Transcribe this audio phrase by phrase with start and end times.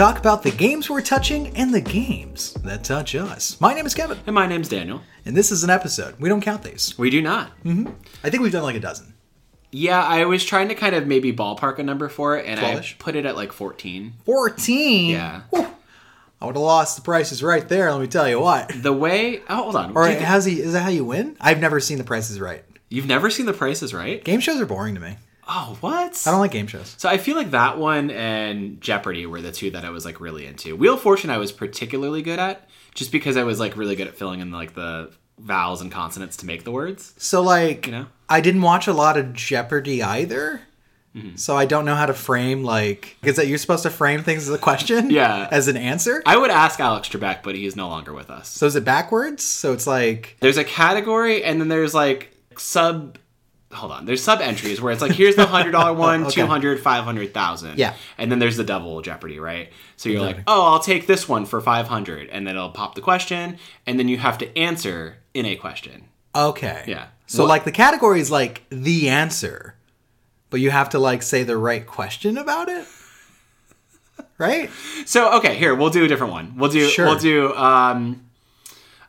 [0.00, 3.60] talk about the games we're touching and the games that touch us.
[3.60, 5.02] My name is Kevin, And my name's Daniel.
[5.26, 6.18] and this is an episode.
[6.18, 6.96] We don't count these.
[6.96, 7.50] We do not.
[7.64, 7.92] Mm-hmm.
[8.24, 9.12] I think we've done like a dozen.
[9.70, 12.76] Yeah, I was trying to kind of maybe ballpark a number for it, and I
[12.76, 12.98] 12-ish?
[12.98, 14.14] put it at like 14.
[14.24, 15.10] 14?
[15.10, 15.42] Yeah.
[15.50, 15.66] Whew.
[16.40, 18.72] I would have lost the Price Is Right there, let me tell you what.
[18.74, 19.42] The way.
[19.50, 19.92] Oh, hold on.
[19.92, 21.36] Do how's he, is that how you win?
[21.42, 22.64] I've never seen the Price Is Right.
[22.88, 24.24] You've never seen The Price Is Right?
[24.24, 25.18] Game shows are boring to me.
[25.52, 26.22] Oh, what?
[26.26, 26.94] I don't like game shows.
[26.96, 30.20] So I feel like that one and Jeopardy were the two that I was like
[30.20, 30.76] really into.
[30.76, 34.06] Wheel of Fortune I was particularly good at, just because I was like really good
[34.06, 35.10] at filling in like the
[35.40, 37.14] vowels and consonants to make the words.
[37.16, 38.06] So, like, You know?
[38.28, 40.60] I didn't watch a lot of Jeopardy either.
[41.16, 41.34] Mm-hmm.
[41.34, 44.48] So I don't know how to frame like is that you're supposed to frame things
[44.48, 45.48] as a question, Yeah.
[45.50, 46.22] as an answer.
[46.24, 48.46] I would ask Alex Trebek, but he's no longer with us.
[48.48, 49.42] So is it backwards?
[49.42, 53.18] So it's like there's a category and then there's like sub
[53.72, 56.40] hold on there's sub entries where it's like here's the hundred dollar one Okay.
[56.42, 57.94] 200 500,000 Yeah.
[58.18, 61.46] and then there's the double jeopardy right so you're like oh i'll take this one
[61.46, 65.46] for 500 and then it'll pop the question and then you have to answer in
[65.46, 66.04] a question
[66.34, 67.06] okay, Yeah.
[67.26, 69.74] So What- like the category is like the answer,
[70.48, 72.86] but you have to like say the right question about it,
[74.38, 74.70] right?
[75.06, 77.06] so okay here we'll do a different one we'll do Sure.
[77.06, 78.22] we'll do um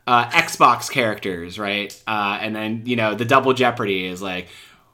[0.08, 4.48] uh xbox characters right uh and then you know the double jeopardy is like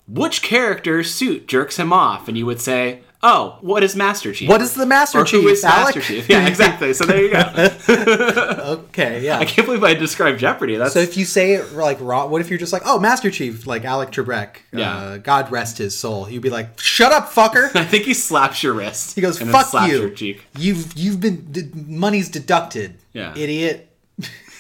[0.08, 4.48] which character's suit jerks him off and you would say oh what is master chief
[4.50, 5.42] What is the Master or Chief?
[5.42, 5.96] who is Alec?
[5.96, 6.30] Master Chief?
[6.30, 6.94] Yeah, exactly.
[6.94, 7.44] So there you go.
[8.88, 9.40] Okay, yeah.
[9.40, 10.76] I can't believe I described Jeopardy.
[10.76, 13.32] That's So if you say it like raw, what if you're just like, oh, Master
[13.32, 14.96] Chief, like Alec Trebek, Yeah.
[14.98, 16.30] uh, God rest his soul.
[16.30, 17.72] You'd be like, shut up, fucker.
[17.76, 19.16] I think he slaps your wrist.
[19.16, 20.14] He goes, "Fuck you!
[20.58, 23.34] You've you've been d- money's deducted, Yeah.
[23.36, 23.90] idiot."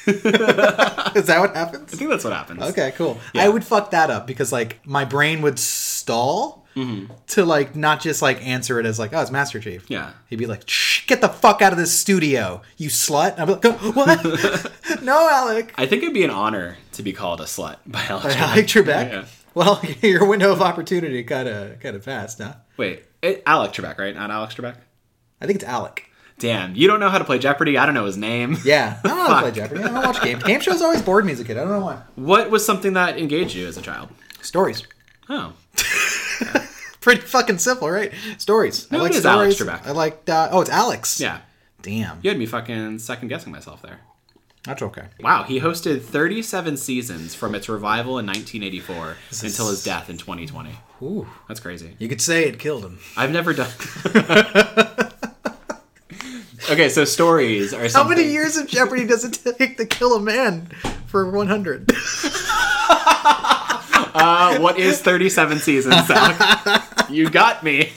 [1.15, 1.93] Is that what happens?
[1.93, 2.61] I think that's what happens.
[2.63, 3.19] Okay, cool.
[3.35, 7.11] I would fuck that up because like my brain would stall Mm-hmm.
[7.29, 10.11] to like not just like answer it as like, "Oh, it's Master Chief." Yeah.
[10.27, 13.45] He'd be like, Shh, "Get the fuck out of this studio, you slut!" And I'd
[13.47, 15.01] be like, "Oh, "What?
[15.01, 18.35] no, Alec." I think it'd be an honor to be called a slut by Alex.
[18.35, 18.37] Trebek.
[18.37, 19.11] Alec Trebek.
[19.11, 19.25] Yeah.
[19.55, 22.53] Well, your window of opportunity kind of kind of passed, huh?
[22.77, 24.13] Wait, it, Alec Trebek, right?
[24.13, 24.75] Not Alex Trebek.
[25.41, 26.06] I think it's Alec.
[26.39, 27.77] Damn, you don't know how to play Jeopardy.
[27.79, 28.57] I don't know his name.
[28.63, 29.83] Yeah, I don't know how to play Jeopardy.
[29.83, 30.43] I don't watch games.
[30.43, 31.57] Game shows always bored me as a kid.
[31.57, 32.01] I don't know why.
[32.15, 34.09] What was something that engaged you as a child?
[34.41, 34.83] Stories.
[35.29, 35.53] Oh,
[37.01, 38.11] Pretty fucking simple, right?
[38.37, 38.91] Stories.
[38.91, 39.59] No, I like it is stories.
[39.61, 39.87] Alex Trebek.
[39.87, 40.29] I like.
[40.29, 41.19] Uh, oh, it's Alex.
[41.19, 41.39] yeah.
[41.81, 42.19] Damn.
[42.21, 44.01] You had me fucking second guessing myself there.
[44.63, 45.05] That's okay.
[45.21, 50.71] Wow, he hosted 37 seasons from its revival in 1984 until his death in 2020.
[51.01, 51.25] Ooh.
[51.47, 51.95] That's crazy.
[51.99, 52.99] You could say it killed him.
[53.15, 53.69] I've never done.
[56.69, 60.19] okay, so stories are How many years of Jeopardy does it take to kill a
[60.19, 60.67] man
[61.07, 61.91] for 100?
[64.19, 67.07] Uh, what is 37 seasons, Zach?
[67.11, 67.91] you got me.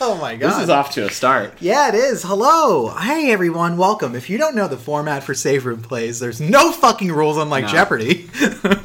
[0.00, 0.50] Oh my god.
[0.50, 1.54] This is off to a start.
[1.60, 2.22] Yeah, it is.
[2.22, 2.88] Hello.
[2.90, 3.76] Hey, everyone.
[3.76, 4.14] Welcome.
[4.14, 7.64] If you don't know the format for Save Room Plays, there's no fucking rules unlike
[7.64, 7.70] No.
[7.70, 8.28] Jeopardy.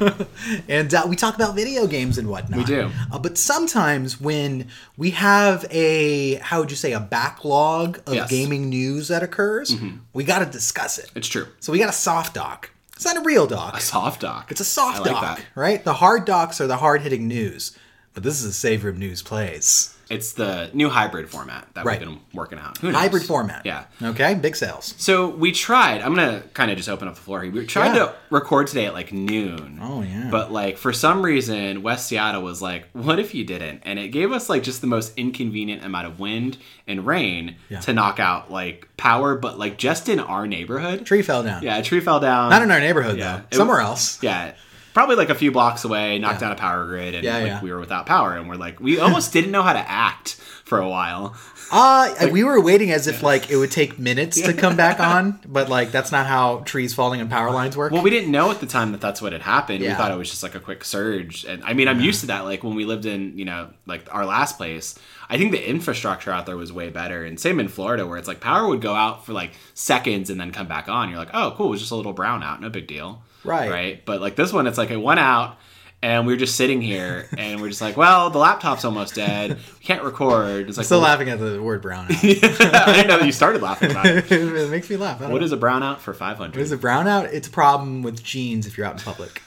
[0.68, 2.58] and uh, we talk about video games and whatnot.
[2.58, 2.90] We do.
[3.12, 8.30] Uh, but sometimes when we have a, how would you say, a backlog of Yes.
[8.30, 9.74] gaming news that occurs,
[10.12, 11.10] we got to discuss it.
[11.14, 11.46] It's true.
[11.60, 12.70] So we got a soft doc.
[12.94, 13.76] It's not a real doc.
[13.78, 14.50] A soft doc.
[14.50, 15.44] It's a soft like doc, that.
[15.54, 15.82] right?
[15.82, 17.76] The hard docs are the hard hitting news.
[18.12, 19.96] But this is a Save Room News Plays.
[20.10, 22.00] It's the new hybrid format that Right.
[22.00, 22.76] we've been working out.
[22.78, 23.00] Who knows?
[23.00, 23.62] Hybrid format.
[23.64, 23.84] Yeah.
[24.02, 24.92] Okay, big sales.
[24.98, 26.02] So we tried.
[26.02, 27.52] I'm gonna kind of just open up the floor here.
[27.52, 28.06] We tried Yeah.
[28.06, 29.78] to record today at like noon.
[29.80, 30.28] Oh, yeah.
[30.30, 34.08] But like for some reason, West Seattle was like, "What if you didn't?" And it
[34.08, 36.56] gave us like just the most inconvenient amount of wind
[36.88, 37.78] and rain Yeah.
[37.80, 41.06] to knock out like power, but like just in our neighborhood.
[41.06, 41.62] Tree fell down.
[41.62, 42.50] Yeah, a tree fell down.
[42.50, 43.36] Not in our neighborhood Yeah.
[43.36, 43.42] though.
[43.52, 44.18] It Somewhere was- else.
[44.22, 44.52] Yeah.
[44.94, 47.62] Probably like a few blocks away, knocked out a power grid, and Yeah, like yeah.
[47.62, 50.34] we were without power, and we're like, we almost didn't know how to act
[50.64, 51.36] for a while.
[51.72, 55.38] Uh, we were waiting as if like it would take minutes to come back on,
[55.46, 57.92] but like that's not how trees falling and power lines work.
[57.92, 59.80] Well, we didn't know at the time that that's what had happened.
[59.82, 59.90] Yeah.
[59.90, 61.44] We thought it was just like a quick surge.
[61.44, 62.40] And I mean, I'm used to that.
[62.44, 64.96] Like when we lived in, you know, like our last place,
[65.28, 67.24] I think the infrastructure out there was way better.
[67.24, 70.40] And same in Florida, where it's like power would go out for like seconds and
[70.40, 71.08] then come back on.
[71.08, 73.22] You're like, oh, cool, it was just a little brownout, no big deal.
[73.44, 73.70] Right.
[73.70, 74.04] Right.
[74.04, 75.56] But like this one, it's like it went out.
[76.02, 79.50] And we were just sitting here, and we're just like, "Well, the laptop's almost dead.
[79.58, 82.12] We can't record." It's like, Still well, laughing at the word brownout.
[82.86, 84.32] I didn't know that you started laughing about it.
[84.32, 85.20] it makes me laugh.
[85.20, 85.44] I What know.
[85.44, 86.56] is a brownout for five hundred?
[86.56, 87.24] What is a brownout?
[87.34, 89.42] It's a problem with jeans if you're out in public.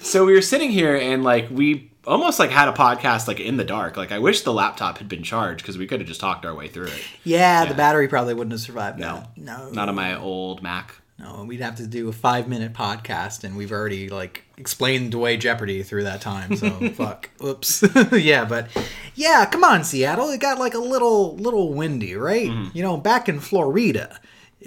[0.00, 3.56] So we were sitting here and like we almost like had a podcast like in
[3.56, 3.96] the dark.
[3.96, 6.54] Like I wish the laptop had been charged because we could have just talked our
[6.54, 7.02] way through it.
[7.24, 9.38] Yeah, the battery probably wouldn't have survived No, that.
[9.38, 10.94] No, not on my old Mac.
[11.22, 15.36] No, we'd have to do a five minute podcast, and we've already like explained away
[15.36, 16.56] Jeopardy through that time.
[16.56, 17.30] So fuck.
[17.42, 17.84] Oops.
[18.12, 18.68] yeah, but
[19.14, 20.30] yeah, come on, Seattle.
[20.30, 22.48] It got like a little little windy, right?
[22.48, 22.76] Mm-hmm.
[22.76, 24.18] You know, back in Florida,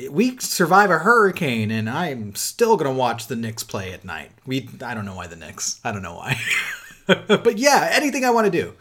[0.09, 4.31] we survive a hurricane, and I'm still gonna watch the Knicks play at night.
[4.45, 5.81] We I don't know why the Knicks.
[5.83, 6.39] I don't know why.
[7.27, 8.75] but yeah, anything I want to do,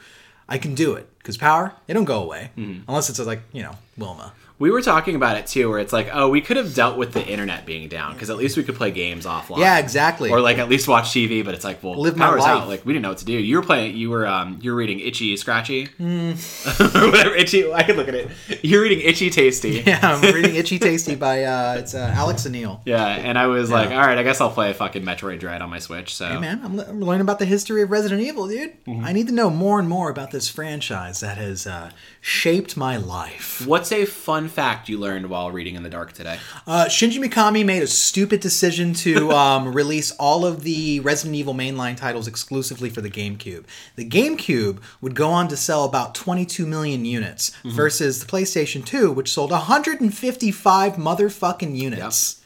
[0.48, 2.82] I can do it because power it don't go away mm-hmm.
[2.86, 4.32] unless it's like you know Wilma.
[4.58, 7.12] We were talking about it too, where it's like, oh, we could have dealt with
[7.12, 9.58] the internet being down because at least we could play games offline.
[9.58, 10.30] Yeah, exactly.
[10.30, 12.42] Or like at least watch TV, but it's like, well, Live my life.
[12.46, 12.68] out.
[12.68, 13.32] Like we didn't know what to do.
[13.32, 13.96] You were playing.
[13.96, 14.60] You were um.
[14.62, 15.86] You were reading Itchy Scratchy.
[15.86, 16.30] Hmm.
[16.32, 17.34] or whatever.
[17.34, 17.72] Itchy.
[17.72, 18.30] I could look at it.
[18.62, 19.80] You're reading Itchy Tasty.
[19.86, 22.80] Yeah, I'm reading Itchy Tasty by uh, it's uh, Alex Aniel.
[22.86, 25.62] Yeah, and I was like, all right, I guess I'll play a fucking Metroid Dread
[25.62, 26.14] on my Switch.
[26.14, 28.72] So Hey man, I'm, le- I'm learning about the history of Resident Evil, dude.
[29.02, 31.90] I need to know more and more about this franchise that has uh,
[32.26, 33.66] shaped my life.
[33.66, 36.38] what's a fun fact you learned while reading in the dark today?
[36.66, 41.52] Uh, Shinji Mikami made a stupid decision to um, release all of the Resident Evil
[41.52, 43.64] mainline titles exclusively for the GameCube.
[43.96, 49.12] The GameCube would go on to sell about 22 million units versus the PlayStation 2,
[49.12, 52.40] which sold 155 motherfucking units.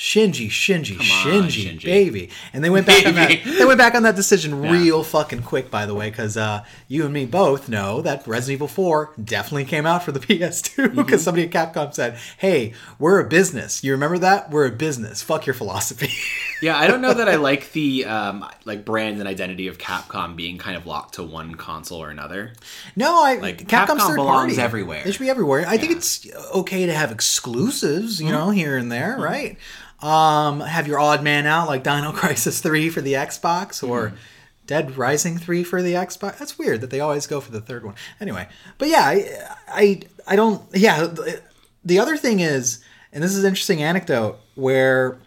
[0.00, 1.84] Shinji, Shinji, on, Shinji, Shinji.
[1.84, 3.30] baby, and they went back on that.
[3.44, 7.04] They went back on that decision real fucking quick, by the way, because uh, you
[7.04, 11.10] and me both know that Resident Evil 4 definitely came out for the PS2 because
[11.10, 11.16] Mm-hmm.
[11.18, 13.84] somebody at Capcom said, "Hey, we're a business.
[13.84, 14.50] You remember that?
[14.50, 15.20] We're a business.
[15.22, 16.08] Fuck your philosophy."
[16.62, 20.36] Yeah, I don't know that I like the um, like brand and identity of Capcom
[20.36, 22.52] being kind of locked to one console or another.
[22.94, 24.60] no, I Like, Capcom's Capcom third belongs party.
[24.60, 25.02] everywhere.
[25.02, 25.64] They should be everywhere.
[25.66, 29.56] I think it's okay to have exclusives, you know, here and there, right?
[30.02, 34.12] Um, have your odd man out like Dino Crisis 3 for the Xbox or
[34.66, 36.38] Dead Rising 3 for the Xbox.
[36.38, 37.94] That's weird that they always go for the third one.
[38.20, 38.48] Anyway,
[38.78, 39.26] but yeah, I
[39.68, 41.42] I, I don't yeah, the-
[41.84, 42.82] the other thing is
[43.12, 45.18] and this is an interesting anecdote where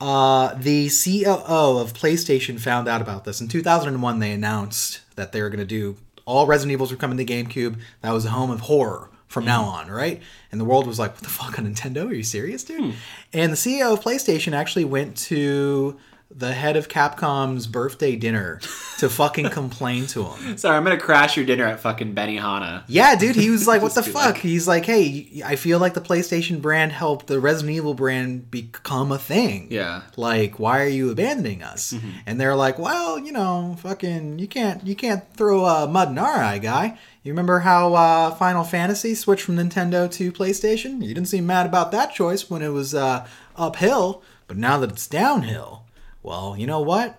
[0.00, 3.40] uh, the COO of PlayStation found out about this.
[3.40, 7.18] In 2001, they announced that they were going to do all Resident Evils were coming
[7.18, 7.78] to GameCube.
[8.02, 9.48] That was a home of horror from mm-hmm.
[9.48, 10.20] now on, right?
[10.52, 12.08] And the world was like, what the fuck, on Nintendo?
[12.08, 12.80] Are you serious, dude?
[12.80, 12.90] Hmm.
[13.32, 15.98] And the CEO of PlayStation actually went to
[16.32, 18.60] the head of Capcom's birthday dinner
[18.98, 20.56] to fucking complain to him.
[20.56, 22.84] Sorry, I'm gonna crash your dinner at fucking Benihana.
[22.86, 25.94] Yeah, dude, he was like, "What the fuck?" like- He's like, "Hey, I feel like
[25.94, 29.66] the PlayStation brand helped the Resident Evil brand become a thing.
[29.70, 30.02] Yeah.
[30.16, 31.94] like, why are you abandoning us?"
[32.26, 36.18] And they're like, "Well, you know, fucking, you can't, you can't throw uh, mud in
[36.18, 36.96] our eye, guy.
[37.24, 41.02] You remember how uh, Final Fantasy switched from Nintendo to PlayStation?
[41.02, 43.26] You didn't seem mad about that choice when it was uh,
[43.56, 45.84] uphill, but now that it's downhill,
[46.22, 47.16] well, you know what?"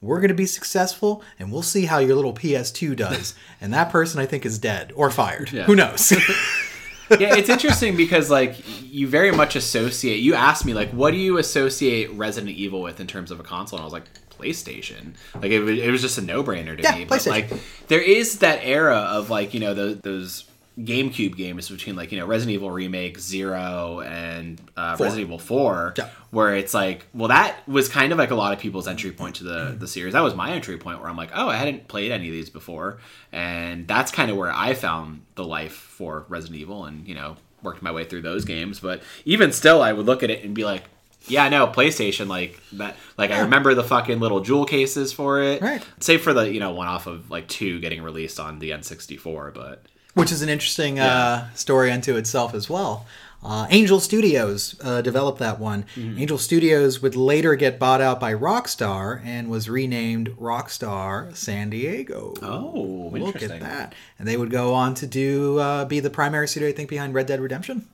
[0.00, 3.34] We're going to be successful, and we'll see how your little PS2 does.
[3.62, 5.50] and that person, I think, is dead or fired.
[5.50, 5.62] Yeah.
[5.62, 6.12] Who knows?
[7.18, 10.16] yeah, it's interesting because like you very much associate.
[10.20, 13.42] You asked me like, what do you associate Resident Evil with in terms of a
[13.42, 13.78] console?
[13.78, 14.04] And I was like,
[14.38, 15.14] PlayStation.
[15.34, 17.04] Like it, was- it was just a no brainer to Yeah, me.
[17.06, 17.50] But like
[17.88, 20.44] there is that era of like you know those, those
[20.78, 25.94] GameCube games between like you know Resident Evil Remake Zero and uh, Resident Evil Four,
[25.96, 26.08] Yeah.
[26.30, 29.36] where it's like, well, that was kind of like a lot of people's entry point
[29.36, 30.14] to the the series.
[30.14, 32.50] That was my entry point where I'm like, oh, I hadn't played any of these
[32.50, 32.98] before,
[33.32, 37.36] and that's kind of where I found the life for Resident Evil, and you know
[37.62, 38.80] worked my way through those games.
[38.80, 40.84] But even still, I would look at it and be like.
[41.26, 42.96] Yeah, no, PlayStation like that.
[43.16, 45.82] Like I remember the fucking little jewel cases for it, Right.
[45.98, 49.54] Save for the you know one off of like two getting released on the N64,
[49.54, 53.06] but Which is an interesting uh, story unto itself as well.
[53.42, 55.84] Uh, Angel Studios uh, developed that one.
[55.96, 56.18] Mm-hmm.
[56.18, 62.32] Angel Studios would later get bought out by Rockstar and was renamed Rockstar San Diego.
[62.40, 63.94] Oh, Look at that.
[64.18, 67.12] And they would go on to do uh, be the primary studio, I think, behind
[67.12, 67.86] Red Dead Redemption.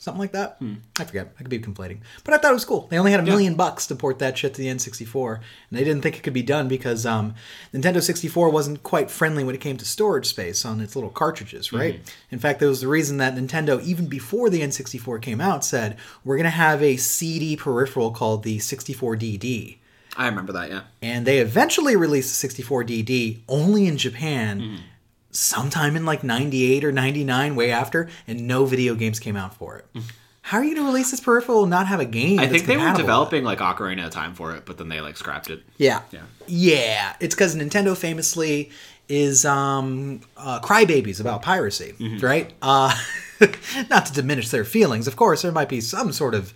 [0.00, 0.56] Something like that.
[0.60, 0.74] Hmm.
[0.98, 1.34] I forget.
[1.34, 1.98] I could be conflating.
[2.22, 2.86] But I thought it was cool.
[2.88, 5.34] They only had a million bucks to port that shit to the N64.
[5.36, 7.34] And they didn't think it could be done because um,
[7.74, 11.72] Nintendo 64 wasn't quite friendly when it came to storage space on its little cartridges,
[11.72, 11.94] right?
[11.94, 12.34] Mm-hmm.
[12.34, 15.96] In fact, that was the reason that Nintendo, even before the N64 came out, said,
[16.24, 19.78] we're going to have a CD peripheral called the 64DD
[20.16, 20.68] I remember that.
[20.68, 20.82] Yeah.
[21.00, 24.80] and they eventually released the 64DD only in Japan
[25.30, 29.76] sometime in like 98 or 99 way after and no video games came out for
[29.78, 30.02] it.
[30.42, 32.38] How are you going to release this peripheral and not have a game?
[32.38, 33.02] I think they were compatible with it?
[33.02, 35.62] developing like Ocarina of Time for it, but then they like scrapped it.
[35.76, 36.00] Yeah.
[36.10, 36.22] Yeah.
[36.46, 37.16] Yeah.
[37.20, 38.70] It's because Nintendo famously
[39.10, 42.24] is um, uh, crybabies about piracy, Mm-hmm.
[42.24, 42.52] right?
[42.62, 42.94] Uh,
[43.90, 45.06] not to diminish their feelings.
[45.06, 46.54] Of course, there might be some sort of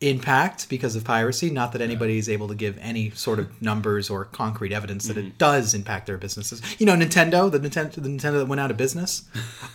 [0.00, 1.50] impact because of piracy.
[1.50, 5.16] Not that anybody is able to give any sort of numbers or concrete evidence that
[5.16, 5.26] Mm-hmm.
[5.28, 6.62] it does impact their businesses.
[6.80, 9.24] You know, Nintendo, the Nintendo, the Nintendo that went out of business.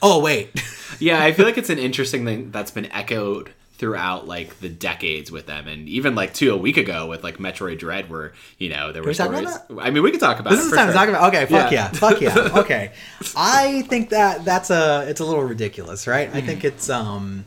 [0.02, 0.50] oh wait,
[1.00, 5.30] Yeah, I feel like it's an interesting thing that's been echoed throughout like the decades
[5.30, 8.70] with them and even like two a week ago with like Metroid Dread where you
[8.70, 10.78] know there were we stories I mean we could talk about This it is the
[10.78, 11.00] time to sure.
[11.02, 11.28] talk about.
[11.36, 11.90] Okay, fuck Yeah.
[11.92, 12.50] yeah, fuck yeah.
[12.62, 12.94] Okay,
[13.36, 16.30] I think that that's a it's a little ridiculous, right?
[16.34, 16.48] I Hmm.
[16.48, 17.44] think it's um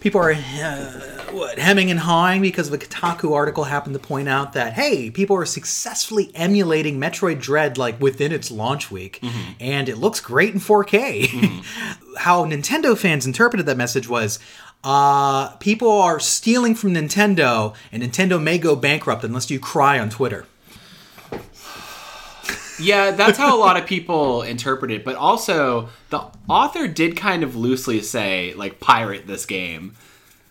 [0.00, 1.00] people are uh,
[1.32, 5.10] what hemming and hawing because of a Kotaku article happened to point out that hey,
[5.10, 9.52] people are successfully emulating Metroid Dread like within its launch week, Mm-hmm.
[9.60, 11.28] and it looks great in 4K.
[12.18, 14.38] How Nintendo fans interpreted that message was.
[14.84, 20.08] Uh, people are stealing from Nintendo, and Nintendo may go bankrupt unless you cry on
[20.08, 20.46] Twitter.
[22.80, 25.04] Yeah, that's how a lot of people interpret it.
[25.04, 29.94] But also, the author did kind of loosely say, like, pirate this game.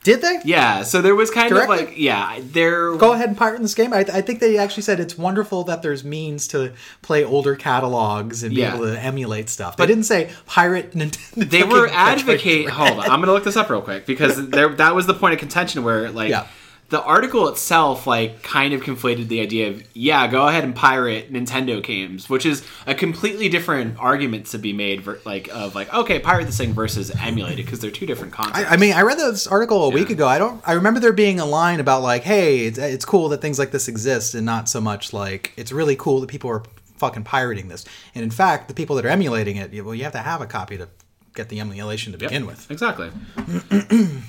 [0.03, 0.39] Did they?
[0.45, 1.79] Yeah, so there was kind Directly?
[1.79, 2.95] of like, yeah, there.
[2.95, 3.91] go ahead and pirate this game.
[3.91, 8.41] I, I think they actually said it's wonderful that there's means to play older catalogs
[8.41, 8.75] and be Yeah.
[8.75, 9.75] able to emulate stuff.
[9.75, 11.49] They didn't say pirate Nintendo.
[11.49, 12.69] They were advocate.
[12.69, 15.33] Hold on, I'm gonna look this up real quick because there that was the point
[15.33, 16.47] of contention where like Yeah.
[16.89, 21.31] The article itself like kind of conflated the idea of yeah, go ahead and pirate
[21.33, 25.05] Nintendo games, which is a completely different argument to be made.
[25.25, 28.59] Like of like okay, pirate this thing versus emulate it because they're two different concepts.
[28.69, 30.27] I, I mean, I read this article a week ago.
[30.27, 30.61] I don't.
[30.65, 33.71] I remember there being a line about like, "Hey, it's, it's cool that things like
[33.71, 36.63] this exist," and not so much like it's really cool that people are
[36.97, 37.83] fucking pirating this.
[38.15, 40.39] And in fact, the people that are emulating it, you- well, you have to have
[40.41, 40.87] a copy to
[41.35, 42.71] get the emulation to Yep, begin with.
[42.71, 43.11] Exactly.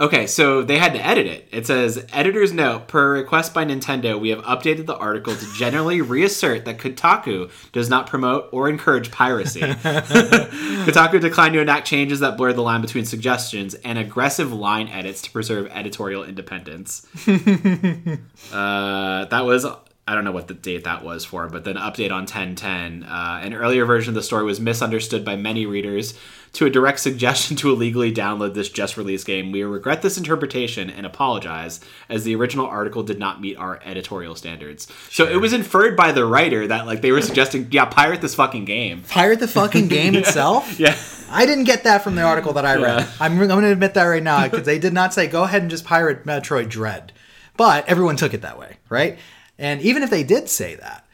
[0.00, 1.46] okay, so they had to edit it.
[1.52, 6.00] It says, editor's note, per request by Nintendo, we have updated the article to generally
[6.00, 9.60] reassert that Kotaku does not promote or encourage piracy.
[9.60, 15.22] Kotaku declined to enact changes that blurred the line between suggestions and aggressive line edits
[15.22, 17.06] to preserve editorial independence.
[18.52, 19.66] Uh, that was
[20.08, 23.04] I don't know what the date that was for, but then update on 1010.
[23.04, 26.18] Uh, an earlier version of the story was misunderstood by many readers
[26.52, 29.52] to a direct suggestion to illegally download this just released game.
[29.52, 34.34] We regret this interpretation and apologize, as the original article did not meet our editorial
[34.34, 34.88] standards.
[35.10, 38.34] So it was inferred by the writer that like they were suggesting, yeah, pirate this
[38.34, 39.04] fucking game.
[39.08, 40.80] Pirate the fucking game itself.
[40.80, 40.96] Yeah.
[41.30, 43.00] I didn't get that from the article that I read.
[43.00, 43.12] Yeah.
[43.20, 45.62] I'm, I'm going to admit that right now because they did not say go ahead
[45.62, 47.12] and just pirate Metroid Dread,
[47.56, 49.16] but everyone took it that way, right?
[49.60, 51.06] And even if they did say that,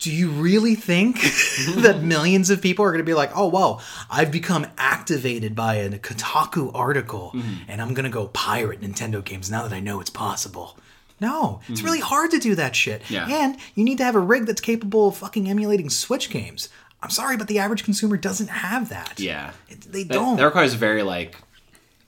[0.00, 1.20] do you really think
[1.76, 3.80] that millions of people are going to be like, oh, well,
[4.10, 7.70] I've become activated by a Kotaku article mm-hmm.
[7.70, 10.76] and I'm going to go pirate Nintendo games now that I know it's possible?
[11.20, 11.86] No, it's mm-hmm.
[11.86, 13.08] really hard to do that shit.
[13.10, 13.26] Yeah.
[13.28, 16.68] And you need to have a rig that's capable of fucking emulating Switch games.
[17.00, 19.18] I'm sorry, but the average consumer doesn't have that.
[19.18, 19.52] Yeah.
[19.68, 20.36] It- they That, don't.
[20.36, 21.36] that requires very like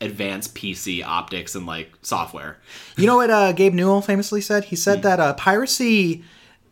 [0.00, 2.58] advanced PC optics and like software.
[2.96, 4.64] You know what uh, Gabe Newell famously said?
[4.64, 6.24] He said that uh, piracy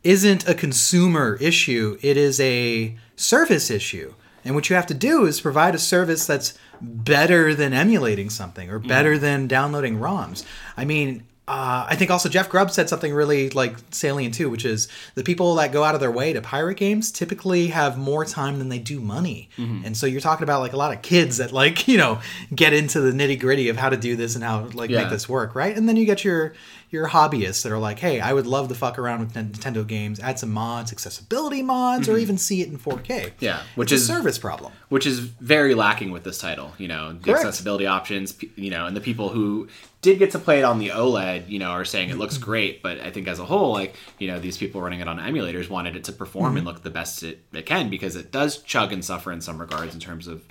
[0.03, 4.15] isn't a consumer issue; it is a service issue.
[4.45, 8.71] And what you have to do is provide a service that's better than emulating something
[8.71, 10.45] or better than downloading ROMs.
[10.77, 14.65] I mean, uh, I think also Jeff Grubb said something really like salient too, which
[14.65, 18.25] is the people that go out of their way to pirate games typically have more
[18.25, 19.49] time than they do money.
[19.57, 22.21] And so you're talking about like a lot of kids that like, you know,
[22.55, 25.01] get into the nitty gritty of how to do this and how to like Yeah.
[25.03, 25.75] make this work, right?
[25.77, 26.53] And then you get your
[26.91, 30.21] your hobbyists that are like, hey, I would love to fuck around with Nintendo games,
[30.21, 33.33] add some mods, accessibility mods, or even see it in 4K.
[33.41, 34.73] Yeah, which It's is a service problem.
[34.89, 36.73] which is very lacking with this title.
[36.79, 37.41] You know, the Correct.
[37.45, 38.35] accessibility options.
[38.57, 39.69] You know, and the people who
[40.01, 42.83] did get to play it on the OLED, you know, are saying it looks great.
[42.83, 45.69] But I think as a whole, like you know, these people running it on emulators
[45.69, 46.57] wanted it to perform Mm-hmm.
[46.59, 49.61] and look the best it, it can because it does chug and suffer in some
[49.61, 50.43] regards in terms of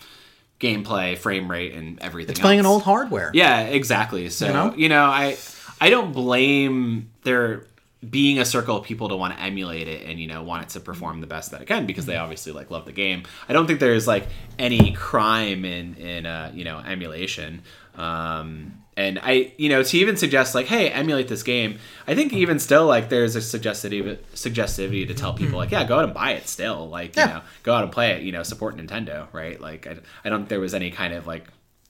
[0.60, 2.32] gameplay, frame rate, and everything.
[2.32, 3.32] It's playing an old hardware.
[3.34, 4.30] Yeah, exactly.
[4.30, 5.06] So You you know?
[5.06, 5.38] know, I
[5.80, 7.66] I don't blame there
[8.08, 10.70] being a circle of people to want to emulate it and you know want it
[10.70, 13.24] to perform the best that it can because they obviously like love the game.
[13.50, 14.28] I don't think there's like
[14.60, 17.64] any crime in in uh, you know emulation.
[17.96, 21.80] Um, and I you know to even suggest like hey emulate this game.
[22.08, 25.98] I think even still like there's a suggestivity suggestivity to tell people like yeah go
[25.98, 27.28] out and buy it still like Yeah.
[27.28, 30.30] you know go out and play it you know support Nintendo right like I, I
[30.30, 31.46] don't think there was any kind of like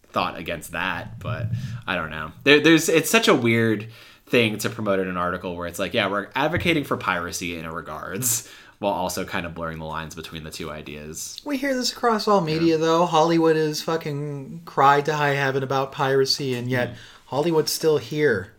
[0.10, 1.48] thought against that, but
[1.86, 2.32] I don't know.
[2.44, 3.88] There, there's it's such a weird
[4.28, 7.66] thing to promote in an article where it's like, yeah, we're advocating for piracy in
[7.66, 8.50] a regards,
[8.80, 11.42] while also kind of blurring the lines between the two ideas.
[11.46, 13.06] We hear this across all media, though.
[13.06, 16.72] Hollywood has fucking cried to high heaven about piracy, and mm.
[16.72, 16.96] yet
[17.28, 18.54] Hollywood's still here.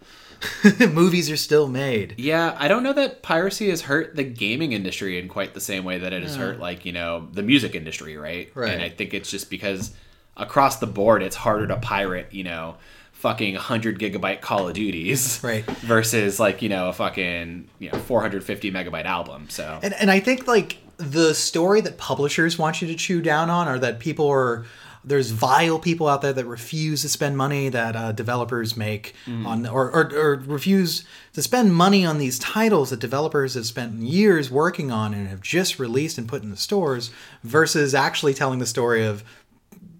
[0.78, 2.14] Movies are still made.
[2.16, 5.84] Yeah, I don't know that piracy has hurt the gaming industry in quite the same
[5.84, 8.48] way that it has hurt like, you know, the music industry, right?
[8.54, 8.72] Right.
[8.72, 9.92] And I think it's just because
[10.38, 12.76] across the board it's harder to pirate, you know,
[13.12, 15.64] fucking 100 gigabyte Call of Duties Right.
[15.64, 19.46] versus like, you know, a fucking, you know, 450 megabyte album.
[19.50, 23.50] So And, and I think like the story that publishers want you to chew down
[23.50, 24.64] on, or that people are
[25.04, 29.14] there's vile people out there that refuse to spend money that uh, developers make
[29.46, 33.94] on or, or or refuse to spend money on these titles that developers have spent
[34.02, 37.10] years working on and have just released and put in the stores
[37.44, 39.22] versus actually telling the story of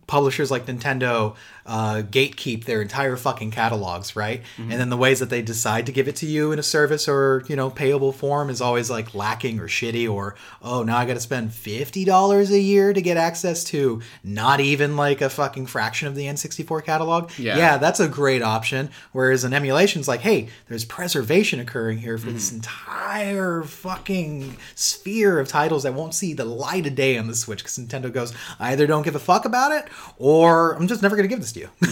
[0.09, 1.37] publishers like Nintendo
[1.69, 4.43] uh, gatekeep their entire fucking catalogs, right?
[4.57, 7.07] And then the ways that they decide to give it to you in a service
[7.07, 11.05] or you know payable form is always like lacking or shitty or oh now I
[11.05, 15.29] got to spend fifty dollars a year to get access to not even like a
[15.29, 17.31] fucking fraction of the N64 catalog.
[17.39, 17.59] Yeah.
[17.59, 18.89] yeah that's a great option.
[19.13, 25.49] Whereas an emulation's like hey there's preservation occurring here for this entire fucking sphere of
[25.49, 28.73] titles that won't see the light of day on the Switch because Nintendo goes I
[28.73, 31.69] either don't give a fuck about it or I'm just never gonna give this you.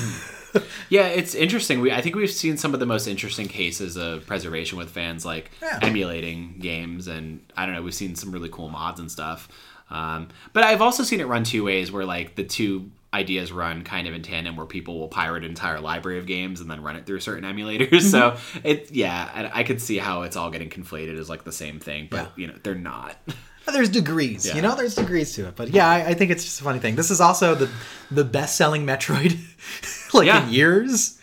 [0.89, 1.81] Yeah, it's interesting.
[1.83, 5.23] We I think we've seen some of the most interesting cases of preservation with fans
[5.27, 5.81] like Yeah.
[5.83, 7.83] emulating games, and I don't know.
[7.83, 9.49] We've seen some really cool mods and stuff.
[9.91, 13.83] Um, but I've also seen it run two ways, where like the two ideas run
[13.85, 16.83] kind of in tandem, where people will pirate an entire library of games and then
[16.83, 18.03] run it through certain emulators.
[18.11, 21.53] so it, yeah, I, I could see how it's all getting conflated as like the
[21.53, 23.15] same thing, but you know they're not.
[23.73, 24.57] There's degrees, Yeah.
[24.57, 24.75] you know.
[24.77, 26.95] There's degrees to it, but yeah, I, I think it's just a funny thing.
[26.97, 27.71] This is also the
[28.11, 29.39] the best selling Metroid,
[30.15, 30.47] like Yeah.
[30.47, 31.19] in years.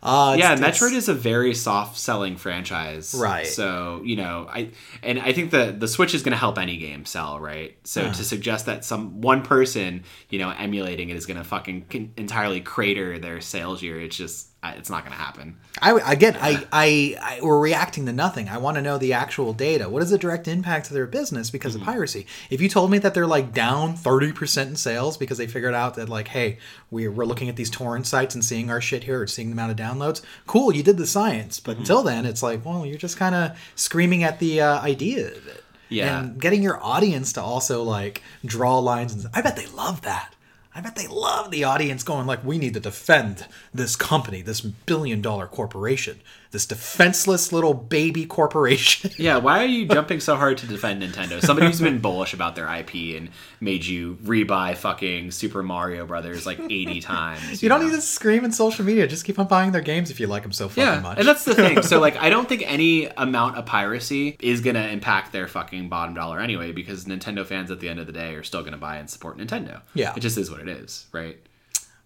[0.00, 3.48] Uh, yeah, it's- Metroid it's- is a very soft selling franchise, Right.
[3.48, 4.70] So you know, I
[5.02, 7.76] and I think the the Switch is going to help any game sell, right?
[7.82, 12.12] So to suggest that some one person, you know, emulating it is going to fucking
[12.16, 15.56] entirely crater their sales year, it's just it's not going to happen.
[15.80, 18.48] I again, I, I, I, we're reacting to nothing.
[18.48, 19.88] I want to know the actual data.
[19.88, 21.82] What is the direct impact to their business because Mm-hmm.
[21.88, 22.26] of piracy?
[22.50, 25.74] If you told me that they're like down thirty percent in sales because they figured
[25.74, 26.58] out that like, hey,
[26.90, 29.52] we're we're looking at these torrent sites and seeing our shit here, or seeing the
[29.52, 30.22] amount of downloads.
[30.46, 31.70] Cool, you did the science, Mm-hmm.
[31.70, 35.28] but until then, it's like, well, you're just kind of screaming at the uh, idea
[35.28, 35.64] of it.
[35.90, 36.20] Yeah.
[36.20, 39.14] and getting your audience to also like draw lines.
[39.14, 40.34] And I bet they love that.
[40.78, 44.60] I bet they love the audience going like, "We need to defend this company, this
[44.60, 50.66] billion-dollar corporation, this defenseless little baby corporation." Yeah, why are you jumping so hard to
[50.66, 51.40] defend Nintendo?
[51.44, 53.30] Somebody who's been bullish about their IP and
[53.60, 57.62] made you rebuy fucking Super Mario Brothers like eighty times.
[57.62, 57.88] you don't know?
[57.88, 59.06] need to scream in social media.
[59.06, 61.18] Just keep on buying their games if you like them so fucking Yeah, much.
[61.18, 61.82] and that's the thing.
[61.82, 66.14] So like, I don't think any amount of piracy is gonna impact their fucking bottom
[66.14, 68.96] dollar anyway, because Nintendo fans at the end of the day are still gonna buy
[68.96, 69.80] and support Nintendo.
[69.94, 70.12] Yeah.
[70.16, 71.38] it just is what it is, right?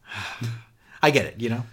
[1.02, 1.64] I get it, you know?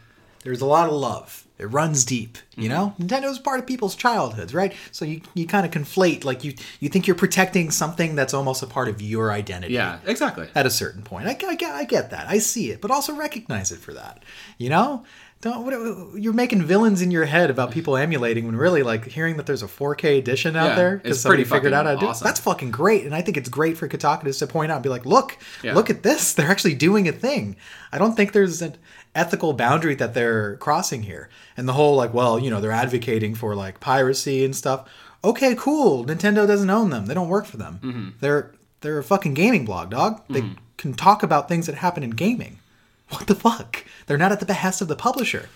[0.43, 1.45] There's a lot of love.
[1.59, 2.73] It runs deep, you Mm-hmm.
[2.73, 2.95] know?
[2.99, 4.73] Nintendo's part of people's childhoods, right?
[4.91, 8.63] So you, you kind of conflate, like you you think you're protecting something that's almost
[8.63, 9.73] a part of your identity.
[9.73, 10.47] Yeah, exactly.
[10.55, 11.27] At a certain point.
[11.27, 12.27] I, I, get- I get that.
[12.29, 14.23] I see it, but also recognize it for that.
[14.57, 15.03] You know?
[15.41, 19.37] Don't what, you're making villains in your head about people emulating when really like hearing
[19.37, 22.07] that there's a 4K edition out Yeah, there because somebody figured out how to do
[22.07, 22.25] awesome.
[22.25, 24.89] That's fucking great, and I think it's great for Kotaku to point out and be
[24.89, 25.75] like, look, Yeah.
[25.75, 26.33] look at this.
[26.33, 27.55] They're actually doing a thing.
[27.93, 28.75] I don't think there's an
[29.15, 31.29] ethical boundary that they're crossing here.
[31.57, 34.87] And the whole like, well, you know, they're advocating for like piracy and stuff.
[35.23, 36.05] Okay, cool.
[36.05, 37.05] Nintendo doesn't own them.
[37.07, 37.79] They don't work for them.
[37.83, 38.09] Mm-hmm.
[38.21, 40.21] They're they're a fucking gaming blog, dog.
[40.29, 40.43] They
[40.77, 42.59] can talk about things that happen in gaming.
[43.09, 43.83] What the fuck?
[44.05, 45.49] They're not at the behest of the publisher.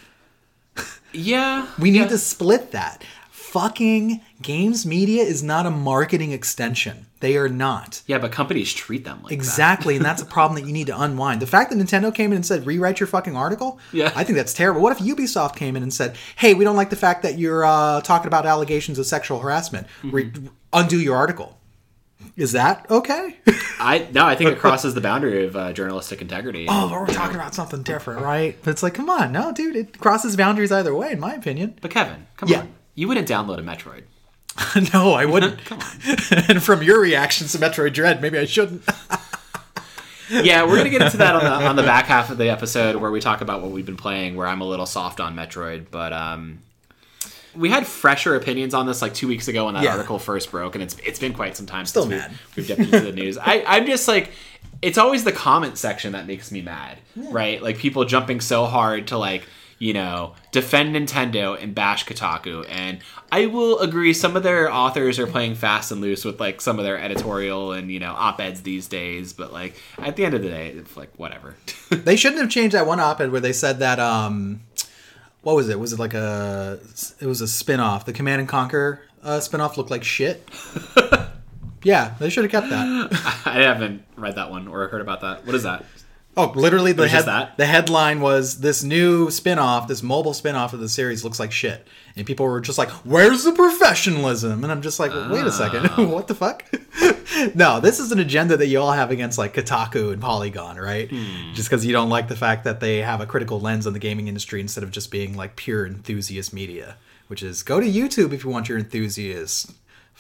[1.14, 2.08] Yeah, We need yeah.
[2.08, 3.04] to split that.
[3.54, 7.06] Fucking games media is not a marketing extension.
[7.20, 8.02] They are not.
[8.08, 9.34] Yeah, but companies treat them like that.
[9.36, 11.40] Exactly, and that's a problem that you need to unwind.
[11.40, 14.12] The fact that Nintendo came in and said, rewrite your fucking article, Yeah.
[14.16, 14.82] I think that's terrible.
[14.82, 17.64] What if Ubisoft came in and said, hey, we don't like the fact that you're
[17.64, 19.86] uh, talking about allegations of sexual harassment.
[20.04, 20.32] Re-
[20.74, 21.56] undo your article.
[22.36, 23.38] Is that okay?
[23.80, 26.66] I no, I think it crosses the boundary of uh, journalistic integrity.
[26.68, 28.58] oh, but we're talking about something different, right?
[28.64, 31.78] But it's like, come on, no, dude, it crosses boundaries either way, in my opinion.
[31.82, 32.62] But Kevin, come Yeah.
[32.62, 34.04] on, you wouldn't download a Metroid.
[34.94, 35.64] no, I wouldn't.
[35.66, 36.18] Come on.
[36.50, 38.84] and from your reactions to Metroid Dread, maybe I shouldn't.
[40.30, 42.96] yeah, we're gonna get into that on the on the back half of the episode
[42.96, 44.36] where we talk about what we've been playing.
[44.36, 46.60] Where I'm a little soft on Metroid, but um,
[47.56, 49.94] we had fresher opinions on this like two weeks ago when that Yeah.
[49.94, 51.86] article first broke, and it's it's been quite some time.
[51.86, 52.32] Still since mad.
[52.32, 53.38] We've, we've dipped into the news.
[53.38, 54.32] I I'm just like.
[54.82, 57.64] It's always the comment section that makes me mad, right?
[57.64, 59.44] Like people jumping so hard to like,
[59.84, 62.66] you know, defend Nintendo and bash Kotaku.
[62.70, 63.00] And
[63.34, 66.80] I will agree, some of their authors are playing fast and loose with like some
[66.80, 69.34] of their editorial and you know op eds these days.
[69.34, 71.56] But like at the end of the day, it's like whatever.
[71.90, 74.62] They shouldn't have changed that one op-ed where they said that um
[75.42, 75.78] what was it?
[75.80, 76.80] Was it like a
[77.20, 78.06] it was a spin-off.
[78.06, 80.50] The Command and Conquer uh, spin-off looked like shit.
[81.84, 83.42] yeah, they should have kept that.
[83.46, 85.46] I haven't read that one or heard about that.
[85.46, 85.84] What is that?
[86.36, 87.58] Oh, literally the head, that?
[87.58, 91.88] the headline was this new spin-off, this mobile spin-off of the series looks like shit.
[92.16, 95.90] And people were just like, "Where's the professionalism?" And I'm just like, "Wait a second.
[96.10, 96.64] What the fuck?"
[97.56, 101.10] no, this is an agenda that you all have against like Kotaku and Polygon, right?
[101.10, 101.54] Hmm.
[101.54, 104.00] Just cuz you don't like the fact that they have a critical lens on the
[104.00, 108.34] gaming industry instead of just being like pure enthusiast media, which is go to YouTube
[108.34, 109.72] if you want your enthusiasts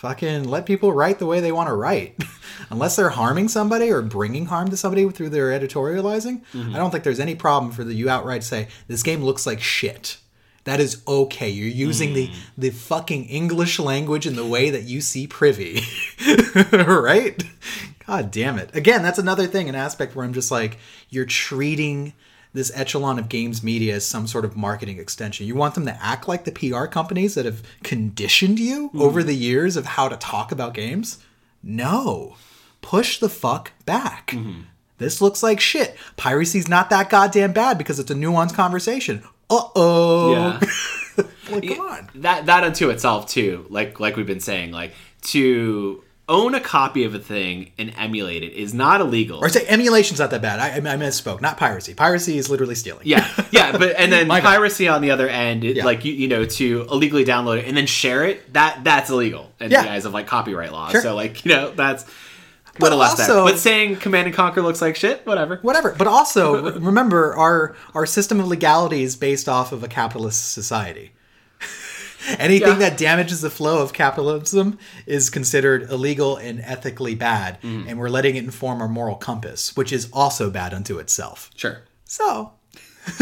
[0.03, 2.21] fucking let people write the way they want to write.
[2.69, 6.75] Unless they're harming somebody or bringing harm to somebody through their editorializing, mm-hmm.
[6.75, 9.61] I don't think there's any problem for the you outright say this game looks like
[9.61, 10.17] shit.
[10.65, 11.49] That is okay.
[11.49, 12.35] You're using the mm.
[12.57, 15.81] the fucking English language in the way that you see privy.
[16.71, 17.41] right?
[18.05, 18.75] God damn it.
[18.75, 20.77] Again, that's another thing, an aspect where I'm just like,
[21.09, 22.13] you're treating
[22.53, 25.45] this echelon of games media as some sort of marketing extension.
[25.47, 29.35] You want them to act like the PR companies that have conditioned you over the
[29.35, 31.17] years of how to talk about games?
[31.63, 32.35] No.
[32.81, 34.35] Push the fuck back.
[34.99, 35.95] This looks like shit.
[36.17, 39.23] Piracy's not that goddamn bad because it's a nuanced conversation.
[39.49, 40.31] Uh oh.
[40.31, 40.59] Yeah.
[41.49, 42.09] like, come on.
[42.15, 47.03] that that unto itself too like like we've been saying like to own a copy
[47.03, 50.57] of a thing and emulate it is not illegal Or say emulation's not that bad.
[50.59, 51.41] I, I misspoke.
[51.41, 51.93] Not piracy.
[51.93, 53.01] Piracy is literally stealing.
[53.05, 54.47] yeah yeah but and then My bad.
[54.55, 55.85] piracy on the other end it, Yeah.
[55.85, 59.51] like you, you know to illegally download it and then share it that that's illegal
[59.59, 59.83] in Yeah.
[59.83, 61.01] the eyes of like copyright law Sure.
[61.01, 62.05] so like you know that's
[62.75, 63.53] But little less also- there.
[63.53, 65.93] but saying command and conquer looks like shit whatever whatever.
[65.97, 71.11] But also remember, our our system of legality is based off of a capitalist society.
[72.39, 72.89] Anything Yeah.
[72.89, 77.87] that damages the flow of capitalism is considered illegal and ethically bad, Mm.
[77.89, 81.49] and we're letting it inform our moral compass, which is also bad unto itself.
[81.55, 82.51] sure So,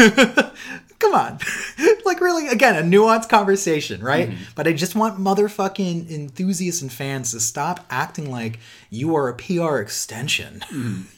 [0.98, 1.38] come on.
[2.04, 4.30] like, really, again, a nuanced conversation, right?
[4.30, 4.42] Mm-hmm.
[4.54, 8.58] But I just want motherfucking enthusiasts and fans to stop acting like
[8.90, 10.62] you are a PR extension.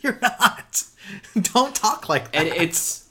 [0.03, 0.85] You're not.
[1.53, 2.47] Don't talk like that.
[2.47, 3.03] And it's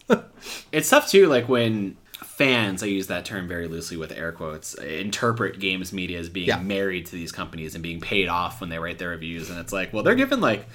[0.71, 1.95] it's tough too like when
[2.37, 6.47] fans i use that term very loosely with air quotes interpret games media as being
[6.47, 6.57] Yeah.
[6.59, 9.49] married to these companies and being paid off when they write their reviews.
[9.49, 10.65] And it's like well they're given like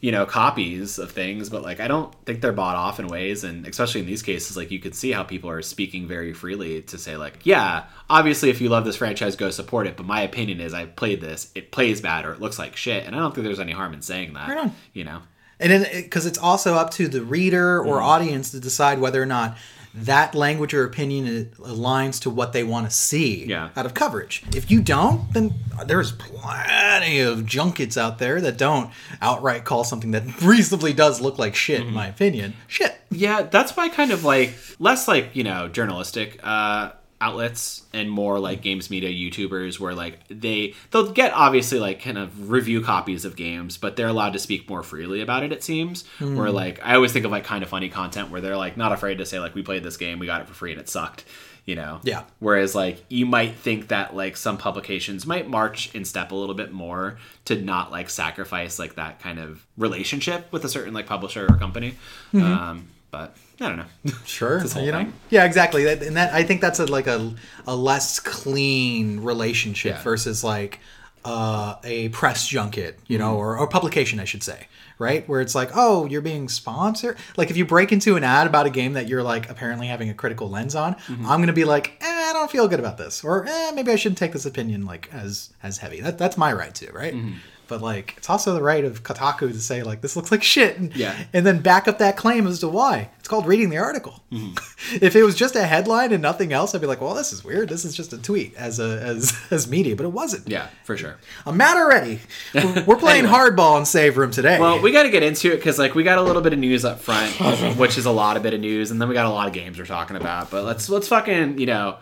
[0.00, 3.44] you know copies of things but like i don't think they're bought off in ways.
[3.44, 6.82] And especially in these cases like you could see how people are speaking very freely
[6.82, 9.96] to say like yeah obviously if you love this franchise go support it.
[9.98, 11.52] But my opinion is i played this.
[11.54, 13.04] It plays bad or it looks like shit.
[13.06, 15.20] And i don't think there's any harm in saying that Right you know?
[15.60, 18.02] And then, because it's also up to the reader or Mm.
[18.02, 19.56] audience to decide whether or not
[19.94, 23.68] that language or opinion aligns to what they want to see Yeah.
[23.76, 24.42] out of coverage.
[24.54, 25.52] If you don't, then
[25.86, 31.38] there's plenty of junkets out there that don't outright call something that reasonably does look
[31.38, 31.88] like shit, Mm-hmm.
[31.88, 32.54] in my opinion.
[32.68, 32.98] Shit.
[33.10, 38.38] Yeah, that's why kind of like less like you know journalistic uh, outlets and more
[38.40, 43.24] like games media YouTubers where like they they'll get obviously like kind of review copies
[43.24, 45.52] of games, but they're allowed to speak more freely about it.
[45.52, 48.56] It seems where like I always think of like kind of funny content where they're
[48.56, 50.72] like not afraid to say like we played this game, we got it for free
[50.72, 51.24] and it sucked.
[51.64, 52.24] You know, Yeah.
[52.40, 56.56] Whereas, like, you might think that like some publications might march in step a little
[56.56, 61.06] bit more to not like sacrifice like that kind of relationship with a certain like
[61.06, 61.94] publisher or company.
[62.34, 64.12] Um, but I don't know.
[64.26, 64.98] Sure, This whole you know.
[64.98, 65.12] thing.
[65.30, 65.84] Yeah, exactly.
[65.84, 67.34] That, and that I think that's a like a
[67.66, 70.02] a less clean relationship Yeah.
[70.02, 70.80] versus like
[71.24, 73.26] uh, a press junket, you Mm-hmm.
[73.28, 74.66] know, or, or publication, I should say,
[74.98, 75.28] right?
[75.28, 77.16] Where it's like, oh, you're being sponsored.
[77.36, 80.10] Like if you break into an ad about a game that you're like apparently having
[80.10, 81.26] a critical lens on, Mm-hmm.
[81.26, 83.96] I'm gonna be like, eh, I don't feel good about this, or eh, maybe I
[83.96, 86.00] shouldn't take this opinion like as as heavy.
[86.00, 87.14] That that's my right to, right?
[87.14, 87.34] Mm-hmm.
[87.68, 90.76] But like, it's also the right of Kotaku to say like this looks like shit,
[90.78, 91.16] and, Yeah.
[91.32, 93.08] and then back up that claim as to why.
[93.18, 94.20] It's called reading the article.
[94.32, 94.96] Mm-hmm.
[95.04, 97.42] if it was just a headline and nothing else, I'd be like, well, this is
[97.44, 97.68] weird.
[97.68, 100.48] This is just a tweet as a as as media, but it wasn't.
[100.48, 101.16] yeah, for sure.
[101.46, 102.20] I'm mad already.
[102.54, 103.38] We're, we're playing Anyway.
[103.38, 104.58] hardball in Save Room today.
[104.60, 106.58] Well, we got to get into it because like we got a little bit of
[106.58, 107.32] news up front,
[107.78, 109.54] which is a lot of bit of news, and then we got a lot of
[109.54, 110.50] games we're talking about.
[110.50, 111.96] But let's let's fucking you know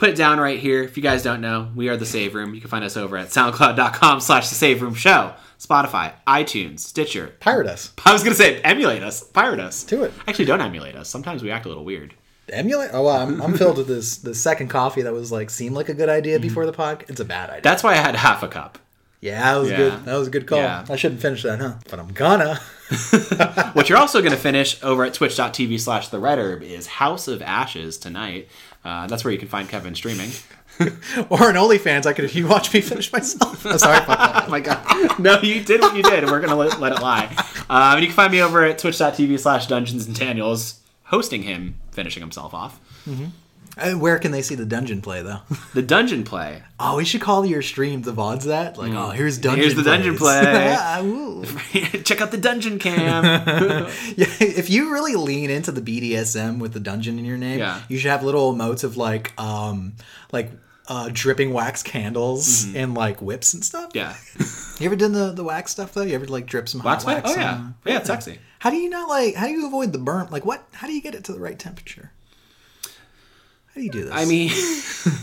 [0.00, 0.82] put it down right here.
[0.82, 2.54] If you guys don't know, we are the Save Room.
[2.54, 7.34] You can find us over at SoundCloud.com/slash The Save Room Show, Spotify, iTunes, Stitcher.
[7.38, 7.92] pirate us.
[8.04, 9.84] I was gonna say emulate us, pirate us.
[9.84, 10.12] Do it.
[10.26, 11.08] Actually, don't emulate us.
[11.08, 12.14] Sometimes we act a little weird.
[12.48, 12.90] Emulate?
[12.92, 15.88] Oh, well, I'm, I'm filled with this the second coffee that was like seemed like
[15.88, 16.48] a good idea Mm-hmm.
[16.48, 17.04] before the pod.
[17.08, 17.62] It's a bad idea.
[17.62, 18.78] That's why I had half a cup.
[19.20, 19.76] yeah, that was Yeah.
[19.76, 20.04] good.
[20.06, 20.58] That was a good call.
[20.58, 20.84] Yeah.
[20.88, 21.74] I shouldn't finish that, huh?
[21.90, 22.58] But I'm gonna.
[23.72, 27.28] What you're also going to finish over at twitch.tv slash the red herb is House
[27.28, 28.48] of Ashes tonight.
[28.84, 30.30] Uh, that's where you can find Kevin streaming.
[31.28, 33.66] Or an OnlyFans, I could if you watch me finish myself.
[33.66, 34.02] Oh, sorry.
[34.08, 35.18] Oh my god.
[35.18, 37.26] No, you did what you did, and we're going to let, let it lie.
[37.68, 41.74] Um, and you can find me over at twitch.tv slash dungeons and Daniels, hosting him
[41.92, 42.80] finishing himself off.
[43.06, 43.26] Uh,
[43.98, 45.40] where can they see the dungeon play though?
[45.74, 46.62] The dungeon play.
[46.78, 48.76] Oh, we should call your stream the VODs that.
[48.76, 49.60] Like, oh, here's dungeon.
[49.60, 49.62] Mm.
[49.62, 50.42] Here's the dungeon plays.
[50.44, 50.76] play.
[50.78, 52.02] Ah.
[52.04, 53.24] Check out the dungeon cam.
[54.16, 57.80] yeah, if you really lean into the BDSM with the dungeon in your name, Yeah.
[57.88, 59.94] you should have little emotes of like, um,
[60.32, 60.50] like
[60.88, 63.92] uh, dripping wax candles and like whips and stuff.
[63.92, 63.98] Mm-hmm.
[64.42, 64.80] yeah.
[64.80, 66.02] You ever done the the wax stuff though?
[66.02, 67.30] You ever like drip some Wax hot wax?
[67.30, 67.52] Oh yeah.
[67.54, 68.38] on- Yeah, it's sexy.
[68.58, 69.34] How do you not like?
[69.36, 70.28] How do you avoid the burn?
[70.30, 70.66] Like what?
[70.72, 72.10] How do you get it to the right temperature?
[73.74, 74.12] How do you do this?
[74.12, 74.48] I mean,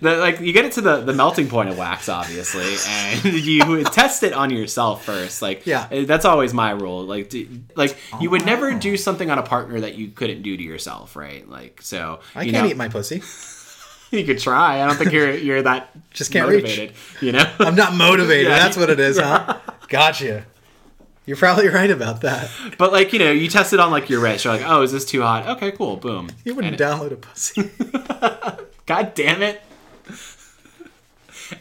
[0.00, 3.84] the, like you get it to the, the melting point of wax, obviously, and you
[3.84, 5.40] test it on yourself first.
[5.40, 5.86] Like, Yeah.
[5.90, 7.04] eh, that's always my rule.
[7.04, 8.78] Like, do, like you would never Oh.
[8.78, 11.48] do something on a partner that you couldn't do to yourself, right?
[11.48, 13.22] Like, so I can't know, eat my pussy.
[14.10, 14.80] You could try.
[14.80, 16.62] I don't think you're you're that Just can't reach.
[16.62, 16.94] motivated.
[17.20, 18.46] You know, I'm not motivated.
[18.46, 18.60] Yeah.
[18.60, 19.58] That's what it is, huh?
[19.88, 20.44] Gotcha.
[21.26, 22.50] You're probably right about that.
[22.78, 24.44] but like you know, you test it on like your wrist.
[24.44, 25.46] You're like, oh, is this too hot?
[25.56, 26.28] Okay, cool, boom.
[26.44, 27.70] You wouldn't And- download a pussy.
[28.86, 29.62] God damn it.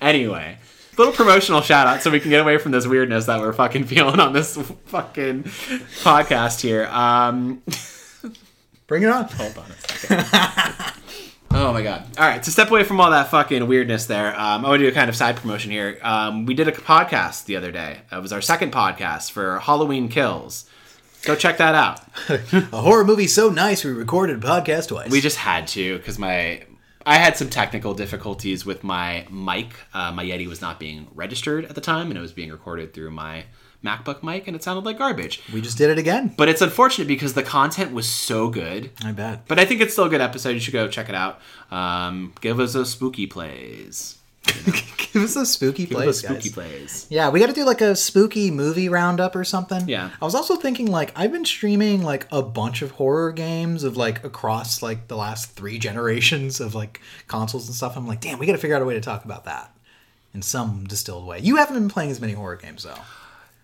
[0.02, 0.58] anyway,
[0.98, 3.86] little promotional shout out so we can get away from this weirdness that we're fucking
[3.86, 6.86] feeling on this fucking podcast here.
[6.88, 7.62] Um,
[8.88, 9.24] Bring it on.
[9.30, 10.94] hold on a second.
[11.56, 12.06] Oh my god!
[12.18, 14.86] All right, to step away from all that fucking weirdness, there, um, I want to
[14.86, 16.00] do a kind of side promotion here.
[16.02, 18.02] Um, we did a podcast the other day.
[18.12, 20.68] It was our second podcast for Halloween Kills.
[21.22, 22.02] Go check that out.
[22.74, 25.10] A horror movie so nice we recorded a podcast twice.
[25.10, 26.64] We just had to because my
[27.06, 29.76] I had some technical difficulties with my mic.
[29.94, 32.94] Uh, my Yeti was not being registered at the time, and it was being recorded
[32.94, 33.46] through my
[33.84, 35.42] MacBook mic, and it sounded like garbage.
[35.54, 36.34] we just did it again.
[36.38, 38.92] But it's unfortunate because the content was so good.
[39.04, 39.48] I bet.
[39.48, 40.52] But I think it's still a good episode.
[40.52, 41.40] You should go check it out.
[41.72, 44.18] Um, give us a spooky plays.
[45.14, 46.52] Give us a spooky Give place, us spooky guys.
[46.52, 47.08] plays.
[47.10, 49.88] Yeah, we got to do like a spooky movie roundup or something.
[49.88, 50.10] Yeah.
[50.22, 53.96] I was also thinking like I've been streaming like a bunch of horror games of
[53.96, 57.96] like across like the last three generations of like consoles and stuff.
[57.96, 59.74] I'm like, damn, we got to figure out a way to talk about that
[60.34, 61.40] in some distilled way.
[61.40, 63.00] You haven't been playing as many horror games though.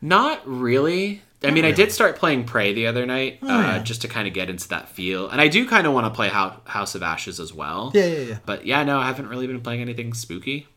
[0.01, 1.21] Not really.
[1.41, 3.79] I mean, I did start playing Prey the other night, uh, yeah.
[3.79, 6.09] just to kind of get into that feel, and I do kind of want to
[6.09, 7.91] play Hou- House of Ashes as well.
[7.93, 8.37] Yeah, yeah, yeah.
[8.45, 10.67] But yeah, no, I haven't really been playing anything spooky.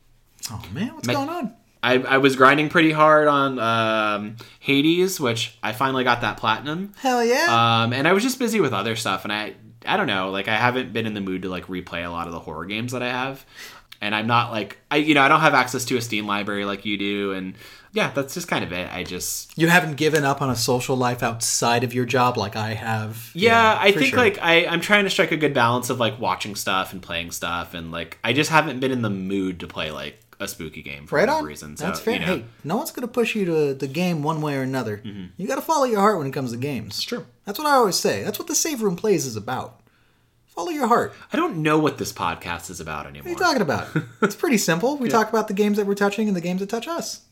[0.53, 1.55] Oh man, what's going on?
[1.83, 6.93] I, I was grinding pretty hard on um, Hades, which I finally got that platinum.
[6.99, 7.83] Hell yeah.
[7.83, 9.55] Um, and I was just busy with other stuff, and I
[9.85, 12.27] I don't know, like I haven't been in the mood to like replay a lot
[12.27, 13.45] of the horror games that I have,
[14.01, 16.65] and I'm not like I you know I don't have access to a Steam library
[16.65, 17.55] like you do, and
[17.93, 18.93] yeah, that's just kind of it.
[18.93, 22.57] I just you haven't given up on a social life outside of your job like
[22.57, 23.31] I have.
[23.35, 24.19] yeah, I think sure.
[24.19, 27.31] like I I'm trying to strike a good balance of like watching stuff and playing
[27.33, 30.83] stuff, and like I just haven't been in the mood to play like a spooky
[30.83, 31.45] game for Right whatever on.
[31.45, 31.77] reason.
[31.77, 32.15] So, That's fair.
[32.15, 34.97] You know, Hey, no one's gonna push you to the game one way or another.
[35.05, 35.27] Mm-hmm.
[35.37, 36.95] You got to follow your heart when it comes to games.
[36.97, 37.27] It's true.
[37.45, 38.25] That's what I always say.
[38.25, 39.81] That's what the Save Room Plays is about.
[40.47, 41.15] Follow your heart.
[41.33, 43.33] I don't know what this podcast is about anymore.
[43.33, 43.89] What are you talking about?
[44.23, 44.97] it's pretty simple.
[44.99, 47.23] We talk about the games that we're touching and the games that touch us.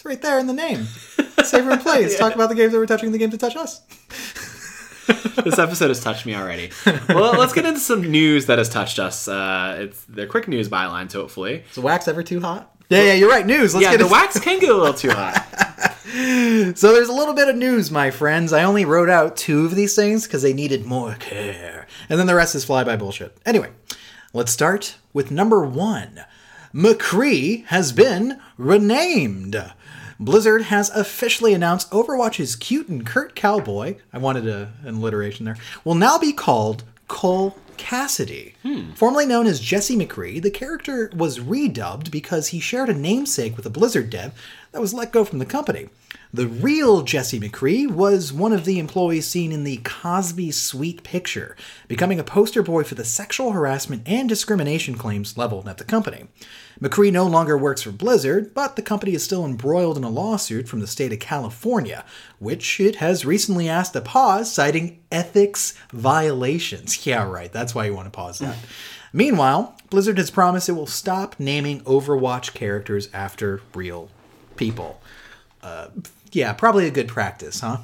[0.00, 0.84] It's right there in the name.
[1.44, 2.16] Save Room Plays.
[2.18, 3.80] Talk about the games that we're touching and the games that touch us.
[5.44, 6.70] this episode has touched me already.
[7.10, 9.28] Well, let's get into some news that has touched us.
[9.28, 11.64] Uh, it's the quick news bylines, hopefully.
[11.70, 12.74] Is wax ever too hot?
[12.88, 13.44] Yeah, yeah, you're right.
[13.44, 13.74] News.
[13.74, 15.36] Let's yeah, the into- wax can get a little too hot.
[16.78, 18.54] So there's a little bit of news, my friends.
[18.54, 21.86] I only wrote out two of these things because they needed more care.
[22.08, 23.36] And then the rest is flyby bullshit.
[23.44, 23.68] Anyway,
[24.32, 26.24] let's start with number one.
[26.74, 29.60] McCree has been renamed.
[30.20, 35.56] Blizzard has officially announced Overwatch's cute and curt cowboy, I wanted a, an alliteration there,
[35.82, 38.54] will now be called Cole Cassidy.
[38.62, 38.92] Hmm.
[38.92, 43.64] Formerly known as Jesse McCree, the character was redubbed because he shared a namesake with
[43.64, 44.34] a Blizzard dev
[44.72, 45.88] that was let go from the company.
[46.32, 51.56] The real Jesse McCree was one of the employees seen in the Cosby Suite picture,
[51.88, 56.26] becoming a poster boy for the sexual harassment and discrimination claims leveled at the company.
[56.80, 60.68] McCree no longer works for Blizzard, but the company is still embroiled in a lawsuit
[60.68, 62.04] from the state of California,
[62.38, 67.04] which it has recently asked to pause, citing ethics violations.
[67.10, 68.56] Yeah, right, that's why you want to pause that.
[69.12, 74.10] Meanwhile, Blizzard has promised it will stop naming Overwatch characters after real
[74.54, 75.00] people.
[75.62, 75.88] Uh,
[76.32, 77.78] yeah, probably a good practice, huh?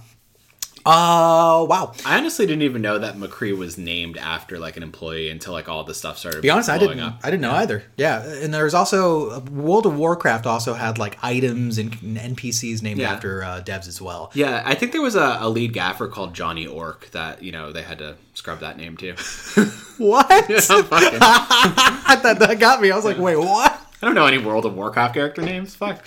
[0.88, 1.94] Oh, wow.
[2.04, 5.68] I honestly didn't even know that McCree was named after like an employee until like
[5.68, 6.42] all the stuff started.
[6.42, 7.00] be honest, I didn't.
[7.00, 7.18] Up.
[7.24, 7.82] I didn't know either.
[7.96, 13.10] Yeah, and there's also World of Warcraft also had like items and NPCs named Yeah.
[13.14, 14.30] after uh, devs as well.
[14.32, 17.72] Yeah, I think there was a, a lead gaffer called Johnny Orc that you know
[17.72, 19.14] they had to scrub that name too.
[19.98, 20.28] What?
[20.28, 22.90] Fucking- that, that got me.
[22.92, 23.72] I was like, wait, what?
[24.02, 25.74] I don't know any World of Warcraft character names.
[25.74, 26.04] Fuck.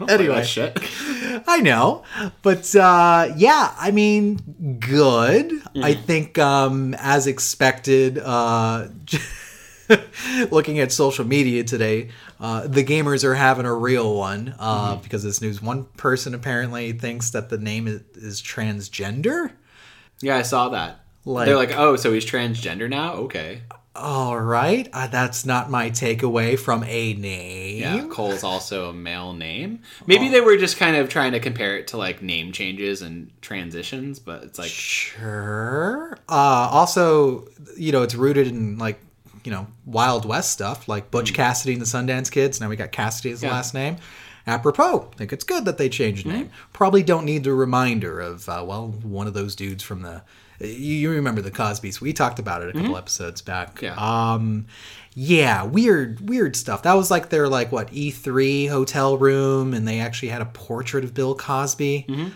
[0.08, 0.44] Anyway.
[0.44, 0.78] shit.
[1.48, 2.04] I know,
[2.42, 5.52] but uh, yeah, I mean, good.
[5.82, 8.88] I think, um, as expected, uh,
[10.50, 15.22] looking at social media today, uh, the gamers are having a real one uh, because
[15.22, 15.60] this news.
[15.62, 19.52] One person apparently thinks that the name is, is transgender.
[20.20, 21.00] Yeah, I saw that.
[21.24, 23.14] Like- They're like, oh, so he's transgender now?
[23.14, 23.62] Okay.
[23.98, 27.78] All right, uh, that's not my takeaway from a name.
[27.80, 29.80] Yeah, Cole's also a male name.
[30.06, 33.30] Maybe they were just kind of trying to compare it to like name changes and
[33.42, 36.16] transitions, but it's like, Sure.
[36.28, 36.32] Uh,
[36.70, 39.00] also, you know, it's rooted in like,
[39.44, 42.60] you know, Wild West stuff, like Butch Cassidy and the Sundance Kids.
[42.60, 43.50] Now we got Cassidy as the Mm.
[43.50, 43.56] Yeah.
[43.56, 43.96] last name.
[44.46, 46.36] Apropos, think it's good that they changed Mm-hmm.
[46.36, 46.50] name.
[46.72, 50.22] Probably don't need the reminder of, uh, well, one of those dudes from the.
[50.60, 52.00] You, you remember the Cosby's?
[52.00, 53.76] We talked about it a couple episodes back.
[53.76, 53.84] Mm-hmm.
[53.86, 54.32] Yeah.
[54.32, 54.66] Um,
[55.14, 56.82] yeah, weird, weird stuff.
[56.82, 60.46] That was like their like what E three hotel room, and they actually had a
[60.46, 62.28] portrait of Bill Cosby Mm-hmm.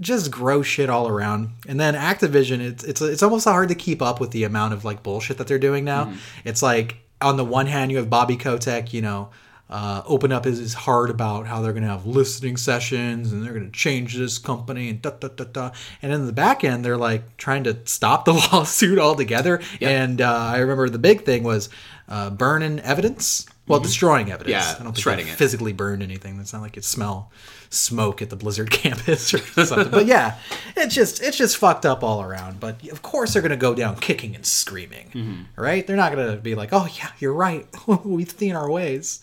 [0.00, 1.50] just gross shit all around.
[1.66, 4.84] And then Activision, it's it's it's almost hard to keep up with the amount of
[4.84, 6.04] like bullshit that they're doing now.
[6.06, 6.16] Mm-hmm.
[6.44, 9.30] It's like on the one hand, you have Bobby Kotick, you know,
[9.70, 13.44] uh, open up his, his heart about how they're going to have listening sessions and
[13.44, 15.70] they're going to change this company and da da da da.
[16.00, 19.60] And in the back end, they're like trying to stop the lawsuit altogether.
[19.80, 21.68] And uh, I remember the big thing was
[22.08, 23.46] uh, burning evidence.
[23.66, 24.50] Well, destroying evidence.
[24.52, 25.36] Yeah, I don't think shredding they it.
[25.36, 26.40] physically burned anything.
[26.40, 27.30] It's not like it smell
[27.68, 29.90] smoke at the Blizzard campus or something.
[29.90, 30.38] but yeah,
[30.74, 32.60] it's just it's just fucked up all around.
[32.60, 35.60] But of course they're gonna go down kicking and screaming, Mm-hmm.
[35.62, 35.86] right?
[35.86, 37.66] They're not gonna be like, oh yeah, you're right.
[38.06, 39.20] We've seen our ways.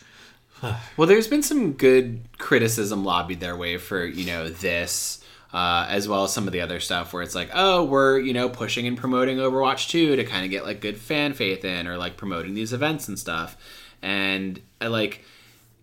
[0.98, 5.22] well, there's been some good criticism lobbied their way for, you know, this.
[5.54, 8.34] Uh, as well as some of the other stuff where it's like, oh, we're you
[8.34, 11.88] know pushing and promoting Overwatch 2 to kind of get like good fan faith in,
[11.88, 13.56] or like promoting these events and stuff.
[14.02, 15.24] And I like,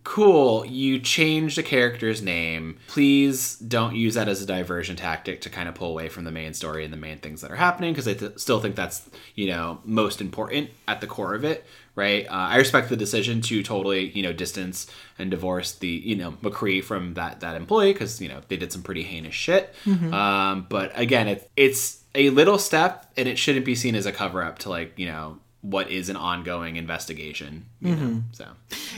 [0.04, 2.78] cool, you changed a character's name.
[2.88, 6.32] Please don't use that as a diversion tactic to kind of pull away from the
[6.32, 9.08] main story and the main things that are happening because I th- still think that's
[9.34, 12.26] you know most important at the core of it, right?
[12.26, 14.86] Uh, I respect the decision to totally you know distance
[15.18, 18.72] and divorce the you know McCree from that that employee because you know they did
[18.72, 19.74] some pretty heinous shit.
[20.12, 24.12] Um, but again, it, it's a little step and it shouldn't be seen as a
[24.12, 27.64] cover up to like you know what is an ongoing investigation.
[27.80, 28.46] You know, so.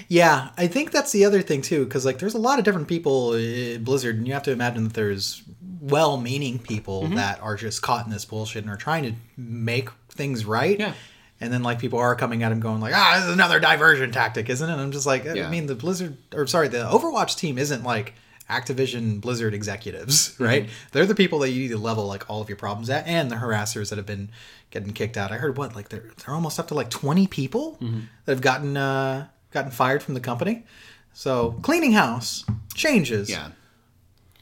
[0.09, 2.88] Yeah, I think that's the other thing too, because like there's a lot of different
[2.88, 5.42] people at Blizzard, and you have to imagine that there's
[5.81, 7.16] well-meaning people Mm-hmm.
[7.16, 10.79] that are just caught in this bullshit and are trying to make things right.
[10.81, 10.94] Yeah.
[11.40, 14.11] And then like people are coming at him going like, ah, this is another diversion
[14.12, 14.72] tactic, isn't it?
[14.72, 15.50] And I'm just like, I Yeah.
[15.50, 18.14] mean, the Blizzard or sorry, the Overwatch team isn't like
[18.50, 20.68] Activision Blizzard executives, right?
[20.92, 23.30] They're the people that you need to level like all of your problems at, and
[23.30, 24.30] the harassers that have been
[24.70, 25.33] getting kicked out.
[25.33, 28.76] I heard what like they're they're almost up to like 20 people that have gotten
[28.76, 30.64] uh, gotten fired from the company.
[31.12, 33.50] So cleaning house changes, Yeah.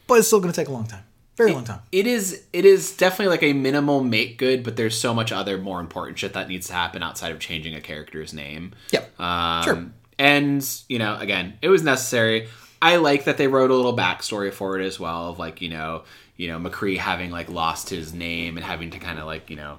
[0.07, 1.05] but it's still going to take a long time,
[1.37, 1.81] very long time.
[1.93, 5.59] It is it is definitely like a minimal make good, but there's so much other
[5.59, 8.73] more important shit that needs to happen outside of changing a character's name.
[8.91, 9.21] Yep.
[9.21, 9.87] Um, Sure.
[10.19, 12.49] And you know, again, it was necessary.
[12.83, 15.69] I like that they wrote a little backstory for it as well, of like you
[15.71, 16.03] know,
[16.37, 19.57] you know, McCree having like lost his name and having to kind of like you
[19.57, 19.79] know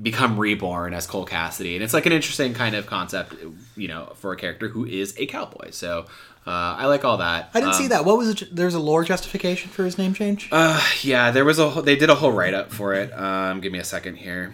[0.00, 3.34] become reborn as Cole Cassidy, and it's like an interesting kind of concept,
[3.76, 5.70] you know, for a character who is a cowboy.
[5.70, 6.06] So
[6.46, 7.50] uh, I like all that.
[7.52, 8.04] I didn't Um, see that.
[8.04, 8.54] What was it?
[8.54, 10.48] There's a lore justification for his name change.
[10.52, 13.12] Uh, yeah, there was a whole- they did a whole write up for it.
[13.18, 14.52] Um, give me a second here.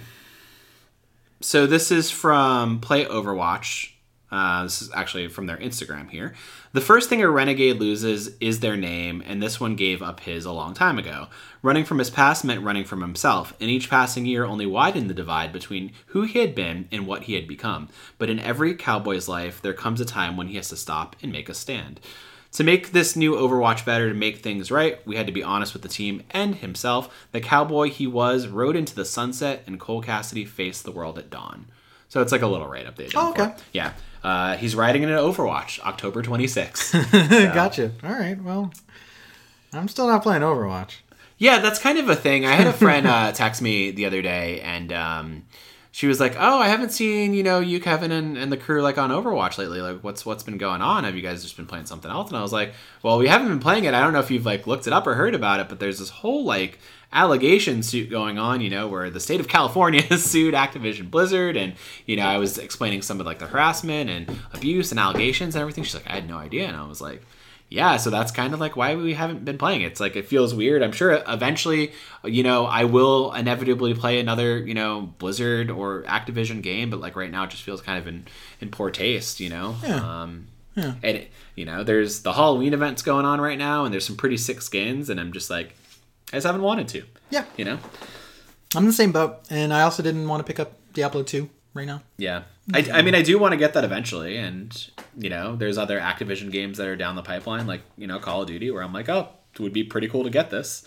[1.40, 3.90] So this is from Play Overwatch.
[4.30, 6.34] Uh, this is actually from their Instagram here.
[6.72, 10.44] The first thing a renegade loses is their name, and this one gave up his
[10.44, 11.28] a long time ago.
[11.62, 15.14] Running from his past meant running from himself, and each passing year only widened the
[15.14, 17.88] divide between who he had been and what he had become.
[18.18, 21.30] But in every cowboy's life, there comes a time when he has to stop and
[21.30, 22.00] make a stand.
[22.52, 25.72] To make this new Overwatch better, to make things right, we had to be honest
[25.72, 27.28] with the team and himself.
[27.32, 31.30] The cowboy he was rode into the sunset, and Cole Cassidy faced the world at
[31.30, 31.66] dawn.
[32.08, 33.16] So it's like a little write up they did.
[33.16, 33.54] Oh, okay.
[33.72, 33.92] Yeah.
[34.24, 37.54] Uh, he's riding in an Overwatch, October 26th.
[37.54, 37.92] Gotcha.
[38.02, 38.42] All right.
[38.42, 38.72] Well,
[39.74, 40.96] I'm still not playing Overwatch.
[41.36, 42.46] Yeah, that's kind of a thing.
[42.46, 45.44] I had a friend uh, text me the other day, and um,
[45.90, 48.80] she was like, "Oh, I haven't seen you know you, Kevin, and, and the crew
[48.82, 49.80] like on Overwatch lately.
[49.80, 51.04] Like, what's what's been going on?
[51.04, 53.48] Have you guys just been playing something else?" And I was like, "Well, we haven't
[53.48, 53.92] been playing it.
[53.94, 55.98] I don't know if you've like looked it up or heard about it, but there's
[55.98, 56.78] this whole like
[57.14, 61.74] allegation suit going on, you know, where the state of California sued Activision Blizzard, and
[62.06, 65.62] you know, I was explaining some of like the harassment and abuse and allegations and
[65.62, 65.84] everything.
[65.84, 67.22] She's like, I had no idea, and I was like
[67.70, 69.86] yeah so that's kind of like why we haven't been playing it.
[69.86, 71.92] it's like it feels weird i'm sure eventually
[72.22, 77.16] you know i will inevitably play another you know blizzard or activision game but like
[77.16, 78.26] right now it just feels kind of in
[78.60, 80.22] in poor taste you know Yeah.
[80.22, 80.46] um
[80.76, 84.16] And it, you know, there's the Halloween events going on right now, and there's some
[84.16, 85.74] pretty sick skins, and I'm just like,
[86.34, 87.04] I just haven't wanted to.
[87.30, 87.44] Yeah.
[87.56, 87.78] You know.
[88.74, 91.48] I'm in the same boat, and I also didn't want to pick up Diablo 2
[91.74, 92.02] right now.
[92.16, 92.42] Yeah.
[92.72, 96.00] I, I mean, I do want to get that eventually, and you know, there's other
[96.00, 98.92] Activision games that are down the pipeline, like you know, Call of Duty, where I'm
[98.92, 99.28] like, oh,
[99.58, 100.84] would be pretty cool to get this,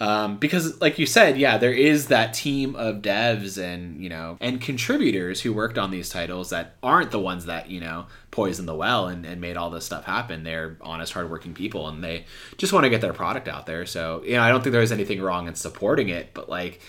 [0.00, 4.36] um, because, like you said, yeah, there is that team of devs and you know
[4.40, 8.68] and contributors who worked on these titles that aren't the ones that you know poisoned
[8.68, 10.44] the well and, and made all this stuff happen.
[10.44, 12.24] They're honest, hardworking people, and they
[12.58, 13.86] just want to get their product out there.
[13.86, 16.80] So you know, I don't think there's anything wrong in supporting it, but like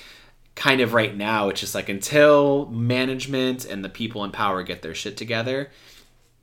[0.56, 4.82] kind of right now it's just like until management and the people in power get
[4.82, 5.70] their shit together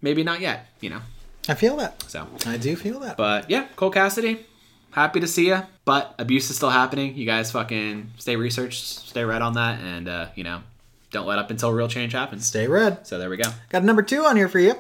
[0.02, 1.00] maybe not yet you know
[1.48, 2.02] I feel that.
[2.06, 3.16] so I do feel that.
[3.16, 4.46] but yeah cole cassidy
[4.92, 9.24] happy to see you but abuse is still happening you guys fucking stay researched stay
[9.24, 10.62] red on that and uh you know
[11.10, 13.06] don't let up until real change happens Stay red.
[13.06, 14.74] so there we go Got a number two on here for you.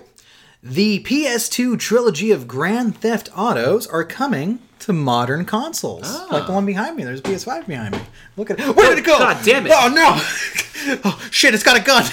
[0.62, 6.04] The PS2 trilogy of Grand Theft Autos are coming to modern consoles.
[6.06, 6.28] Ah.
[6.30, 7.02] Like the one behind me.
[7.02, 8.00] There's a PS5 behind me.
[8.36, 8.76] Look at it.
[8.76, 9.18] Where did it go?
[9.18, 9.72] God damn it.
[9.74, 11.00] Oh no!
[11.04, 11.52] oh shit!
[11.52, 12.04] It's got a gun.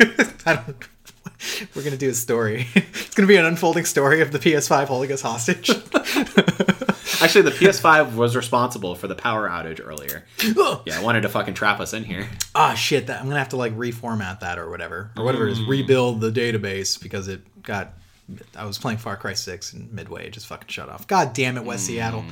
[0.46, 1.68] I don't.
[1.76, 2.66] We're gonna do a story.
[2.74, 5.68] It's gonna be an unfolding story of the PS5 holding us hostage.
[7.22, 10.24] Actually the ps5 was responsible for the power outage earlier
[10.86, 13.06] yeah i wanted to fucking trap us in here ah shit!
[13.06, 15.62] That I'm gonna have to like reformat that or whatever or whatever it is.
[15.62, 17.94] Rebuild the database because it got.
[18.56, 21.06] I was playing Far Cry 6 and midway it just fucking shut off.
[21.06, 22.24] God damn it, West Seattle.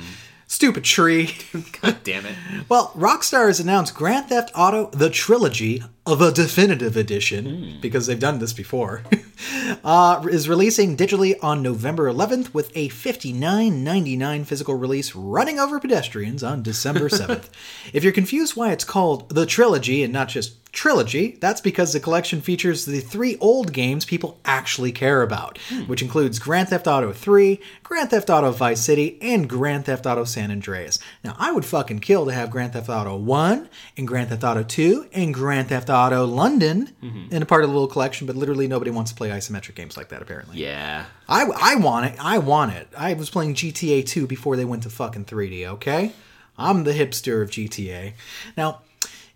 [0.47, 1.35] Stupid tree.
[1.81, 2.35] god damn it
[2.69, 8.19] Well, Rockstar has announced Grand Theft Auto: The Trilogy of a Definitive Edition because they've
[8.19, 9.03] done this before.
[9.83, 16.43] uh, is releasing digitally on November 11th with a 59.99 physical release running over pedestrians
[16.43, 17.49] on December 7th.
[17.93, 21.99] if you're confused why it's called The Trilogy and not just Trilogy, that's because the
[21.99, 25.57] collection features the three old games people actually care about,
[25.87, 30.25] which includes Grand Theft Auto 3, Grand Theft Auto Vice City, and Grand Theft Auto
[30.25, 30.99] San Andreas.
[31.23, 34.61] Now, I would fucking kill to have Grand Theft Auto 1 and Grand Theft Auto
[34.61, 37.33] 2 and Grand Theft Auto London mm-hmm.
[37.33, 39.97] in a part of the little collection, but literally nobody wants to play isometric games
[39.97, 40.57] like that, apparently.
[40.57, 42.15] yeah I, I want it.
[42.19, 42.87] I want it.
[42.97, 46.11] I was playing GTA 2 before they went to fucking 3D, okay?
[46.57, 48.13] I'm the hipster of GTA.
[48.57, 48.81] Now,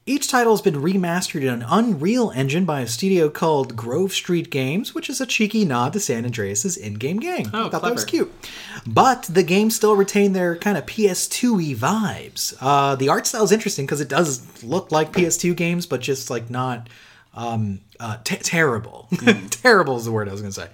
[0.05, 4.49] each title has been remastered in an Unreal Engine by a studio called Grove Street
[4.49, 7.49] Games, which is a cheeky nod to San Andreas' in-game game.
[7.53, 8.31] Oh, I thought that was cute.
[8.85, 12.53] But the games still retain their kind of PS2y vibes.
[12.59, 16.29] Uh, the art style is interesting because it does look like PS2 games, but just
[16.29, 16.89] like not
[17.33, 19.07] um, uh, te- terrible.
[19.49, 20.69] terrible is the word I was going to say.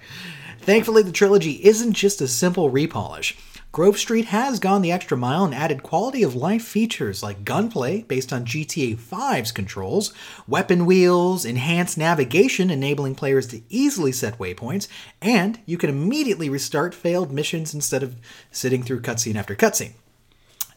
[0.60, 3.36] Thankfully, the trilogy isn't just a simple repolish.
[3.72, 8.02] Grove Street has gone the extra mile and added quality of life features like gunplay
[8.02, 10.12] based on GTA 5's controls,
[10.48, 14.88] weapon wheels, enhanced navigation enabling players to easily set waypoints,
[15.22, 18.16] and you can immediately restart failed missions instead of
[18.50, 19.92] sitting through cutscene after cutscene.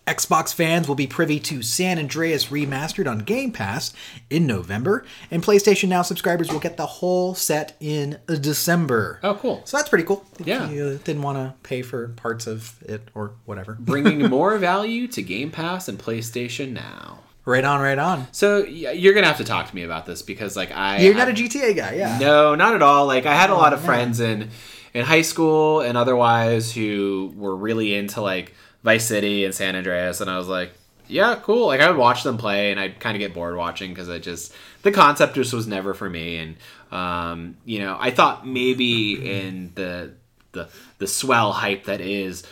[0.05, 3.93] Xbox fans will be privy to San Andreas Remastered on Game Pass
[4.29, 9.19] in November, and PlayStation Now subscribers will get the whole set in December.
[9.23, 10.25] oh cool So that's pretty cool.
[10.39, 10.69] If Yeah.
[10.69, 13.77] you didn't want to pay for parts of it or whatever.
[13.79, 17.19] bringing more value to Game Pass and PlayStation Now.
[17.45, 18.27] Right on, right on.
[18.31, 21.29] So you're gonna have to talk to me about this because like I You're not
[21.29, 22.17] a GTA guy, yeah.
[22.19, 23.05] no, not at all.
[23.05, 24.49] Like I had a oh, lot of friends in
[24.93, 28.53] in high school and otherwise who were really into like
[28.83, 30.73] Vice City and San Andreas, and I was like,
[31.07, 31.67] yeah, cool.
[31.67, 34.19] Like I would watch them play, and I'd kind of get bored watching because I
[34.19, 36.37] just the concept just was never for me.
[36.37, 36.55] And
[36.91, 40.13] um, you know, I thought maybe in the
[40.51, 42.43] the the swell hype that is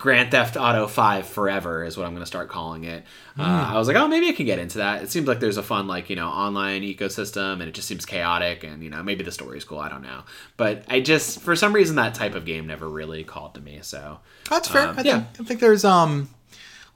[0.00, 3.04] Grand Theft Auto 5 Forever is what I'm going to start calling it.
[3.38, 5.02] Uh, I was like, oh, maybe I can get into that.
[5.02, 8.06] It seems like there's a fun, like, you know, online ecosystem and it just seems
[8.06, 9.78] chaotic and, you know, maybe the story's cool.
[9.78, 10.22] I don't know.
[10.56, 13.80] But I just, for some reason, that type of game never really called to me.
[13.82, 14.88] So, That's fair.
[14.88, 15.20] Um, I, yeah.
[15.20, 16.30] think, I think there's um.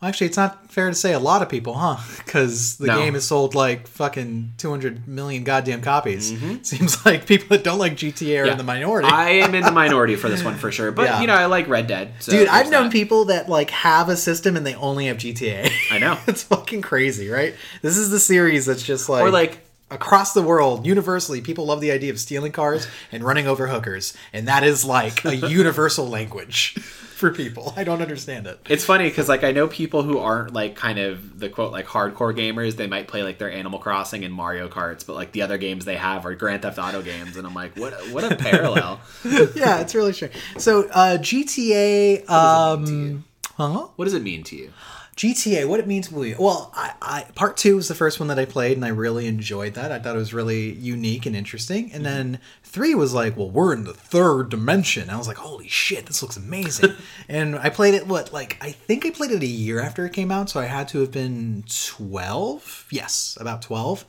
[0.04, 1.96] Actually, it's not fair to say a lot of people, huh?
[2.24, 2.98] Because the No.
[2.98, 6.32] game has sold like fucking 200 million goddamn copies.
[6.32, 6.62] Mm-hmm.
[6.62, 9.08] Seems like people that don't like GTA are in the minority.
[9.10, 10.92] I am in the minority for this one for sure.
[10.92, 11.20] But, Yeah.
[11.20, 12.14] you know, I like Red Dead.
[12.20, 12.92] So Dude, I've known that.
[12.92, 15.70] people that like have a system and they only have GTA.
[15.90, 16.18] I know.
[16.26, 17.54] it's fucking crazy, right?
[17.82, 21.80] This is the series that's just like Or, like, across the world, universally, people love
[21.80, 26.08] the idea of stealing cars and running over hookers, and that is like a universal
[26.08, 26.76] language
[27.24, 27.72] for people.
[27.74, 28.60] I don't understand it.
[28.68, 31.86] It's funny because like I know people who aren't like kind of the quote like
[31.86, 32.76] hardcore gamers.
[32.76, 35.86] They might play like their Animal Crossing and Mario Karts, but like the other games
[35.86, 39.00] they have are Grand Theft Auto games, and I'm like, what what a parallel.
[39.54, 40.34] yeah, it's really strange.
[40.58, 43.24] So uh, GTA, um,
[43.56, 43.88] huh?
[43.96, 44.72] what does it mean to you?
[45.16, 46.34] GTA, what it means to me.
[46.38, 49.26] Well, I, I part two was the first one that I played, and I really
[49.26, 49.92] enjoyed that.
[49.92, 51.92] I thought it was really unique and interesting.
[51.92, 55.10] And then three was like, well, we're in the third dimension.
[55.10, 56.94] I was like, holy shit, this looks amazing.
[57.28, 60.12] and I played it what like I think I played it a year after it
[60.12, 62.86] came out, so I had to have been twelve.
[62.90, 64.04] Yes, about twelve.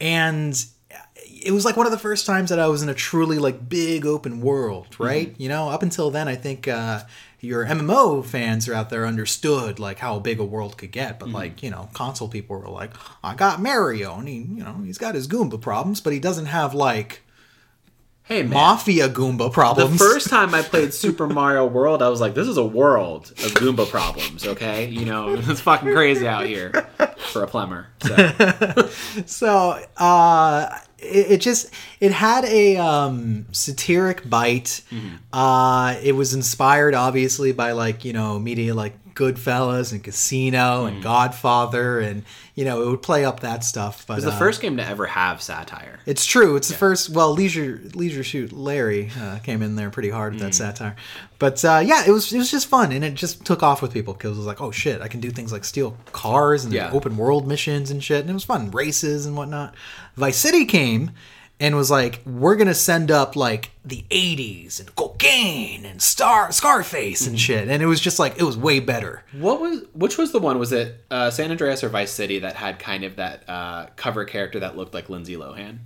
[0.00, 0.64] And
[1.26, 3.68] it was like one of the first times that I was in a truly like
[3.68, 5.34] big open world, right?
[5.38, 7.02] You know, up until then, I think uh,
[7.40, 11.28] your MMO fans are out there understood like how big a world could get, but
[11.28, 12.90] like you know, console people were like,
[13.22, 16.46] I got Mario, and he, you know, he's got his Goomba problems, but he doesn't
[16.46, 17.22] have like
[18.24, 18.50] Hey man.
[18.50, 19.92] mafia Goomba problems.
[19.92, 23.30] the first time I played Super Mario World, I was like, "This is a world
[23.30, 26.72] of Goomba problems." Okay, you know, it's fucking crazy out here
[27.32, 27.86] for a plumber.
[28.02, 28.88] So.
[29.26, 31.70] so uh it, it just
[32.00, 34.82] it had a um satiric bite.
[35.32, 41.02] Uh it was inspired obviously by like you know media like goodfellas and casino and
[41.02, 42.22] godfather and
[42.54, 44.76] you know it would play up that stuff but It was the uh, first game
[44.76, 45.98] to ever have satire.
[46.06, 46.54] it's true.
[46.56, 47.10] It's the first.
[47.10, 50.46] Well, Leisure Leisure Suit Larry uh, came in there pretty hard with Mm.
[50.46, 50.96] that satire,
[51.40, 53.92] but uh, yeah, it was it was just fun and it just took off with
[53.92, 56.72] people because it was like, oh shit, I can do things like steal cars and
[56.72, 56.90] Yeah.
[56.92, 59.74] open world missions and shit, and it was fun, races and whatnot.
[60.16, 61.10] Vice City came
[61.60, 67.22] and was like, we're gonna send up like the '80s and cocaine and Star Scarface
[67.22, 67.30] Mm-hmm.
[67.30, 69.22] and shit, and it was just like it was way better.
[69.32, 70.58] What was which was the one?
[70.58, 74.24] Was it uh, San Andreas or Vice City that had kind of that uh, cover
[74.24, 75.78] character that looked like Lindsay Lohan?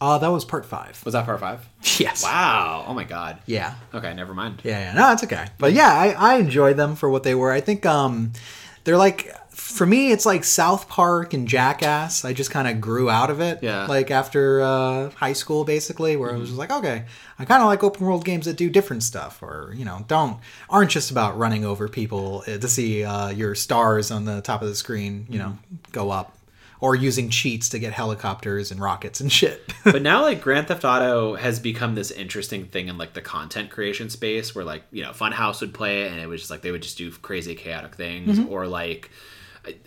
[0.00, 1.00] Uh, that was part five.
[1.04, 1.66] Was that part five?
[1.98, 2.24] Yes.
[2.24, 2.84] Wow!
[2.88, 3.38] Oh my god.
[3.46, 3.74] Yeah.
[3.94, 4.60] Okay, never mind.
[4.64, 5.46] Yeah, yeah, no, it's okay.
[5.58, 7.52] But yeah, I, I enjoyed them for what they were.
[7.52, 8.32] I think um,
[8.82, 12.24] they're like for me, it's like South Park and Jackass.
[12.24, 13.60] I just kind of grew out of it.
[13.62, 13.86] Yeah.
[13.86, 17.04] Like after uh, high school, basically, where I was just like, okay,
[17.38, 20.38] I kind of like open world games that do different stuff, or you know, don't
[20.68, 24.60] aren't just about running over people uh, to see uh, your stars on the top
[24.62, 25.58] of the screen, you know,
[25.92, 26.36] go up.
[26.80, 29.72] Or using cheats to get helicopters and rockets and shit.
[29.84, 33.70] but now like Grand Theft Auto has become this interesting thing in like the content
[33.70, 36.60] creation space where like you know Funhaus would play it and it was just like
[36.60, 38.52] they would just do crazy chaotic things Mm-hmm.
[38.52, 39.10] or like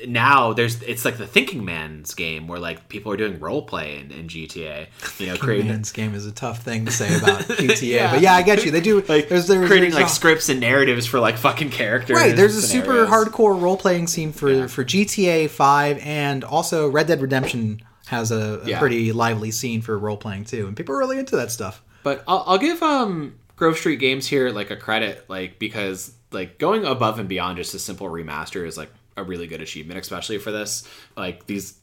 [0.08, 4.00] now there's it's like the Thinking Man's game where like people are doing role play
[4.00, 4.88] in, in GTA
[5.20, 8.12] you know creating Man's game is a tough thing to say about GTA, Yeah.
[8.14, 8.72] but yeah, I get you.
[8.72, 11.70] They do like there's, there's creating there's like a- scripts and narratives for like fucking
[11.70, 16.44] characters Right, there's a and super hardcore role playing scene for for GTA 5 and
[16.44, 18.80] also Red Dead Redemption has a, a Yeah.
[18.80, 21.84] pretty lively scene for role playing too, and people are really into that stuff.
[22.04, 26.58] But I'll, I'll give um Grove Street Games here like a credit, like because like
[26.58, 30.38] going above and beyond just a simple remaster is like a really good achievement, especially
[30.38, 30.88] for this.
[31.18, 31.78] Like these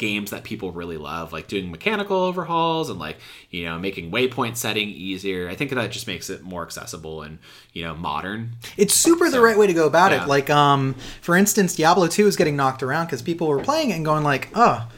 [0.00, 3.18] games that people really love, like doing mechanical overhauls and like
[3.50, 5.48] you know making waypoint setting easier.
[5.48, 7.38] I think that just makes it more accessible and
[7.72, 8.56] you know modern.
[8.76, 10.24] It's super the right way to go about yeah.
[10.24, 10.28] it.
[10.28, 13.94] Like, um, for instance, Diablo 2 is getting knocked around because people were playing it
[13.94, 14.88] and going like, "Oh,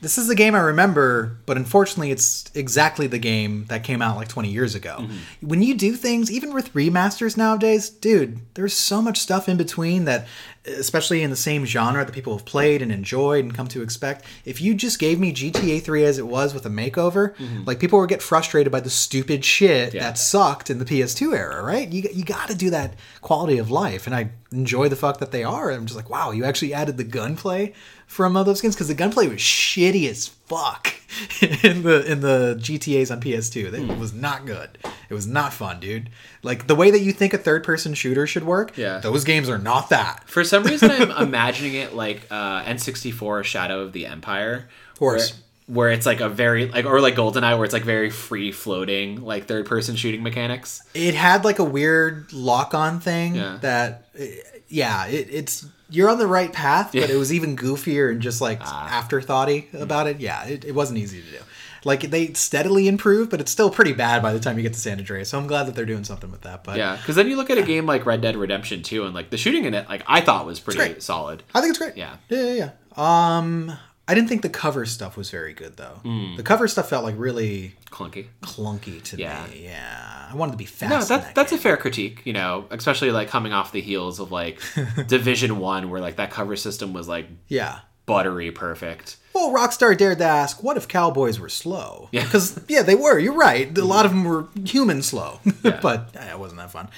[0.00, 4.16] this is the game I remember," but unfortunately, it's exactly the game that came out
[4.16, 4.96] like 20 years ago.
[5.00, 5.48] Mm-hmm.
[5.48, 10.04] When you do things, even with remasters nowadays, dude, there's so much stuff in between
[10.06, 10.26] that,
[10.66, 14.24] especially in the same genre that people have played and enjoyed and come to expect.
[14.44, 17.34] If you just gave me GTA 3 as it was with a makeover,
[17.66, 19.96] like people would get frustrated by the stupid shit Mm-hmm.
[19.96, 20.02] Yeah.
[20.02, 21.88] that's sucked in the PS2 era, right?
[21.88, 25.30] You, you got to do that quality of life, and I enjoy the fuck that
[25.32, 25.70] they are.
[25.70, 27.72] I'm just like, wow, you actually added the gunplay
[28.10, 30.92] from uh, those games because the gunplay was shitty as fuck
[31.62, 33.72] in the in the GTA's on PS2.
[33.90, 34.78] It was not good.
[35.08, 36.10] It was not fun, dude.
[36.42, 38.76] Like the way that you think a third person shooter should work.
[38.76, 38.98] Yeah.
[38.98, 40.24] those games are not that.
[40.28, 44.68] For some reason, I'm imagining it like uh, N64 Shadow of the Empire.
[44.98, 45.20] Where,
[45.66, 49.22] where it's like a very like or like GoldenEye where it's like very free floating
[49.24, 50.82] like third person shooting mechanics.
[50.94, 53.58] It had like a weird lock on thing Yeah.
[53.60, 54.24] that, uh,
[54.68, 57.12] yeah, it, it's you're on the right path, but Ah.
[57.12, 60.20] it was even goofier and just like afterthoughty about it.
[60.20, 61.38] Yeah, it, it wasn't easy to do.
[61.84, 64.78] Like they steadily improve, but it's still pretty bad by the time you get to
[64.78, 65.30] San Andreas.
[65.30, 66.62] So I'm glad that they're doing something with that.
[66.62, 69.14] But Yeah, because then you look at a game like Red Dead Redemption 2 and
[69.14, 71.42] like the shooting in it, like I thought was pretty solid.
[71.54, 71.96] I think it's great.
[71.96, 72.16] Yeah.
[72.28, 73.36] yeah, yeah, yeah.
[73.38, 73.72] Um,
[74.06, 76.00] I didn't think the cover stuff was very good though.
[76.02, 76.36] Hmm.
[76.36, 78.26] The cover stuff felt like really Clunky.
[78.42, 79.44] clunky to Yeah.
[79.52, 79.64] me.
[79.64, 80.90] Yeah, I wanted to be fast.
[80.90, 83.80] No, in that's that that's a fair critique, you know, especially like coming off the
[83.80, 84.60] heels of like
[85.08, 87.80] Division One, where like that cover system was like yeah.
[88.06, 89.16] buttery perfect.
[89.34, 92.24] Well, Rockstar dared to ask, "What if cowboys were slow?" Yeah.
[92.24, 93.18] because yeah, they were.
[93.18, 93.76] You're right.
[93.76, 96.88] A lot of them were human slow, but yeah, it wasn't that fun.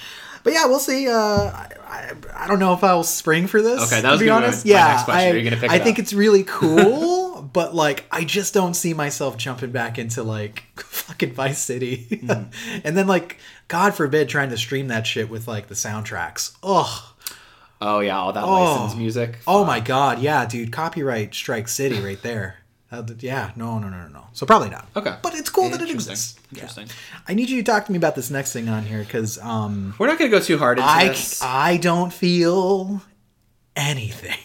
[0.43, 1.07] But yeah, we'll see.
[1.07, 3.81] Uh, I, I, I don't know if I'll spring for this.
[3.91, 4.65] Okay, that was to be honest.
[4.65, 5.27] my yeah, next question.
[5.27, 8.73] I, Are you gonna pick I think it's really cool, but like, I just don't
[8.73, 12.43] see myself jumping back into like fucking Vice City, Hmm.
[12.83, 13.37] and then like,
[13.67, 16.55] God forbid, trying to stream that shit with like the soundtracks.
[16.63, 17.01] Ugh.
[17.81, 18.49] Oh yeah, all that Oh.
[18.75, 19.39] licensed music.
[19.45, 22.57] Oh my god, yeah, dude, copyright strike city right there.
[22.91, 24.23] Uh, yeah, no, no, no, no, no.
[24.33, 24.87] So probably not.
[24.95, 25.15] Okay.
[25.23, 26.11] but it's cool that it Interesting.
[26.13, 26.39] exists.
[26.51, 26.59] Yeah.
[26.61, 26.87] Interesting.
[27.27, 29.95] I need you to talk to me about this next thing on here because um,
[29.97, 31.41] We're not gonna go too hard into I this.
[31.41, 33.01] I don't feel
[33.75, 34.37] anything.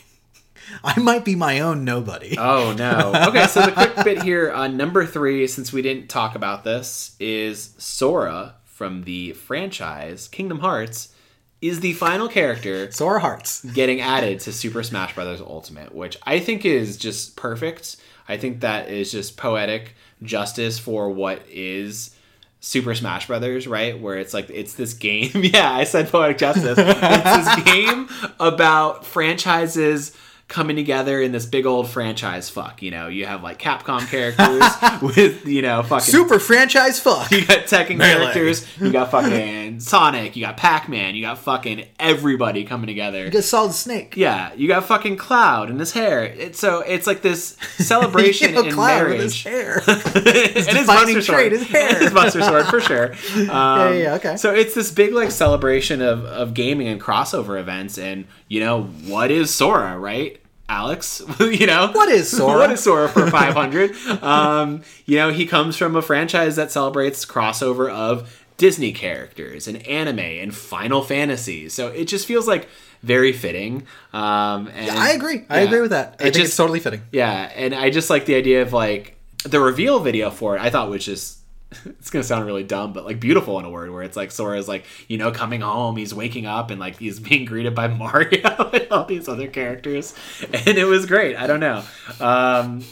[0.84, 2.36] I might be my own nobody.
[2.38, 3.12] Oh no.
[3.28, 7.16] Okay, so the quick bit here on number three, since we didn't talk about this,
[7.18, 11.12] is Sora from the franchise Kingdom Hearts
[11.60, 13.64] is the final character Sora Hearts.
[13.64, 15.40] getting added to Super Smash Bros.
[15.40, 17.96] Ultimate, which I think is just perfect.
[18.28, 22.14] I think that is just poetic justice for what is
[22.60, 23.98] Super Smash Brothers, right?
[23.98, 25.30] Where it's like it's this game.
[25.34, 26.78] yeah, I said poetic justice.
[26.78, 28.08] it's this game
[28.38, 30.16] about franchises
[30.48, 32.80] coming together in this big old franchise fuck.
[32.82, 34.62] You know, you have like Capcom characters
[35.16, 37.30] with you know fucking Super franchise fuck.
[37.30, 38.32] you got Tekken Melee.
[38.32, 43.28] characters, you got fucking Sonic, you got Pac Man, you got fucking everybody coming together.
[43.28, 44.14] Get Solid Snake.
[44.16, 46.24] Yeah, you got fucking Cloud and his hair.
[46.24, 49.84] It's so it's like this celebration Yo, in Cloud with his marriage.
[49.84, 50.22] hair.
[50.54, 51.98] his defining trait, his hair.
[51.98, 53.12] his Buster Sword for sure.
[53.36, 54.36] Um, yeah, yeah, okay.
[54.36, 58.82] So it's this big like celebration of of gaming and crossover events, and you know
[59.06, 60.40] what is Sora, right?
[60.70, 62.58] Alex, you know What is Sora?
[62.58, 63.94] what is Sora for 500?
[64.22, 69.86] um, you know, he comes from a franchise that celebrates crossover of Disney characters and
[69.86, 71.68] anime and Final Fantasy.
[71.70, 72.68] So it just feels like
[73.02, 73.86] very fitting.
[74.12, 75.44] Um, and I agree.
[75.48, 76.08] I agree with that.
[76.08, 77.02] I it think just- it's totally fitting.
[77.12, 80.60] yeah, and I just like the idea of like the reveal video for it.
[80.60, 81.37] I thought was just
[81.84, 84.68] it's gonna sound really dumb, but like beautiful in a word, where it's like Sora's
[84.68, 88.70] like you know coming home, he's waking up, and like he's being greeted by Mario
[88.72, 90.14] and all these other characters,
[90.52, 91.36] and it was great.
[91.36, 91.84] I don't know.
[92.20, 92.84] Um,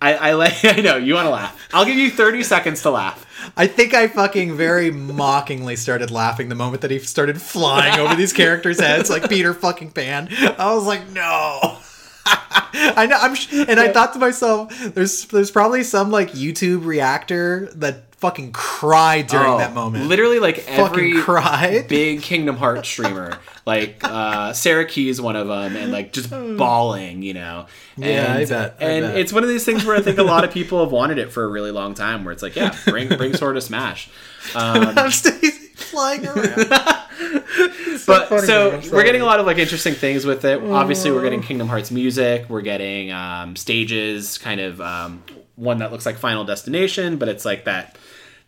[0.00, 0.64] I, I like.
[0.64, 1.60] I know you want to laugh.
[1.74, 3.26] I'll give you thirty seconds to laugh.
[3.56, 8.14] I think I fucking very mockingly started laughing the moment that he started flying over
[8.14, 10.28] these characters' heads like Peter fucking Pan.
[10.58, 11.78] I was like, no.
[12.24, 13.18] I know.
[13.20, 18.11] I'm, sh- and I thought to myself, there's there's probably some like YouTube reactor that
[18.22, 20.06] fucking cried during Oh, that moment.
[20.06, 21.88] literally like fucking every cried.
[21.88, 27.22] big Kingdom Hearts streamer, like uh, Sarah Key's one of them, and like just bawling,
[27.22, 27.66] you know.
[27.96, 29.18] And, Yeah, I bet, I and bet.
[29.18, 31.32] it's one of these things where I think a lot of people have wanted it
[31.32, 32.24] for a really long time.
[32.24, 34.08] Where it's like, yeah, bring bring Sora to Smash.
[34.56, 36.68] Um, I'm flying around.
[36.68, 40.60] but funny, so we're getting a lot of like interesting things with it.
[40.62, 42.46] Obviously, we're getting Kingdom Hearts music.
[42.48, 45.22] We're getting um, stages, kind of um,
[45.54, 47.96] one that looks like Final Destination, but it's like that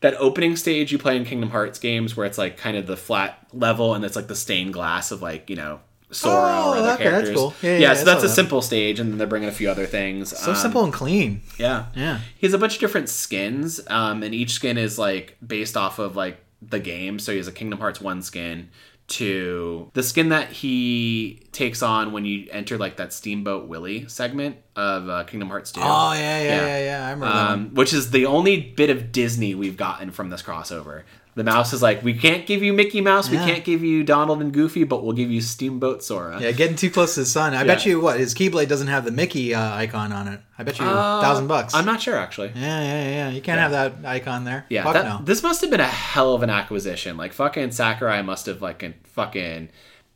[0.04, 2.96] that opening stage you play in Kingdom Hearts games, where it's like kind of the
[2.96, 5.80] flat level, and it's like the stained glass of like you know
[6.10, 7.36] Sora Oh, or other okay, that's characters.
[7.36, 7.54] cool.
[7.62, 8.34] Yeah, yeah, I so that's a that.
[8.34, 10.36] simple stage, and then they're bringing a few other things.
[10.38, 11.40] So Um, simple and clean.
[11.58, 11.86] yeah.
[11.96, 12.20] Yeah.
[12.36, 15.98] He has a bunch of different skins, um, and each skin is like based off
[15.98, 17.18] of like the game.
[17.18, 18.68] So he has a Kingdom Hearts 1 skin
[19.06, 24.56] to the skin that he takes on when you enter like that Steamboat Willie segment
[24.76, 25.80] of uh, Kingdom Hearts 2.
[25.82, 27.06] Oh yeah, yeah, yeah, yeah.
[27.06, 27.36] I remember.
[27.36, 31.02] Um, which is the only bit of Disney we've gotten from this crossover.
[31.36, 34.40] The mouse is like, we can't give you Mickey Mouse, we can't give you Donald
[34.40, 36.40] and Goofy, but we'll give you Steamboat Sora.
[36.40, 37.54] Yeah, getting too close to the sun.
[37.54, 40.40] I bet you what his Keyblade doesn't have the Mickey uh, icon on it.
[40.56, 41.74] I bet you a Uh, thousand bucks.
[41.74, 42.52] I'm not sure actually.
[42.54, 43.30] Yeah, yeah, yeah.
[43.30, 44.64] You can't have that icon there.
[44.68, 45.20] Yeah, Fuck that, no.
[45.24, 47.16] this must have been a hell of an acquisition.
[47.16, 49.70] Like fucking Sakurai must have like fucking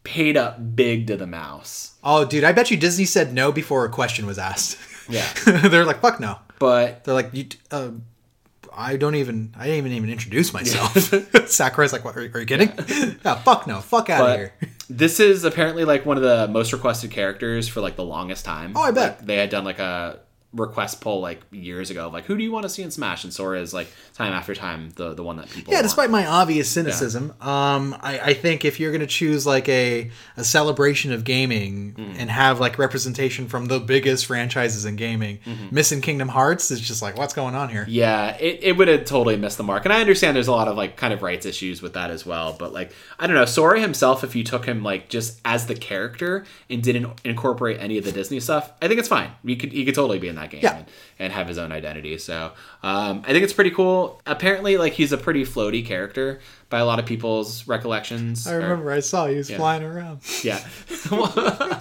[0.04, 1.94] paid up big to the mouse.
[2.04, 4.78] Oh, dude, I bet you Disney said no before a question was asked.
[5.08, 5.26] Yeah.
[5.68, 6.38] They're like, fuck no.
[6.60, 7.46] But They're like, you.
[7.70, 7.90] Uh,
[8.72, 9.54] I don't even.
[9.56, 10.94] I didn't even even introduce myself.
[11.48, 12.16] Sakurai's like, what?
[12.16, 12.72] Are, are you kidding?
[13.24, 13.34] Yeah.
[13.42, 13.80] fuck no.
[13.80, 14.52] Fuck out of here.
[14.90, 18.72] this is apparently like one of the most requested characters for like the longest time.
[18.76, 19.18] Oh, I bet.
[19.18, 20.20] Like, they had done like a
[20.54, 23.22] request poll like years ago of like who do you want to see in Smash
[23.22, 25.84] and Sora is like time after time the the one that people Yeah, want.
[25.84, 30.44] despite my obvious cynicism, um, I, I think if you're gonna choose like a a
[30.44, 32.16] celebration of gaming Mm.
[32.18, 35.38] and have like representation from the biggest franchises in gaming,
[35.70, 37.84] missing Kingdom Hearts is just like, what's going on here?
[37.88, 39.84] Yeah, it, it would have totally missed the mark.
[39.84, 42.24] And I understand there's a lot of like kind of rights issues with that as
[42.24, 42.54] well.
[42.58, 45.74] But like, I don't know, Sora himself, if you took him like just as the
[45.74, 49.30] character and didn't incorporate any of the Disney stuff, I think it's fine.
[49.44, 50.78] He could he could totally be in that game Yeah.
[50.78, 50.86] and,
[51.18, 52.16] and have his own identity.
[52.18, 54.20] So um, I think it's pretty cool.
[54.26, 58.46] Apparently, like he's a pretty floaty character by a lot of people's recollections.
[58.46, 60.20] I or- remember I saw he was flying around.
[60.42, 60.60] yeah.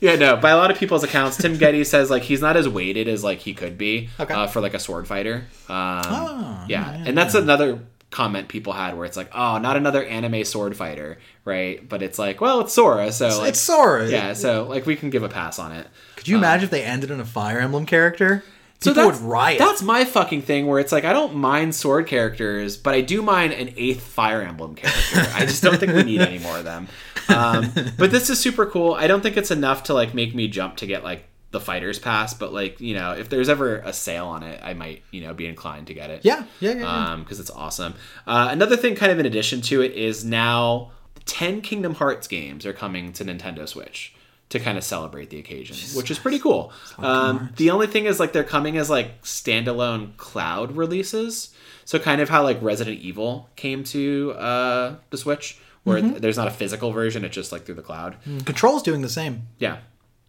[0.00, 0.36] yeah, no.
[0.36, 3.24] By a lot of people's accounts, Tim Gettys says like he's not as weighted as
[3.24, 4.34] like he could be Okay.
[4.34, 5.46] uh, for like a sword fighter.
[5.68, 7.02] Um, Oh, yeah.
[7.06, 7.80] and that's another
[8.10, 11.86] comment people had where it's like, oh, not another anime sword fighter, right?
[11.86, 14.08] But it's like, well, it's Sora, so like, it's Sora.
[14.08, 15.86] yeah, so like we can give a pass on it.
[16.28, 18.44] You imagine if they ended in a Fire Emblem character?
[18.80, 19.58] So People would that's, riot.
[19.58, 23.22] That's my fucking thing where it's like I don't mind sword characters, but I do
[23.22, 25.26] mind an eighth Fire Emblem character.
[25.34, 26.86] I just don't think we need any more of them.
[27.28, 28.94] Um, but this is super cool.
[28.94, 31.98] I don't think it's enough to like make me jump to get like the fighters
[31.98, 35.22] pass, but like you know, if there's ever a sale on it, I might you
[35.22, 36.24] know be inclined to get it.
[36.24, 36.80] Yeah, yeah, yeah.
[36.80, 37.12] yeah.
[37.12, 37.94] Um, because it's awesome.
[38.26, 40.92] Uh, another thing, kind of in addition to it, is now
[41.24, 44.14] ten Kingdom Hearts games are coming to Nintendo Switch
[44.50, 46.72] to kind of celebrate the occasion, which is pretty cool.
[46.98, 51.54] Um, the only thing is like they're coming as like standalone cloud releases.
[51.84, 56.18] So kind of how like Resident Evil came to uh, the Switch, where Mm-hmm.
[56.18, 58.16] there's not a physical version; it's just like through the cloud.
[58.44, 59.48] Control's doing the same.
[59.58, 59.78] Yeah,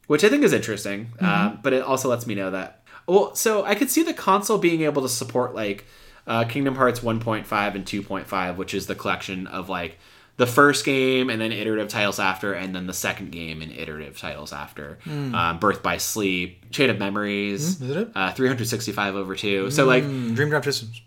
[0.08, 1.08] which I think is interesting.
[1.16, 1.26] Mm-hmm.
[1.26, 2.84] Uh, but it also lets me know that.
[3.08, 5.86] Well, so I could see the console being able to support like
[6.28, 9.98] uh, Kingdom Hearts 1.5 and 2.5, which is the collection of like
[10.40, 14.18] the first game and then iterative titles after, and then the second game and iterative
[14.18, 14.98] titles after.
[15.06, 17.90] Um, Birth by Sleep, Chain of Memories, Mm.
[17.90, 18.10] is it?
[18.16, 19.70] Uh, 365 over two.
[19.70, 21.02] So like Mm, Dream Drop Systems.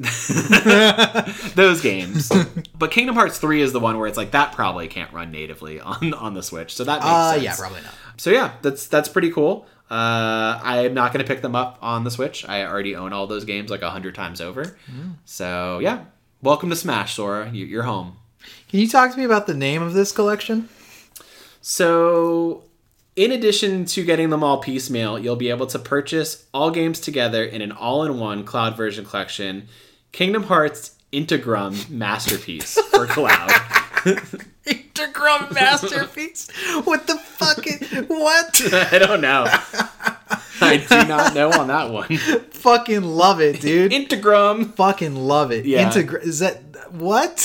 [1.54, 2.30] those games.
[2.78, 5.80] but Kingdom Hearts 3 is the one where it's like that probably can't run natively
[5.80, 6.74] on on the Switch.
[6.74, 7.44] So that makes Uh, sense.
[7.44, 7.92] yeah, probably not.
[8.16, 9.66] So yeah, that's that's pretty cool.
[9.90, 12.48] Uh, I'm not going to pick them up on the Switch.
[12.48, 14.76] I already own all those games like a hundred times over.
[15.24, 16.04] So yeah,
[16.42, 17.50] welcome to Smash, Sora.
[17.50, 18.16] You're home.
[18.70, 20.68] Can you talk to me about the name of this collection?
[21.60, 22.62] So,
[23.16, 27.42] in addition to getting them all piecemeal, you'll be able to purchase all games together
[27.44, 29.66] in an all-in-one cloud version collection,
[30.12, 33.50] Kingdom Hearts Integrum Masterpiece for cloud.
[34.66, 36.48] Integrum masterpiece.
[36.84, 37.66] what the fuck?
[37.66, 38.60] Is, what?
[38.92, 39.46] I don't know.
[40.60, 42.16] I do not know on that one.
[42.16, 43.90] Fucking love it, dude.
[43.90, 44.72] Integrum.
[44.74, 45.66] Fucking love it.
[45.66, 45.90] Yeah.
[45.90, 46.62] Integra- is that
[46.92, 47.40] what?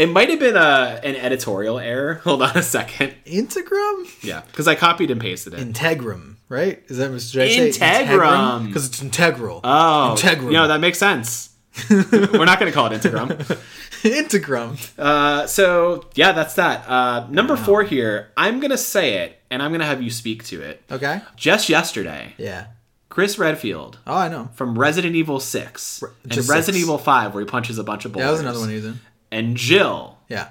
[0.00, 2.14] It might have been a an editorial error.
[2.24, 3.14] Hold on a second.
[3.26, 4.24] Integrum?
[4.24, 5.60] Yeah, because I copied and pasted it.
[5.60, 6.82] Integrum, right?
[6.88, 7.70] Is that what should I say?
[7.70, 8.66] Integrum.
[8.68, 9.60] Because it's integral.
[9.62, 10.52] Oh, Integrum.
[10.52, 11.50] No, that makes sense.
[11.90, 13.28] We're not going to call it Integrum.
[14.02, 14.98] Integrum.
[14.98, 16.88] Uh, so yeah, that's that.
[16.88, 18.30] Uh, number four here.
[18.36, 20.82] I'm gonna say it, and I'm gonna have you speak to it.
[20.90, 21.20] Okay.
[21.36, 22.66] Just yesterday, Yeah.
[23.10, 24.48] Chris Redfield Oh, I know.
[24.54, 26.78] from Resident Evil Six and Resident six.
[26.78, 29.00] Evil Five, where he punches a bunch of Yeah, that was another one he's in.
[29.32, 30.48] And Jill Yeah.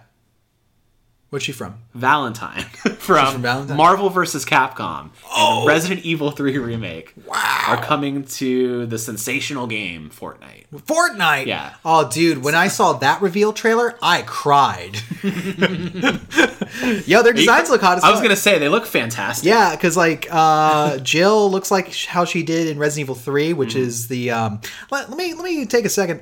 [1.32, 1.76] What's she from?
[1.94, 2.64] Valentine
[2.98, 3.78] from, from Valentine?
[3.78, 4.46] Marvel vs.
[4.46, 7.66] Capcom and Resident Evil 3 remake Wow.
[7.68, 10.66] are coming to the sensational game Fortnite.
[10.74, 11.46] Fortnite.
[11.46, 11.76] Yeah.
[11.86, 14.98] Oh, dude, when I saw that reveal trailer, I cried.
[17.06, 19.46] Yo, their designs look hot as I was gonna say they look fantastic.
[19.48, 23.70] Yeah, because like uh, Jill looks like how she did in Resident Evil Three, which
[23.76, 23.80] Mm-hmm.
[23.84, 24.32] is the.
[24.32, 24.62] Um,
[24.92, 26.22] let, let me let me take a second.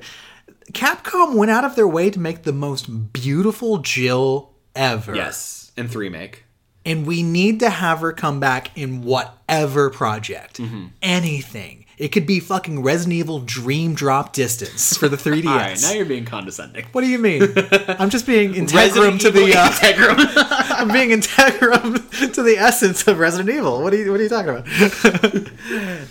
[0.72, 5.14] Capcom went out of their way to make the most beautiful Jill ever.
[5.14, 6.44] Yes, and three make.
[6.84, 10.86] and we need to have her come back in whatever project, Mm-hmm.
[11.02, 11.84] anything.
[11.98, 15.46] It could be fucking Resident Evil Dream Drop Distance for the 3DS.
[15.48, 16.86] All right, now you're being condescending.
[16.92, 17.42] what do you mean?
[17.88, 19.52] I'm just being integrum to the.
[19.56, 20.16] Uh, Integrum.
[20.78, 23.82] I'm being integrum to the essence of Resident Evil.
[23.82, 24.64] What are you What are you talking about?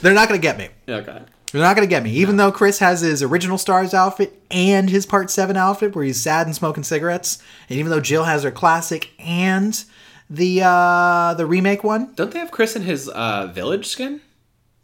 [0.01, 0.67] They're not gonna get me.
[0.89, 1.21] okay.
[1.51, 2.11] They're not gonna get me.
[2.11, 6.21] Even though Chris has his original Stars outfit and his Part Seven outfit, where he's
[6.21, 9.81] sad and smoking cigarettes, and even though Jill has her classic and
[10.29, 14.21] the uh the remake one, Don't they have Chris in his uh, village skin?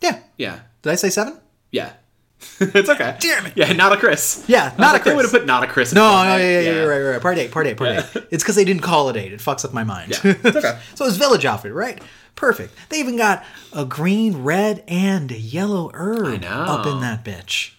[0.02, 0.20] yeah.
[0.38, 0.60] Yeah.
[0.82, 1.38] Did I say seven?
[1.72, 1.94] Yeah.
[2.60, 3.16] it's okay.
[3.20, 3.54] Damn it.
[3.56, 4.44] Yeah, not a Chris.
[4.48, 5.92] Yeah, not a like, They would have put not a Chris.
[5.94, 7.22] In No, no, yeah, yeah, yeah, right, right.
[7.22, 8.24] Part eight, part eight, part eight.
[8.32, 9.32] It's because they didn't call it eight.
[9.32, 10.12] It fucks up my mind.
[10.12, 10.78] Yeah, it's okay.
[10.96, 12.02] so it's village outfit, right?
[12.36, 12.74] Perfect.
[12.90, 17.72] They even got a green, red, and a yellow herb up in that bitch.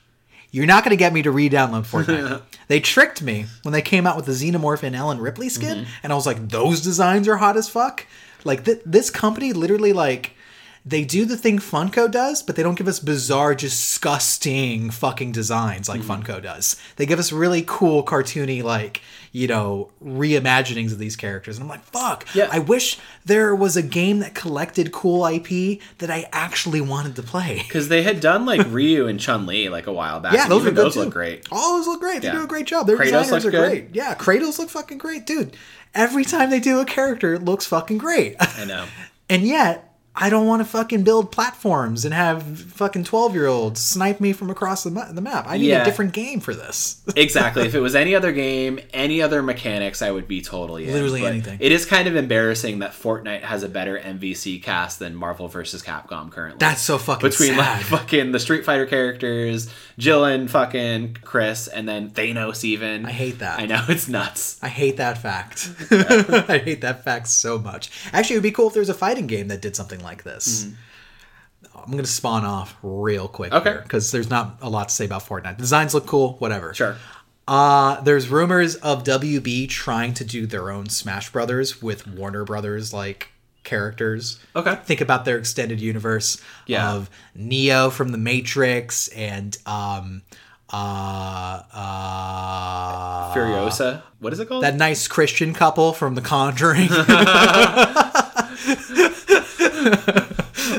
[0.50, 2.42] You're not going to get me to re-download Fortnite.
[2.68, 5.90] they tricked me when they came out with the Xenomorph and Ellen Ripley skin, Mm-hmm.
[6.04, 8.06] and I was like, those designs are hot as fuck.
[8.44, 10.32] Like th- this company literally like
[10.86, 15.88] they do the thing Funko does, but they don't give us bizarre, disgusting fucking designs
[15.88, 16.22] like Mm-hmm.
[16.22, 16.80] Funko does.
[16.96, 19.00] They give us really cool, cartoony, like,
[19.36, 21.56] you know, reimaginings of these characters.
[21.58, 22.24] And I'm like, fuck.
[22.36, 22.48] Yeah.
[22.52, 27.22] I wish there was a game that collected cool IP that I actually wanted to
[27.24, 27.56] play.
[27.58, 30.34] Because they had done like Ryu and Chun Li like a while back.
[30.34, 31.48] Yeah, those even were good those look great.
[31.50, 32.22] All those look great.
[32.22, 32.34] They Yeah.
[32.34, 32.86] do a great job.
[32.86, 33.68] Their Kratos designers are good.
[33.68, 33.88] great.
[33.92, 35.56] Yeah, Kratos look fucking great, dude.
[35.96, 38.36] Every time they do a character, it looks fucking great.
[38.38, 38.86] I know.
[39.30, 39.83] And yet,
[40.16, 44.32] I don't want to fucking build platforms and have fucking 12 year olds snipe me
[44.32, 45.44] from across the, ma- the map.
[45.48, 45.82] I need Yeah.
[45.82, 47.02] a different game for this.
[47.16, 47.64] exactly.
[47.66, 50.92] If it was any other game, any other mechanics, I would be totally in.
[50.92, 51.58] Literally But anything.
[51.60, 55.82] It is kind of embarrassing that Fortnite has a better MVC cast than Marvel vs.
[55.82, 56.58] Capcom currently.
[56.60, 61.88] That's so fucking between like fucking the Street Fighter characters, Jill and fucking Chris, and
[61.88, 62.62] then Thanos.
[62.62, 63.58] Even I hate that.
[63.58, 64.58] I know it's nuts.
[64.62, 65.70] I hate that fact.
[65.90, 67.90] I hate that fact so much.
[68.12, 70.22] Actually, it would be cool if there was a fighting game that did something like
[70.22, 70.68] this.
[71.74, 73.52] I'm going to spawn off real quick.
[73.52, 73.78] Okay.
[73.82, 75.56] because there's not a lot to say about Fortnite.
[75.56, 76.72] The designs look cool, whatever.
[76.74, 76.96] Sure.
[77.48, 82.92] Uh, there's rumors of WB trying to do their own Smash Brothers with Warner Brothers
[82.94, 83.30] like
[83.64, 84.38] characters.
[84.54, 84.76] Okay.
[84.84, 86.92] Think about their extended universe Yeah.
[86.92, 90.22] of Neo from the Matrix and um
[90.72, 94.02] uh uh Furiosa.
[94.20, 94.62] What is it called?
[94.64, 96.88] that nice Christian couple from The Conjuring.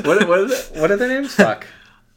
[0.04, 0.76] what, what, is it?
[0.80, 1.34] what are their names?
[1.34, 1.66] Fuck.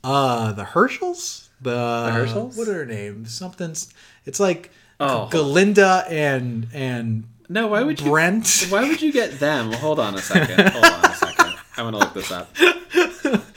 [0.04, 1.50] uh the Herschels?
[1.62, 2.56] The, Herschels?
[2.58, 3.34] What are their names?
[3.34, 3.94] Something's
[4.26, 4.72] it's like
[5.02, 5.30] Oh.
[5.32, 8.10] Galinda and and No, why would you?
[8.10, 8.68] Brent.
[8.70, 9.72] Why would you get them?
[9.72, 10.70] Hold on a second.
[10.72, 11.56] Hold on a second.
[11.78, 12.54] I want to look this up.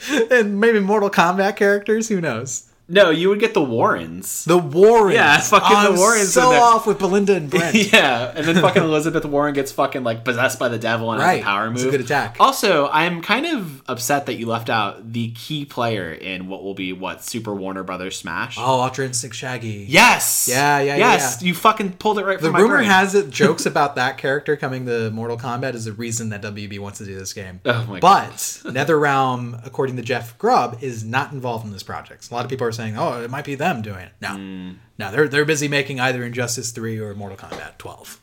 [0.31, 2.07] and maybe Mortal Kombat characters.
[2.07, 2.69] Who knows?
[2.89, 4.43] No, you would get the Warrens.
[4.45, 5.15] The Warrens.
[5.15, 7.73] Yeah, fucking Oh, the I'm Warrens So off with Belinda and Brent.
[7.93, 11.27] yeah, and then fucking Elizabeth Warren gets fucking like possessed by the devil and has
[11.27, 11.41] Right.
[11.41, 11.77] a power move.
[11.77, 12.35] It's a good attack.
[12.41, 16.73] Also, I'm kind of upset that you left out the key player in what will
[16.73, 18.57] be what Super Warner Brothers Smash.
[18.59, 19.85] Oh, Ultra Instinct Shaggy.
[19.87, 20.47] Yes.
[20.51, 21.47] Yeah, yeah, yeah, Yes, yeah.
[21.47, 24.57] you fucking pulled it right The from my rumor has it jokes about that character
[24.57, 27.61] coming to Mortal Kombat is the reason that WB wants to do this game.
[27.65, 28.29] Oh my but
[28.93, 32.29] NetherRealm, according to Jeff Grubb, is not involved in this project.
[32.29, 34.75] A lot of people are saying, "Oh, it might be them doing it." No, Mm.
[34.99, 38.19] no, they're they're busy making either Injustice Three or Mortal Kombat 12.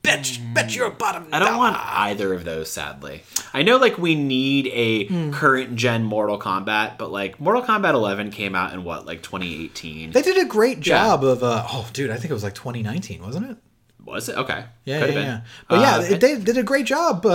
[0.00, 1.24] Bet, bet your bottom.
[1.26, 1.34] Mm.
[1.34, 3.22] I don't want either of those, sadly.
[3.52, 5.32] I know, like, we need a Hmm.
[5.32, 10.12] current gen Mortal Kombat, but, like, Mortal Kombat 11 came out in, what, like 2018?
[10.12, 11.42] They did a great job of.
[11.42, 13.56] Uh, oh, dude, I think it was like 2019, wasn't it?
[14.04, 14.36] Was it?
[14.36, 14.64] Okay.
[14.84, 15.14] Yeah, yeah, been.
[15.16, 15.40] yeah.
[15.68, 17.28] But yeah, Uh, they, they did a great job uh,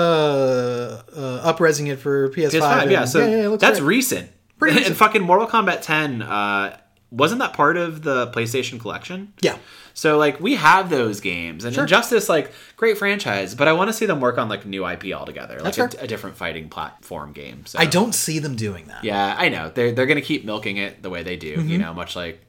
[1.16, 2.51] uh, upresing it for PS5.
[2.62, 3.06] PS5, and- yeah.
[3.06, 3.88] So yeah, yeah, it looks that's great.
[3.97, 4.30] recent.
[4.72, 6.78] Pretty and fucking Mortal Kombat 10, uh,
[7.11, 9.34] wasn't that part of the PlayStation collection?
[9.41, 9.57] yeah.
[9.95, 11.84] So like we have those games, and Sure.
[11.84, 15.14] Injustice, like great franchise, but I want to see them work on like new IP
[15.14, 17.68] altogether, like a, a different fighting platform game.
[17.68, 19.03] So I don't see them doing that.
[19.03, 21.57] Yeah, I know they're they're gonna keep milking it the way they do.
[21.57, 21.68] Mm-hmm.
[21.70, 22.41] You know, much like.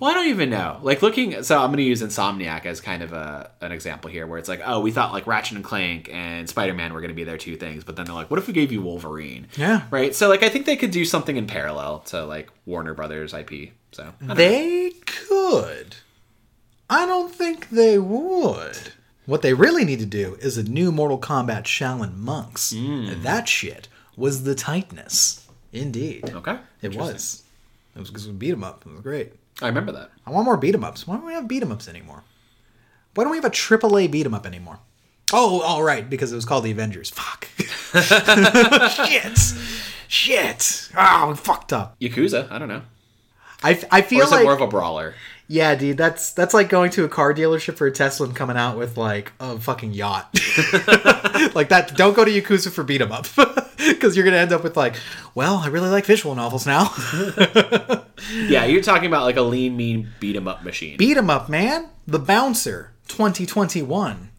[0.00, 0.78] Well, I don't even know.
[0.82, 4.26] Like looking, so I'm going to use Insomniac as kind of a an example here,
[4.26, 7.08] where it's like, oh, we thought like Ratchet and Clank and Spider Man were going
[7.10, 9.46] to be their two things, but then they're like, what if we gave you Wolverine?
[9.56, 9.82] Yeah.
[9.90, 10.14] Right.
[10.14, 13.70] So like, I think they could do something in parallel to like Warner Brothers IP.
[13.92, 14.34] So don't know.
[14.34, 15.96] They could.
[16.90, 18.92] I don't think they would.
[19.26, 22.74] What they really need to do is a new Mortal Kombat Shaolin Monks.
[22.74, 23.22] Mm.
[23.22, 25.46] That shit was the tightness.
[25.72, 26.30] Indeed.
[26.34, 27.42] okay, It was.
[27.96, 28.84] It was because we beat 'em up.
[28.86, 29.32] It was great.
[29.62, 30.10] I remember that.
[30.26, 31.06] I want more beat 'em ups.
[31.06, 32.22] Why don't we have beat 'em ups anymore?
[33.14, 34.80] Why don't we have a AAA beat 'em up anymore?
[35.32, 37.10] Oh, all right, because it was called the Avengers.
[37.10, 37.48] Fuck.
[38.90, 39.38] Shit.
[40.08, 40.90] Shit.
[40.96, 41.98] Oh, we fucked up.
[42.00, 42.50] Yakuza.
[42.50, 42.82] I don't know.
[43.62, 45.14] I, I Or feel is it like more of a brawler?
[45.54, 45.96] Yeah, dude.
[45.96, 48.96] That's that's like going to a car dealership for a Tesla and coming out with
[48.96, 50.28] like a fucking yacht.
[51.54, 51.92] like that.
[51.96, 53.26] Don't go to Yakuza for beat 'em up
[53.76, 54.96] because you're gonna end up with like,
[55.34, 56.92] well, I really like visual novels now.
[58.46, 60.96] Yeah, you're talking about like a lean, mean beat 'em up machine.
[60.96, 61.88] beat 'em up, man.
[62.06, 64.30] The Bouncer, 2021,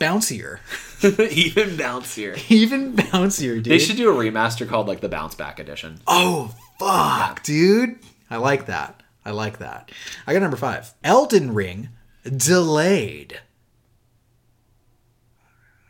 [0.00, 0.60] bouncier,
[1.02, 2.50] Even bouncier.
[2.50, 3.64] even bouncier, dude.
[3.66, 5.98] They should do a remaster called like the Bounce Back Edition.
[6.06, 7.98] Oh fuck, dude.
[8.30, 9.02] I like that.
[9.24, 9.90] I like that.
[10.26, 10.92] I got number five.
[11.02, 11.88] Elden Ring
[12.24, 13.40] delayed.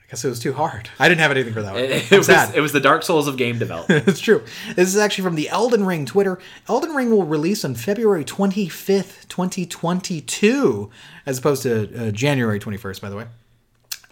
[0.03, 0.91] I guess it was too hard.
[0.99, 1.83] I didn't have anything for that one.
[1.83, 2.55] It, I'm was sad.
[2.55, 4.07] it was the Dark Souls of game development.
[4.07, 4.45] it's true.
[4.77, 6.39] This is actually from the Elden Ring Twitter.
[6.69, 10.91] Elden Ring will release on February 25th, 2022,
[11.27, 13.27] as opposed to uh, January 21st, by the way.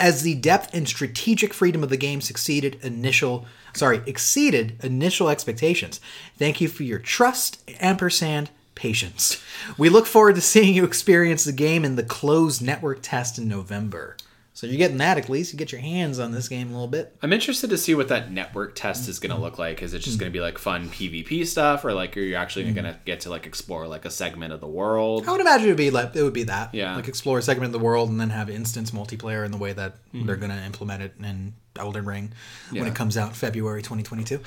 [0.01, 6.01] As the depth and strategic freedom of the game succeeded initial, sorry, exceeded initial expectations.
[6.37, 8.51] Thank you for your trust, ampersand,
[8.83, 9.41] patience.
[9.79, 13.47] We look forward to seeing you experience the game in the closed network test in
[13.49, 14.17] November.
[14.55, 15.53] So you're getting that at least.
[15.53, 17.17] You get your hands on this game a little bit.
[17.23, 19.83] I'm interested to see what that network test is going to look like.
[19.83, 22.71] Is it just going to be like fun PvP stuff, or like are you actually
[22.73, 25.27] going to get to like explore like a segment of the world?
[25.27, 26.75] I would imagine it would be like it would be that.
[26.75, 26.97] Yeah.
[26.97, 29.73] Like explore a segment of the world and then have instance multiplayer in the way
[29.73, 30.27] that Mm-hmm.
[30.27, 32.33] they're gonna implement it in Elden Ring
[32.71, 34.41] when it comes out February 2022.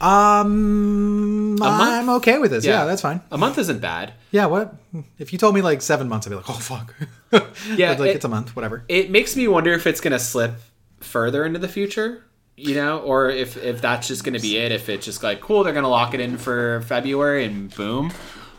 [0.00, 1.62] Um.
[1.62, 2.64] I'm okay with this.
[2.64, 2.84] Yeah.
[2.84, 3.20] that's fine.
[3.30, 4.14] A month isn't bad.
[4.30, 4.74] Yeah, what?
[5.18, 6.94] If you told me like seven months, I'd be like, oh fuck.
[7.76, 8.84] Yeah, like it- it's a month, whatever.
[8.88, 10.52] It makes me wonder if it's going to slip
[11.00, 12.24] further into the future,
[12.56, 14.70] you know, or if if that's just going to be it.
[14.70, 18.12] If it's just like cool, they're going to lock it in for February and boom.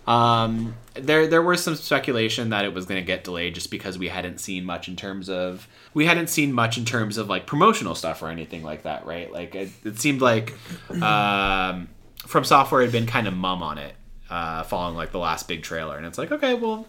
[0.07, 3.97] Um, there there was some speculation that it was going to get delayed just because
[3.97, 7.45] we hadn't seen much in terms of we hadn't seen much in terms of like
[7.45, 9.31] promotional stuff or anything like that, right?
[9.31, 10.53] Like it, it seemed like
[11.01, 11.87] um,
[12.25, 13.95] From Software had been kind of mum on it,
[14.29, 16.85] uh, following like the last big trailer, and it's like okay, well,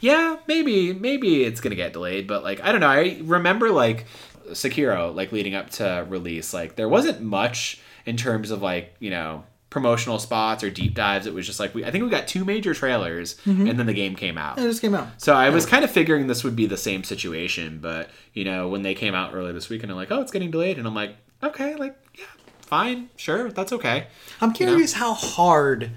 [0.00, 2.88] yeah, maybe maybe it's gonna get delayed, but like I don't know.
[2.88, 4.06] I remember like
[4.48, 9.10] Sekiro, like leading up to release, like there wasn't much in terms of like you
[9.10, 9.44] know
[9.76, 11.26] promotional spots or deep dives.
[11.26, 13.66] It was just like we I think we got two major trailers Mm-hmm.
[13.66, 14.58] and then the game came out.
[14.58, 15.08] It just came out.
[15.18, 18.68] So I was kind of figuring this would be the same situation, but you know,
[18.68, 20.86] when they came out earlier this week and I'm like, "Oh, it's getting delayed," and
[20.88, 22.24] I'm like, "Okay, like yeah,
[22.62, 24.06] fine, sure, that's okay."
[24.40, 25.90] I'm curious how hard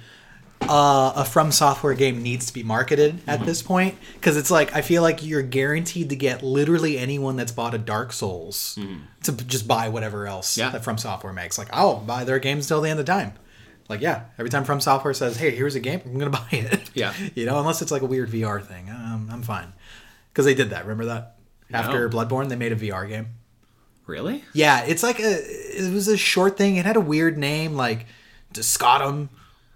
[0.61, 3.29] uh, a From Software game needs to be marketed Mm-hmm.
[3.29, 7.37] at this point, because it's like I feel like you're guaranteed to get literally anyone
[7.37, 8.77] that's bought a Dark Souls
[9.23, 10.59] to just buy whatever else Mm-hmm.
[10.67, 10.69] Yeah.
[10.71, 11.57] that From Software makes.
[11.57, 13.33] Like I'll buy their games till the end of time.
[13.89, 16.89] Like yeah, every time From Software says, "Hey, here's a game," I'm gonna buy it.
[16.93, 17.13] Yeah.
[17.35, 19.73] you know, unless it's like a weird VR thing, um, I'm fine.
[20.31, 20.83] Because they did that.
[20.85, 21.35] Remember that
[21.73, 22.15] after No.
[22.17, 23.27] Bloodborne, they made a VR game.
[24.05, 24.43] Really?
[24.53, 25.39] Yeah, it's like a.
[25.43, 26.75] It was a short thing.
[26.77, 28.05] It had a weird name, like
[28.53, 29.29] Discotum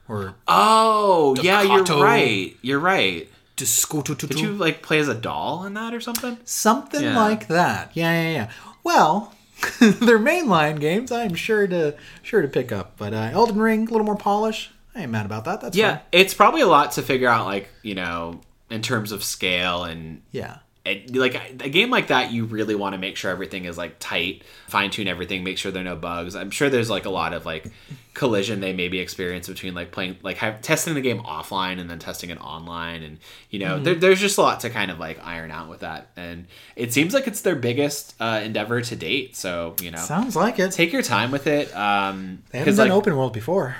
[0.07, 2.55] or Oh, yeah, you're right.
[2.61, 3.30] You're right.
[3.57, 4.18] Discotu.
[4.18, 6.38] Did you like play as a doll in that or something?
[6.45, 7.16] Something Yeah.
[7.20, 7.91] like that.
[7.93, 8.51] Yeah, yeah, yeah.
[8.84, 9.34] Well,
[9.80, 12.97] their mainline games, I'm sure to sure to pick up.
[12.97, 14.72] But uh, Elden Ring, a little more polish.
[14.95, 15.61] I ain't mad about that.
[15.61, 16.01] That's Yeah, fine.
[16.11, 20.22] it's probably a lot to figure out, like you know, in terms of scale and
[20.32, 20.57] Yeah.
[20.86, 22.31] It, like a game like that.
[22.31, 25.71] You really want to make sure everything is like tight, fine tune everything, make sure
[25.71, 26.36] there are no bugs.
[26.36, 27.71] I'm sure there's like a lot of like
[28.13, 31.99] collision they maybe experience between like playing like have, testing the game offline and then
[31.99, 33.17] testing it online, and
[33.49, 33.84] you know, Mm-hmm.
[33.86, 36.09] there, there's just a lot to kind of like iron out with that.
[36.17, 39.36] And it seems like it's their biggest uh, endeavor to date.
[39.38, 40.71] So you know, Sounds like it.
[40.73, 41.73] take your time with it.
[41.75, 43.77] Um, They haven't done like, open world before.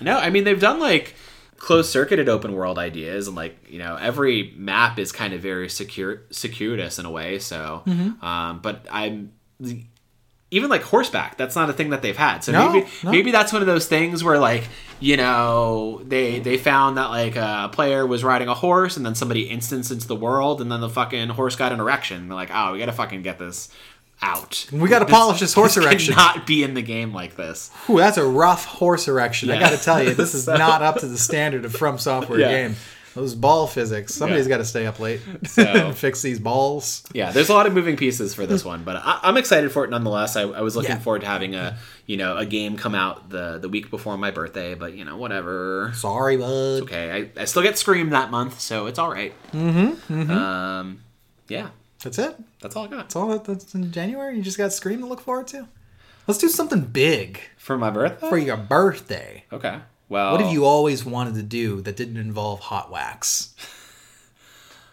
[0.00, 1.14] no, I mean they've done like
[1.64, 5.68] closed circuited open world ideas and like you know every map is kind of very
[5.68, 8.24] secure circuitous in a way so Mm-hmm.
[8.24, 9.32] um but i'm
[10.50, 13.10] even like horseback that's not a thing that they've had so No, maybe no.
[13.10, 14.64] maybe that's one of those things where like
[15.00, 19.14] you know they they found that like a player was riding a horse and then
[19.14, 22.50] somebody instanced into the world and then the fucking horse got an erection they're like
[22.52, 23.68] oh we gotta fucking get this
[24.24, 26.14] out We gotta polish this horse erection.
[26.16, 29.50] Not be in the game like this Ooh, that's a rough horse erection.
[29.50, 32.40] I got to tell you, this is not up to the standard of From Software
[32.40, 32.50] Yeah.
[32.50, 32.76] game.
[33.14, 34.12] Those ball physics.
[34.12, 34.50] Somebody's Yeah.
[34.50, 37.04] got to stay up late So- and fix these balls.
[37.12, 39.84] Yeah, there's a lot of moving pieces for this one, but I, I'm excited for
[39.84, 40.34] it nonetheless.
[40.34, 40.98] I, I was looking Yeah.
[40.98, 44.32] forward to having a you know a game come out the the week before my
[44.32, 45.92] birthday, but you know whatever.
[45.94, 46.82] Sorry, bud.
[46.82, 49.32] Okay, I, I still get Scream that month, so it's all right.
[49.52, 51.00] Mm-hmm, Um,
[51.48, 51.68] yeah,
[52.04, 52.36] That's it.
[52.60, 54.36] that's all I got That's all that- that's in January.
[54.36, 55.66] You just got Scream to look forward to.
[56.28, 58.28] Let's do something big for my birthday.
[58.28, 59.44] for your birthday.
[59.52, 63.54] okay, well, What have you always wanted to do that didn't involve hot wax?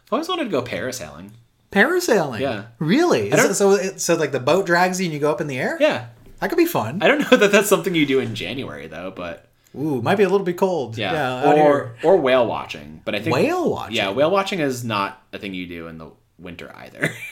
[0.07, 1.29] I've always wanted to go parasailing.
[1.71, 2.39] Parasailing.
[2.41, 2.63] Yeah.
[2.79, 3.31] Really?
[3.53, 5.77] So it- so like the boat drags you and you go up in the air?
[5.79, 6.07] Yeah,
[6.39, 6.99] That could be fun.
[7.01, 10.23] I don't know that that's something you do in January though, but Ooh, might be
[10.23, 10.97] a little bit cold.
[10.97, 13.01] yeah, out or or whale watching.
[13.05, 13.95] But I think Whale watching?
[13.95, 16.11] Yeah, whale watching is not a thing you do in the
[16.41, 17.13] winter either.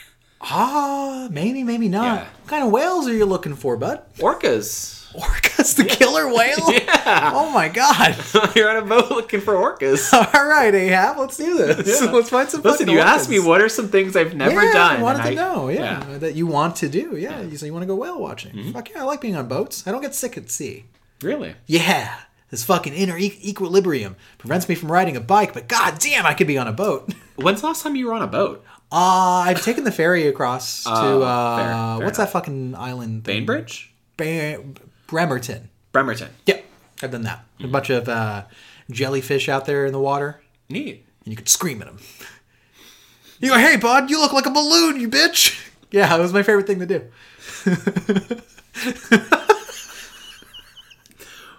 [0.41, 2.03] Ah, maybe, maybe not.
[2.03, 2.23] Yeah.
[2.23, 4.01] What kind of whales are you looking for, bud?
[4.19, 5.11] Orcas.
[5.13, 6.71] Orcas, the killer whale?
[6.71, 7.31] Yeah.
[7.33, 8.15] Oh my god.
[8.55, 10.13] You're on a boat looking for orcas.
[10.13, 12.01] All right, Ahab, let's do this.
[12.01, 12.11] Yeah.
[12.11, 14.99] Let's find some Listen, you asked me what are some things I've never yeah, done.
[14.99, 16.17] I wanted to know, yeah, yeah.
[16.19, 17.17] that you want to do.
[17.17, 18.53] Yeah, you so you want to go whale watching.
[18.53, 18.71] Mm-hmm.
[18.71, 19.85] Fuck yeah, I like being on boats.
[19.85, 20.85] I don't get sick at sea.
[21.21, 21.55] Really?
[21.65, 22.15] Yeah,
[22.49, 26.33] this fucking inner e- equilibrium prevents me from riding a bike, but god damn, I
[26.33, 27.13] could be on a boat.
[27.35, 28.63] When's the last time you were on a boat?
[28.91, 31.65] Uh, I've taken the ferry across to Oh, uh, fair,
[31.97, 33.23] fair what's that fucking island?
[33.25, 33.39] thing?
[33.45, 33.93] Bainbridge?
[34.17, 34.63] Ba-
[35.07, 35.69] Bremerton.
[35.91, 36.29] Bremerton.
[36.45, 36.65] Yep,
[37.03, 37.43] I've done that.
[37.63, 38.45] A bunch of uh,
[38.91, 41.05] jellyfish out there in the water, Neat.
[41.23, 41.97] and you could scream at them.
[43.39, 45.65] You go, hey, bud, you look like a balloon, you bitch.
[45.91, 47.01] Yeah, it was my favorite thing to do.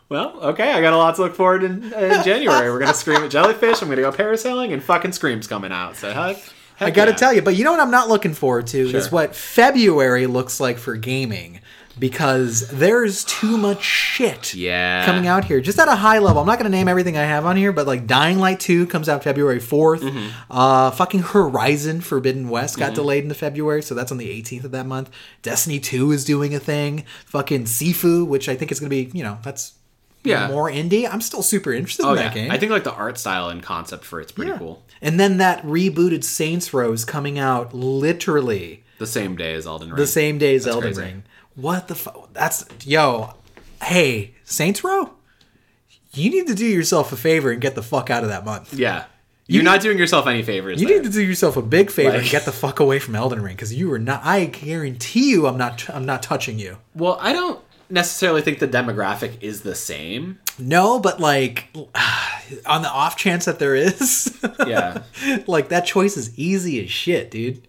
[0.08, 2.68] Well, okay, I got a lot to look forward in, in January.
[2.70, 3.80] We're gonna scream at jellyfish.
[3.80, 5.96] I'm gonna go parasailing, and fucking screams coming out.
[5.96, 6.36] So heck,
[6.80, 7.16] heck I got to yeah.
[7.16, 10.58] tell you, but you know what I'm not looking forward to is what February looks
[10.58, 11.60] like for gaming
[11.98, 15.04] because there's too much shit Yeah.
[15.04, 15.60] coming out here.
[15.60, 17.72] Just at a high level, I'm not going to name everything I have on here,
[17.72, 20.00] but like Dying Light 2 comes out February 4th.
[20.00, 20.28] Mm-hmm.
[20.50, 24.70] Uh, fucking Horizon Forbidden West got delayed into February, so that's on the 18th of
[24.70, 25.10] that month.
[25.42, 27.04] Destiny 2 is doing a thing.
[27.26, 29.74] Fucking Sifu, which I think is going to be, you know, that's
[30.22, 30.48] Yeah.
[30.48, 31.10] more indie.
[31.10, 32.22] I'm still super interested Oh in yeah.
[32.24, 32.50] that game.
[32.50, 34.58] I think like the art style and concept for it's pretty Yeah.
[34.58, 34.82] cool.
[35.00, 39.88] And then that rebooted Saints Row is coming out literally The same day as Elden
[39.90, 39.96] Ring.
[39.96, 41.00] the same day as That's Elden crazy.
[41.12, 41.22] Ring.
[41.54, 42.32] What the fuck?
[42.34, 43.34] That's yo.
[43.82, 45.12] Hey, Saints Row,
[46.12, 48.74] you need to do yourself a favor and get the fuck out of that month.
[48.74, 49.04] Yeah.
[49.46, 50.80] You're not doing yourself any favors.
[50.80, 50.98] You there.
[50.98, 53.56] need to do yourself a big favor and get the fuck away from Elden Ring
[53.56, 54.20] because you are not.
[54.24, 55.90] I guarantee you, I'm not.
[55.90, 56.76] I'm not touching you.
[56.94, 57.58] Well, I don't
[57.90, 60.38] necessarily think the demographic is the same.
[60.58, 61.68] No, but like,
[62.66, 65.02] on the off chance that there is, Yeah.
[65.46, 67.66] like that choice is easy as shit, dude.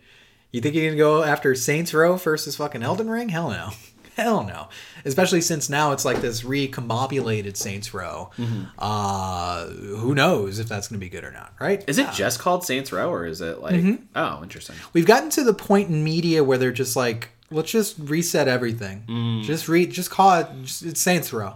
[0.51, 3.29] You think you're gonna go after Saints Row versus fucking Elden Ring?
[3.29, 3.69] Hell no.
[4.17, 4.67] Hell no.
[5.05, 8.29] Especially since now it's like this recombobulated Saints Row.
[8.37, 8.63] Mm-hmm.
[8.77, 11.83] Uh, who knows if that's going to be good or not, right?
[11.87, 13.75] Is it just called Saints Row, or is it like?
[13.75, 14.03] Mm-hmm.
[14.15, 14.75] Oh, interesting.
[14.93, 19.03] We've gotten to the point in media where they're just like, let's just reset everything.
[19.07, 19.43] Mm.
[19.43, 20.47] Just re, just call it.
[20.63, 21.55] Just, it's Saints Row.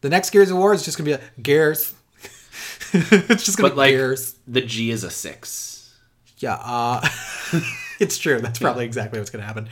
[0.00, 1.94] The next Gears of War is just gonna be like Gears.
[2.92, 4.34] it's just gonna But be like, Gears.
[4.46, 5.94] the G is a six.
[6.38, 7.00] Yeah, uh,
[7.98, 8.40] it's true.
[8.40, 9.68] That's probably exactly what's gonna happen.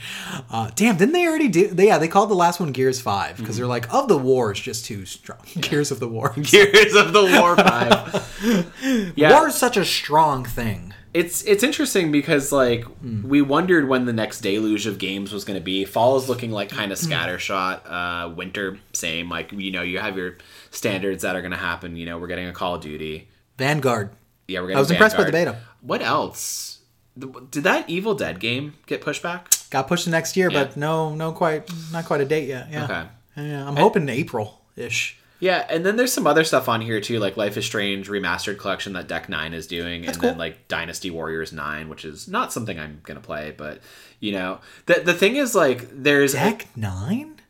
[0.49, 1.67] Uh, damn, didn't they already do?
[1.67, 4.51] They, yeah, they called the last one Gears Five because they're like, of the War
[4.51, 5.37] is just too strong.
[5.61, 6.33] Gears of the War.
[6.41, 9.13] Gears of the War Five.
[9.15, 10.94] yeah, War is such a strong thing.
[11.21, 13.27] It's it's interesting because like Hmm.
[13.27, 15.85] we wondered when the next deluge of games was going to be.
[15.85, 17.11] Fall is looking like kind of Hmm.
[17.11, 17.79] scattershot.
[17.89, 19.29] Uh, winter, same.
[19.29, 20.37] Like you know, you have your
[20.71, 21.95] standards that are going to happen.
[21.95, 23.29] You know, we're getting a Call of Duty.
[23.57, 24.09] Vanguard.
[24.47, 24.77] Yeah, we're getting.
[24.77, 25.57] I was impressed by the beta.
[25.81, 26.79] What else?
[27.17, 29.49] Did that Evil Dead game get pushed back?
[29.69, 30.65] Got pushed to next year, Yeah.
[30.65, 31.63] but no, no, quite,
[31.93, 32.67] not quite a date yet.
[32.69, 32.83] Yeah.
[32.83, 33.03] Okay.
[33.37, 35.17] Yeah, I'm hoping April ish.
[35.39, 38.57] Yeah, and then there's some other stuff on here too, like Life is Strange remastered
[38.57, 42.53] collection that Deck Nine is doing, and then like Dynasty Warriors Nine, which is not
[42.53, 43.81] something I'm gonna play, but
[44.19, 47.41] you know, the the thing is like there's Deck Nine.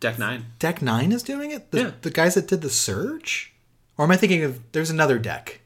[0.00, 0.46] Deck Nine.
[0.58, 1.70] Deck Nine is doing it.
[1.70, 1.90] The, Yeah.
[2.02, 3.52] the guys that did the Surge,
[3.96, 4.60] or am I thinking of?
[4.72, 5.60] There's another deck.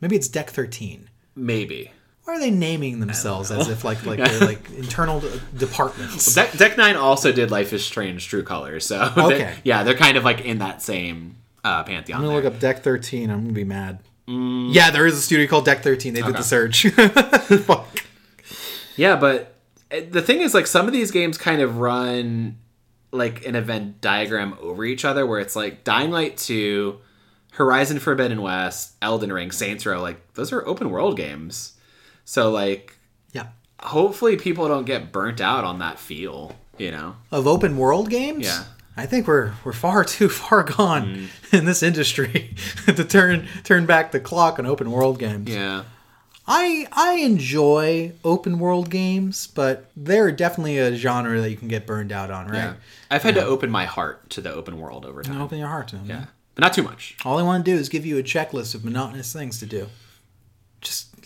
[0.00, 1.08] Maybe it's Deck Thirteen.
[1.34, 1.92] Maybe.
[2.26, 6.34] Why are they naming themselves as if like like they're like internal de- departments?
[6.34, 9.54] Deck, Deck Nine also did Life is Strange True Colors, so Okay.
[9.62, 12.18] yeah, they're kind of like in that same uh, pantheon.
[12.18, 12.44] I'm gonna there.
[12.44, 13.30] look up Deck Thirteen.
[13.30, 14.00] I'm gonna be mad.
[14.26, 16.14] Yeah, there is a studio called Deck Thirteen.
[16.14, 16.90] They did the Surge.
[17.64, 18.04] Fuck.
[18.96, 19.54] Yeah, but
[19.92, 22.58] uh, the thing is, like, some of these games kind of run
[23.12, 26.98] like an event diagram over each other, where it's like Dying Light 2,
[27.52, 31.74] Horizon Forbidden West, Elden Ring, Saints Row, like, those are open world games.
[32.26, 32.98] So, like,
[33.32, 33.46] Yeah.
[33.80, 37.16] hopefully people don't get burnt out on that feel, you know?
[37.30, 38.44] Of open world games.
[38.44, 38.64] Yeah.
[38.98, 41.28] I think we're we're far too far gone mm.
[41.58, 42.54] in this industry
[42.86, 45.48] to turn turn back the clock on open world games.
[45.48, 45.84] Yeah.
[46.48, 51.86] I I enjoy open world games, but they're definitely a genre that you can get
[51.86, 52.56] burned out on, right?
[52.56, 52.74] Yeah.
[53.10, 55.40] I've had to open my heart to the open world over time.
[55.40, 56.06] Open your heart to them.
[56.06, 56.24] Yeah.
[56.54, 57.16] But not too much.
[57.24, 59.88] All I want to do is give you a checklist of monotonous things to do.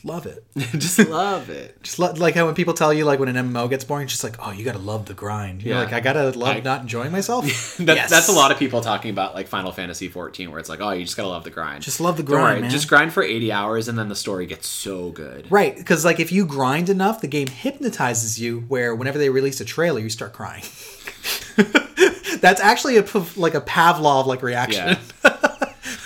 [0.01, 0.45] Just love it.
[0.79, 1.83] Just love it.
[1.83, 4.13] Just lo- like how when people tell you like when an MMO gets boring, it's
[4.13, 5.63] just like, oh, you gotta love the grind.
[5.63, 5.83] You're Yeah.
[5.85, 7.45] like, I gotta love I- not enjoying myself.
[7.81, 8.11] That, Yes.
[8.11, 10.91] That's a lot of people talking about like Final Fantasy 14, where it's like, oh,
[10.91, 11.83] you just gotta love the grind.
[11.83, 12.71] Just love the grind, worry.
[12.71, 15.51] Just grind for 80 hours, and then the story gets so good.
[15.51, 18.61] Right, because like if you grind enough, the game hypnotizes you.
[18.69, 20.65] Where whenever they release a trailer, you start crying.
[22.41, 23.05] That's actually a
[23.37, 24.97] like a Pavlov like reaction.
[25.25, 25.50] Yeah.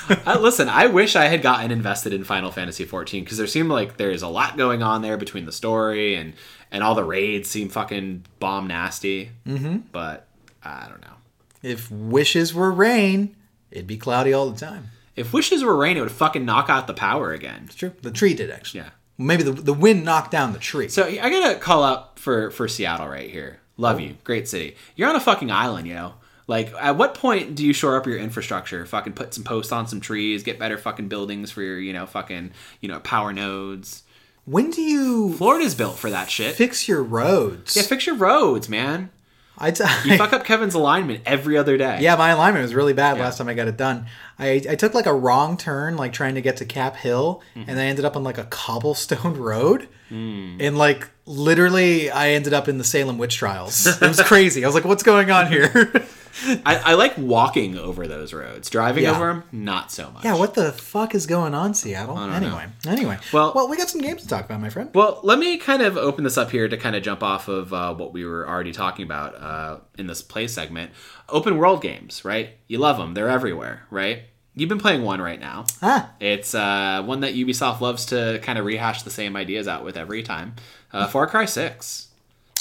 [0.26, 3.70] uh, listen, I wish I had gotten invested in Final Fantasy 14 because there seemed
[3.70, 6.34] like there's a lot going on there between the story and
[6.70, 9.30] and all the raids seem fucking bomb nasty.
[9.46, 9.78] Mm-hmm.
[9.92, 10.26] But
[10.62, 11.14] I don't know.
[11.62, 13.36] If wishes were rain,
[13.70, 14.88] it'd be cloudy all the time.
[15.16, 17.64] If wishes were rain, it would fucking knock out the power again.
[17.66, 17.92] It's true.
[18.02, 18.80] The tree did actually.
[18.80, 18.90] Yeah.
[19.16, 20.88] Maybe the the wind knocked down the tree.
[20.88, 23.61] So I gotta call out for for Seattle right here.
[23.76, 24.76] Love you, great city.
[24.94, 26.14] You're on a fucking island, yo.
[26.47, 28.84] Like, at what point do you shore up your infrastructure?
[28.84, 32.05] Fucking put some posts on some trees, get better fucking buildings for your, you know,
[32.07, 34.03] fucking, you know, power nodes.
[34.45, 36.55] when do you Florida's built for that shit.
[36.55, 37.74] fix your roads?
[37.76, 39.09] Yeah, fix your roads, man.
[39.57, 41.99] I t- You fuck up Kevin's alignment every other day.
[42.03, 44.07] Yeah, my alignment was really bad last time I got it done.
[44.38, 47.70] I, I took like a wrong turn, like trying to get to Cap Hill, Mm-hmm.
[47.70, 49.88] and I ended up on like a cobblestone road.
[50.11, 50.57] Mm.
[50.61, 53.86] And like literally, I ended up in the Salem witch trials.
[53.86, 54.64] It was crazy.
[54.64, 55.70] I was like, "What's going on here?"
[56.66, 58.68] I, I like walking over those roads.
[58.70, 59.14] Driving Yeah.
[59.16, 60.24] over them, not so much.
[60.24, 62.18] yeah, what the fuck is going on, Seattle?
[62.18, 63.18] Anyway, anyway.
[63.32, 64.91] Well- well, we got some games to talk about, my friend.
[64.95, 67.72] Well, let me kind of open this up here to kind of jump off of
[67.72, 70.91] uh, what we were already talking about uh, in this play segment.
[71.28, 72.51] Open world games, right?
[72.66, 74.22] You love them; they're everywhere, right?
[74.57, 75.64] You've been playing one right now.
[75.82, 79.85] Ah, It's uh, one that Ubisoft loves to kind of rehash the same ideas out
[79.85, 80.55] with every time.
[80.93, 82.09] Uh, Far Cry Six.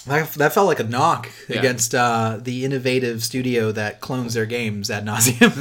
[0.08, 1.60] That, that felt like a knock Yeah.
[1.60, 5.52] against uh, the innovative studio that clones their games ad nauseum.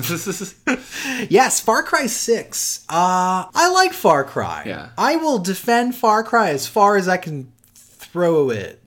[1.31, 2.85] Yes, Far Cry 6.
[2.89, 4.63] Uh, I like Far Cry.
[4.67, 4.89] Yeah.
[4.99, 8.81] I will defend Far Cry as far as I can throw it,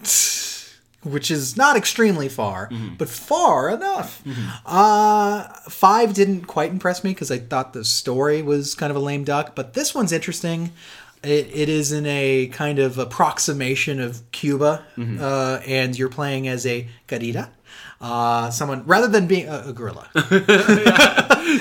[1.04, 2.96] which is not extremely far, Mm-hmm.
[2.96, 4.22] but far enough.
[4.66, 9.00] Uh, 5 didn't quite impress me because I thought the story was kind of a
[9.00, 10.72] lame duck, but this one's interesting.
[11.26, 15.18] It, it is in a kind of approximation of Cuba, Mm-hmm.
[15.22, 17.50] uh, and you're playing as a garita.
[18.02, 20.08] Uh, someone rather than being a, a gorilla.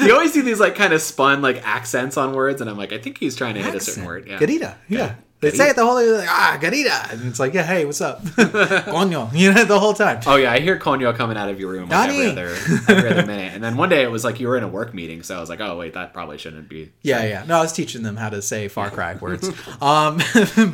[0.02, 2.92] you always see these like kind of spun like accents on words, and I'm like,
[2.92, 4.26] I think he's trying to hit a certain word.
[4.26, 4.38] Yeah.
[4.38, 4.74] Garita.
[4.88, 5.14] Yeah.
[5.50, 7.12] They say it the whole like, ah, garita.
[7.12, 8.22] And it's like, yeah, hey, what's up?
[8.24, 9.30] Coño.
[9.34, 10.20] You know, the whole time.
[10.26, 12.48] Oh yeah, I hear Coño coming out of your room like every other
[12.88, 13.52] every other minute.
[13.54, 15.40] And then one day it was like you were in a work meeting, so I
[15.40, 16.92] was like, oh wait, that probably shouldn't be.
[17.02, 17.44] Yeah, yeah.
[17.46, 19.48] No, I was teaching them how to say Far Cry words.
[19.82, 20.20] um,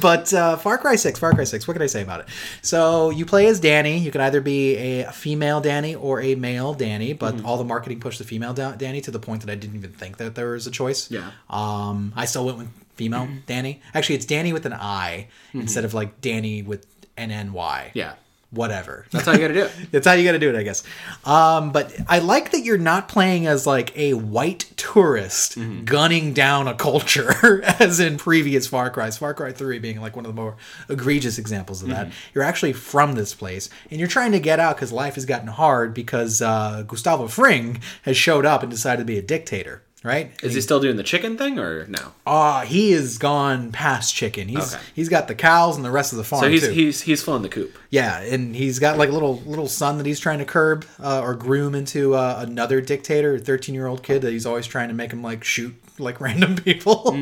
[0.00, 2.26] but uh, Far Cry 6, Far Cry 6, what can I say about it?
[2.62, 3.98] So you play as Danny.
[3.98, 7.46] You can either be a female Danny or a male Danny, but Mm-hmm.
[7.46, 9.92] all the marketing pushed the female Da- Danny to the point that I didn't even
[9.92, 11.10] think that there was a choice.
[11.12, 11.30] Yeah.
[11.48, 12.68] Um, I still went with
[13.00, 13.80] female Danny.
[13.94, 16.86] Actually, it's Danny with an I instead of like Danny with
[17.16, 17.92] an NY.
[17.94, 18.14] Yeah,
[18.50, 19.06] Whatever.
[19.12, 19.72] that's how you got to do it.
[19.92, 20.82] That's how you got to do it, I guess.
[21.24, 26.66] Um, but I like that you're not playing as like a white tourist gunning down
[26.66, 29.16] a culture, as in previous Far Cry's.
[29.16, 30.56] Far Cry Three being like one of the more
[30.88, 32.10] egregious examples of that.
[32.34, 35.46] You're actually from this place, and you're trying to get out because life has gotten
[35.48, 39.82] hard because uh, Gustavo Fring has showed up and decided to be a dictator.
[40.02, 40.32] Right?
[40.42, 42.12] Is he still doing the chicken thing or no?
[42.26, 44.48] Ah, he has gone past chicken.
[44.48, 44.82] He's Okay.
[44.94, 46.72] he's got the cows and the rest of the farm So he's too.
[46.72, 47.76] he's he's filling the coop.
[47.90, 51.20] Yeah, and he's got like a little little son that he's trying to curb uh,
[51.20, 54.88] or groom into uh, another dictator, a thirteen year old kid that he's always trying
[54.88, 57.14] to make him like shoot like random people.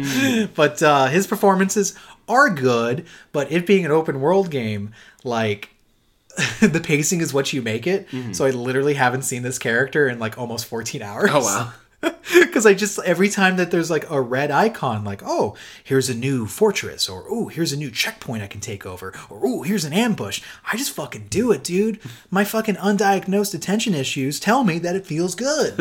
[0.55, 1.95] but uh, his performances
[2.29, 3.05] are good.
[3.33, 4.95] But it being an open world game,
[5.25, 5.71] like
[6.61, 8.07] the pacing is what you make it.
[8.31, 11.31] So I literally haven't seen this character in like almost fourteen hours.
[11.33, 11.73] Oh wow.
[12.31, 16.15] Because I just every time that there's like a red icon, like oh here's a
[16.15, 19.85] new fortress, or oh here's a new checkpoint I can take over, or oh here's
[19.85, 20.43] an ambush.
[20.71, 21.99] I just fucking do it, dude.
[22.31, 25.75] My fucking undiagnosed attention issues tell me that it feels good,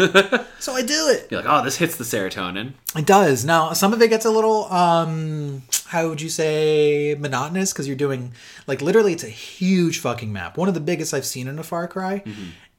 [0.60, 1.28] so I do it.
[1.30, 2.74] You're like, oh, this hits the serotonin.
[2.96, 3.44] It does.
[3.44, 7.96] Now some of it gets a little um how would you say monotonous because you're
[7.98, 8.34] doing
[8.68, 11.64] like literally it's a huge fucking map, one of the biggest I've seen in a
[11.64, 12.24] Far Cry,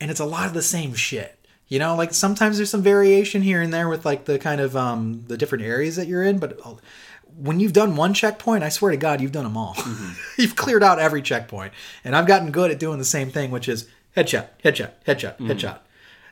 [0.00, 1.37] and it's a lot of the same shit.
[1.68, 4.76] You know, like sometimes there's some variation here and there with like the kind of
[4.76, 6.74] um the different areas that you're in, but uh,
[7.36, 9.76] when you've done one checkpoint, I swear to God, you've done them all.
[10.38, 11.72] you've cleared out every checkpoint,
[12.04, 13.86] and I've gotten good at doing the same thing, which is
[14.16, 15.78] headshot, headshot, headshot, headshot.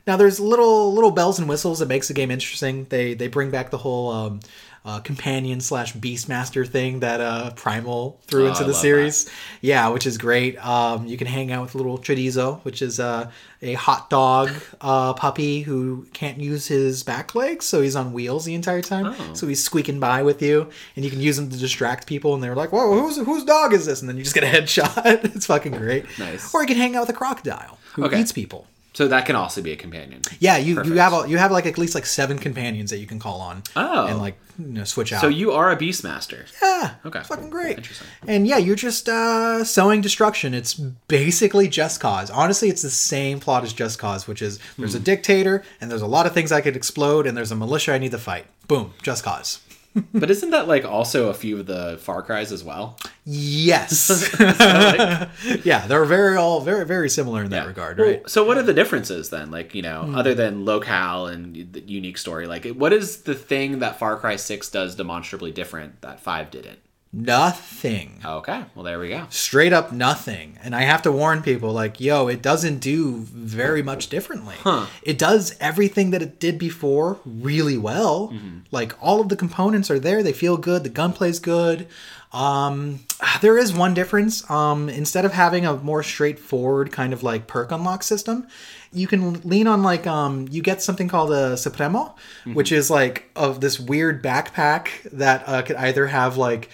[0.06, 2.86] Now there's little little bells and whistles that makes the game interesting.
[2.88, 4.40] They they bring back the whole um,
[4.86, 9.28] uh, companion slash beastmaster thing that uh, Primal threw Oh, into the series.
[9.60, 10.56] Yeah, which is great.
[10.64, 13.30] Um, you can hang out with little Chorizo, which is uh,
[13.62, 14.50] a hot dog
[14.80, 19.06] uh, puppy who can't use his back legs, so he's on wheels the entire time.
[19.18, 19.34] Oh.
[19.34, 22.34] So he's squeaking by with you, and you can use him to distract people.
[22.34, 24.46] And they're like, "Whoa, whose whose dog is this?" And then you just get a
[24.46, 25.24] headshot.
[25.34, 26.04] it's fucking great.
[26.18, 26.54] Nice.
[26.54, 28.20] Or you can hang out with a crocodile who Okay.
[28.20, 28.68] eats people.
[28.96, 30.22] So that can also be a companion.
[30.40, 33.06] Yeah, you, you have a, you have like at least like seven companions that you
[33.06, 33.62] can call on.
[33.76, 34.06] Oh.
[34.06, 35.20] and like you know, switch out.
[35.20, 36.46] So you are a beastmaster.
[36.62, 37.20] yeah, Okay.
[37.22, 37.76] fucking great.
[37.76, 38.06] Interesting.
[38.26, 40.54] And yeah, you're just uh, sowing destruction.
[40.54, 40.72] It's
[41.08, 42.30] basically Just Cause.
[42.30, 44.96] Honestly, it's the same plot as Just Cause, which is there's Hmm.
[44.96, 47.92] a dictator and there's a lot of things I could explode, and there's a militia
[47.92, 48.46] I need to fight.
[48.66, 49.60] Boom, Just Cause.
[50.12, 52.98] But isn't that like also a few of the Far Cries as well?
[53.24, 54.34] Yes.
[55.64, 58.20] yeah, they're very all very very similar in that regard, right?
[58.20, 58.28] Hmm.
[58.28, 59.50] So what are the differences then?
[59.50, 63.78] Like you know, other than locale and the unique story, like what is the thing
[63.80, 66.78] that Far Cry Six does demonstrably different that Five didn't?
[67.16, 68.20] Nothing.
[68.24, 69.26] Okay, well there we go.
[69.30, 70.58] straight up nothing.
[70.62, 74.54] And I have to warn people like, yo, it doesn't do very much differently.
[74.60, 74.86] Huh.
[75.02, 78.32] It does everything that it did before really well.
[78.70, 81.88] Like all of the components are there, they feel good, the gunplay's good.
[82.32, 83.00] Um
[83.40, 84.48] there is one difference.
[84.50, 88.46] Um instead of having a more straightforward kind of like perk unlock system,
[88.92, 92.14] you can lean on like um you get something called a Supremo,
[92.52, 96.68] which is like of this weird backpack that uh, could either have like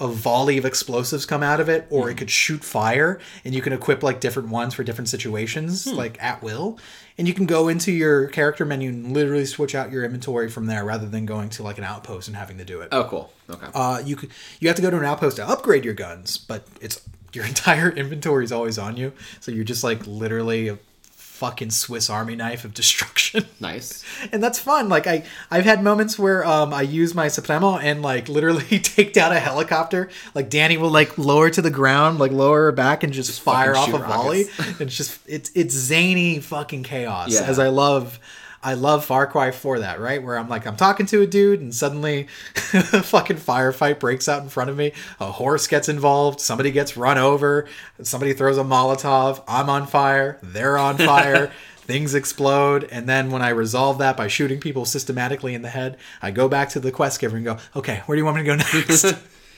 [0.00, 3.60] a volley of explosives come out of it, or it could shoot fire, and you
[3.60, 6.78] can equip like different ones for different situations, like at will.
[7.16, 10.66] And you can go into your character menu and literally switch out your inventory from
[10.66, 12.90] there, rather than going to like an outpost and having to do it.
[12.92, 13.32] Oh, cool.
[13.50, 13.66] Okay.
[13.74, 14.30] Uh, you could
[14.60, 17.00] you have to go to an outpost to upgrade your guns, but it's
[17.32, 20.78] your entire inventory is always on you, so you're just like literally
[21.38, 23.46] fucking Swiss Army knife of destruction.
[23.60, 24.04] nice.
[24.32, 24.88] and that's fun.
[24.88, 29.12] Like I, I've had moments where um, I use my Supremo and like literally take
[29.12, 30.10] down a helicopter.
[30.34, 33.76] Like Danny will like lower to the ground, like lower her back and just, fire
[33.76, 34.40] off a shoot volley.
[34.80, 37.32] it's just it's it's zany fucking chaos.
[37.32, 37.42] Yeah.
[37.42, 38.18] As I love.
[38.62, 40.22] I love Far Cry for that, right?
[40.22, 42.26] Where I'm like, I'm talking to a dude, and suddenly
[42.72, 44.92] a fucking firefight breaks out in front of me.
[45.20, 46.40] A horse gets involved.
[46.40, 47.66] Somebody gets run over.
[48.02, 49.42] Somebody throws a Molotov.
[49.46, 50.38] I'm on fire.
[50.42, 51.52] They're on fire.
[51.78, 52.84] Things explode.
[52.90, 56.48] And then when I resolve that by shooting people systematically in the head, I go
[56.48, 58.56] back to the quest giver and go, okay, where do you want me to go
[58.56, 59.14] next?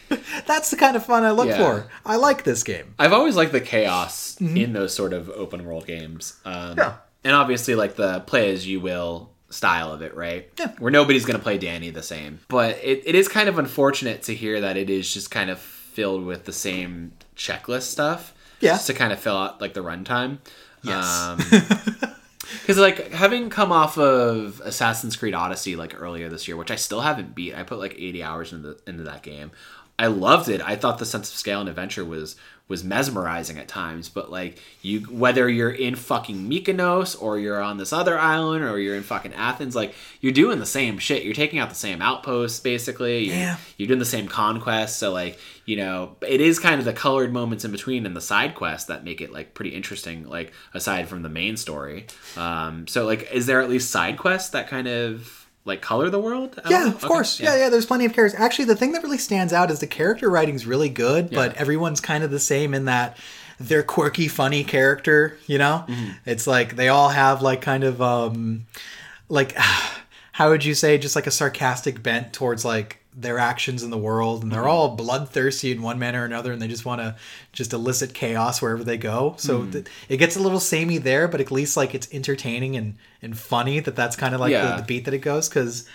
[0.47, 1.57] That's the kind of fun I look Yeah.
[1.57, 1.91] for.
[2.05, 2.95] I like this game.
[2.99, 6.35] I've always liked the chaos in those sort of open world games.
[6.45, 6.79] Um, Mm-hmm.
[6.79, 6.95] Yeah.
[7.25, 10.51] And obviously, like the play as you will style of it, right?
[10.59, 10.73] Yeah.
[10.79, 12.41] Where nobody's going to play Danny the same.
[12.49, 15.59] But it, it is kind of unfortunate to hear that it is just kind of
[15.59, 18.33] filled with the same checklist stuff.
[18.61, 18.73] Yeah.
[18.73, 20.39] Just to kind of fill out like the runtime.
[20.83, 21.05] Yes.
[21.07, 21.39] Um,
[22.61, 26.77] because like having come off of Assassin's Creed Odyssey like earlier this year, which I
[26.77, 29.51] still haven't beat, I put like 80 hours into into that game.
[29.99, 30.63] I loved it.
[30.63, 32.37] I thought the sense of scale and adventure was
[32.71, 34.09] was mesmerizing at times.
[34.09, 38.79] But like you, whether you're in fucking Mykonos or you're on this other island or
[38.79, 41.25] you're in fucking Athens, like you're doing the same shit.
[41.25, 43.25] You're taking out the same outposts basically.
[43.27, 43.57] You're, Yeah.
[43.77, 44.99] You're doing the same conquest.
[44.99, 48.21] So like you know, it is kind of the colored moments in between and the
[48.21, 50.29] side quests that make it like pretty interesting.
[50.29, 52.07] Like aside from the main story.
[52.37, 56.19] Um, so like, is there at least side quests that kind of like color the
[56.21, 56.59] world?
[56.69, 56.87] Yeah, all?
[56.89, 57.39] of Okay, course.
[57.41, 57.57] Yeah.
[57.57, 58.39] yeah, There's plenty of characters.
[58.41, 62.01] Actually, the thing that really stands out is the character writing's really good, but everyone's
[62.01, 63.17] kind of the same in that
[63.59, 65.37] they're quirky, funny character.
[65.47, 66.11] You know, Mm-hmm.
[66.27, 68.67] it's like they all have like kind of um,
[69.29, 69.55] like
[70.33, 73.99] how would you say, just like a sarcastic bent towards like their actions in the
[73.99, 74.69] world, and they're Mm-hmm.
[74.71, 77.17] all bloodthirsty in one manner or another, and they just want to
[77.53, 79.35] just elicit chaos wherever they go.
[79.39, 79.71] So Mm-hmm.
[79.73, 83.37] th- it gets a little samey there, but at least like it's entertaining and and
[83.37, 84.71] funny that that's kind of like Yeah.
[84.71, 85.87] the, the beat that it goes because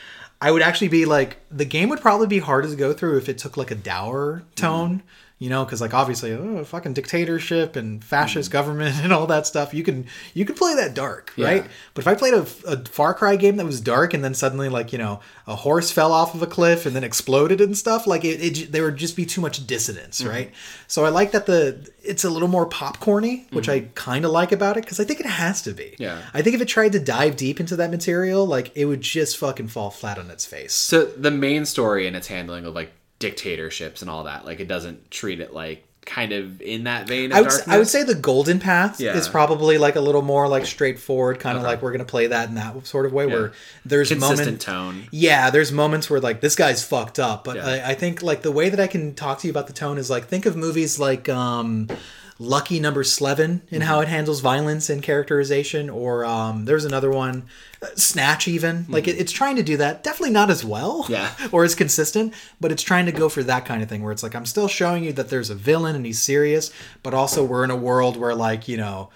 [0.42, 3.30] I would actually be like the game would probably be harder to go through if
[3.30, 5.02] it took like a dour tone,
[5.46, 8.54] you know, because like obviously oh, fucking dictatorship and fascist mm.
[8.54, 9.76] government and all that stuff.
[9.76, 11.64] You can you can play that dark, right?
[11.94, 14.70] But if I played a, a Far Cry game that was dark and then suddenly
[14.70, 18.08] like you know a horse fell off of a cliff and then exploded and stuff,
[18.08, 20.30] like it, it there would just be too much dissonance, mm.
[20.30, 20.52] right?
[20.88, 23.94] So I like that the it's a little more popcorny, which I mm.
[23.94, 25.96] kind of like about it because I think it has to be.
[26.00, 26.24] Yeah.
[26.34, 29.38] I think if it tried to dive deep into that material, like it would just
[29.38, 30.74] fucking fall flat on its face.
[30.74, 32.92] So the main story and its handling of like
[33.30, 37.34] dictatorships and all that, like it doesn't treat it like kind of in that vein
[37.34, 37.68] I would, darkness.
[37.68, 39.18] I would say the golden path Yeah.
[39.18, 41.72] is probably like a little more like straightforward, kind of Okay.
[41.72, 43.26] like we're gonna play that in that sort of way.
[43.26, 43.54] Where
[43.86, 45.08] there's consistent tone.
[45.12, 47.66] yeah, there's moments where like this guy's fucked up, but Yeah.
[47.88, 49.98] I, I think like the way that I can talk to you about the tone
[49.98, 51.88] is like think of movies like um,
[52.38, 57.46] Lucky Number Slevin and how it handles violence and characterization, or um, there's another one,
[57.82, 58.86] uh, Snatch even.
[58.90, 60.04] Like it, it's trying to do that.
[60.04, 61.34] Definitely not as well, Yeah.
[61.54, 64.24] or as consistent, but it's trying to go for that kind of thing where it's
[64.24, 66.72] like I'm still showing you that there's a villain and he's serious,
[67.04, 69.10] but also we're in a world where like you know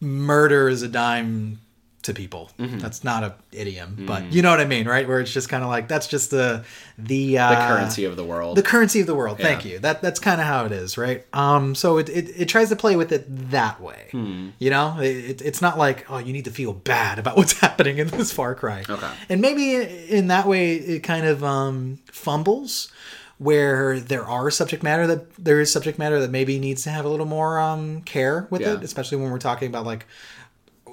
[0.00, 1.60] murder is a dime
[2.02, 2.50] to people.
[2.58, 2.78] Mm-hmm.
[2.78, 5.06] That's not a idiom, but you know what I mean, right?
[5.06, 6.64] Where it's just kind of like that's just the
[6.96, 8.56] the uh, The currency of the world.
[8.56, 9.38] the currency of the world.
[9.38, 9.78] Thank you.
[9.80, 11.24] That that's kind of how it is, right?
[11.32, 14.08] Um, so it, it, it tries to play with it that way.
[14.12, 14.50] Hmm.
[14.58, 17.98] You know, it, it's not like oh you need to feel bad about what's happening
[17.98, 18.84] in this Far Cry.
[18.88, 19.10] Okay.
[19.28, 22.92] And maybe in that way it kind of um, fumbles
[23.38, 27.04] where there are subject matter that there is subject matter that maybe needs to have
[27.04, 28.74] a little more um, care with Yeah.
[28.74, 30.06] it, especially when we're talking about like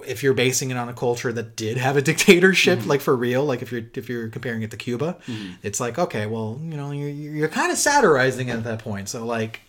[0.08, 2.90] if you're basing it on a culture that did have a dictatorship, Mm-hmm.
[2.90, 5.18] like for real, like if you're if you're comparing it to Cuba,
[5.64, 9.10] it's like okay, well, you know, you're you're kind of satirizing at that point.
[9.10, 9.62] So like,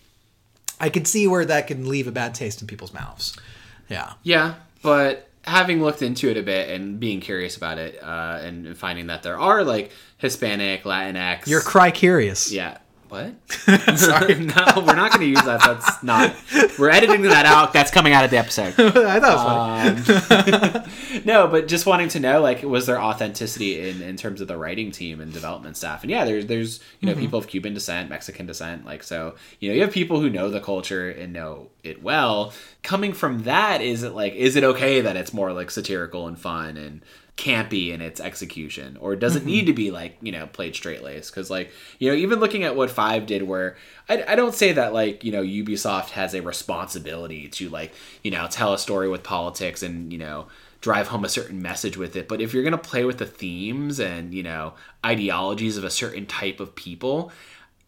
[0.79, 3.37] I could see where that can leave a bad taste in people's mouths.
[3.89, 8.39] Yeah, Yeah, but having looked into it a bit and being curious about it, uh,
[8.41, 11.47] and finding that there are like Hispanic, Latinx.
[11.47, 12.51] you're cry curious.
[12.51, 12.79] yeah.
[13.09, 13.35] What?
[13.97, 15.61] Sorry, no, we're not going to use that.
[15.61, 16.35] That's not.
[16.77, 17.71] We're editing that out.
[17.71, 18.73] That's coming out of the episode.
[18.79, 20.77] I thought it was funny.
[21.15, 24.47] Um, no, but just wanting to know, like, was there authenticity in, in terms of
[24.47, 26.03] the writing team and development staff?
[26.03, 27.21] And yeah, there's there's you know Mm-hmm.
[27.21, 30.49] people of Cuban descent, Mexican descent, like so you know you have people who know
[30.49, 32.53] the culture and know it well.
[32.83, 36.37] Coming from that, is it like is it okay that it's more like satirical and
[36.37, 37.01] fun and
[37.37, 39.47] campy in its execution or does it Mm-hmm.
[39.47, 42.63] need to be like you know played straight laced because like you know even looking
[42.63, 43.77] at what five did where
[44.09, 47.93] I, I don't say that like you know ubisoft has a responsibility to like
[48.23, 50.47] you know tell a story with politics and you know
[50.81, 53.25] drive home a certain message with it but if you're going to play with the
[53.25, 54.73] themes and you know
[55.05, 57.31] ideologies of a certain type of people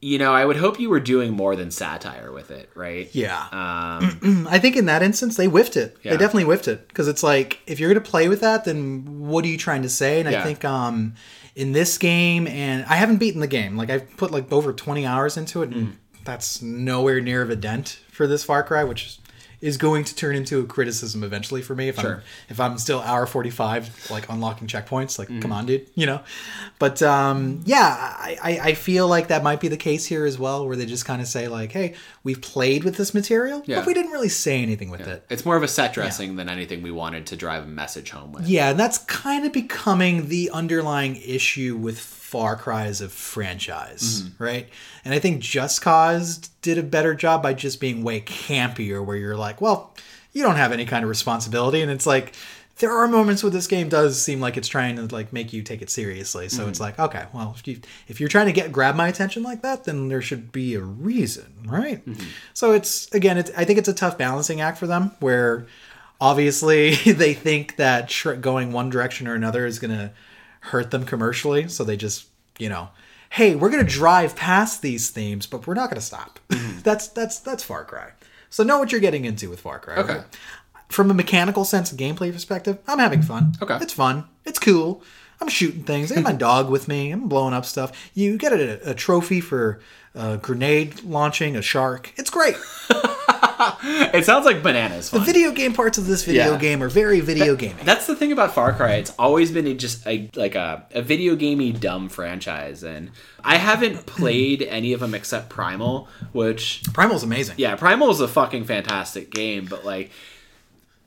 [0.02, 3.42] you know i would hope you were doing more than satire with it right Yeah.
[3.52, 5.98] um I think in that instance they whiffed it.
[6.04, 6.12] Yeah.
[6.12, 9.28] They definitely whiffed it because it's like if you're going to play with that, then
[9.28, 10.20] what are you trying to say?
[10.22, 10.40] And Yeah.
[10.40, 11.16] I think um,
[11.56, 13.76] in this game, and I haven't beaten the game.
[13.78, 15.96] Like I've put like over 20 hours into it, and Mm.
[16.24, 19.20] that's nowhere near of a dent for this Far Cry, which
[19.62, 23.00] is, going to turn into a criticism eventually for me if I'm if I'm still
[23.00, 25.18] hour 45 like unlocking checkpoints.
[25.18, 25.40] Like Mm-hmm.
[25.42, 26.22] come on, dude, you know.
[26.80, 27.86] But um, yeah,
[28.18, 30.86] I, I I feel like that might be the case here as well, where they
[30.86, 31.96] just kind of say like, hey,
[32.30, 33.78] we've played with this material, Yeah.
[33.80, 35.26] but we didn't really say anything with it.
[35.30, 38.32] it's more of a set dressing than anything we wanted to drive a message home
[38.32, 43.10] with Yeah, and that's kind of becoming the underlying issue with Far Cry as a
[43.10, 44.44] franchise, mm-hmm.
[44.44, 44.70] right?
[45.04, 49.18] And I think Just Cause did a better job by just being way campier, where
[49.18, 49.96] you're like, well,
[50.32, 52.34] you don't have any kind of responsibility, and it's like
[52.80, 55.62] there are moments where this game does seem like it's trying to like make you
[55.62, 56.48] take it seriously.
[56.48, 57.00] So it's mm-hmm.
[57.00, 59.84] like, okay, well, if, you, if you're trying to get grab my attention like that,
[59.84, 62.06] then there should be a reason, right?
[62.06, 62.28] Mm-hmm.
[62.54, 65.68] So it's again, it's I think it's a tough balancing act for them where
[66.22, 70.12] obviously they think that going one direction or another is going to
[70.62, 72.28] hurt them commercially, so they just
[72.58, 72.90] you know.
[73.32, 76.40] Hey, we're gonna drive past these themes, but we're not gonna stop.
[76.50, 76.80] Mm-hmm.
[76.84, 78.10] that's that's that's Far Cry.
[78.50, 79.98] So know what you're getting into with Far Cry.
[79.98, 80.22] Okay.
[80.90, 83.54] From a mechanical sense of gameplay perspective, I'm having fun.
[83.62, 83.78] Okay.
[83.82, 84.26] It's fun.
[84.46, 85.04] It's cool.
[85.40, 86.12] I'm shooting things.
[86.12, 87.12] I got my dog with me.
[87.12, 87.92] I'm blowing up stuff.
[88.14, 89.80] You get a, a trophy for
[90.16, 92.12] uh, grenade launching a shark.
[92.18, 92.56] It's great.
[93.82, 95.10] It sounds like bananas.
[95.12, 96.58] The video game parts of this video Yeah.
[96.58, 97.84] game are very video gaming.
[97.86, 98.94] That's the thing about Far Cry.
[98.94, 103.12] It's always been a, just a, like a, a video gamey dumb franchise, and
[103.44, 107.56] I haven't played any of them except Primal, which Primal's amazing.
[107.58, 110.12] yeah, Primal is a fucking fantastic game, but like.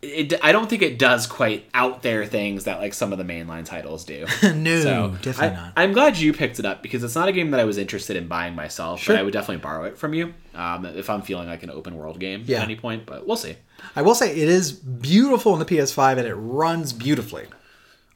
[0.05, 3.25] It, I don't think it does quite out there things that like some of the
[3.25, 4.27] mainline titles do.
[4.43, 5.73] no, So definitely I, not.
[5.77, 8.17] I'm glad you picked it up because it's not a game that I was interested
[8.17, 9.15] in buying myself, Sure.
[9.15, 11.97] but I would definitely borrow it from you um, if I'm feeling like an open
[11.97, 12.59] world game Yeah.
[12.59, 13.07] at any point.
[13.07, 13.55] But we'll see.
[13.95, 17.47] I will say it is beautiful in the PS5 and it runs beautifully.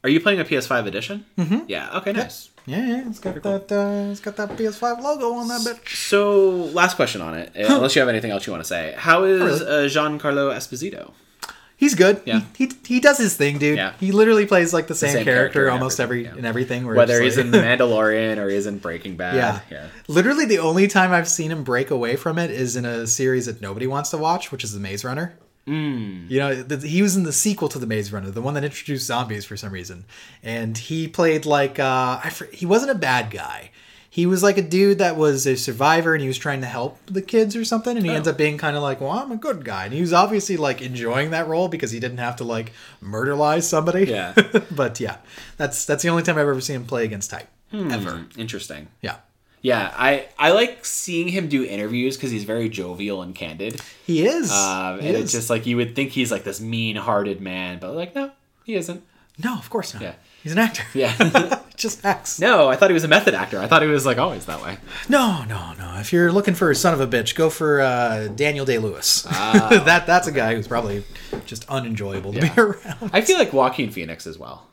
[0.02, 1.24] Are you playing a PS5 edition?
[1.38, 1.66] Mm-hmm.
[1.68, 1.98] Yeah.
[1.98, 2.12] Okay.
[2.12, 2.50] Nice.
[2.66, 3.70] Yeah, yeah, it's got that.
[3.70, 5.94] Uh, it's got that PS5 logo on that bitch.
[5.94, 8.92] So, last question on it, unless you have anything else you want to say.
[8.98, 9.84] How is really.
[9.86, 11.12] uh, Giancarlo Esposito?
[11.78, 12.22] He's good.
[12.24, 12.40] Yeah.
[12.56, 13.76] He, he he does his thing, dude.
[13.76, 13.92] Yeah.
[14.00, 16.34] He literally plays like the same, same character, character almost every yeah.
[16.34, 16.86] in everything.
[16.86, 19.34] Whether he's like- in The Mandalorian or he's in Breaking Bad.
[19.36, 19.60] yeah.
[19.70, 19.86] Yeah.
[20.08, 23.44] Literally, the only time I've seen him break away from it is in a series
[23.46, 25.36] that nobody wants to watch, which is The Maze Runner.
[25.66, 26.30] Mm.
[26.30, 28.62] You know, th- he was in the sequel to The Maze Runner, the one that
[28.64, 30.04] introduced zombies for some reason,
[30.42, 33.70] and he played like uh, I he wasn't a bad guy.
[34.16, 36.98] He was like a dude that was a survivor and he was trying to help
[37.04, 39.36] the kids or something, and he ends up being kind of like, well, I'm a
[39.36, 42.44] good guy, and he was obviously like enjoying that role because he didn't have to
[42.44, 42.72] like
[43.02, 44.04] murderize somebody.
[44.06, 44.32] Yeah.
[44.70, 45.18] but yeah,
[45.58, 48.10] that's that's the only time I've ever seen him play against type ever.
[48.20, 48.88] Hmm, Interesting.
[49.02, 49.16] Yeah,
[49.60, 53.82] Yeah, I, I like seeing him do interviews because he's very jovial and candid.
[54.06, 54.50] he is.
[54.50, 55.24] Um, He and is.
[55.24, 58.30] it's just like you would think he's like this mean hearted man, but like, no,
[58.64, 59.02] he isn't.
[59.44, 60.02] no, of course not.
[60.02, 60.14] Yeah.
[60.46, 60.84] He's an actor.
[60.94, 61.60] Yeah.
[61.76, 62.38] just acts.
[62.38, 63.58] no, I thought he was a method actor.
[63.58, 64.78] I thought he was like always that way.
[65.08, 65.96] No, no, no.
[65.98, 69.22] If you're looking for a son of a bitch, go for uh, Daniel Day Lewis.
[69.22, 71.02] that that's a guy who's probably
[71.46, 72.54] just unenjoyable to Yeah.
[72.54, 73.10] be around.
[73.12, 74.68] I feel like Joaquin Phoenix as well.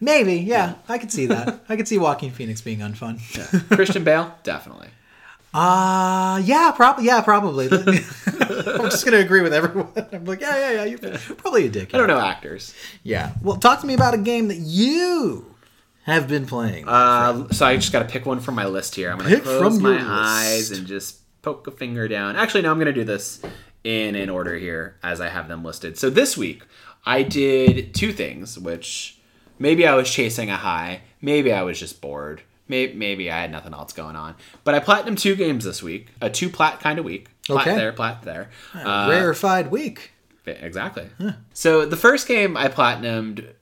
[0.00, 1.60] Maybe, yeah, I could see that.
[1.68, 3.20] I could see Joaquin Phoenix being unfun.
[3.76, 4.88] Christian Bale, definitely.
[5.54, 7.06] Uh yeah, probably.
[7.06, 7.66] Yeah, probably.
[7.72, 9.88] I'm just gonna agree with everyone.
[10.12, 10.98] I'm like, yeah, yeah, yeah.
[11.26, 11.94] You're probably a dick.
[11.94, 12.74] I don't know actors.
[13.02, 13.32] Yeah.
[13.42, 15.54] Well, talk to me about a game that you
[16.04, 16.86] have been playing.
[16.88, 19.10] Uh, so I just got to pick one from my list here.
[19.10, 20.78] I'm going Pick to close from my eyes list.
[20.80, 22.36] and just poke a finger down.
[22.36, 23.42] Actually, no, I'm going to do this
[23.84, 25.98] in an order here as I have them listed.
[25.98, 26.62] So this week,
[27.04, 29.18] I did two things, which
[29.58, 33.50] maybe I was chasing a high, maybe I was just bored, maybe, maybe I had
[33.50, 34.34] nothing else going on.
[34.64, 37.28] But I platinum two games this week, a two plat kind of week.
[37.46, 37.76] Plat Okay.
[37.76, 38.50] there, plat there.
[38.74, 40.12] Uh, Rarefied week.
[40.46, 41.08] Exactly.
[41.52, 43.52] So the first game I platinumed,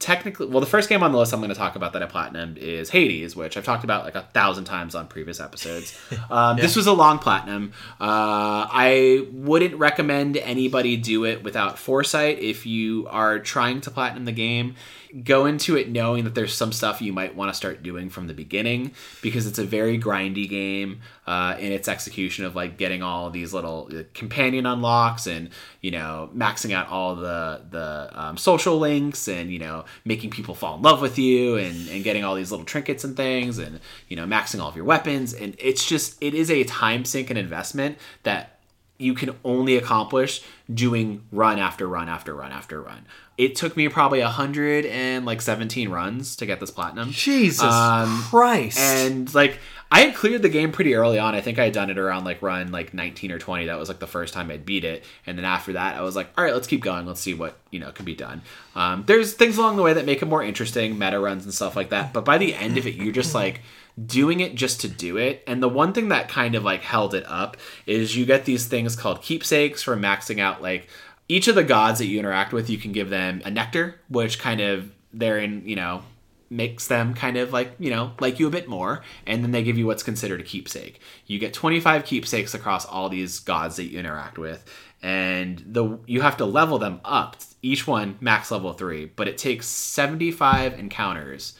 [0.00, 2.06] technically, well, the first game on the list I'm going to talk about that I
[2.06, 5.96] platinumed is Hades, which I've talked about like a thousand times on previous episodes.
[6.30, 7.72] Um, This was a long platinum.
[8.00, 12.38] Uh, I wouldn't recommend anybody do it without foresight.
[12.40, 14.74] If you are trying to platinum the game,
[15.22, 18.26] go into it knowing that there's some stuff you might want to start doing from
[18.26, 18.90] the beginning
[19.22, 23.54] because it's a very grindy game uh, in its execution of like getting all these
[23.54, 25.50] little uh, companion unlocks and
[25.80, 30.54] you know maxing out all the the um, social links and you know making people
[30.54, 33.78] fall in love with you and and getting all these little trinkets and things and
[34.08, 37.30] you know maxing all of your weapons and it's just it is a time sink
[37.30, 38.54] and investment that
[38.98, 40.42] you can only accomplish
[40.72, 43.04] doing run after run after run after run.
[43.36, 47.10] It took me probably a hundred and like seventeen runs to get this platinum.
[47.10, 48.78] Jesus Um, Christ.
[48.78, 49.58] And like
[49.90, 51.34] I had cleared the game pretty early on.
[51.36, 53.66] I think I had done it around like run like 19 or 20.
[53.66, 55.04] That was like the first time I'd beat it.
[55.24, 57.06] And then after that, I was like, all right, let's keep going.
[57.06, 58.42] Let's see what, you know, can be done.
[58.74, 61.76] Um, there's things along the way that make it more interesting, meta runs and stuff
[61.76, 62.12] like that.
[62.12, 63.60] But by the end of it, you're just like
[64.04, 65.44] doing it just to do it.
[65.46, 67.56] And the one thing that kind of like held it up
[67.86, 70.88] is you get these things called keepsakes for maxing out like
[71.28, 74.38] each of the gods that you interact with, you can give them a nectar, which
[74.38, 76.02] kind of they're in, you know,
[76.50, 79.62] makes them kind of like you know like you a bit more and then they
[79.62, 81.00] give you what's considered a keepsake.
[81.26, 84.64] You get 25 keepsakes across all these gods that you interact with
[85.02, 87.36] and the you have to level them up.
[87.62, 91.54] Each one max level 3 but it takes 75 encounters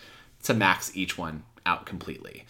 [0.44, 2.44] to max each one out completely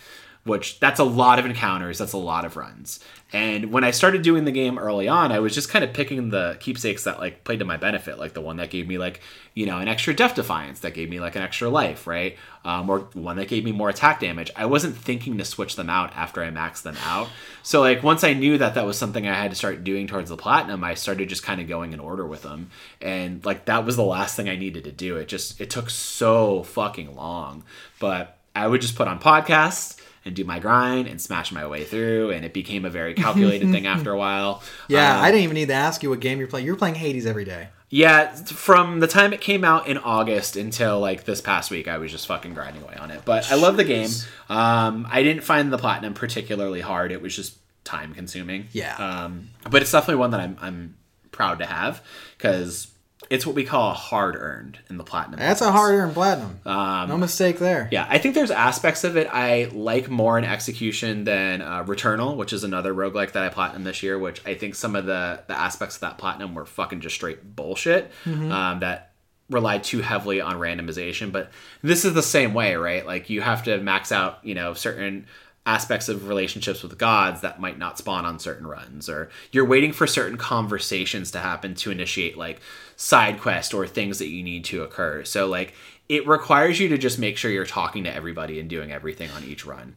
[0.44, 3.00] which that's a lot of encounters, that's a lot of runs.
[3.32, 6.28] And when I started doing the game early on, I was just kind of picking
[6.28, 9.20] the keepsakes that like played to my benefit, like the one that gave me like
[9.54, 12.36] you know an extra death defiance, that gave me like an extra life, right?
[12.64, 14.52] Um, or one that gave me more attack damage.
[14.54, 17.28] I wasn't thinking to switch them out after I maxed them out.
[17.62, 20.28] So like once I knew that that was something I had to start doing towards
[20.28, 23.86] the platinum, I started just kind of going in order with them, and like that
[23.86, 25.16] was the last thing I needed to do.
[25.16, 27.64] It just it took so fucking long,
[27.98, 31.84] but I would just put on podcasts and do my grind and smash my way
[31.84, 35.44] through and it became a very calculated thing after a while Yeah, Um, I didn't
[35.44, 36.64] even need to ask you what game you're playing.
[36.66, 37.68] You're playing Hades every day.
[37.90, 41.98] yeah from the time it came out in august until like this past week i
[41.98, 44.08] was just fucking grinding away on it but i love the game
[44.48, 48.96] um, i didn't find the platinum particularly hard it was just time consuming Yeah.
[48.96, 50.96] um, but it's definitely one that i'm, I'm
[51.30, 52.02] proud to have
[52.38, 52.88] because
[53.30, 56.60] it's what we call a hard earned in the platinum That's a hard earned platinum.
[56.64, 57.88] no mistake there.
[57.90, 62.36] Yeah, I think there's aspects of it I like more in execution than uh, Returnal,
[62.36, 64.18] which is another roguelike that I platinum this year.
[64.18, 67.56] Which I think some of the the aspects of that platinum were fucking just straight
[67.56, 68.10] bullshit.
[68.26, 69.12] Um, that
[69.50, 71.30] relied too heavily on randomization.
[71.30, 71.50] But
[71.82, 73.06] this is the same way, right?
[73.06, 75.26] Like you have to max out, you know, certain
[75.66, 79.92] aspects of relationships with gods that might not spawn on certain runs or you're waiting
[79.92, 82.60] for certain conversations to happen to initiate like
[82.96, 85.24] side quest or things that you need to occur.
[85.24, 85.74] So like
[86.08, 89.44] it requires you to just make sure you're talking to everybody and doing everything on
[89.44, 89.96] each run.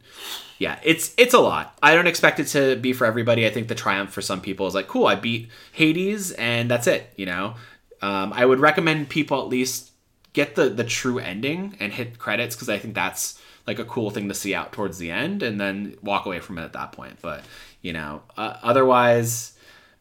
[0.58, 1.76] Yeah it's it's a lot.
[1.82, 3.46] I don't expect it to be for everybody.
[3.46, 6.86] I think the triumph for some people is like cool i beat hades and that's
[6.86, 7.54] it you know?
[8.00, 9.90] Um, i would recommend people at least
[10.32, 14.10] get the the true ending and hit credits because i think that's like a cool
[14.10, 16.90] thing to see out towards the end and then walk away from it at that
[16.90, 17.18] point.
[17.20, 17.44] But
[17.82, 19.52] you know uh, otherwise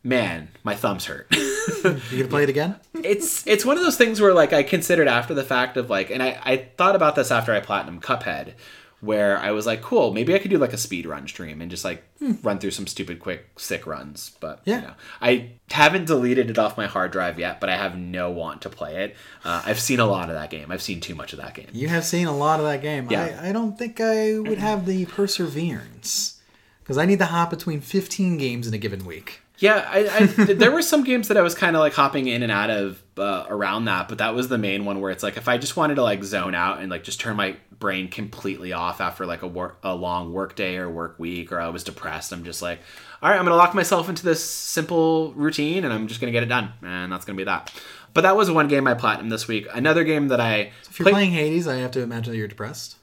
[0.08, 1.28] man my thumbs hurt
[1.84, 2.76] You gonna play it again?
[2.94, 6.10] it's it's one of those things where like I considered after the fact of like,
[6.10, 8.54] and I I thought about this after I platinum Cuphead,
[9.02, 11.70] where I was like, cool, maybe I could do like a speed run stream and
[11.70, 12.04] just like
[12.42, 14.32] run through some stupid quick sick runs.
[14.40, 14.76] But Yeah.
[14.76, 18.32] you know, I haven't deleted it off my hard drive yet, but I have no
[18.32, 19.16] want to play it.
[19.44, 20.72] Uh, I've seen a lot of that game.
[20.72, 21.68] I've seen too much of that game.
[21.74, 23.08] You have seen a lot of that game.
[23.12, 23.40] Yeah.
[23.42, 26.40] I, I don't think I would have the perseverance
[26.82, 29.42] because I need to hop between 15 games in a given week.
[29.60, 32.44] Yeah, I, I there were some games that I was kind of like hopping in
[32.44, 35.38] and out of uh, around that, but that was the main one where it's like
[35.38, 38.74] if I just wanted to like zone out and like just turn my brain completely
[38.74, 41.84] off after like a work a long work day or work week or I was
[41.84, 42.80] depressed, I'm just like,
[43.22, 46.44] all right, I'm gonna lock myself into this simple routine and I'm just gonna get
[46.44, 47.74] it done, and that's gonna be that.
[48.14, 49.68] But that was one game I platinum this week.
[49.74, 52.48] Another game that I If you're played- playing Hades, I have to imagine that you're
[52.48, 52.97] depressed.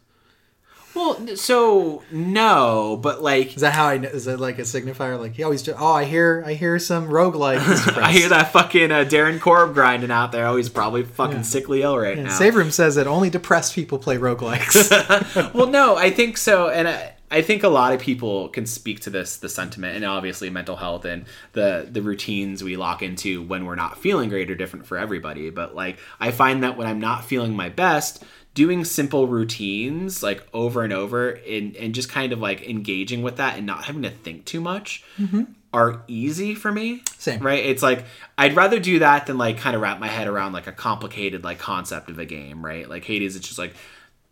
[0.95, 3.99] Well, so no, but like Is that how I?
[3.99, 5.19] kn- Is that like a signifier?
[5.19, 5.63] Like he always.
[5.63, 6.43] do- Oh, I hear.
[6.47, 7.61] I hear some roguelike.
[7.67, 10.47] He's I hear that fucking uh, Darren Korb grinding out there.
[10.47, 11.43] Oh, he's probably fucking Yeah.
[11.43, 12.33] sickly ill right And now.
[12.39, 15.55] Save Room says that only depressed people play roguelikes.
[15.55, 19.01] well, no, I think so, and I, I think a lot of people can speak
[19.01, 23.43] to this, the sentiment, and obviously mental health and the the routines we lock into
[23.43, 25.51] when we're not feeling great are different for everybody.
[25.51, 28.23] But like, I find that when I'm not feeling my best,
[28.55, 33.37] doing simple routines like over and over, and and just kind of like engaging with
[33.37, 35.05] that and not having to think too much.
[35.73, 37.03] Are easy for me.
[37.19, 37.41] Same.
[37.41, 37.67] Right?
[37.67, 38.05] It's like
[38.39, 41.43] I'd rather do that than like kind of wrap my head around like a complicated
[41.43, 42.89] like concept of a game, right?
[42.89, 43.75] Like Hades, it's just like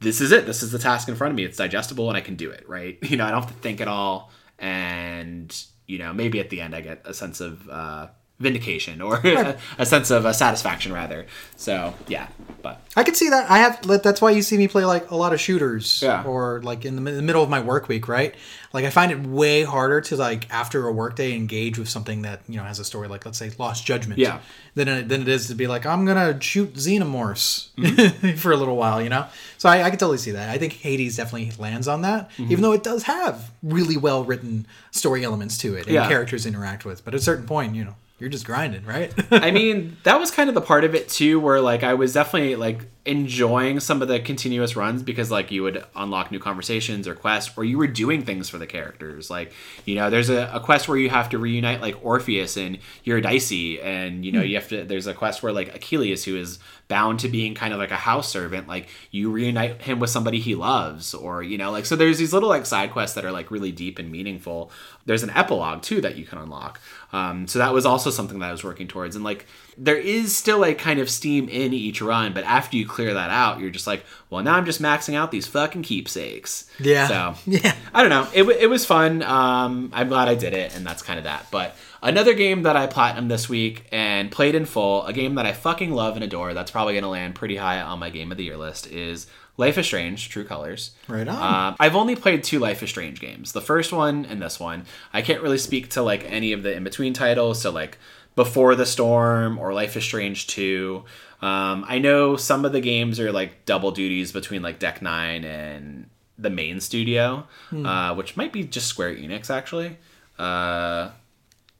[0.03, 0.47] this is it.
[0.47, 1.45] This is the task in front of me.
[1.45, 2.99] It's digestible and I can do it, right?
[3.13, 4.31] You know, I don't have to think at all.
[4.59, 5.55] And,
[5.87, 8.09] you know, maybe at the end I get a sense of uh,
[8.43, 11.27] vindication or a, a sense of uh, satisfaction, rather.
[11.57, 12.29] So, yeah.
[12.61, 13.51] But I could see that.
[13.51, 13.83] I have.
[14.03, 16.23] That's why you see me play like a lot of shooters, Yeah.
[16.25, 18.35] or like in the, mi- the middle of my work week, right?
[18.73, 22.41] Like I find it way harder to like after a workday engage with something that
[22.49, 24.39] you know has a story, like let's say Lost Judgment, Yeah.
[24.75, 28.37] Than it, than it is to be like I'm gonna shoot xenomorphs Mm-hmm.
[28.37, 29.27] for a little while, you know.
[29.59, 30.49] So I, I can totally see that.
[30.49, 32.53] I think Hades definitely lands on that, Mm-hmm.
[32.53, 36.09] even though it does have really well written story elements to it and Yeah.
[36.09, 37.05] characters interact with.
[37.05, 39.13] But at a certain point, you know, you're just grinding, right?
[39.33, 42.13] I mean, that was kind of the part of it too, where like I was
[42.13, 47.09] definitely like enjoying some of the continuous runs because like you would unlock new conversations
[47.09, 49.29] or quests, or you were doing things for the characters.
[49.29, 49.53] Like
[49.85, 53.81] you know, there's a, a quest where you have to reunite like Orpheus and Eurydice,
[53.83, 54.85] and you know you have to.
[54.85, 57.97] There's a quest where like Achilles, who is bound to being kind of like a
[57.97, 61.97] house servant, like you reunite him with somebody he loves, or you know, like so.
[61.97, 64.71] There's these little like side quests that are like really deep and meaningful.
[65.07, 66.81] There's an epilogue too that you can unlock.
[67.13, 69.47] Um, so that was also something that I was working towards, and like
[69.79, 73.31] there is still a kind of steam in each run, but after you clear that
[73.31, 76.69] out, you're just like, well, now I'm just maxing out these fucking keepsakes.
[76.79, 77.09] Yeah.
[77.09, 77.75] So Yeah.
[77.95, 78.29] I don't know.
[78.35, 79.23] It, it was fun.
[79.23, 81.47] Um, I'm glad I did it, and that's kind of that.
[81.51, 85.47] But another game that I platinum this week and played in full, a game that
[85.47, 88.31] I fucking love and adore, that's probably going to land pretty high on my game
[88.31, 89.27] of the year list, is
[89.59, 90.93] Life is Strange, True Colors.
[91.09, 91.37] Right on.
[91.37, 93.53] Uh, I've only played two Life is Strange games.
[93.53, 94.87] The first one and this one.
[95.13, 97.61] I can't really speak to like any of the in between titles.
[97.61, 97.99] So like
[98.35, 101.05] Before the Storm or Life is Strange Two.
[101.43, 105.45] Um, I know some of the games are like double duties between like Deck Nine
[105.45, 109.99] and the main studio, uh, which might be just Square Enix actually.
[110.39, 111.11] Uh,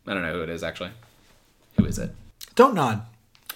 [0.07, 0.91] I don't know who it is actually.
[1.77, 2.15] Who is it?
[2.55, 3.07] Don't nod.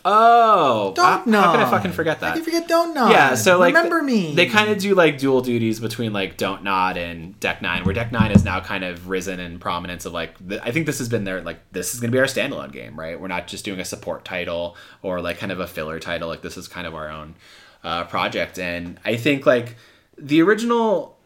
[0.09, 1.43] Oh, Don't nod.
[1.43, 2.27] how could I fucking forget that?
[2.27, 3.11] How can you forget Don't nod?
[3.11, 4.37] Yeah, so like remember me.
[4.37, 7.93] They kind of do like dual duties between like Don't Nod and Deck Nine, where
[7.93, 10.99] Deck Nine is now kind of risen in prominence of like th- I think this
[10.99, 13.20] has been their like this is gonna be our standalone game, right?
[13.20, 16.28] We're not just doing a support title or like kind of a filler title.
[16.28, 17.35] Like this is kind of our own
[17.83, 19.74] uh, project, and I think like
[20.16, 21.16] the original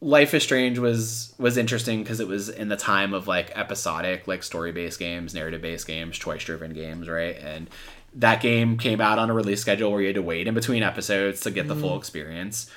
[0.00, 4.26] Life is Strange was was interesting because it was in the time of like episodic,
[4.28, 7.36] like story based games, narrative based games, choice driven games, right?
[7.38, 7.70] And
[8.16, 10.82] that game came out on a release schedule where you had to wait in between
[10.82, 12.70] episodes to get the full experience.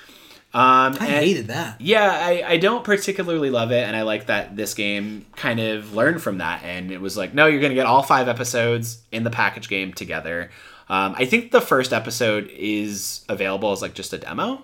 [0.54, 1.78] Um, I hated that.
[1.80, 5.92] yeah, I, I don't particularly love it, and I like that this game kind of
[5.94, 9.02] learned from that, and it was like, no, you're going to get all five episodes
[9.12, 10.50] in the package game together.
[10.88, 14.62] Um, I think the first episode is available as like just a demo,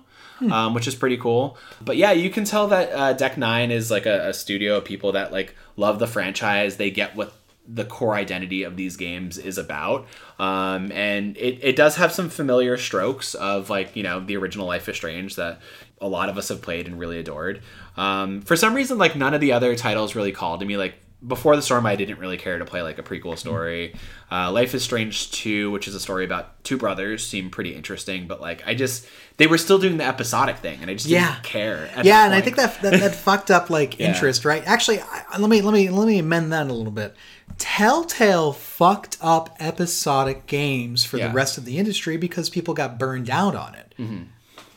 [0.51, 1.59] um, which is pretty cool.
[1.83, 4.87] But yeah, you can tell that uh, Deck Nine is like a, a studio of
[4.87, 6.79] people that like love the franchise.
[6.79, 7.35] They get what
[7.67, 10.07] the core identity of these games is about.
[10.39, 14.67] Um, and it, it does have some familiar strokes of like, you know, the original
[14.67, 15.61] Life is Strange that
[16.01, 17.63] a lot of us have played and really adored.
[17.97, 20.77] Um, for some reason, like none of the other titles really called to me.
[20.77, 20.95] Like
[21.27, 23.95] before the storm, I didn't really care to play like a prequel story.
[24.31, 28.27] Uh, Life is Strange 2, which is a story about two brothers, seemed pretty interesting,
[28.27, 29.07] but like I just,
[29.37, 31.33] they were still doing the episodic thing and I just Yeah.
[31.35, 31.91] didn't care.
[32.03, 34.09] yeah, and I think that that, that fucked up like Yeah.
[34.09, 34.63] interest, right?
[34.67, 37.15] Actually, I, let me let me let me amend that a little bit.
[37.59, 41.29] Telltale fucked up episodic games for Yeah.
[41.29, 43.95] the rest of the industry because people got burned out on it.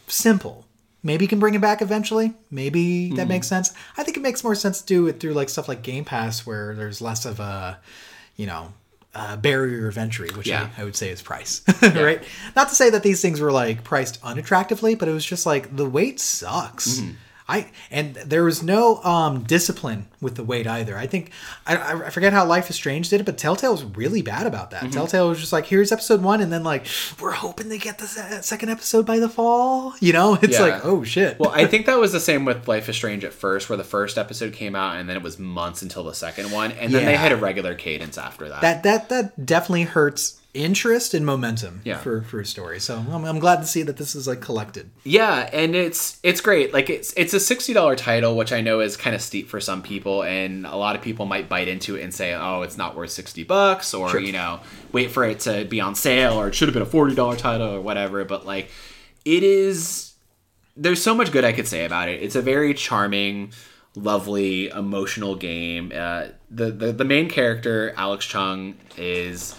[0.08, 0.66] Simple.
[1.08, 2.34] Maybe you can bring it back eventually.
[2.52, 3.74] Maybe that makes sense.
[3.98, 6.46] I think it makes more sense to do it through like stuff like Game Pass,
[6.46, 7.80] where there's less of a,
[8.36, 8.74] you know,
[9.16, 10.70] uh, barrier of entry, which Yeah.
[10.78, 12.22] I, I would say is price, right?
[12.58, 15.74] Not to say that these things were like priced unattractively, but it was just like
[15.76, 17.00] the wait sucks.
[17.50, 20.98] I and there was no um, discipline with the wait either.
[20.98, 21.32] I think
[21.66, 24.72] I, I forget how Life is Strange did it, but Telltale was really bad about
[24.72, 24.92] that.
[24.92, 26.86] Telltale was just like, "Here's episode one," and then like,
[27.22, 28.08] "We're hoping to get the
[28.42, 30.66] second episode by the fall." You know, it's Yeah.
[30.66, 33.34] like, "Oh shit." Well, I think that was the same with Life is Strange at
[33.34, 36.52] first, where the first episode came out and then it was months until the second
[36.52, 37.24] one, and then they Yeah.
[37.24, 38.62] hit a regular cadence after that.
[38.62, 41.98] that that that definitely hurts interest and momentum Yeah.
[41.98, 42.80] for for a story.
[42.80, 44.90] So I'm, I'm glad to see that this is like collected.
[45.04, 46.74] yeah, and it's it's great.
[46.74, 49.60] Like it's it's a sixty dollar title, which I know is kind of steep for
[49.62, 52.78] some people, and a lot of people might bite into it and say, "Oh, it's
[52.78, 54.20] not worth sixty bucks," or Sure.
[54.20, 54.60] you know,
[54.92, 57.36] wait for it to be on sale, or it should have been a forty dollar
[57.38, 58.26] title, or whatever.
[58.26, 58.70] But like,
[59.24, 60.14] it is
[60.76, 62.22] there's so much good I could say about it.
[62.22, 63.52] It's a very charming,
[63.96, 65.92] lovely, emotional game.
[65.96, 69.56] Uh, the, the the main character, Alex Chen, is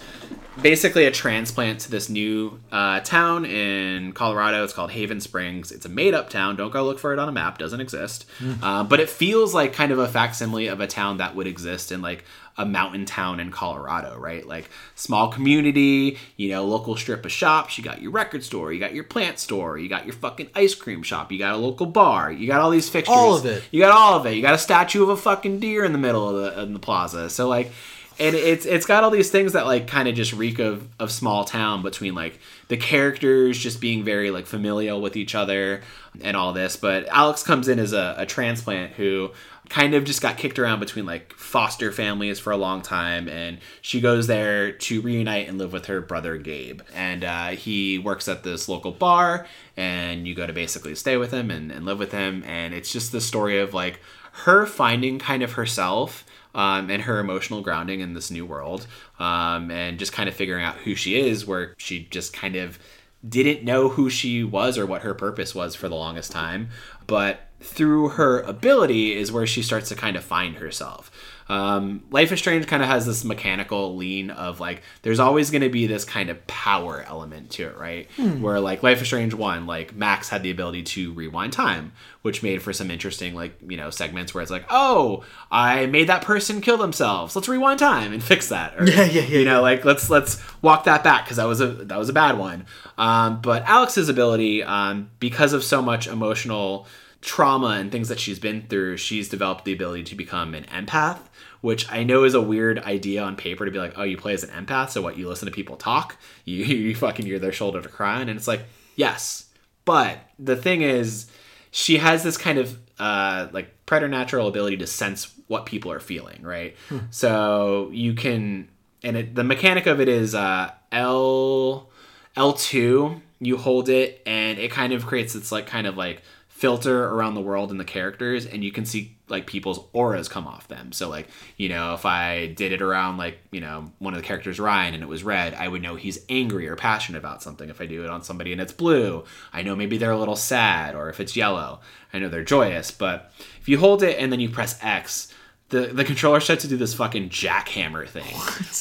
[0.61, 4.63] basically a transplant to this new uh, town in Colorado.
[4.63, 5.71] It's called Haven Springs.
[5.71, 6.55] It's a made up town.
[6.55, 7.57] Don't go look for it on a map.
[7.57, 8.25] Doesn't exist.
[8.61, 11.91] Uh, but it feels like kind of a facsimile of a town that would exist
[11.91, 12.25] in like
[12.57, 14.45] a mountain town in Colorado, right?
[14.45, 17.77] Like small community, you know, local strip of shops.
[17.77, 20.75] You got your record store, you got your plant store, you got your fucking ice
[20.75, 23.15] cream shop, you got a local bar, you got all these fixtures.
[23.15, 23.63] All of it.
[23.71, 24.31] You got all of it.
[24.31, 26.79] You got a statue of a fucking deer in the middle of the, in the
[26.79, 27.29] plaza.
[27.29, 27.71] So like,
[28.19, 31.11] and it's it's got all these things that like kind of just reek of of
[31.11, 35.81] small town between like the characters just being very like familial with each other
[36.21, 36.75] and all this.
[36.75, 39.31] But Alex comes in as a, a transplant who
[39.69, 43.29] kind of just got kicked around between like foster families for a long time.
[43.29, 46.81] And she goes there to reunite and live with her brother gabe.
[46.93, 49.45] And uh, he works at this local bar
[49.77, 52.43] and you go to basically stay with him and, and live with him.
[52.45, 53.99] And it's just the story of like
[54.31, 56.25] her finding kind of herself
[56.55, 58.87] um, and her emotional grounding in this new world
[59.19, 62.79] um, and just kind of figuring out who she is where she just kind of
[63.27, 66.69] didn't know who she was or what her purpose was for the longest time.
[67.05, 71.11] But through her ability is where she starts to kind of find herself
[71.49, 75.63] um, Life is Strange kind of has this mechanical lean of like there's always going
[75.63, 78.07] to be this kind of power element to it, right?
[78.39, 82.43] Where like Life is Strange one, like Max had the ability to rewind time, which
[82.43, 86.21] made for some interesting like you know segments where it's like, oh, I made that
[86.21, 87.35] person kill themselves.
[87.35, 88.79] Let's rewind time and fix that.
[88.79, 91.61] Or, Yeah, yeah, yeah, You know, like let's let's walk that back because that was
[91.61, 92.67] a that was a bad one.
[92.97, 96.85] Um, but Alex's ability, um, because of so much emotional
[97.21, 101.19] trauma and things that she's been through, she's developed the ability to become an empath,
[101.61, 104.33] which I know is a weird idea on paper to be like, oh, you play
[104.33, 105.17] as an empath, so what?
[105.17, 108.47] You listen to people talk, you, you fucking hear their shoulder to cry and it's
[108.47, 108.61] like,
[108.95, 109.45] yes,
[109.85, 111.29] but the thing is,
[111.71, 116.41] she has this kind of uh, like preternatural ability to sense what people are feeling,
[116.41, 116.75] right?
[117.11, 118.69] So you can,
[119.03, 121.89] and it, the mechanic of it is uh, L
[122.35, 123.21] L two.
[123.39, 126.21] You hold it, and it kind of creates its like kind of like
[126.59, 130.45] filter around the world and the characters, and you can see like people's auras come
[130.45, 130.91] off them.
[130.91, 134.27] So like you know, if I did it around like you know one of the
[134.27, 137.69] characters Ryan and it was red, I would know he's angry or passionate about something.
[137.69, 139.23] If I do it on somebody and it's blue,
[139.53, 141.79] I know maybe they're a little sad, or if it's yellow,
[142.13, 142.91] I know they're joyous.
[142.91, 143.31] But
[143.61, 145.33] if you hold it and then you press X,
[145.69, 148.35] the the controller starts to do this fucking jackhammer thing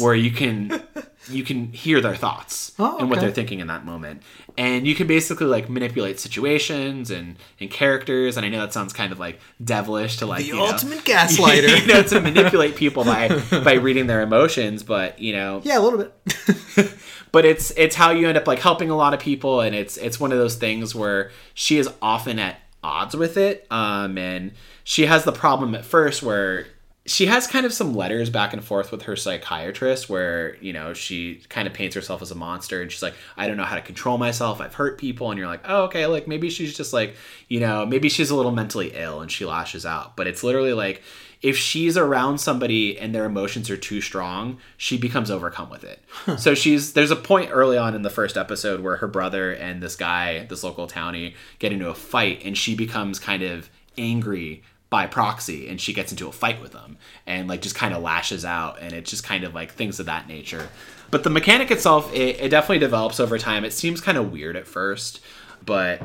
[0.05, 0.83] where you can
[1.31, 4.23] you can hear their thoughts Oh, and what they're thinking in that moment
[4.57, 8.93] and you can basically like manipulate situations and and characters and i know that sounds
[8.93, 11.81] kind of like devilish to like The you know, ultimate gaslighter.
[11.81, 13.29] you know to manipulate people by
[13.65, 16.95] by reading their emotions but you know yeah, a little bit.
[17.33, 19.97] but it's it's how you end up like helping a lot of people and it's
[19.97, 24.53] it's one of those things where she is often at odds with it um and
[24.85, 26.67] she has the problem at first where
[27.09, 30.93] she has kind of some letters back and forth with her psychiatrist where you know
[30.93, 33.75] she kind of paints herself as a monster and she's like i don't know how
[33.75, 34.61] to control myself.
[34.61, 35.31] I've hurt people.
[35.31, 37.17] And you're like oh okay like maybe she's just like
[37.49, 40.17] you know maybe she's a little mentally ill and she lashes out.
[40.17, 41.03] But it's literally like
[41.41, 46.03] if she's around somebody and their emotions are too strong, she becomes overcome with it.
[46.39, 49.83] So she's there's a point early on in the first episode where her brother and
[49.83, 54.63] this guy, this local townie, get into a fight and she becomes kind of angry
[54.91, 56.97] by proxy and she gets into a fight with them
[57.27, 60.07] and like just kind of lashes out and it's just kind of like things of
[60.07, 60.69] that nature.
[61.11, 63.65] But the mechanic itself, it, it definitely develops over time.
[63.65, 65.21] It seems kind of weird at first,
[65.65, 66.03] but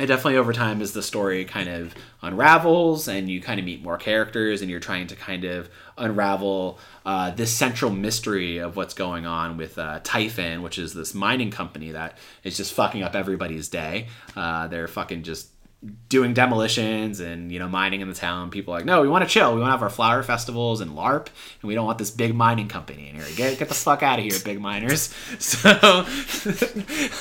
[0.00, 3.80] it definitely over time as the story kind of unravels and you kind of meet
[3.80, 8.92] more characters and you're trying to kind of unravel uh, this central mystery of what's
[8.92, 13.14] going on with uh, Typhon, which is this mining company that is just fucking up
[13.14, 14.08] everybody's day.
[14.34, 15.48] Uh, they're fucking just
[16.08, 19.22] doing demolitions and you know mining in the town people are like no we want
[19.24, 21.98] to chill we want to have our flower festivals and larp and we don't want
[21.98, 25.12] this big mining company in here get, get the fuck out of here big miners
[25.38, 25.70] so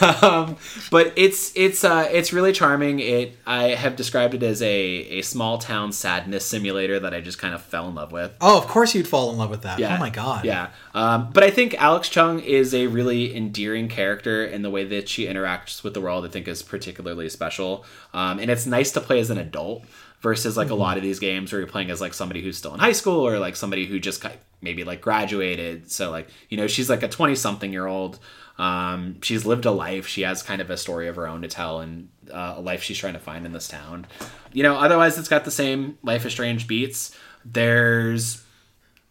[0.01, 0.55] um,
[0.91, 5.21] but it's it's uh, it's really charming it i have described it as a, a
[5.21, 8.67] small town sadness simulator that i just kind of fell in love with Oh, of
[8.67, 9.79] course you'd fall in love with that.
[9.79, 9.95] yeah.
[9.95, 10.43] Oh my god.
[10.45, 10.67] Yeah.
[10.93, 15.07] Um, but I think Alex Chen is a really endearing character, and the way that
[15.07, 17.85] she interacts with the world, I think, is particularly special.
[18.13, 19.83] Um, and it's nice to play as an adult
[20.21, 22.73] versus like a lot of these games where you're playing as like somebody who's still
[22.73, 24.25] in high school or like somebody who just
[24.61, 25.91] maybe like graduated.
[25.91, 28.19] So like you know she's like a twenty something year old.
[28.57, 30.07] Um, she's lived a life.
[30.07, 32.83] She has kind of a story of her own to tell and uh, a life
[32.83, 34.05] she's trying to find in this town.
[34.53, 37.17] You know, otherwise it's got the same Life is Strange beats.
[37.43, 38.42] There's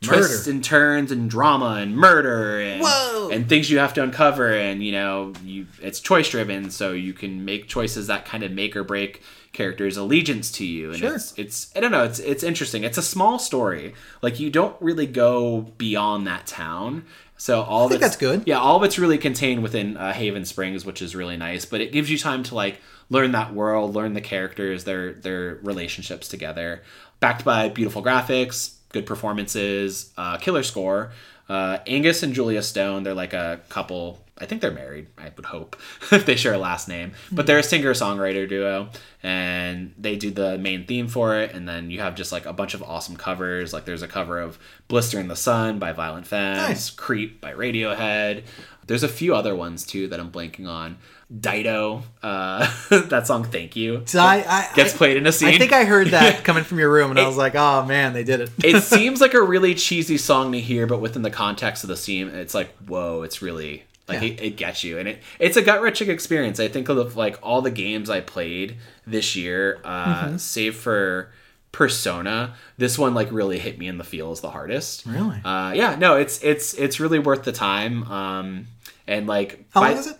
[0.02, 0.50] twists Murder.
[0.50, 3.30] and turns and drama and murder and Whoa.
[3.30, 7.12] and things you have to uncover and you know you it's choice driven so you
[7.12, 9.22] can make choices that kind of make or break
[9.52, 11.14] characters allegiance to you and Sure.
[11.14, 14.74] it's it's I don't know it's it's interesting it's a small story like you don't
[14.80, 17.04] really go beyond that town
[17.36, 18.42] so all think that's that's good.
[18.46, 21.80] yeah all of it's really contained within uh, Haven Springs which is really nice but
[21.80, 22.80] it gives you time to like
[23.10, 26.82] learn that world learn the characters their their relationships together
[27.20, 31.12] backed by beautiful graphics good performances, uh, killer score.
[31.48, 34.24] Uh, Angus and Julia Stone, they're like a couple.
[34.38, 35.08] I think they're married.
[35.18, 35.76] I would hope
[36.12, 38.88] if they share a last name, but they're a singer songwriter duo,
[39.22, 41.52] and they do the main theme for it.
[41.52, 43.72] And then you have just like a bunch of awesome covers.
[43.72, 44.58] Like there's a cover of
[44.88, 46.90] "Blister in the Sun" by Violent Femmes, Nice.
[46.90, 48.44] "Creep" by Radiohead.
[48.86, 50.98] There's a few other ones too that I'm blanking on.
[51.40, 55.48] Dido, uh, that song "Thank You" So I, I, gets played in a scene.
[55.48, 58.12] I think I heard that coming from your room, and I was like, "Oh man,
[58.12, 61.30] they did it." it seems like a really cheesy song to hear, but within the
[61.30, 64.28] context of the scene, it's like, whoa, it's really like Yeah.
[64.28, 66.60] it, it gets you, and it it's a gut wrenching experience.
[66.60, 68.76] I think of like all the games I played
[69.06, 70.36] this year, uh, Mm-hmm.
[70.36, 71.32] save for
[71.72, 75.06] Persona, this one like really hit me in the feels the hardest.
[75.06, 75.40] Really?
[75.42, 78.04] Uh, yeah, no, it's it's it's really worth the time.
[78.10, 78.66] Um,
[79.06, 80.18] and like How by- long is it?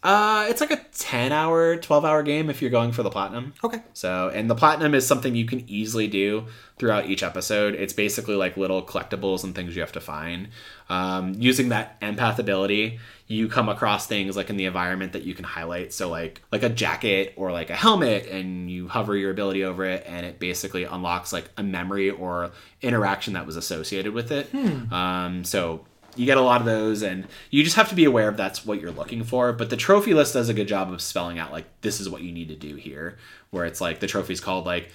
[0.00, 3.52] Uh, it's like a ten hour, twelve hour game if you're going for the platinum.
[3.64, 3.82] Okay.
[3.94, 6.46] So, and the platinum is something you can easily do
[6.78, 7.74] throughout each episode.
[7.74, 10.48] It's basically like little collectibles and things you have to find.
[10.88, 15.34] Um, using that empath ability, you come across things like in the environment that you
[15.34, 15.92] can highlight.
[15.92, 19.84] So, like like a jacket or like a helmet, and you hover your ability over
[19.84, 22.52] it, and it basically unlocks like a memory or
[22.82, 24.48] interaction that was associated with it.
[24.92, 25.84] Um, so
[26.18, 28.66] you get a lot of those and you just have to be aware of that's
[28.66, 29.52] what you're looking for.
[29.52, 32.22] But the trophy list does a good job of spelling out like this is what
[32.22, 33.18] you need to do here
[33.50, 34.90] where it's like the trophy's called like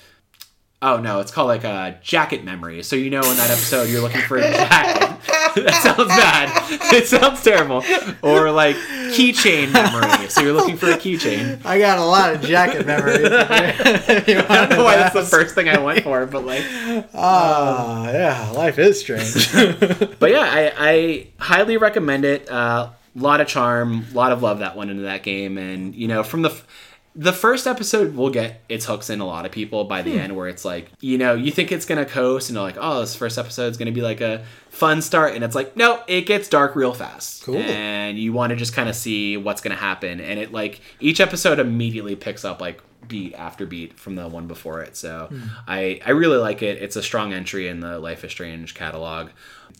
[0.82, 2.84] oh no it's called like a jacket memory.
[2.84, 5.20] So you know in that episode you're looking for a jacket
[5.64, 6.80] that sounds bad.
[6.94, 7.84] It sounds terrible.
[8.22, 10.30] Or like keychain memory.
[10.30, 11.66] So you're looking for a keychain.
[11.66, 13.26] I got a lot of jacket memories.
[13.32, 13.72] I
[14.24, 16.64] don't know why that's the first thing I went for, but like,
[17.14, 19.52] Ah, yeah, life is strange.
[20.20, 22.48] but yeah, I, I highly recommend it.
[22.50, 25.96] A uh, lot of charm, a lot of love that went into that game, and
[25.96, 26.68] you know, from the f-
[27.16, 30.20] the first episode will get its hooks in a lot of people by the hmm.
[30.20, 33.02] end, where it's like, you know, you think it's gonna coast, and you're like, oh,
[33.02, 36.22] this first episode is gonna be like a fun start, and it's like, no, it
[36.22, 37.58] gets dark real fast, Cool.
[37.58, 41.20] and you want to just kind of see what's gonna happen, and it like each
[41.20, 44.96] episode immediately picks up like beat after beat from the one before it.
[44.96, 45.42] So hmm.
[45.68, 46.82] I I really like it.
[46.82, 49.30] It's a strong entry in the Life is Strange catalog.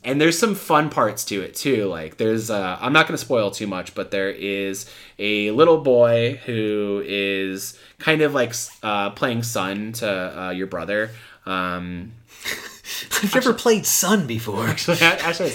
[0.04, 1.86] And there's some fun parts to it too.
[1.86, 5.78] Like there's uh, I'm not going to spoil too much, but there is a little
[5.78, 11.12] boy who is kind of like uh, playing son to uh, your brother.
[11.46, 12.12] Um,
[13.24, 14.68] I've never played Sun before.
[14.68, 15.50] actually, actually.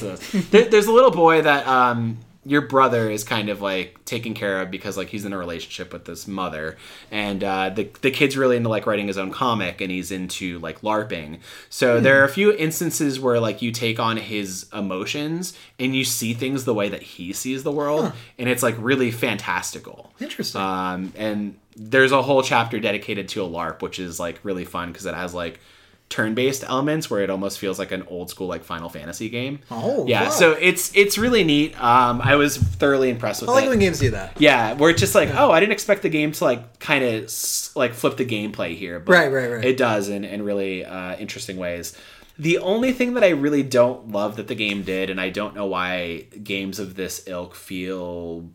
[0.51, 2.19] There, there's a little boy that um,
[2.49, 5.93] your brother is kind of like taken care of because like he's in a relationship
[5.93, 6.77] with this mother,
[7.11, 10.59] and uh, the the kid's really into like writing his own comic, and he's into
[10.61, 11.41] like LARPing.
[11.69, 16.05] So there are a few instances where like you take on his emotions and you
[16.05, 20.11] see things the way that he sees the world, and it's like really fantastical.
[20.19, 20.61] Interesting.
[20.61, 24.91] Um, and there's a whole chapter dedicated to a LARP, which is like really fun
[24.91, 25.61] because it has like
[26.09, 29.59] turn-based elements where it almost feels like an old school like Final Fantasy game.
[29.71, 30.25] Oh, yeah.
[30.25, 30.31] wow.
[30.31, 31.75] So it's it's really neat.
[31.83, 33.69] Um, I was thoroughly impressed with I like it.
[33.69, 34.41] when games do that.
[34.41, 37.33] yeah, where it's just like, oh, I didn't expect the game to like kind of
[37.77, 39.65] like flip the gameplay here, but Right, right, right.
[39.65, 41.97] it does in in really uh, interesting ways.
[42.39, 45.57] The only thing that I really don't love that the game did, and I don't
[45.57, 48.49] know why games of this ilk feel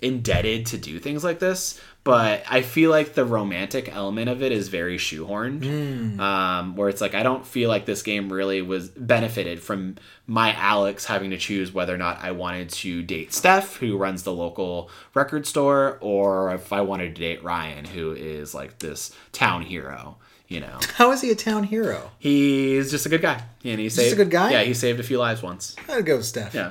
[0.00, 4.52] indebted to do things like this, but I feel like the romantic element of it
[4.52, 6.20] is very shoehorned.
[6.20, 9.96] Um, where it's like I don't feel like this game really was benefited from
[10.26, 14.22] my Alex having to choose whether or not I wanted to date Steph, who runs
[14.22, 19.12] the local record store, or if I wanted to date Ryan, who is like this
[19.32, 20.18] town hero.
[20.48, 22.12] You know, How is he a town hero?
[22.20, 24.52] he's just a good guy, and he saved a good guy?
[24.52, 25.74] Yeah, he saved a few lives once.
[25.88, 26.54] I'd go with Steph.
[26.54, 26.70] Yeah.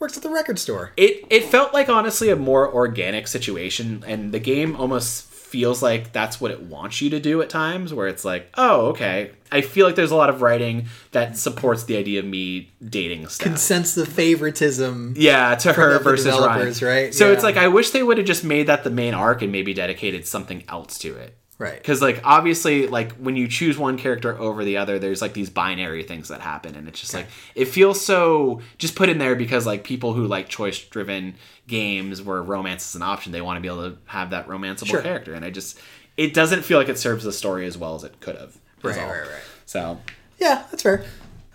[0.00, 0.92] Works at the record store.
[0.96, 6.12] it it felt like honestly a more organic situation and the game almost feels like
[6.12, 9.60] that's what it wants you to do at times where it's like oh okay i
[9.60, 13.58] feel like there's a lot of writing that supports the idea of me dating Steph
[13.58, 15.14] Sense the favoritism.
[15.16, 16.72] yeah to her versus Ryan.
[16.82, 17.14] right?
[17.14, 19.50] so it's like i wish they would have just made that the main arc and
[19.52, 21.74] maybe dedicated something else to it Right.
[21.74, 25.50] because like obviously like when you choose one character over the other there's like these
[25.50, 29.36] binary things that happen and it's just like it feels so just put in there
[29.36, 31.34] because like people who like choice driven
[31.68, 34.86] games where romance is an option they want to be able to have that romanceable
[34.86, 35.02] Sure.
[35.02, 35.78] character and i just
[36.16, 38.98] it doesn't feel like it serves the story as well as it could have Right,
[38.98, 39.08] all.
[39.10, 39.42] right, right.
[39.66, 40.00] so
[40.38, 41.04] Yeah, that's fair.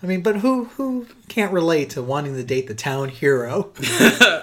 [0.04, 3.72] I mean, but who who can't relate to wanting to date the town hero?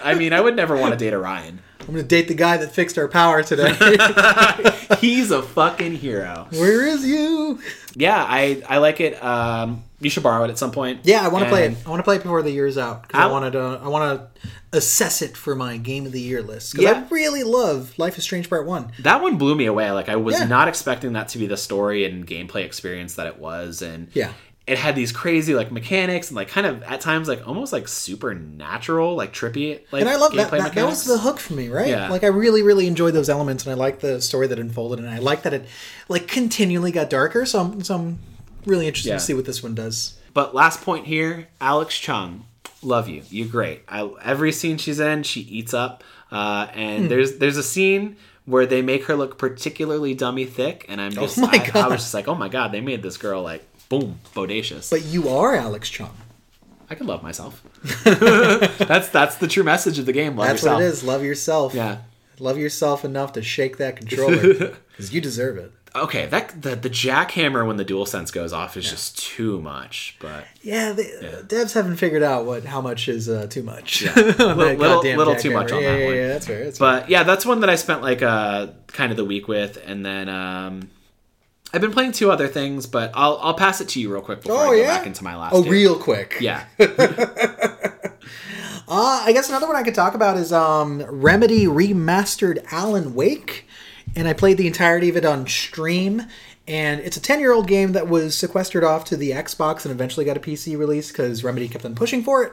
[0.02, 2.73] i mean i would never want to date ryan I'm gonna date the guy that
[2.73, 3.73] fixed our power today.
[5.01, 7.61] he's a fucking hero Where is you?
[7.95, 11.29] yeah i i like it um you should borrow it at some point Yeah, I
[11.29, 11.77] want to play it.
[11.87, 13.79] I want to play it before the year's out because I wanted to.
[13.81, 17.05] I want to assess it for my game of the year list because Yeah.
[17.09, 18.91] I really love Life is Strange Part One.
[19.01, 19.93] that one blew me away.
[19.93, 20.47] Like I was Yeah.
[20.47, 24.33] not expecting that to be the story and gameplay experience that it was, and Yeah.
[24.66, 27.89] It had these crazy like mechanics and like kind of at times like almost like
[27.89, 29.80] supernatural, like trippy.
[29.90, 30.51] Like And I love that.
[30.51, 31.89] That, that was the hook for me, right?
[31.89, 32.09] Yeah.
[32.09, 35.09] Like I really, really enjoyed those elements, and I like the story that unfolded, and
[35.09, 35.66] I like that it
[36.09, 37.44] like continually got darker.
[37.47, 38.18] So I'm, so I'm
[38.66, 39.16] really interested Yeah.
[39.16, 40.18] to see what this one does.
[40.34, 42.44] But last point here, Alex Chen,
[42.82, 43.22] love you.
[43.28, 43.82] You're great.
[43.89, 46.02] I, every scene she's in, she eats up.
[46.30, 51.01] Uh, and there's there's a scene where they make her look particularly dummy thick, and
[51.01, 53.16] I'm just Oh my I, I was just like, oh my god, they made this
[53.18, 53.62] girl like
[53.93, 54.90] boom bodacious.
[54.90, 56.09] But you are Alex Chen.
[56.89, 57.62] I can love myself.
[58.05, 60.36] that's that's the true message of the game.
[60.36, 60.77] Love That's yourself.
[60.78, 61.05] what it is.
[61.05, 61.74] Love yourself.
[61.74, 61.98] Yeah.
[62.39, 64.55] Love yourself enough to shake that controller
[64.90, 65.73] because you deserve it.
[65.94, 70.16] Okay, that the the jackhammer when the DualSense goes off is just too much.
[70.20, 74.02] But Yeah, the, devs haven't figured out what how much is uh, too much.
[74.02, 74.14] Yeah.
[74.14, 76.14] Little- little- little too much on yeah, that yeah, one.
[76.16, 76.64] Yeah, that's fair.
[76.64, 79.82] That's but yeah, that's one that I spent like uh kind of the week with,
[79.86, 80.89] and then um,
[81.74, 84.43] I've been playing two other things, but I'll I'll pass it to you real quick
[84.43, 84.99] before Oh I go yeah.
[84.99, 85.55] back into my last.
[85.55, 85.70] Oh, two.
[85.70, 86.36] real quick.
[86.40, 86.65] Yeah.
[88.89, 93.66] Uh, I guess another one I could talk about is um, Remedy remastered Alan Wake,
[94.15, 96.23] and I played the entirety of it on stream.
[96.68, 99.93] And it's a 10 year old game that was sequestered off to the Xbox and
[99.93, 102.52] eventually got a PC release because Remedy kept on pushing for it.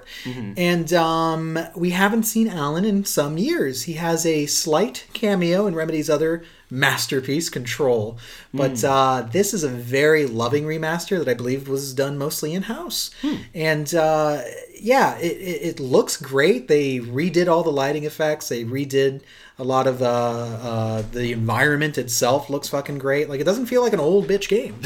[0.58, 3.84] And um, we haven't seen Alan in some years.
[3.84, 8.18] He has a slight cameo in Remedy's other masterpiece, Control.
[8.54, 12.64] But uh, this is a very loving remaster that I believe was done mostly in
[12.64, 13.12] house.
[13.54, 14.42] And uh,
[14.80, 16.68] yeah, it, it, it looks great.
[16.68, 19.22] They redid all the lighting effects, they redid
[19.60, 23.30] a lot of uh, uh, the environment itself looks fucking great.
[23.30, 24.80] Like it doesn't feel like an old bitch game,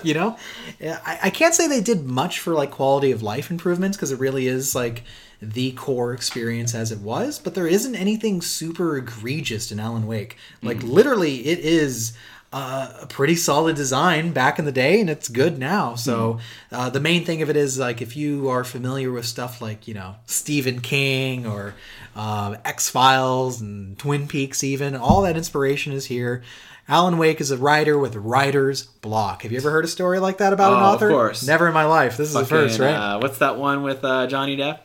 [0.02, 0.36] you know.
[0.80, 4.18] I, I can't say they did much for like quality of life improvements because it
[4.20, 5.02] really is like
[5.40, 7.38] the core experience as it was.
[7.38, 10.36] But there isn't anything super egregious in Alan Wake.
[10.62, 12.12] Like literally, it is
[12.52, 15.94] uh, a pretty solid design back in the day, and it's good now.
[15.94, 16.38] So
[16.70, 19.88] uh, the main thing of it is like if you are familiar with stuff like
[19.88, 21.74] you know Stephen King or
[22.14, 26.42] uh, X Files and Twin Peaks, even all that inspiration is here.
[26.88, 29.42] Alan Wake is a writer with writer's block.
[29.44, 31.08] Have you ever heard a story like that about an Oh, of author?
[31.10, 31.46] course.
[31.46, 32.16] Never in my life.
[32.16, 32.92] This is the first, right?
[32.94, 34.80] Uh, what's that one with uh, Johnny Depp?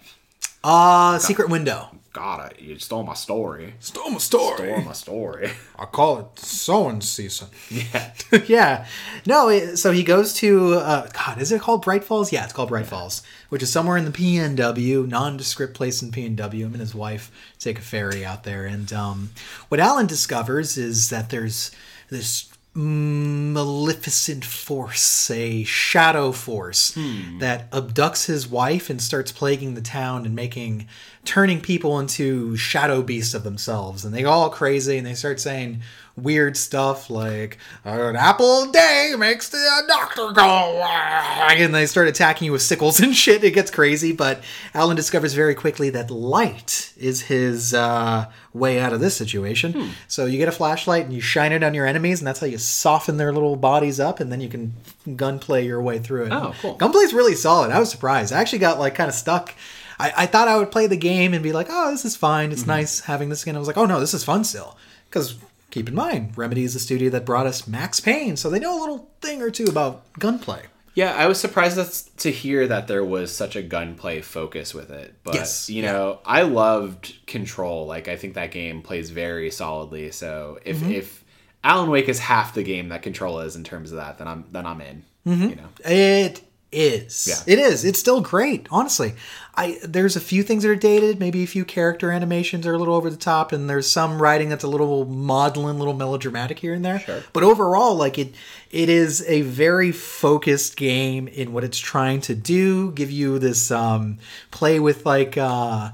[0.63, 1.89] Uh, Secret Window.
[2.17, 3.75] God, I, you stole my story.
[3.79, 4.69] Stole my story.
[4.69, 5.51] Stole my story.
[5.77, 7.49] I call it sewing season.
[7.69, 8.11] yeah.
[8.47, 8.87] yeah.
[9.27, 12.31] No, it, so he goes to, uh, God, is it called Bright Falls?
[12.33, 16.61] Yeah, it's called Bright Falls, which is somewhere in the PNW, nondescript place in PNW.
[16.61, 17.29] Him and his wife
[17.59, 18.65] take a ferry out there.
[18.65, 19.29] And um,
[19.67, 21.69] what Alan discovers is that there's
[22.09, 26.91] this maleficent force, a shadow force
[27.39, 30.87] that abducts his wife and starts plaguing the town and making
[31.27, 34.05] turning people into shadow beasts of themselves.
[34.05, 35.81] And they go all crazy and they start saying
[36.15, 41.85] weird stuff like an apple a day makes the uh, doctor go uh, and they
[41.85, 43.43] start attacking you with sickles and shit.
[43.43, 44.41] It gets crazy but
[44.73, 49.73] alan discovers very quickly that light is his uh, way out of this situation.
[49.73, 49.89] Hmm.
[50.07, 52.47] So you get a flashlight and you shine it on your enemies and that's how
[52.47, 54.73] you soften their little bodies up and then you can
[55.15, 56.31] gunplay your way through it.
[56.31, 56.77] Oh, cool.
[56.77, 57.69] gunplay's really solid.
[57.69, 58.33] I was surprised.
[58.33, 59.53] I actually got like kind of stuck
[59.99, 62.51] I, I thought I would play the game and be like, oh, this is fine.
[62.51, 63.55] It's nice having this again.
[63.55, 64.77] I was like, oh no, this is fun still.
[65.09, 65.35] Because
[65.71, 68.77] keep in mind, Remedy is the studio that brought us Max Payne, so they know
[68.77, 70.63] a little thing or two about gunplay.
[70.93, 75.13] Yeah, I was surprised to hear that there was such a gunplay focus with it.
[75.23, 77.85] But Yes, you know, I loved Control.
[77.85, 80.09] Like I think that game plays very solidly.
[80.11, 80.91] So if Mm-hmm.
[80.91, 81.23] if
[81.63, 84.45] Alan Wake is half the game that Control is in terms of that, then I'm
[84.51, 85.03] then I'm in.
[85.27, 85.49] Mm-hmm.
[85.49, 85.69] You know.
[85.85, 86.41] It
[86.71, 87.27] is.
[87.27, 87.53] Yeah.
[87.53, 87.85] It is.
[87.85, 89.13] It's still great, honestly.
[89.55, 92.77] I there's a few things that are dated, maybe a few character animations are a
[92.77, 96.59] little over the top, and there's some writing that's a little maudlin, a little melodramatic
[96.59, 96.99] here and there.
[96.99, 97.23] Sure.
[97.33, 98.35] But overall, like it
[98.69, 103.71] it is a very focused game in what it's trying to do, give you this
[103.71, 104.19] um
[104.51, 105.91] play with like uh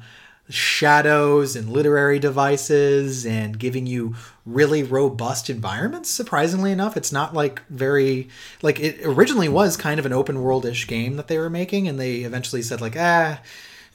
[0.54, 4.14] shadows and literary devices and giving you
[4.46, 6.96] really robust environments surprisingly enough.
[6.96, 8.30] It's not like very
[8.62, 12.00] like it originally was kind of an open world-ish game that they were making and
[12.00, 13.42] they eventually said like ah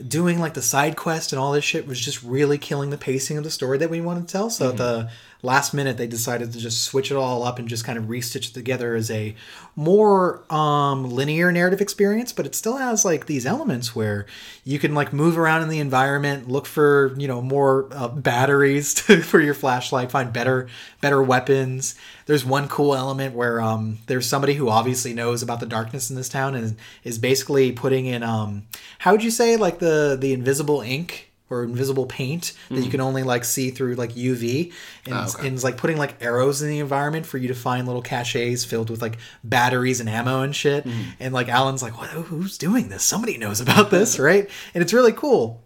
[0.07, 3.39] doing like the side quest and all this shit was just really killing the pacing
[3.39, 4.51] of the story that we wanted to tell.
[4.51, 5.11] So at the
[5.43, 8.51] last minute they decided to just switch it all up and just kind of restitch
[8.51, 9.35] it together as a
[9.77, 14.27] more um linear narrative experience but it still has like these elements where
[14.65, 18.95] you can like move around in the environment look for you know more uh, batteries
[18.95, 20.69] to, for your flashlight find better
[21.01, 21.95] better weapons.
[22.27, 26.17] There's one cool element where um there's somebody who obviously knows about the darkness in
[26.17, 28.65] this town and is basically putting in um
[28.99, 32.91] how would you say like the the invisible ink or invisible paint that you mm-hmm.
[32.91, 34.73] can only like see through like UV
[35.07, 35.47] and, Oh, okay.
[35.47, 38.65] and it's like putting like arrows in the environment for you to find little caches
[38.65, 40.85] filled with like batteries and ammo and shit.
[40.85, 41.11] Mm-hmm.
[41.21, 43.03] And like Alan's like, what, who's doing this?
[43.03, 44.49] Somebody knows about this, right?
[44.75, 45.63] And it's really cool.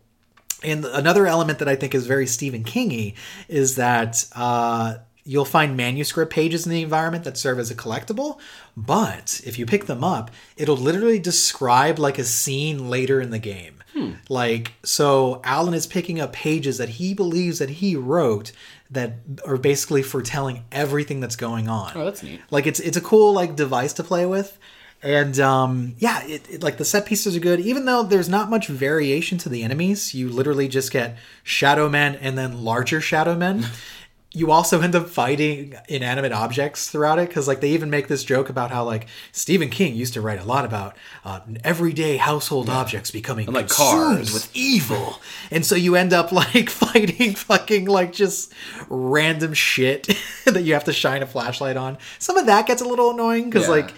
[0.63, 3.15] And another element that I think is very Stephen Kingy
[3.49, 4.95] is that uh,
[5.25, 8.39] you'll find manuscript pages in the environment that serve as a collectible.
[8.77, 13.39] But if you pick them up, it'll literally describe like a scene later in the
[13.39, 13.82] game.
[14.29, 18.53] Like, so Alan is picking up pages that he believes that he wrote
[18.91, 19.15] that
[19.47, 21.93] are basically foretelling everything that's going on.
[21.95, 22.41] Oh, that's neat.
[22.51, 24.59] Like it's it's a cool like device to play with.
[25.03, 27.59] And um, yeah, it, it, like the set pieces are good.
[27.59, 32.15] Even though there's not much variation to the enemies, you literally just get shadow men
[32.15, 33.67] and then larger shadow men.
[34.35, 38.25] you also end up fighting inanimate objects throughout it because like they even make this
[38.25, 42.71] joke about how like Stephen King used to write a lot about uh, everyday household
[42.71, 44.33] objects becoming like consumed cars.
[44.33, 48.53] with evil, and so you end up like fighting fucking like just
[48.89, 50.09] random shit
[50.47, 51.99] that you have to shine a flashlight on.
[52.19, 53.75] Some of that gets a little annoying because Yeah.
[53.75, 53.95] like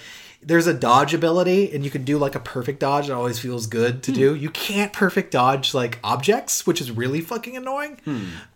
[0.47, 3.09] there's a dodge ability and you can do like a perfect dodge.
[3.09, 4.35] It always feels good to do.
[4.35, 7.99] You can't perfect dodge like objects, which is really fucking annoying.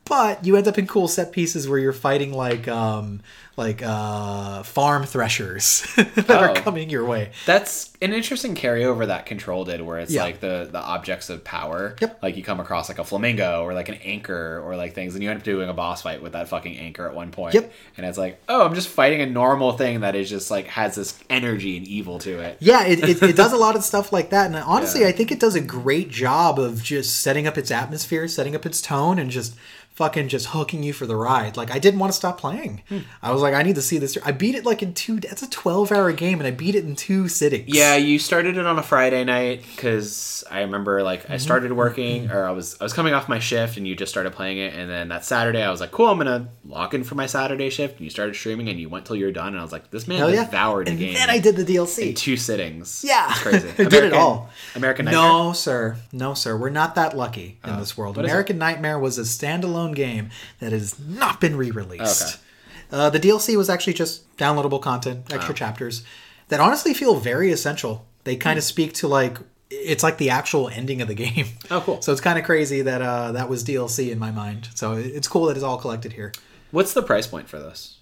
[0.05, 3.21] but you end up in cool set pieces where you're fighting like um
[3.59, 5.83] like uh farm threshers
[6.15, 6.55] that are Oh.
[6.55, 7.33] coming your way.
[7.45, 10.23] That's an interesting carryover that Control did, where it's Yeah.
[10.23, 11.97] like the the objects of power.
[12.01, 12.23] Yep.
[12.23, 15.23] Like you come across like a flamingo or like an anchor or like things, and
[15.23, 17.55] you end up doing a boss fight with that fucking anchor at one point.
[17.55, 17.73] Yep.
[17.97, 20.95] And it's like, oh, I'm just fighting a normal thing that is just like has
[20.95, 22.59] this energy and evil to it.
[22.61, 24.47] Yeah, it, it, it does a lot of stuff like that.
[24.47, 25.09] And honestly, Yeah.
[25.09, 28.65] I think it does a great job of just setting up its atmosphere, setting up
[28.65, 29.55] its tone, and just
[29.99, 31.57] fucking just hooking you for the ride.
[31.57, 32.83] Like, I didn't want to stop playing.
[32.89, 33.01] Hmm.
[33.21, 34.17] I was like, I need to see this.
[34.25, 36.85] I beat it like in two, that's a 12 hour game, and I beat it
[36.85, 37.67] in two sittings.
[37.69, 41.33] Yeah, you started it on a Friday night because I remember like Mm-hmm.
[41.33, 44.11] I started working or I was I was coming off my shift and you just
[44.13, 47.03] started playing it and then that Saturday I was like, cool, I'm gonna lock in
[47.03, 49.49] for my Saturday shift and you started streaming and you went till you were done
[49.49, 50.45] and I was like, this man Hell yeah.
[50.45, 51.15] devoured and the game.
[51.15, 53.03] then I did the DLC in two sittings.
[53.05, 53.31] Yeah.
[53.31, 53.69] it's crazy.
[53.79, 54.49] I did it all.
[54.77, 55.21] American Nightmare.
[55.23, 55.97] No, sir.
[56.13, 56.57] No, sir.
[56.57, 58.17] We're not that lucky in this world.
[58.17, 62.23] American Nightmare was a standalone game that has not been re-released.
[62.23, 62.43] Okay.
[62.91, 66.03] Uh, the DLC was actually just downloadable content, extra chapters
[66.49, 68.07] that honestly feel very essential.
[68.25, 68.59] They kind Hmm.
[68.59, 69.39] of speak to like
[69.71, 71.47] it's like the actual ending of the game.
[71.71, 72.01] Oh, cool.
[72.01, 74.69] So it's kind of crazy that uh, that was DLC in my mind.
[74.75, 76.33] So it's cool that it's all collected here.
[76.71, 77.97] What's the price point for this?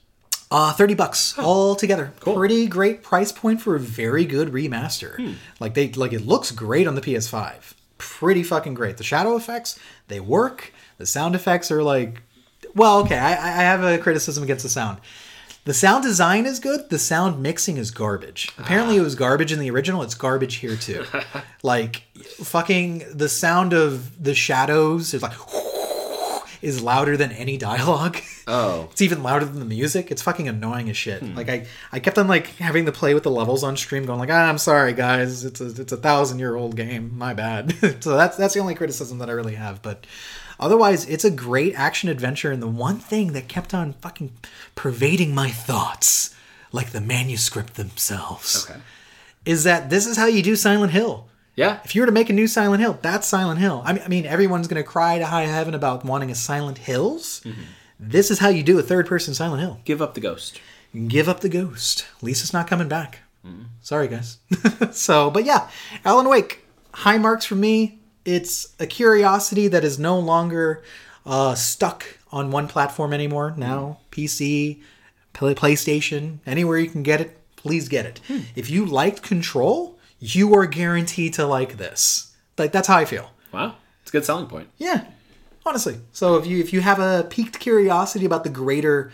[0.48, 2.12] Uh, thirty bucks all together.
[2.20, 2.36] Cool.
[2.36, 5.16] Pretty great price point for a very good remaster.
[5.16, 5.32] Hmm.
[5.58, 7.74] Like they like it looks great on the PS5.
[7.98, 8.96] Pretty fucking great.
[8.98, 9.76] The shadow effects
[10.06, 10.72] they work.
[10.98, 12.22] The sound effects are like,
[12.74, 13.18] well, okay.
[13.18, 14.98] I, I have a criticism against the sound.
[15.66, 16.90] The sound design is good.
[16.90, 18.50] The sound mixing is garbage.
[18.56, 20.02] Apparently, it was garbage in the original.
[20.02, 21.04] It's garbage here too.
[21.64, 22.02] like
[22.38, 25.32] fucking the sound of the shadows is like
[26.62, 28.18] is louder than any dialogue.
[28.46, 28.88] Oh.
[28.92, 30.12] It's even louder than the music.
[30.12, 31.20] It's fucking annoying as shit.
[31.34, 34.20] Like I, I kept on like having to play with the levels on stream, going
[34.20, 37.18] like, ah, I'm sorry guys, it's a it's a thousand year old game.
[37.18, 37.74] My bad.
[38.04, 39.82] so that's that's the only criticism that I really have.
[39.82, 40.06] But
[40.60, 42.50] otherwise, it's a great action adventure.
[42.52, 44.32] And the one thing that kept on fucking
[44.74, 46.34] pervading my thoughts,
[46.72, 48.80] like the manuscript themselves, Okay.
[49.44, 51.26] is that this is how you do Silent Hill.
[51.54, 51.78] Yeah.
[51.84, 53.82] If you were to make a new Silent Hill, that's Silent Hill.
[53.84, 56.78] I mean, I mean everyone's going to cry to high heaven about wanting a Silent
[56.78, 57.40] Hills.
[57.44, 57.62] Mm-hmm.
[57.98, 59.80] This is how you do a third person Silent Hill.
[59.86, 60.60] Give up the ghost.
[61.08, 62.06] Give up the ghost.
[62.20, 63.20] Lisa's not coming back.
[63.46, 63.62] Mm-hmm.
[63.80, 64.38] Sorry, guys.
[64.92, 65.70] so, but yeah,
[66.04, 68.00] Alan Wake, high marks for me.
[68.26, 70.82] It's a curiosity that is no longer
[71.24, 73.54] uh, stuck on one platform anymore.
[73.56, 74.80] Now, PC,
[75.32, 78.20] Play- PlayStation, anywhere you can get it, please get it.
[78.54, 82.34] If you liked Control, you are guaranteed to like this.
[82.58, 83.30] Like that's how I feel.
[83.52, 83.76] Wow.
[84.02, 84.68] It's a good selling point.
[84.78, 85.04] Yeah,
[85.64, 86.00] honestly.
[86.12, 89.12] So if you if you have a piqued curiosity about the greater,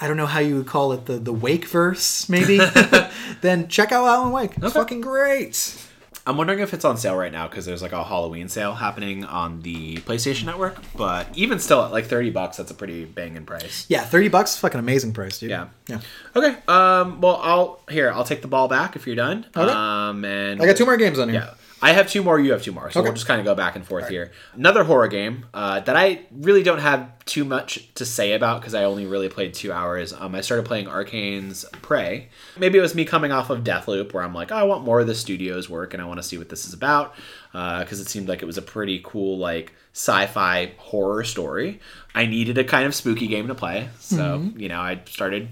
[0.00, 2.58] I don't know how you would call it the the Wake verse maybe,
[3.40, 4.52] then check out Alan Wake.
[4.60, 5.86] It's fucking great.
[6.24, 9.24] I'm wondering if it's on sale right now because there's like a Halloween sale happening
[9.24, 10.76] on the PlayStation Network.
[10.96, 13.86] But even still, at like 30 bucks, that's a pretty banging price.
[13.88, 15.50] Yeah, thirty bucks, is fucking amazing price, dude.
[15.50, 15.68] Yeah.
[15.88, 16.00] yeah.
[16.36, 16.56] Okay.
[16.68, 17.20] Um.
[17.20, 18.10] Well, I'll here.
[18.12, 19.46] I'll take the ball back if you're done.
[19.56, 19.72] Okay.
[19.72, 20.24] Um.
[20.24, 21.40] And I got two more games on here.
[21.40, 21.54] Yeah.
[21.82, 22.38] I have two more.
[22.38, 22.90] You have two more.
[22.92, 23.08] So Okay.
[23.08, 24.30] we'll just kind of go back and forth here.
[24.54, 28.72] Another horror game uh, that I really don't have too much to say about because
[28.74, 30.12] I only really played two hours.
[30.12, 32.28] Um, I started playing Arkane's Prey.
[32.56, 35.00] Maybe it was me coming off of Deathloop where I'm like, oh, I want more
[35.00, 37.14] of the studio's work and I want to see what this is about
[37.52, 41.80] because it seemed like it was a pretty cool like sci-fi horror story.
[42.14, 45.48] I needed a kind of spooky game to play, so you know I started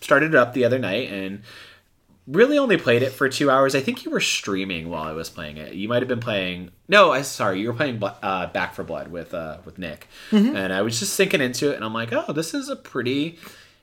[0.00, 1.42] started it up the other night and
[2.26, 3.74] really only played it for two hours.
[3.74, 5.74] I think you were streaming while I was playing it.
[5.74, 6.70] You might have been playing.
[6.88, 10.08] No, I sorry, you were playing uh, Back 4 Blood with uh, with Nick,
[10.56, 13.38] and I was just sinking into it, and I'm like, oh, this is a pretty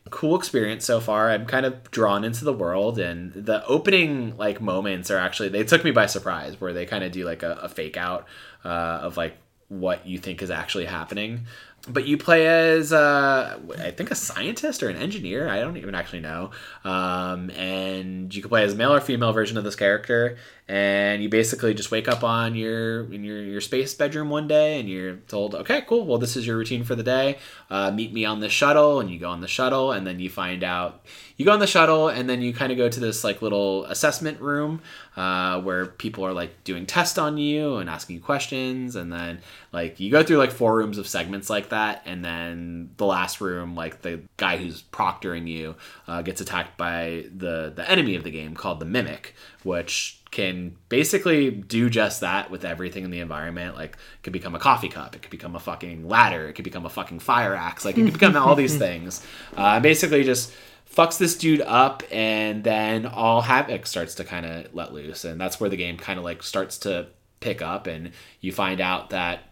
[0.09, 1.29] cool experience so far.
[1.29, 5.63] I'm kind of drawn into the world, and the opening like moments are actually they
[5.63, 8.25] took me by surprise, where they kind of do like a, a fake out
[8.63, 9.35] uh, of like
[9.67, 11.45] what you think is actually happening.
[11.87, 15.47] But you play as, uh, I think, a scientist or an engineer.
[15.47, 16.51] I don't even actually know.
[16.83, 20.37] Um, and you can play as male or female version of this character.
[20.69, 24.79] And you basically just wake up on your in your, your space bedroom one day,
[24.79, 26.05] and you're told, "Okay, cool.
[26.05, 27.39] Well, this is your routine for the day.
[27.71, 30.29] Uh, meet me on the shuttle." And you go on the shuttle, and then you
[30.29, 31.03] find out
[31.37, 33.85] you go on the shuttle, and then you kind of go to this like little
[33.85, 34.81] assessment room
[35.17, 39.39] uh, where people are like doing tests on you and asking you questions, and then
[39.73, 43.41] like you go through like four rooms of segments like that, and then the last
[43.41, 45.75] room, like the guy who's proctoring you,
[46.07, 49.33] uh, gets attacked by the the enemy of the game called the Mimic,
[49.63, 53.75] which can basically do just that with everything in the environment.
[53.75, 56.65] Like it could become a coffee cup, it could become a fucking ladder, it could
[56.65, 59.25] become a fucking fire axe, like it could become all these things.
[59.57, 60.51] Uh, basically, just
[60.93, 65.39] fucks this dude up, and then all havoc starts to kind of let loose, and
[65.39, 67.07] that's where the game kind of like starts to
[67.39, 68.11] pick up, and
[68.41, 69.43] you find out that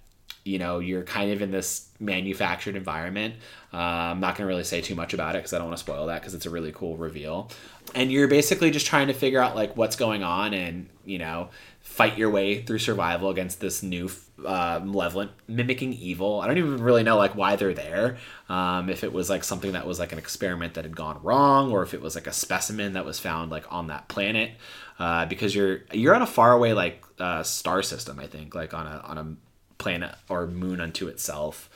[0.44, 3.36] you know you're kind of in this manufactured environment.
[3.74, 5.84] Uh, I'm not gonna really say too much about it because I don't want to
[5.84, 7.52] spoil that because it's a really cool reveal.
[7.96, 11.50] And you're basically just trying to figure out like what's going on and you know
[11.82, 14.10] fight your way through survival against this new
[14.46, 16.42] uh, malevolent mimicking evil.
[16.42, 18.18] I don't even really know like why they're there.
[18.50, 21.72] Um, if it was like something that was like an experiment that had gone wrong,
[21.72, 24.52] or if it was like a specimen that was found like on that planet.
[25.00, 28.88] Uh, because you're you're on a faraway like uh, star system, I think, like on
[28.88, 29.36] a on a
[29.78, 31.70] planet or moon unto itself.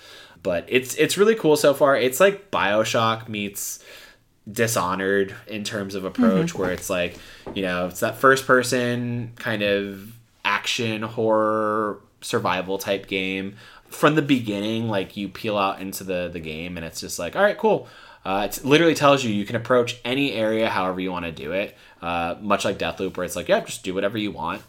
[0.44, 1.96] But it's it's really cool so far.
[1.96, 3.84] It's like Bioshock meets
[4.52, 6.62] Dishonored in terms of approach, mm-hmm.
[6.62, 7.18] where it's like
[7.54, 10.14] you know it's that first person kind of
[10.44, 13.56] action horror survival type game
[13.88, 17.36] from the beginning like you peel out into the the game and it's just like
[17.36, 17.88] all right cool
[18.24, 21.52] uh, it literally tells you you can approach any area however you want to do
[21.52, 24.62] it uh, much like deathloop where it's like yeah just do whatever you want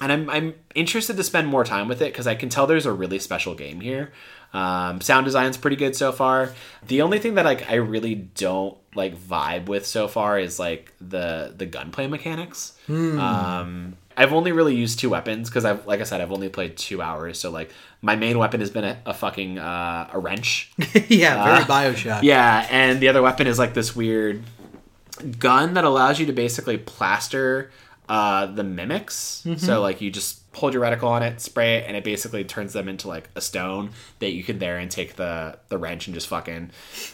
[0.00, 2.86] and i'm, I'm interested to spend more time with it because i can tell there's
[2.86, 4.12] a really special game here
[4.52, 6.52] um, sound design's pretty good so far
[6.86, 10.92] the only thing that like i really don't like vibe with so far is like
[11.00, 13.18] the the gunplay mechanics hmm.
[13.18, 16.76] um I've only really used two weapons because I've, like I said, I've only played
[16.76, 17.38] two hours.
[17.38, 17.70] So like
[18.02, 20.72] my main weapon has been a, a fucking uh, a wrench.
[21.08, 22.24] yeah, very uh, Bioshock.
[22.24, 24.42] Yeah, and the other weapon is like this weird
[25.38, 27.70] gun that allows you to basically plaster
[28.08, 29.44] uh, the mimics.
[29.46, 29.64] Mm-hmm.
[29.64, 32.72] So like you just hold your reticle on it, spray it, and it basically turns
[32.72, 36.14] them into like a stone that you can there and take the the wrench and
[36.14, 36.70] just fucking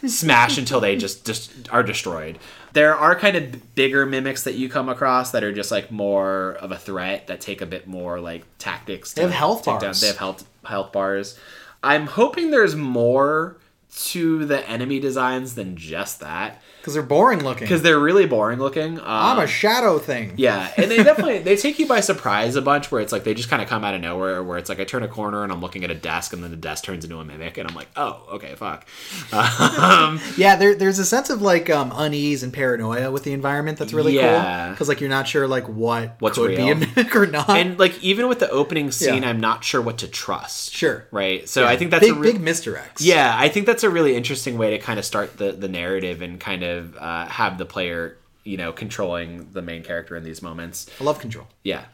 [0.07, 2.39] smash until they just just are destroyed.
[2.73, 6.57] There are kind of bigger mimics that you come across that are just like more
[6.61, 9.13] of a threat that take a bit more like tactics.
[9.13, 9.83] They have health bars.
[9.83, 9.95] Down.
[10.01, 11.39] They have health health bars.
[11.83, 13.59] I'm hoping there's more
[13.97, 17.65] to the enemy designs than just that because they're boring looking.
[17.65, 18.99] Because they're really boring looking.
[18.99, 20.35] Um, I'm a shadow thing.
[20.37, 22.93] Yeah, and they definitely they take you by surprise a bunch.
[22.93, 24.43] Where it's like they just kind of come out of nowhere.
[24.43, 26.51] Where it's like I turn a corner and I'm looking at a desk, and then
[26.51, 28.87] the desk turns into a mimic, and I'm like, oh, okay, fuck.
[29.85, 33.79] Um, yeah, there, there's a sense of like um, unease and paranoia with the environment
[33.79, 34.67] that's really yeah.
[34.67, 34.73] cool.
[34.73, 36.67] Because like you're not sure like what What's could real.
[36.67, 37.51] be a mimic or not.
[37.51, 39.29] And like even with the opening scene, yeah.
[39.29, 40.73] I'm not sure what to trust.
[40.73, 41.07] Sure.
[41.11, 41.49] Right.
[41.49, 41.69] So yeah.
[41.69, 43.01] I think that's big, a re- big misdirects.
[43.01, 46.21] Yeah, I think that's a really interesting way to kind of start the the narrative
[46.21, 50.25] and kind of uh, have have the player, you know, controlling the main character in
[50.25, 50.87] these moments.
[51.01, 51.47] I love control.
[51.63, 51.85] Yeah,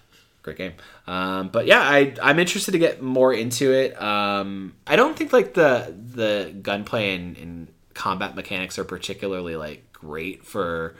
[0.42, 0.72] great game.
[1.06, 4.00] Um, but yeah, I I'm interested to get more into it.
[4.00, 9.92] Um, I don't think like the the gunplay and, and combat mechanics are particularly like
[9.92, 10.96] great for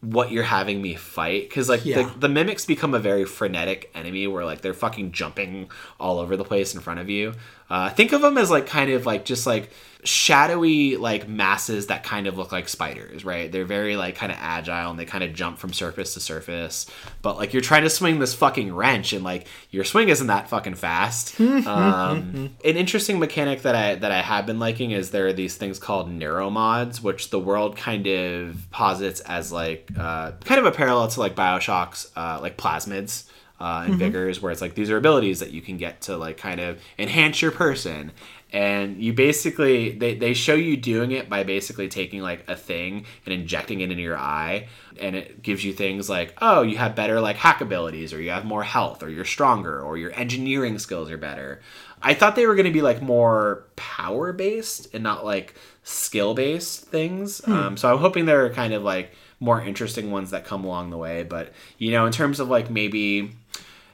[0.00, 2.02] what you're having me fight because like yeah.
[2.02, 6.36] the, the mimics become a very frenetic enemy where like they're fucking jumping all over
[6.36, 7.34] the place in front of you
[7.70, 9.70] uh, think of them as like kind of like just like
[10.04, 13.50] shadowy like masses that kind of look like spiders, right?
[13.50, 16.86] They're very like kind of agile and they kind of jump from surface to surface.
[17.20, 20.48] But like you're trying to swing this fucking wrench and like your swing isn't that
[20.48, 21.38] fucking fast.
[21.40, 25.56] um, an interesting mechanic that I that I have been liking is there are these
[25.56, 30.72] things called neuromods, which the world kind of posits as like uh, kind of a
[30.72, 33.24] parallel to like Bioshock's uh, like plasmids
[33.60, 33.98] uh, and mm-hmm.
[33.98, 36.80] vigors, where it's like these are abilities that you can get to like kind of
[36.98, 38.12] enhance your person.
[38.50, 43.04] And you basically they, they show you doing it by basically taking like a thing
[43.26, 44.68] and injecting it into your eye,
[44.98, 48.30] and it gives you things like oh you have better like hack abilities, or you
[48.30, 51.60] have more health, or you're stronger, or your engineering skills are better.
[52.00, 56.32] I thought they were going to be like more power based and not like skill
[56.32, 57.44] based things.
[57.44, 57.52] Hmm.
[57.52, 60.98] Um, so I'm hoping they're kind of like more interesting ones that come along the
[60.98, 61.22] way.
[61.22, 63.32] But you know, in terms of like maybe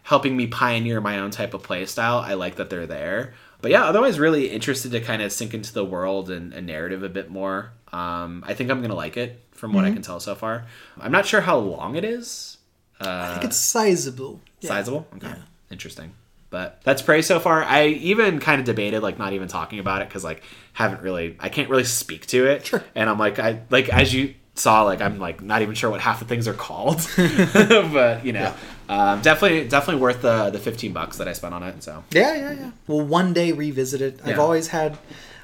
[0.04, 2.18] helping me pioneer my own type of play style.
[2.18, 3.34] I like that they're there.
[3.60, 7.02] But yeah, otherwise, really interested to kind of sink into the world and, and narrative
[7.02, 7.72] a bit more.
[7.92, 9.92] Um, I think I'm gonna like it from what mm-hmm.
[9.92, 10.66] I can tell so far.
[11.00, 12.58] I'm not sure how long it is.
[13.00, 14.40] Uh, I think it's sizable.
[14.60, 15.06] Sizable.
[15.16, 15.28] Okay.
[15.28, 15.36] Yeah.
[15.70, 16.12] Interesting.
[16.50, 17.64] But that's Prey so far.
[17.64, 20.42] I even kind of debated like not even talking about it because like
[20.74, 22.66] haven't really I can't really speak to it.
[22.66, 22.84] Sure.
[22.94, 26.00] And I'm like I like as you saw like I'm like not even sure what
[26.00, 28.54] half the things are called, but you know,
[28.88, 29.12] yeah.
[29.12, 31.82] um, definitely definitely worth the the 15 bucks that I spent on it.
[31.82, 32.70] So yeah, yeah, yeah.
[32.86, 34.20] Well, one day revisit it.
[34.24, 34.32] Yeah.
[34.32, 34.96] I've always had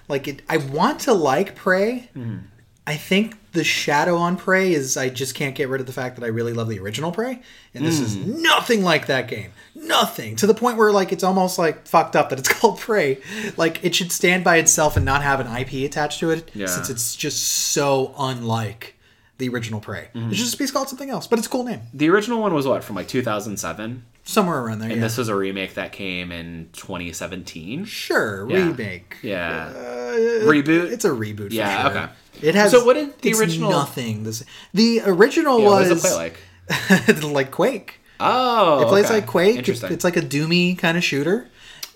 [0.08, 0.42] like it.
[0.48, 2.08] I want to like Prey.
[2.16, 2.38] Mm-hmm.
[2.86, 6.16] I think the shadow on Prey is I just can't get rid of the fact
[6.16, 7.40] that I really love the original Prey,
[7.74, 8.02] and this mm.
[8.02, 9.52] is nothing like that game.
[9.74, 13.18] Nothing to the point where like it's almost like fucked up that it's called Prey.
[13.56, 16.66] Like it should stand by itself and not have an IP attached to it, yeah.
[16.66, 18.96] since it's just so unlike
[19.40, 20.08] the original Prey.
[20.14, 20.30] Mm-hmm.
[20.30, 21.80] It should just be called something else, but it's a cool name.
[21.92, 24.90] The original one was what from like 2007, somewhere around there.
[24.90, 25.02] And yeah.
[25.02, 27.84] this was a remake that came in 2017.
[27.86, 28.66] Sure, yeah.
[28.66, 29.16] remake.
[29.22, 30.14] Yeah, uh,
[30.46, 30.92] reboot.
[30.92, 31.50] It's a reboot.
[31.50, 31.82] yeah.
[31.82, 31.90] Sure.
[31.90, 32.12] Okay.
[32.42, 32.70] It has.
[32.70, 33.70] So what did the original?
[33.70, 34.22] Nothing.
[34.22, 35.88] This the original yeah, was.
[35.88, 37.22] What does it play like?
[37.32, 38.00] like Quake.
[38.20, 39.14] Oh, it plays okay.
[39.14, 39.56] like Quake.
[39.56, 39.92] Interesting.
[39.92, 41.48] It's like a doomy kind of shooter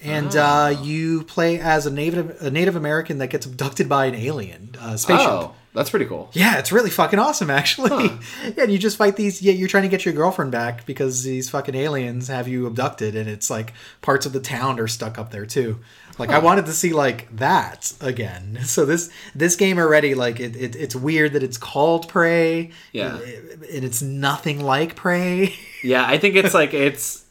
[0.04, 4.14] and uh, you play as a native a Native American that gets abducted by an
[4.14, 5.28] alien uh, spaceship.
[5.28, 6.30] Oh, that's pretty cool.
[6.32, 8.04] Yeah, it's really fucking awesome, actually.
[8.44, 9.42] yeah, and you just fight these.
[9.42, 13.16] Yeah, you're trying to get your girlfriend back because these fucking aliens have you abducted,
[13.16, 15.80] and it's like parts of the town are stuck up there too.
[16.18, 18.60] Like I wanted to see like that again.
[18.74, 22.70] So this this game already like it, it it's weird that it's called Prey.
[22.92, 23.18] Yeah.
[23.18, 25.54] and it's nothing like Prey.
[25.84, 27.23] Yeah, I think it's like it's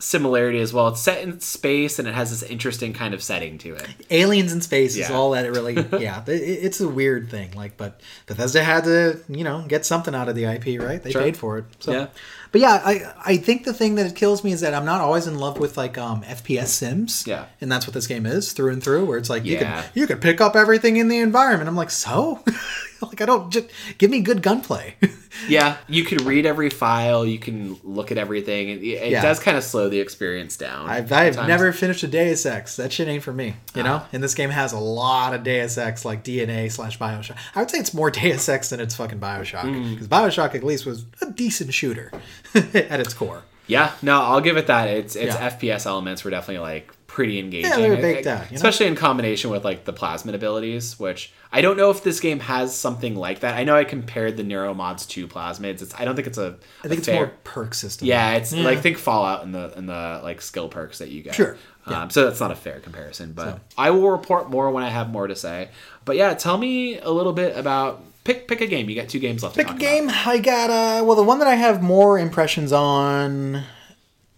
[0.00, 0.88] similarity as well.
[0.88, 3.86] It's set in space and it has this interesting kind of setting to it.
[4.10, 7.76] aliens in space is all that it really yeah it, it's a weird thing like
[7.76, 11.22] but bethesda had to you know get something out of the ip right they Sure.
[11.22, 12.06] paid for it so Yeah.
[12.50, 15.00] but yeah i i think the thing that it kills me is that i'm not
[15.00, 17.44] always in love with like um fps sims Yeah.
[17.60, 19.82] and that's what this game is through and through where it's like you Yeah.
[19.82, 22.42] can you can pick up everything in the environment i'm like so
[23.08, 23.66] like i don't just
[23.98, 24.94] give me good gunplay
[25.48, 28.68] Yeah, you can read every file, you can look at everything.
[28.68, 29.22] It, it Yeah.
[29.22, 30.90] does kind of slow the experience down.
[30.90, 32.74] I've, I've never finished a Deus Ex.
[32.76, 33.84] That shit ain't for me, you Ah.
[33.84, 34.02] know.
[34.12, 37.36] And this game has a lot of Deus Ex, like DNA slash Bioshock.
[37.54, 39.92] I would say it's more Deus Ex than it's fucking Bioshock, Hmm.
[39.94, 42.10] because Bioshock at least was a decent shooter
[42.54, 43.44] at its core.
[43.68, 44.88] Yeah, no, I'll give it that.
[44.88, 45.48] It's its Yeah.
[45.50, 47.68] FPS elements were definitely like pretty engaging.
[47.68, 48.56] Yeah, they were baked I- out, you know?
[48.56, 52.38] especially in combination with like the plasmid abilities, which I don't know if this game
[52.38, 53.56] has something like that.
[53.56, 55.82] I know I compared the Neuromods to plasmids.
[55.82, 56.56] It's I don't think it's a.
[56.84, 58.06] I think it's fair, more perk system.
[58.06, 61.34] Yeah, it's like think Fallout and the and the like skill perks that you get.
[61.34, 61.56] Sure,
[61.88, 62.02] yeah.
[62.02, 65.10] Um, so that's not a fair comparison, but I will report more when I have
[65.10, 65.70] more to say.
[66.04, 68.88] But yeah, tell me a little bit about pick pick a game.
[68.88, 69.56] You got two games left.
[69.56, 70.08] Pick a game.
[70.08, 73.64] I got uh well the one that I have more impressions on.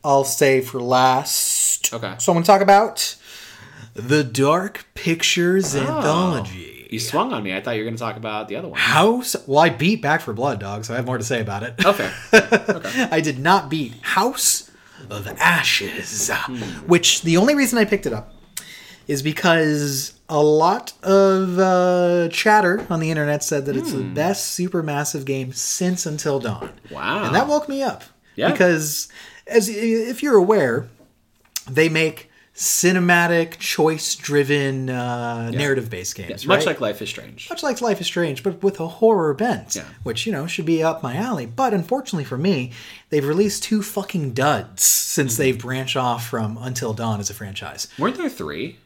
[0.05, 1.93] I'll say for last.
[1.93, 2.15] Okay.
[2.19, 3.17] So I'm going to talk about
[3.95, 6.89] the Dark Pictures Anthology.
[6.91, 7.55] You swung on me.
[7.55, 8.79] I thought you were going to talk about the other one.
[8.79, 9.37] House.
[9.47, 11.85] Well, I beat Back 4 Blood, dog, so I have more to say about it.
[11.85, 12.11] Okay.
[13.11, 14.71] I did not beat House
[15.09, 16.31] of Ashes,
[16.87, 18.35] which the only reason I picked it up
[19.09, 24.59] is because a lot of uh, chatter on the internet said that it's the best
[24.59, 26.71] supermassive game since Until Dawn.
[26.91, 27.25] Wow.
[27.25, 28.05] And that woke me up.
[28.37, 28.51] Yeah.
[28.51, 29.09] Because,
[29.47, 30.89] as if you're aware,
[31.71, 36.45] they make cinematic, choice-driven, uh, narrative-based games.
[36.47, 36.67] Much right?
[36.67, 37.49] like Life is Strange.
[37.49, 39.85] much like Life is Strange, but with a horror bent, Yeah.
[40.03, 41.47] which you know should be up my alley.
[41.47, 42.73] But unfortunately for me,
[43.09, 47.89] they've released two fucking duds since they've branched off from Until Dawn as a franchise.
[47.99, 48.77] Weren't there three?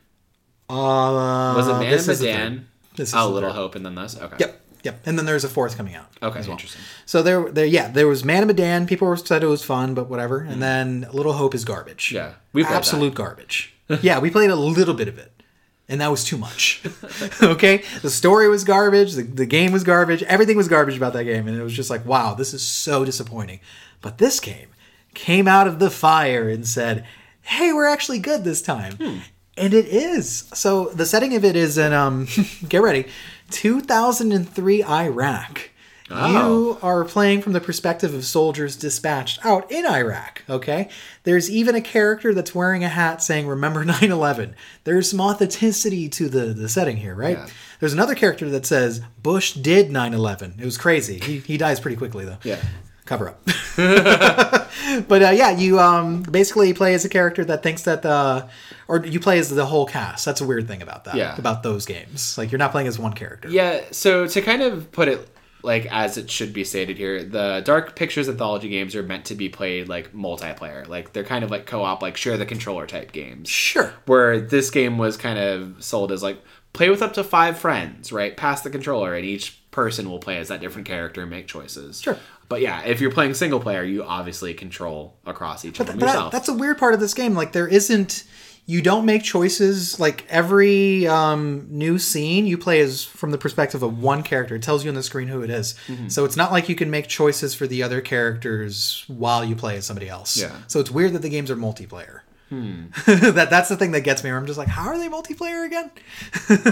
[0.68, 2.66] Uh, Was it Man and Medan?
[3.14, 3.52] Oh, Little.
[3.52, 4.16] Hope, and then this.
[4.16, 4.36] Okay.
[4.40, 5.00] Yep, yep.
[5.04, 6.08] And then there's a fourth coming out.
[6.22, 6.40] Okay.
[6.40, 6.52] well.
[6.52, 6.80] Interesting.
[7.04, 8.86] So there, there, yeah, there was Man of Medan.
[8.86, 10.38] People were said it was fun, but whatever.
[10.40, 12.12] And then Little Hope is garbage.
[12.12, 12.78] Yeah, we played that.
[12.78, 13.74] absolute garbage.
[14.00, 15.42] yeah, we played a little bit of it,
[15.88, 16.82] and that was too much.
[17.42, 19.12] okay, the story was garbage.
[19.12, 20.22] The, the game was garbage.
[20.24, 23.04] Everything was garbage about that game, and it was just like, wow, this is so
[23.04, 23.60] disappointing.
[24.00, 24.68] But this game
[25.14, 27.06] came out of the fire and said,
[27.46, 28.96] hey, we're actually good this time.
[28.96, 29.18] Hmm.
[29.56, 30.50] And it is.
[30.52, 32.28] So the setting of it is in um
[32.68, 33.06] get ready,
[33.50, 35.70] 2003 Iraq.
[36.08, 36.30] Oh.
[36.30, 40.88] You are playing from the perspective of soldiers dispatched out in Iraq, okay?
[41.24, 44.54] There's even a character that's wearing a hat saying remember 9/11.
[44.84, 47.38] There's some authenticity to the the setting here, right?
[47.38, 47.46] Yeah.
[47.80, 50.60] There's another character that says Bush did 9/11.
[50.60, 51.18] It was crazy.
[51.18, 52.60] He he dies pretty quickly though Yeah.
[53.06, 53.42] Cover up.
[55.08, 58.46] but uh, yeah, you um, basically play as a character that thinks that uh,
[58.88, 60.24] or you play as the whole cast.
[60.24, 61.14] That's a weird thing about that.
[61.14, 61.36] Yeah.
[61.36, 63.48] About those games, like you're not playing as one character.
[63.48, 63.82] Yeah.
[63.92, 65.28] So to kind of put it
[65.62, 69.34] like as it should be stated here, the Dark Pictures anthology games are meant to
[69.34, 70.86] be played like multiplayer.
[70.86, 73.48] Like they're kind of like co-op, like share the controller type games.
[73.48, 73.92] Sure.
[74.06, 76.40] Where this game was kind of sold as like
[76.72, 78.36] play with up to five friends, right?
[78.36, 82.00] Pass the controller, and each person will play as that different character and make choices.
[82.00, 82.18] Sure.
[82.48, 86.06] But yeah, if you're playing single player, you obviously control across each of them that-
[86.06, 86.32] yourself.
[86.32, 87.34] that's a weird part of this game.
[87.34, 88.24] Like there isn't.
[88.68, 90.00] You don't make choices.
[90.00, 94.56] Like every um, new scene, you play is from the perspective of one character.
[94.56, 95.76] It tells you on the screen who it is.
[95.86, 96.08] Mm-hmm.
[96.08, 99.76] So it's not like you can make choices for the other characters while you play
[99.76, 100.36] as somebody else.
[100.36, 100.50] Yeah.
[100.66, 102.22] So it's weird that the games are multiplayer.
[103.06, 104.30] that that's the thing that gets me.
[104.30, 105.90] Where I'm just like, how are they multiplayer again?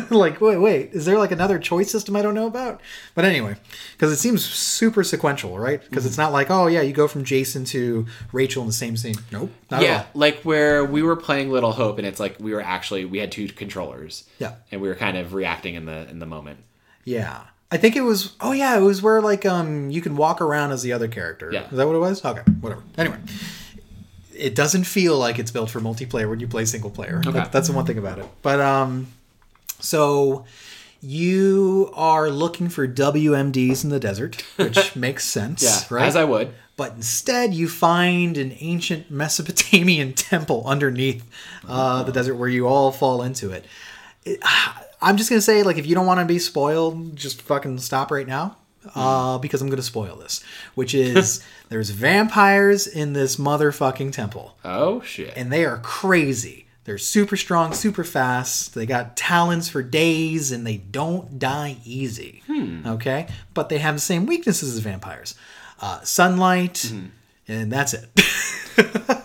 [0.10, 2.80] like, wait, wait, is there like another choice system I don't know about?
[3.14, 3.56] But anyway,
[3.92, 5.82] because it seems super sequential, right?
[5.82, 8.96] Because it's not like, oh yeah, you go from Jason to Rachel in the same
[8.96, 9.16] scene.
[9.32, 9.50] Nope.
[9.70, 12.62] Not at yeah, like where we were playing Little Hope, and it's like we were
[12.62, 14.28] actually we had two controllers.
[14.38, 14.54] Yeah.
[14.70, 16.60] and we were kind of reacting in the in the moment.
[17.04, 17.42] Yeah.
[17.70, 18.36] I think it was.
[18.40, 21.50] Oh yeah, it was where like um you can walk around as the other character.
[21.52, 21.64] Yeah.
[21.64, 22.24] Is that what it was?
[22.24, 22.42] Okay.
[22.60, 22.84] Whatever.
[22.96, 23.18] Anyway.
[24.36, 27.18] It doesn't feel like it's built for multiplayer when you play single player.
[27.26, 27.30] Okay.
[27.32, 28.26] That- that's the one thing about it.
[28.42, 29.06] But um,
[29.80, 30.44] so
[31.00, 36.06] You are looking for WMDs in the desert, which makes sense, Yeah, right?
[36.06, 36.54] as I would.
[36.76, 41.22] but instead you find an ancient Mesopotamian temple underneath
[41.68, 43.64] uh, the desert where you all fall into it.
[44.24, 44.40] It-
[45.02, 48.10] I'm just gonna say, like, if you don't want to be spoiled, just fucking stop
[48.10, 48.56] right now,
[48.94, 50.42] uh, because I'm gonna spoil this.
[50.74, 55.32] Which is there's vampires in this motherfucking temple, Oh shit.
[55.36, 56.66] and they are crazy.
[56.84, 58.74] They're super strong, super fast.
[58.74, 62.42] They got talons for days, and they don't die easy.
[62.86, 65.34] Okay, but they have the same weaknesses as vampires:
[65.80, 66.92] uh, sunlight,
[67.48, 68.10] and that's it.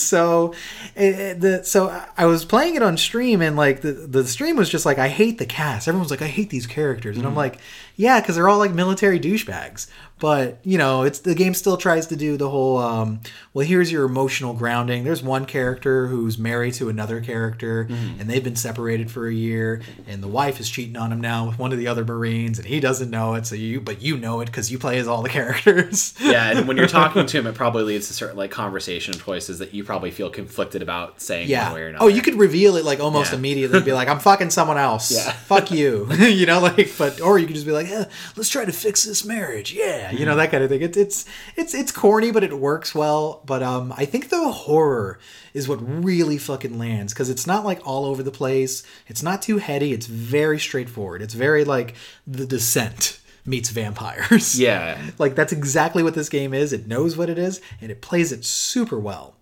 [0.00, 0.54] so
[0.96, 4.68] eh, the so I was playing it on stream and like the the stream was
[4.68, 5.88] just like I hate the cast.
[5.88, 7.58] Everyone's like I hate these characters and I'm like
[7.96, 9.88] yeah because they're all like military douchebags.
[10.18, 13.20] But you know it's the game still tries to do the whole um,
[13.54, 15.04] well here's your emotional grounding.
[15.04, 19.80] There's one character who's married to another character and they've been separated for a year
[20.06, 22.66] and the wife is cheating on him now with one of the other Marines and
[22.66, 25.22] he doesn't know it so you but you know it because you play as all
[25.22, 26.14] the characters.
[26.20, 29.58] yeah, and when you're talking to him, it probably leads to certain like conversation choices
[29.60, 31.66] that you probably feel conflicted about saying Yeah.
[31.66, 32.04] one way or another.
[32.04, 33.38] Oh, you could reveal it like almost Yeah.
[33.38, 33.80] immediately.
[33.82, 35.10] Be like, I'm fucking someone else.
[35.12, 35.30] Yeah.
[35.32, 36.12] Fuck you.
[36.18, 38.04] you know, like, but or you could just be like, eh,
[38.36, 39.72] let's try to fix this marriage.
[39.72, 40.07] Yeah.
[40.12, 40.82] You know that kind of thing.
[40.82, 41.26] It's it's
[41.56, 43.42] it's it's corny, but it works well.
[43.44, 45.18] But um, I think the horror
[45.54, 48.82] is what really fucking lands because it's not like all over the place.
[49.06, 49.92] It's not too heady.
[49.92, 51.22] It's very straightforward.
[51.22, 51.94] It's very like
[52.26, 54.58] The Descent meets vampires.
[54.58, 54.98] Yeah.
[55.18, 56.72] Like that's exactly what this game is.
[56.72, 59.34] It knows what it is and it plays it super well.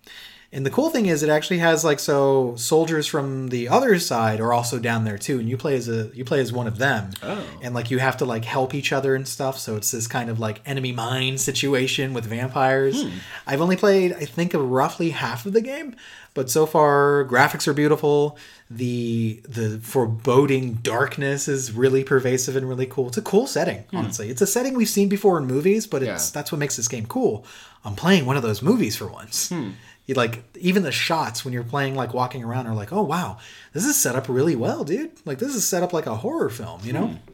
[0.53, 4.39] And the cool thing is it actually has like so soldiers from the other side
[4.39, 6.77] are also down there too and you play as a you play as one of
[6.77, 7.11] them.
[7.21, 7.45] Oh.
[7.61, 10.29] And like you have to like help each other and stuff so it's this kind
[10.29, 13.03] of like enemy mine situation with vampires.
[13.03, 13.09] Hmm.
[13.45, 15.95] I've only played I think of roughly half of the game,
[16.33, 18.37] but so far graphics are beautiful.
[18.71, 23.09] The the foreboding darkness is really pervasive and really cool.
[23.09, 23.97] It's a cool setting, hmm.
[23.97, 24.29] honestly.
[24.29, 26.33] It's a setting we've seen before in movies, but it's Yeah.
[26.33, 27.45] that's what makes this game cool.
[27.83, 29.49] I'm playing one of those movies for once.
[29.49, 29.71] Hmm.
[30.07, 33.37] You like even the shots when you're playing like walking around are like, oh wow,
[33.73, 35.11] this is set up really well, dude.
[35.25, 37.07] Like this is set up like a horror film, you know?
[37.07, 37.31] Hmm.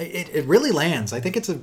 [0.00, 1.12] It, it really lands.
[1.12, 1.58] I think it's a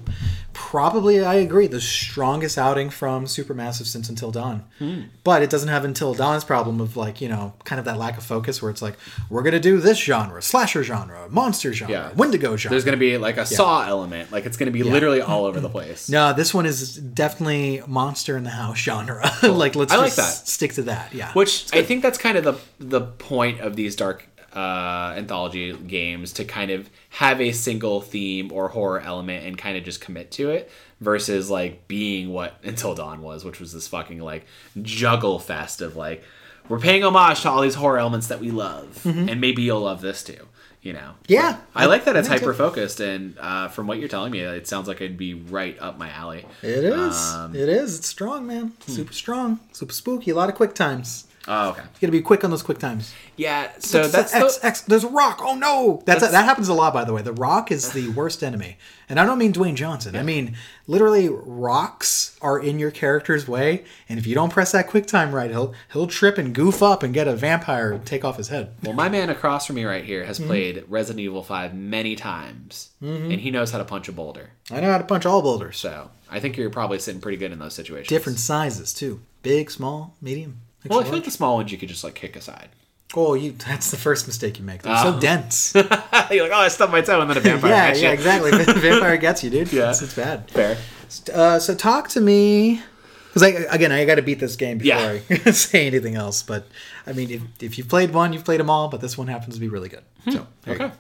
[0.54, 4.64] probably I agree the strongest outing from Supermassive since Until Dawn.
[4.80, 5.02] Hmm.
[5.24, 8.18] But it doesn't have Until Dawn's problem of like you know kind of that lack
[8.18, 8.96] of focus where it's like
[9.30, 12.12] we're gonna do this genre, slasher genre, monster genre, Yeah.
[12.16, 12.70] Wendigo genre.
[12.74, 14.32] There's going to be like a saw element.
[14.32, 16.10] Like it's going to be literally all over the place.
[16.10, 19.30] no, this one is definitely monster in the house genre.
[19.44, 20.48] like let's I like just that.
[20.48, 21.14] stick to that.
[21.14, 21.32] Yeah.
[21.34, 26.32] Which I think that's kind of the the point of these dark uh, anthology games
[26.34, 30.32] to kind of have a single theme or horror element and kind of just commit
[30.32, 30.72] to it
[31.02, 34.46] versus like being what Until Dawn was, which was this fucking like
[34.82, 36.24] juggle fest of like
[36.70, 40.02] we're paying homage to all these horror elements that we love, and maybe you'll love
[40.02, 40.48] this too.
[40.82, 41.00] You know.
[41.00, 41.34] Mm-hmm.
[41.34, 41.58] Yeah.
[41.76, 42.46] I like that it's I think so.
[42.48, 45.78] hyper focused, and uh, from what you're telling me, it sounds like it'd be right
[45.80, 46.46] up my alley.
[46.62, 47.34] It is.
[47.34, 48.00] Um, it is.
[48.00, 48.74] It's strong, man.
[48.88, 49.60] Super strong.
[49.74, 50.32] Super spooky.
[50.32, 51.26] A lot of quick times.
[51.48, 51.82] Oh, okay.
[51.82, 53.14] You gotta be quick on those quick times.
[53.38, 53.72] Yeah.
[53.80, 54.82] So that's X, the- X.
[54.82, 55.42] There's a rock.
[55.44, 56.02] Oh no!
[56.06, 57.22] That's, That's- that happens a lot, by the way.
[57.22, 58.78] The rock is the worst enemy,
[59.10, 60.16] and I don't mean Dwayne Johnson.
[60.16, 60.56] I mean
[60.88, 65.34] literally rocks are in your character's way, and if you don't press that quick time
[65.36, 68.74] right, he'll he'll trip and goof up and get a vampire take off his head.
[68.84, 70.28] Well, my man across from me right here Mm-hmm.
[70.28, 74.50] has played Resident Evil 5 many times, and he knows how to punch a boulder.
[74.72, 75.78] I know how to punch all boulders.
[75.78, 78.08] So I think you're probably sitting pretty good in those situations.
[78.08, 79.22] Different sizes too.
[79.44, 80.62] Big, small, medium.
[80.90, 82.70] Well, I feel like the small ones you could just like kick aside.
[83.16, 84.82] Oh, you that's the first mistake you make.
[84.82, 85.14] They're Oh.
[85.14, 85.74] so dense.
[85.76, 87.70] you're like, oh, I stubbed my toe, and then a vampire.
[87.72, 88.52] yeah, yeah, exactly.
[88.52, 89.72] Vampire gets you, dude.
[89.74, 89.90] Yeah.
[89.92, 90.50] It's, it's bad.
[90.52, 90.78] Fair.
[91.34, 92.82] Uh, so talk to me,
[93.28, 95.38] because I again I got to beat this game before Yeah.
[95.46, 96.44] I say anything else.
[96.44, 96.68] But
[97.08, 98.90] I mean, if, if you've played one, you've played them all.
[98.90, 100.04] But this one happens to be really good.
[100.26, 100.88] So there you Okay.
[100.88, 100.92] go.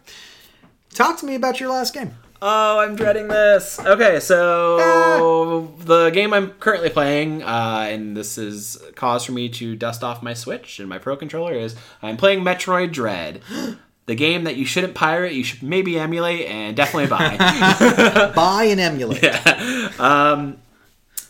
[0.94, 2.16] talk to me about your last game.
[2.48, 3.80] Oh, I'm dreading this.
[3.80, 9.76] Okay, so the game I'm currently playing, uh, and this is cause for me to
[9.76, 13.42] dust off my Switch and my Pro controller, is I'm playing Metroid Dread.
[14.08, 17.38] The game that you shouldn't pirate, you should maybe emulate and definitely buy.
[18.36, 19.24] Buy and emulate.
[19.24, 19.92] Yeah.
[19.98, 20.58] Um,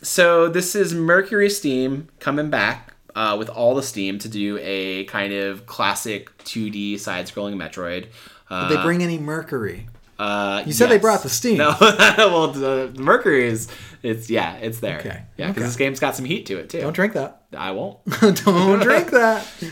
[0.01, 5.05] so this is Mercury Steam coming back uh, with all the Steam to do a
[5.05, 8.07] kind of classic 2D side-scrolling Metroid.
[8.49, 9.87] Uh, Did they bring any Mercury?
[10.19, 11.57] Uh, You said they brought the Steam.
[11.57, 13.67] No, well, the, the Mercury is
[14.03, 14.99] it's yeah, it's there.
[14.99, 15.23] Okay.
[15.37, 15.67] Yeah, because Okay.
[15.67, 16.81] this game's got some heat to it too.
[16.81, 17.41] Don't drink that.
[17.57, 17.97] I won't.
[18.45, 19.47] Don't drink that.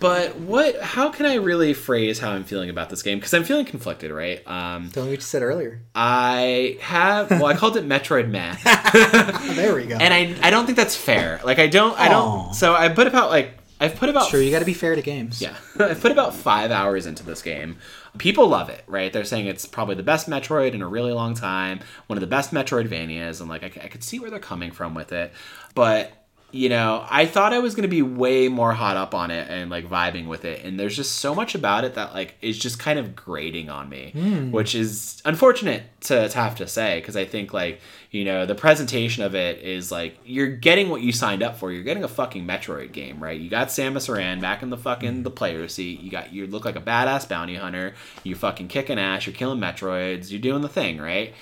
[0.00, 0.82] But what?
[0.82, 3.16] How can I really phrase how I'm feeling about this game?
[3.18, 4.46] Because I'm feeling conflicted, right?
[4.46, 5.80] Um, Tell me what you said earlier.
[5.94, 7.30] I have.
[7.30, 8.26] Well, I called it Metroid.
[8.66, 9.96] Oh, there we go.
[9.96, 11.40] and I I don't think that's fair.
[11.42, 12.54] Like I don't I don't.
[12.54, 13.52] So I put about like
[13.84, 15.40] I've put about Sure, you got to be fair to games.
[15.40, 17.76] yeah, I've put about five hours into this game.
[18.18, 19.12] People love it, right?
[19.12, 22.26] They're saying it's probably the best Metroid in a really long time, one of the
[22.26, 25.32] best Metroidvanias, and like I could see where they're coming from with it.
[25.74, 26.12] But
[26.54, 29.70] you know, I thought I was gonna be way more hot up on it and
[29.70, 32.78] like vibing with it, and there's just so much about it that like is just
[32.78, 34.52] kind of grating on me, hmm.
[34.52, 37.80] which is unfortunate to, to have to say because I think like
[38.14, 41.72] you know the presentation of it is like you're getting what you signed up for.
[41.72, 43.38] You're getting a fucking Metroid game, right?
[43.40, 46.00] You got Samus Aran back in the fucking the player seat.
[46.00, 47.94] You got you look like a badass bounty hunter.
[48.22, 49.26] You fucking kicking ass.
[49.26, 50.30] You're killing Metroids.
[50.30, 51.34] You're doing the thing, right?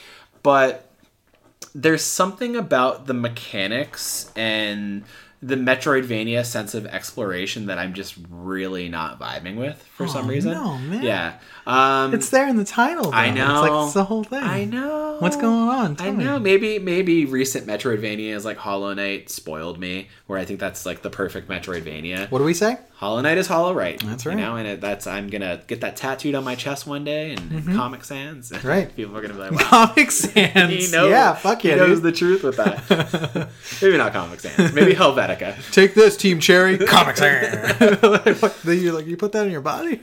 [0.42, 0.88] But
[1.74, 5.04] there's something about the mechanics and
[5.44, 10.28] the Metroidvania sense of exploration that I'm just really not vibing with for some Oh,
[10.28, 10.52] reason.
[10.52, 11.02] no, man.
[11.02, 11.38] Yeah.
[11.66, 13.04] Um, It's there in the title.
[13.04, 13.16] Though.
[13.16, 13.60] I It's know.
[13.60, 14.42] like it's the whole thing.
[14.42, 15.16] I know.
[15.20, 15.92] What's going on?
[15.92, 16.24] I Tell me.
[16.24, 16.38] know.
[16.40, 21.02] Maybe maybe recent Metroidvania is like Hollow Knight spoiled me, where I think that's like
[21.02, 22.30] the perfect Metroidvania.
[22.30, 22.78] What do we say?
[22.94, 24.00] Hollow Knight is Hollow Right.
[24.04, 24.36] That's right.
[24.38, 27.32] You know, and it, that's I'm gonna get that tattooed on my chest one day
[27.32, 28.50] and Comic Sans.
[28.50, 28.68] Mm-hmm.
[28.72, 28.94] Right.
[28.96, 29.86] People are gonna be like, wow.
[29.86, 30.70] Comic Sans.
[30.72, 32.02] He knows, yeah, fuck yeah, He knows dude.
[32.04, 33.48] the truth with that.
[33.82, 34.72] Maybe not Comic Sans.
[34.72, 35.56] Maybe Helvetica.
[35.72, 36.78] Take this, Team Cherry.
[36.78, 38.02] Comic Sans.
[38.02, 40.00] like, you like you put that in your body?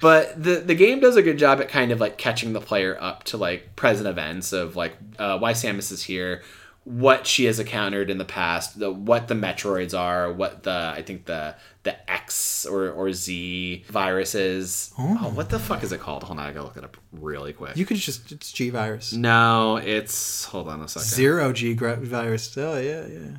[0.00, 2.96] But the the game does a good job at kind of like catching the player
[3.00, 6.42] up to like present events of like uh, why Samus is here,
[6.84, 11.02] what she has encountered in the past, the what the Metroids are, what the I
[11.02, 14.92] think the the X or or Z viruses.
[14.98, 16.22] Oh, what the fuck is it called?
[16.22, 17.76] Hold on, I gotta look it up really quick.
[17.76, 19.12] You could just it's G virus.
[19.12, 21.08] no, it's hold on a second.
[21.08, 22.56] Zero G virus.
[22.56, 23.36] Oh yeah, yeah.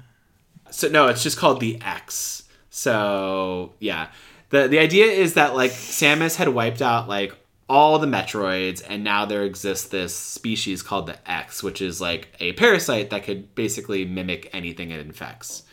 [0.71, 2.43] So no, it's just called the X.
[2.69, 4.09] So yeah,
[4.49, 7.33] the the idea is that like Samus had wiped out like
[7.69, 12.29] all the Metroids, and now there exists this species called the X, which is like
[12.39, 15.63] a parasite that could basically mimic anything it infects.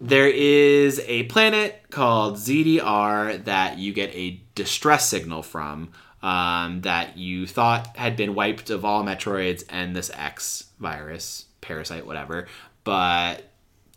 [0.00, 5.90] There is a planet called ZDR that you get a distress signal from
[6.22, 12.06] um, that you thought had been wiped of all Metroids and this X virus, parasite,
[12.06, 12.46] whatever.
[12.84, 13.47] But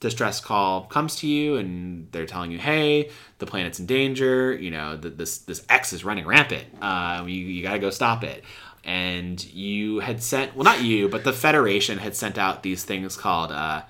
[0.02, 4.54] distress call comes to you and they're telling you, hey, the planet's in danger.
[4.54, 6.66] You know, th- this this X is running rampant.
[6.82, 8.44] Uh, you you got to go stop it.
[8.84, 13.16] And you had sent, well, not you, but the Federation had sent out these things
[13.16, 13.84] called uh,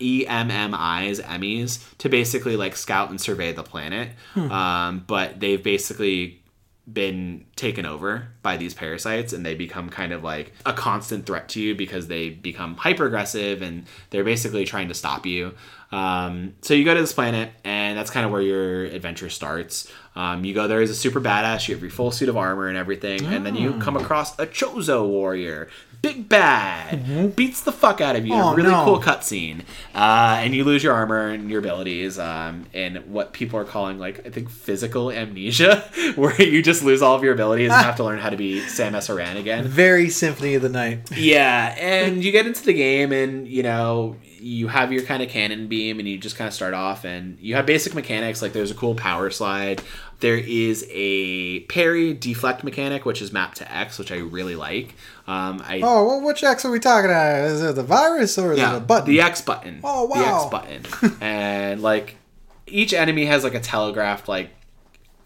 [0.00, 4.08] EMMIs, Emmys, to basically like scout and survey the planet.
[4.50, 6.41] Um, but they've basically
[6.90, 11.48] been taken over by these parasites and they become kind of like a constant threat
[11.48, 15.54] to you because they become hyper aggressive and they're basically trying to stop you.
[15.92, 19.92] Um, so you go to this planet and that's kind of where your adventure starts.
[20.16, 22.68] Um, you go there as a super badass, you have your full suit of armor
[22.68, 25.68] and everything, and then you come across a Chozo warrior.
[26.02, 28.34] Big bad beats the fuck out of you.
[28.34, 28.84] Oh, really no.
[28.84, 29.60] cool cutscene,
[29.94, 34.00] uh, and you lose your armor and your abilities, um, and what people are calling
[34.00, 35.76] like I think physical amnesia,
[36.16, 38.60] where you just lose all of your abilities and have to learn how to be
[38.62, 39.64] Samus Aran again.
[39.64, 41.10] Very Symphony of the Night.
[41.16, 45.28] Yeah, and you get into the game, and you know you have your kind of
[45.28, 48.52] cannon beam, and you just kind of start off, and you have basic mechanics like
[48.52, 49.80] there's a cool power slide.
[50.22, 54.94] There is a parry deflect mechanic, which is mapped to X, which I really like.
[55.26, 57.44] Um, I Oh, well, which X are we talking about?
[57.46, 59.10] Is it the virus or yeah, the button?
[59.10, 59.80] the X button.
[59.82, 60.16] Oh, wow.
[60.16, 61.16] The X button.
[61.20, 62.18] and like
[62.68, 64.50] each enemy has like a telegraphed like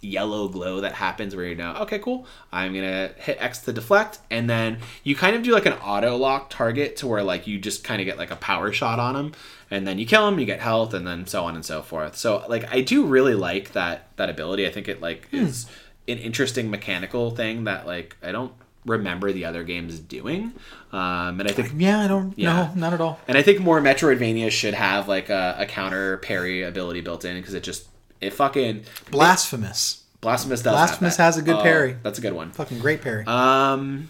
[0.00, 2.26] yellow glow that happens where you know, okay, cool.
[2.50, 6.16] I'm gonna hit X to deflect, and then you kind of do like an auto
[6.16, 9.14] lock target to where like you just kind of get like a power shot on
[9.14, 9.32] them,
[9.70, 12.16] and then you kill them, you get health, and then so on and so forth.
[12.16, 14.66] So like I do really like that that ability.
[14.66, 15.36] I think it like Hmm.
[15.36, 15.66] is
[16.08, 18.52] an interesting mechanical thing that like I don't
[18.84, 20.52] remember the other games doing.
[20.92, 22.32] Um, and I think yeah, I don't.
[22.38, 22.70] Yeah.
[22.74, 23.18] No, not at all.
[23.26, 27.36] and I think more Metroidvania should have like a, a counter parry ability built in
[27.36, 27.88] because it just
[28.20, 30.04] it fucking Blasphemous.
[30.20, 30.72] Blasphemous does.
[30.72, 31.96] Blasphemous has a good Oh, parry.
[32.02, 32.50] That's a good one.
[32.52, 33.24] Fucking great parry.
[33.26, 34.08] Um,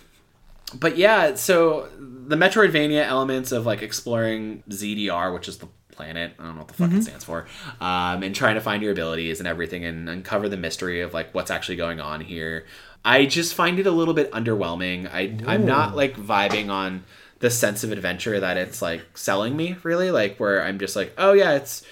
[0.74, 6.42] but yeah, so the Metroidvania elements of like exploring ZDR, which is the planet, I
[6.42, 6.98] don't know what the fuck Mm-hmm.
[6.98, 7.46] it stands for,
[7.80, 11.34] um, and trying to find your abilities and everything and uncover the mystery of like
[11.34, 12.66] what's actually going on here.
[13.04, 15.08] I just find it a little bit underwhelming.
[15.12, 17.04] I I'm not like vibing on
[17.38, 21.14] the sense of adventure that it's like selling me really like where I'm just like,
[21.16, 21.82] oh yeah, it's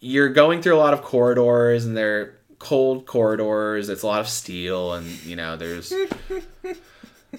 [0.00, 3.88] you're going through a lot of corridors and they're cold corridors.
[3.88, 6.12] It's a lot of steel and you know there's th-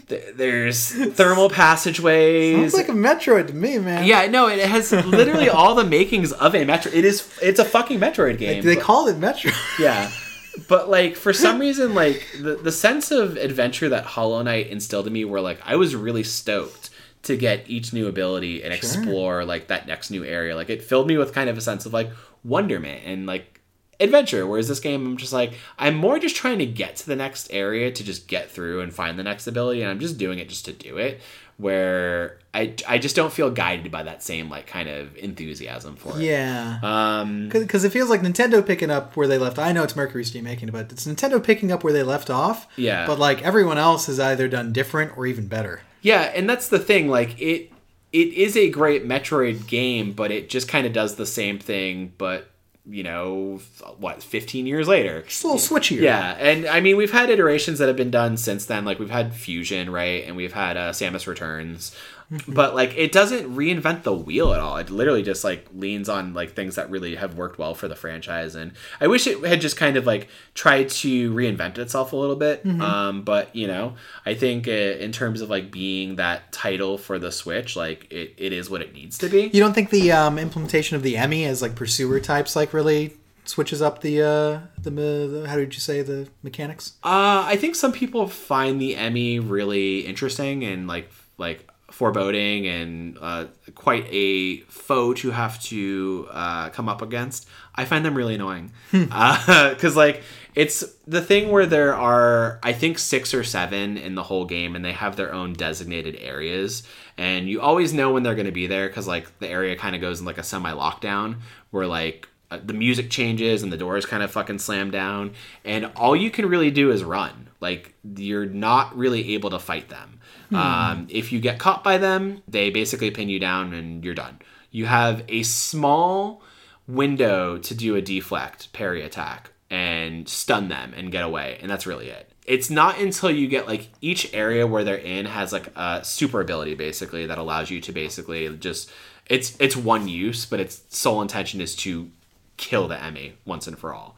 [0.07, 2.71] there's thermal passageways.
[2.71, 4.05] Sounds like a Metroid to me, man.
[4.05, 6.91] yeah, no, it has literally all the makings of a Metro.
[6.91, 8.63] It is it's a fucking Metroid game.
[8.63, 9.79] They but- called it Metroid.
[9.79, 10.11] yeah.
[10.69, 15.05] But like for some reason, like the, the sense of adventure that Hollow Knight instilled
[15.05, 16.91] in me where like I was really stoked
[17.23, 20.55] to get each new ability and explore like that next new area.
[20.55, 22.09] Like it filled me with kind of a sense of like,
[22.45, 23.59] wonderment and like
[23.99, 24.45] adventure.
[24.47, 27.47] Whereas this game, I'm just like, I'm more just trying to get to the next
[27.51, 30.49] area to just get through and find the next ability, and I'm just doing it
[30.49, 31.21] just to do it.
[31.57, 36.19] Where I, I just don't feel guided by that same like kind of enthusiasm for
[36.19, 36.23] it.
[36.23, 36.79] Yeah.
[36.83, 39.57] Um, Because it feels like Nintendo picking up where they left.
[39.57, 42.29] I know it's Mercury Steam making it, but it's Nintendo picking up where they left
[42.29, 42.67] off.
[42.75, 43.07] Yeah.
[43.07, 45.81] But like everyone else has either done different or even better.
[46.01, 47.07] Yeah, and that's the thing.
[47.07, 47.71] Like it,
[48.11, 52.11] it is a great Metroid game, but it just kind of does the same thing.
[52.17, 52.49] But
[52.87, 53.59] you know,
[53.97, 55.19] what, fifteen years later?
[55.19, 56.01] It's a little switchier.
[56.01, 58.85] Yeah, and I mean, we've had iterations that have been done since then.
[58.85, 61.95] Like we've had Fusion, right, and we've had uh, Samus Returns,
[62.47, 64.77] but like it doesn't reinvent the wheel at all.
[64.77, 67.95] It literally just like leans on like things that really have worked well for the
[67.95, 68.55] franchise.
[68.55, 72.35] And I wish it had just kind of like tried to reinvent itself a little
[72.35, 72.65] bit.
[72.81, 73.95] Um, but you know,
[74.25, 78.33] I think uh, in terms of like being that title for the Switch, like it,
[78.37, 79.49] it is what it needs to be.
[79.53, 83.15] You don't think the um, implementation of the Emmy as like pursuer types like really
[83.47, 86.93] switches up the uh the, the how did you say the mechanics?
[87.03, 91.64] Uh, I think some people find the Emmy really interesting and like like
[91.95, 97.47] foreboding and uh, quite a foe to have to uh, come up against.
[97.73, 98.73] I find them really annoying.
[98.91, 100.21] Because like
[100.55, 104.75] it's the thing where there are I think six or seven in the whole game
[104.75, 106.83] and they have their own designated areas.
[107.17, 109.95] And you always know when they're going to be there because like the area kind
[109.95, 111.37] of goes in like a semi lockdown
[111.71, 115.33] where like uh, the music changes and the doors kind of fucking slam down.
[115.63, 117.49] And all you can really do is run.
[117.61, 120.19] Like you're not really able to fight them
[120.53, 124.39] um, if you get caught by them they basically pin you down and you're done.
[124.71, 126.41] You have a small
[126.87, 131.87] window to do a deflect parry attack and stun them and get away and that's
[131.87, 132.31] really it.
[132.45, 136.41] It's not until you get like each area where they're in has like a super
[136.41, 138.91] ability basically that allows you to basically just
[139.27, 142.11] it's it's one use but its sole intention is to
[142.57, 144.15] kill the Emmy once and for all.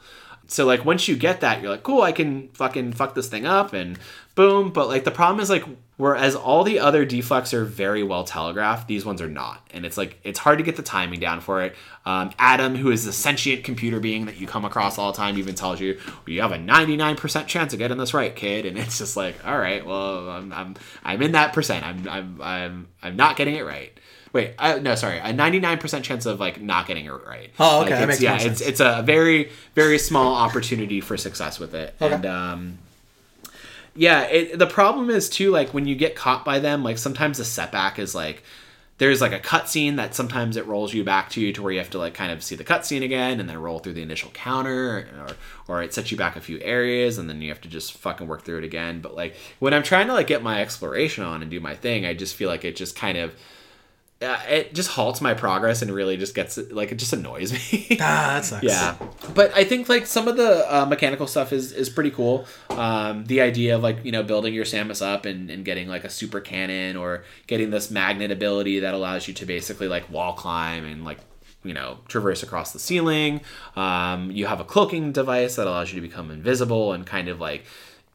[0.47, 3.45] So like once you get that, you're like, cool, I can fucking fuck this thing
[3.45, 3.99] up and
[4.35, 4.71] boom.
[4.71, 5.65] But like the problem is like
[5.97, 9.67] whereas all the other deflects are very well telegraphed, these ones are not.
[9.71, 11.75] And it's like it's hard to get the timing down for it.
[12.05, 15.37] Um, Adam, who is the sentient computer being that you come across all the time,
[15.37, 18.65] even tells you you have a 99% chance of getting this right, kid.
[18.65, 21.85] And it's just like, all right, well, I'm I'm, I'm in that percent.
[21.85, 23.96] I'm I'm I'm I'm not getting it right.
[24.33, 27.49] Wait, I, no, sorry, a ninety nine percent chance of like not getting it right.
[27.59, 31.17] Oh, okay, Like, that makes yeah, more it's it's a very very small opportunity for
[31.17, 32.13] success with it, Okay.
[32.13, 32.77] and um,
[33.95, 37.37] yeah, it, the problem is too like when you get caught by them, like sometimes
[37.39, 38.43] the setback is like
[38.99, 41.77] there's like a cutscene that sometimes it rolls you back to you to where you
[41.77, 44.31] have to like kind of see the cutscene again and then roll through the initial
[44.31, 45.27] counter or
[45.67, 48.27] or it sets you back a few areas and then you have to just fucking
[48.27, 48.99] work through it again.
[49.01, 52.05] But like when I'm trying to like get my exploration on and do my thing,
[52.05, 53.35] I just feel like it just kind of
[54.19, 57.97] uh, it just halts my progress and really just gets like it just annoys me.
[57.99, 58.63] Ah, that sucks.
[58.63, 58.95] Yeah,
[59.35, 62.45] but I think like some of the uh, mechanical stuff is is pretty cool.
[62.69, 66.03] Um, the idea of like you know building your Samus up and, and getting like
[66.03, 70.33] a super cannon or getting this magnet ability that allows you to basically like wall
[70.33, 71.19] climb and like
[71.63, 73.41] you know traverse across the ceiling.
[73.75, 77.39] Um, you have a cloaking device that allows you to become invisible and kind of
[77.39, 77.65] like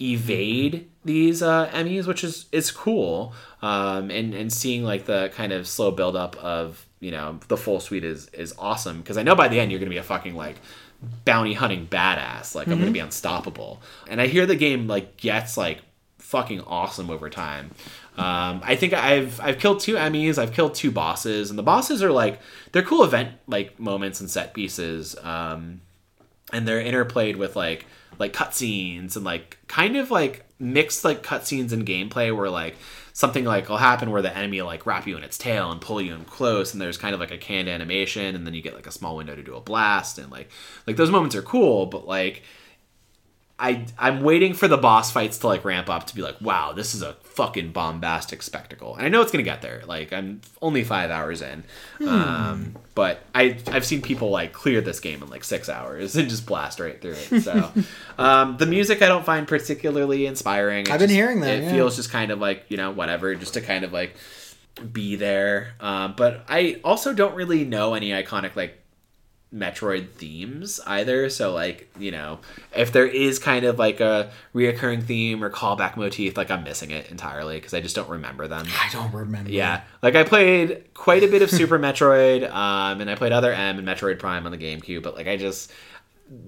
[0.01, 3.35] evade these uh, Emmys, which is is cool.
[3.63, 7.57] Um, and and seeing like the kind of slow build up of you know the
[7.57, 10.03] full suite is is awesome because I know by the end you're gonna be a
[10.03, 10.57] fucking like
[11.25, 12.55] bounty hunting badass.
[12.55, 13.81] Like I'm gonna be unstoppable.
[14.09, 15.81] And I hear the game like gets like
[16.19, 17.71] fucking awesome over time.
[18.17, 20.39] Um, I think I've I've killed two Emmys.
[20.39, 22.41] I've killed two bosses, and the bosses are like
[22.73, 25.17] they're cool event like moments and set pieces.
[25.23, 25.83] Um,
[26.53, 27.87] and they're interplayed with like
[28.19, 32.77] like cutscenes and like kind of like mixed like cutscenes and gameplay where like
[33.13, 36.01] something like will happen where the enemy like wrap you in its tail and pull
[36.01, 38.75] you in close and there's kind of like a canned animation and then you get
[38.75, 40.49] like a small window to do a blast and like
[40.87, 42.43] like those moments are cool but like
[43.63, 46.73] I I'm waiting for the boss fights to like ramp up to be like, wow,
[46.73, 48.97] this is a fucking bombastic spectacle.
[48.97, 49.83] And I know it's gonna get there.
[49.87, 51.63] Like I'm only five hours in,
[52.05, 56.29] um, but I I've seen people like clear this game in like six hours and
[56.29, 57.43] just blast right through it.
[57.43, 57.71] So
[58.19, 60.87] um, the music I don't find particularly inspiring.
[60.87, 61.73] It I've been hearing that, It yeah.
[61.73, 64.17] feels just kind of like you know whatever, just to kind of like
[64.93, 65.75] be there.
[65.79, 68.82] Um, but I also don't really know any iconic like
[69.55, 71.29] Metroid themes either.
[71.29, 72.41] So like, you know,
[72.75, 76.91] if there is kind of like a reoccurring theme or callback motif, like I'm missing
[76.91, 78.67] it entirely because I just don't remember them.
[78.69, 79.51] I don't remember.
[79.51, 83.53] Yeah, like I played quite a bit of Super Metroid, um, and I played Other
[83.53, 85.71] M and Metroid Prime on the GameCube, but like I just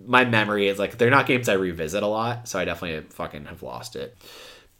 [0.07, 3.47] my memory is like they're not games I revisit a lot, so I definitely fucking
[3.47, 4.16] have lost it.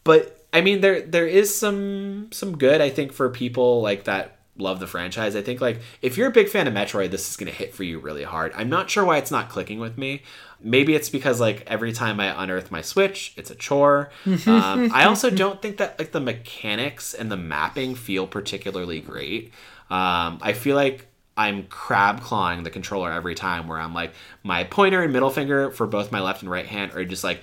[0.03, 4.34] But I mean, there there is some some good I think for people like that
[4.57, 5.35] love the franchise.
[5.35, 7.75] I think like if you're a big fan of Metroid, this is going to hit
[7.75, 8.53] for you really hard.
[8.55, 10.23] I'm not sure why it's not clicking with me.
[10.61, 14.11] Maybe it's because like every time I unearth my Switch, it's a chore.
[14.47, 19.53] Um, I also don't think that like the mechanics and the mapping feel particularly great.
[19.91, 24.65] Um, I feel like I'm crab clawing the controller every time where I'm like my
[24.65, 27.43] pointer and middle finger for both my left and right hand are just like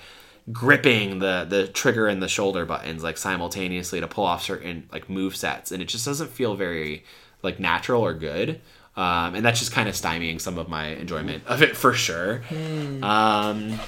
[0.52, 5.10] gripping the the trigger and the shoulder buttons like simultaneously to pull off certain like
[5.10, 7.04] move sets and it just doesn't feel very
[7.44, 8.60] like natural or good
[8.98, 12.42] um, and that's just kind of stymieing some of my enjoyment of it for sure
[13.04, 13.80] um,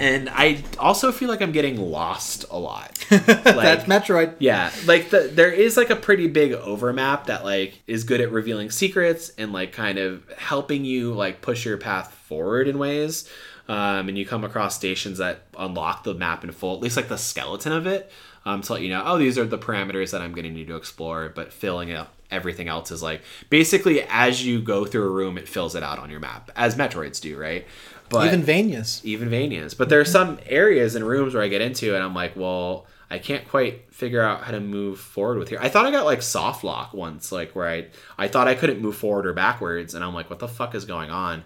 [0.00, 4.34] and i also feel like i'm getting lost a lot That's Metroid.
[4.38, 8.30] yeah, like the there is like a pretty big overmap that like is good at
[8.30, 13.26] revealing secrets and like kind of helping you like push your path forward in ways.
[13.68, 17.08] Um, and you come across stations that unlock the map in full, at least like
[17.08, 18.10] the skeleton of it,
[18.46, 20.68] um, to let you know, oh, these are the parameters that I'm going to need
[20.68, 21.28] to explore.
[21.34, 25.48] But filling up everything else is like basically as you go through a room, it
[25.48, 27.66] fills it out on your map, as Metroids do, right?
[28.08, 29.04] But Even Vanias.
[29.04, 29.76] even Vanias.
[29.76, 32.86] But there are some areas and rooms where I get into and I'm like, well,
[33.10, 35.58] I can't quite figure out how to move forward with here.
[35.60, 38.80] I thought I got like soft lock once, like where I I thought I couldn't
[38.80, 41.44] move forward or backwards, and I'm like, what the fuck is going on?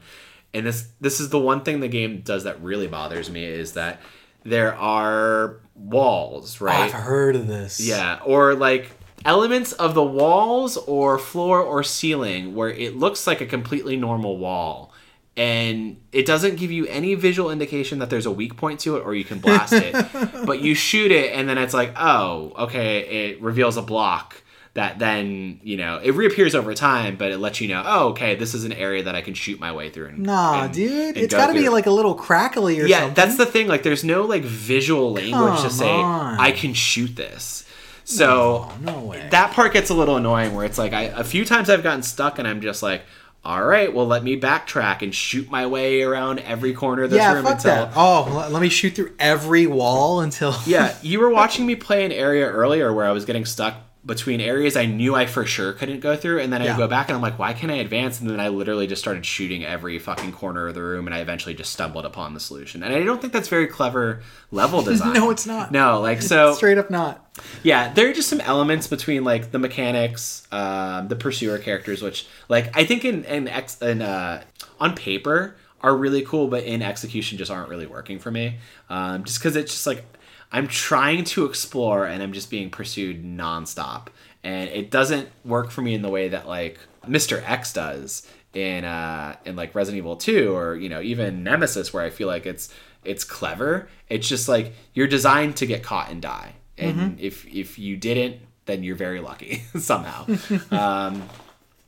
[0.55, 3.73] And this this is the one thing the game does that really bothers me is
[3.73, 4.01] that
[4.45, 6.81] there are walls, Oh, right?
[6.81, 7.81] I've heard of this.
[7.81, 8.91] Yeah, or like
[9.25, 14.37] elements of the walls or floor or ceiling where it looks like a completely normal
[14.37, 14.93] wall
[15.37, 19.01] and it doesn't give you any visual indication that there's a weak point to it
[19.01, 19.95] or you can blast it.
[20.45, 24.42] but you shoot it and then it's like, "Oh, okay, it reveals a block."
[24.75, 28.37] That then, you know, it reappears over time, but it lets you know, oh, okay,
[28.37, 30.07] this is an area that I can shoot my way through.
[30.09, 31.09] And, Nah, and- dude.
[31.09, 33.15] and It's go got to be like a little crackly or yeah, something.
[33.15, 33.69] that's the thing.
[33.69, 36.41] Like, there's no like visual language to say on.
[36.41, 37.67] I can shoot this.
[38.05, 39.29] So No, no way.
[39.31, 40.55] that part gets a little annoying.
[40.55, 43.03] Where it's like I, a few times I've gotten stuck, and I'm just like,
[43.45, 47.19] all right, well, let me backtrack and shoot my way around every corner of this
[47.19, 47.75] yeah, room fuck until.
[47.75, 47.93] that.
[47.95, 50.55] Oh, let me shoot through every wall until.
[50.65, 54.41] Yeah, you were watching me play an area earlier where I was getting stuck between
[54.41, 56.77] areas I knew I for sure couldn't go through, and then I Yeah.
[56.77, 58.21] go back and I'm like, why can't I advance?
[58.21, 61.21] And then I literally just started shooting every fucking corner of the room, and I
[61.21, 62.83] eventually just stumbled upon the solution.
[62.83, 65.13] And I don't think that's very clever level design.
[65.15, 65.71] No, it's not.
[65.71, 66.53] No, like so.
[66.57, 67.25] Straight up not.
[67.63, 72.27] Yeah, there are just some elements between like the mechanics, um, the pursuer characters, which
[72.49, 74.43] like I think in in, ex, in uh,
[74.81, 78.59] on paper are really cool, but in execution just aren't really working for me.
[78.91, 80.05] Um, just because it's just like
[80.53, 84.09] I'm trying to explore and I'm just being pursued nonstop,
[84.45, 87.43] and it doesn't work for me in the way that like Mr.
[87.49, 92.05] X does in uh in like Resident Evil 2 or you know even Nemesis where
[92.05, 92.73] I feel like it's
[93.05, 93.89] it's clever.
[94.09, 96.55] It's just like you're designed to get caught and die.
[96.79, 100.27] And if if you didn't, then you're very lucky somehow.
[100.71, 101.23] um,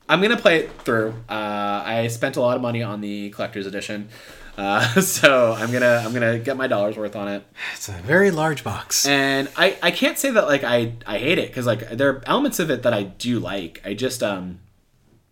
[0.07, 1.13] I'm gonna play it through.
[1.29, 4.09] Uh, I spent a lot of money on the collector's edition,
[4.57, 7.43] uh, so I'm gonna I'm gonna get my dollars worth on it.
[7.73, 9.05] It's a very large box.
[9.05, 12.21] And I I can't say that like I I hate it because like there are
[12.25, 13.81] elements of it that I do like.
[13.85, 14.59] I just um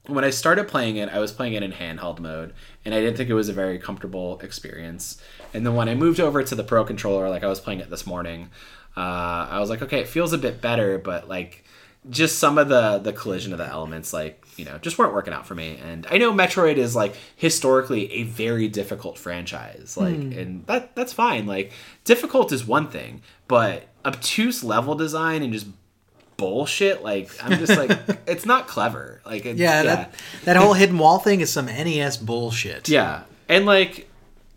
[0.08, 2.54] when I started playing it, I was playing it in handheld mode,
[2.84, 5.22] and I didn't think it was a very comfortable experience.
[5.54, 7.90] And then when I moved over to the Pro controller, like I was playing it
[7.90, 8.50] this morning,
[8.98, 11.64] uh, I was like, okay, it feels a bit better, but like
[12.10, 15.34] just some of the the collision of the elements, like you know, just weren't working
[15.34, 15.80] out for me.
[15.84, 20.32] And I know Metroid is like historically a very difficult franchise, like, hmm.
[20.34, 21.46] and that that's fine.
[21.46, 21.72] Like
[22.04, 25.68] difficult is one thing, but obtuse level design and just
[26.36, 27.92] bullshit like i'm just like
[28.28, 32.18] it's not clever like it's, yeah, that that whole hidden wall thing is some NES
[32.18, 32.90] bullshit.
[32.90, 34.10] yeah, and like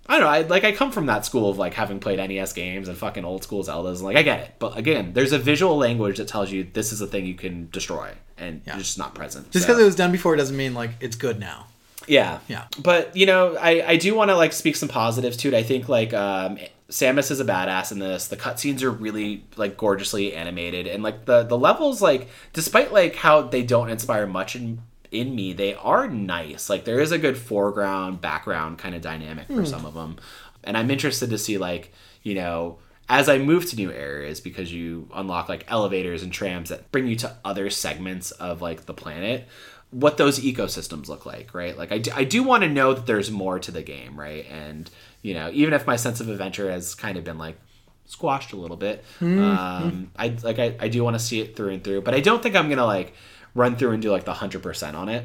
[0.08, 2.52] I don't know, I like I come from that school of like having played NES
[2.52, 4.54] games and fucking old school Zeldas, and like I get it.
[4.58, 7.68] But again, there's a visual language that tells you this is a thing you can
[7.70, 8.78] destroy, and Yeah.
[8.78, 9.50] just not present.
[9.50, 11.66] Just So- because it was done before doesn't mean like it's good now.
[12.06, 12.64] yeah, Yeah.
[12.78, 15.54] But you know, I I do want to like speak some positives to it.
[15.54, 16.58] I think like um,
[16.88, 18.28] Samus is a badass in this.
[18.28, 23.16] The cutscenes are really like gorgeously animated, and like the the levels like despite like
[23.16, 26.68] how they don't inspire much in in me, they are nice.
[26.70, 30.16] Like there is a good foreground background kind of dynamic for some of them,
[30.62, 31.92] and I'm interested to see like
[32.22, 32.78] you know
[33.08, 37.06] as I move to new areas because you unlock like elevators and trams that bring
[37.06, 39.46] you to other segments of like the planet
[39.90, 41.78] what those ecosystems look like right?
[41.78, 44.44] Like i do, I do want to know that there's more to the game right?
[44.50, 44.90] And
[45.22, 47.56] you know even if my sense of adventure has kind of been like
[48.04, 51.70] squashed a little bit um i like i, I do want to see it through
[51.70, 53.14] and through but i don't think i'm gonna like
[53.52, 55.24] run through and do like the 100% on it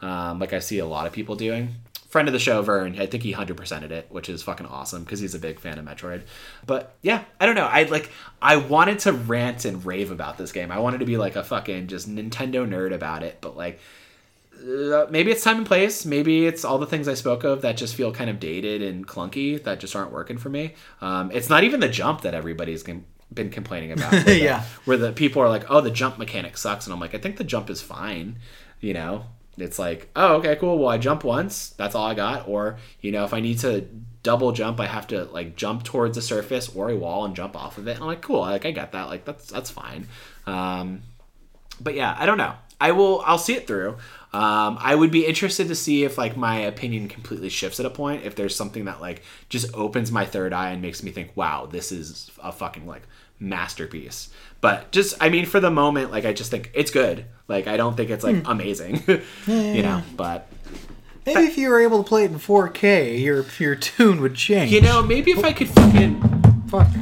[0.00, 1.74] um like i see a lot of people doing
[2.12, 5.02] friend of the show, Vern, I think he hundred percented it, which is fucking awesome
[5.02, 6.22] because he's a big fan of Metroid.
[6.66, 7.66] But yeah, I don't know.
[7.66, 8.10] I like
[8.40, 10.70] I wanted to rant and rave about this game.
[10.70, 13.80] I wanted to be like a fucking just Nintendo nerd about it, but like
[14.62, 16.04] uh, maybe it's time and place.
[16.04, 19.06] Maybe it's all the things I spoke of that just feel kind of dated and
[19.06, 20.74] clunky that just aren't working for me.
[21.00, 24.12] Um, it's not even the jump that everybody's com- been complaining about.
[24.12, 24.62] Where the, Yeah.
[24.84, 27.38] where the people are like, "Oh, the jump mechanic sucks," and I'm like, "I think
[27.38, 28.36] the jump is fine."
[28.80, 29.24] You know,
[29.58, 30.78] it's like, "Oh, okay, cool.
[30.78, 31.70] Well, I jump once.
[31.70, 33.86] That's all I got." Or you know, if I need to
[34.22, 37.56] double jump, I have to like jump towards a surface or a wall and jump
[37.56, 38.00] off of it.
[38.00, 38.40] I'm like, "Cool.
[38.40, 39.08] Like I got that.
[39.08, 40.06] Like that's that's fine."
[40.46, 41.02] Um,
[41.80, 42.54] but yeah, I don't know.
[42.80, 43.22] I will.
[43.26, 43.96] I'll see it through.
[44.32, 47.90] Um, I would be interested to see if like my opinion completely shifts at a
[47.90, 48.24] point.
[48.24, 51.66] If there's something that like just opens my third eye and makes me think, "Wow,
[51.66, 53.02] this is a fucking like
[53.42, 54.30] masterpiece."
[54.60, 57.26] But just, I mean, for the moment, like I just think it's good.
[57.48, 59.02] Like I don't think it's like amazing,
[59.46, 60.02] you know.
[60.16, 60.48] But
[61.26, 64.70] Maybe if you were able to play it in 4K, your your tune would change.
[64.72, 66.20] you know, maybe if I could fucking
[66.68, 66.88] Fuck.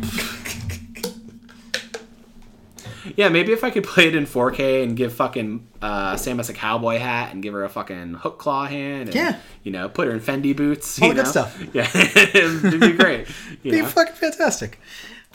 [3.17, 6.53] Yeah, maybe if I could play it in 4K and give fucking uh, Samus a
[6.53, 9.37] cowboy hat and give her a fucking hook claw hand, and, Yeah.
[9.63, 11.31] you know, put her in Fendi boots, All you the good know?
[11.31, 11.63] stuff.
[11.75, 13.27] Yeah, it'd be great.
[13.63, 13.87] You Be know?
[13.89, 14.79] fucking fantastic.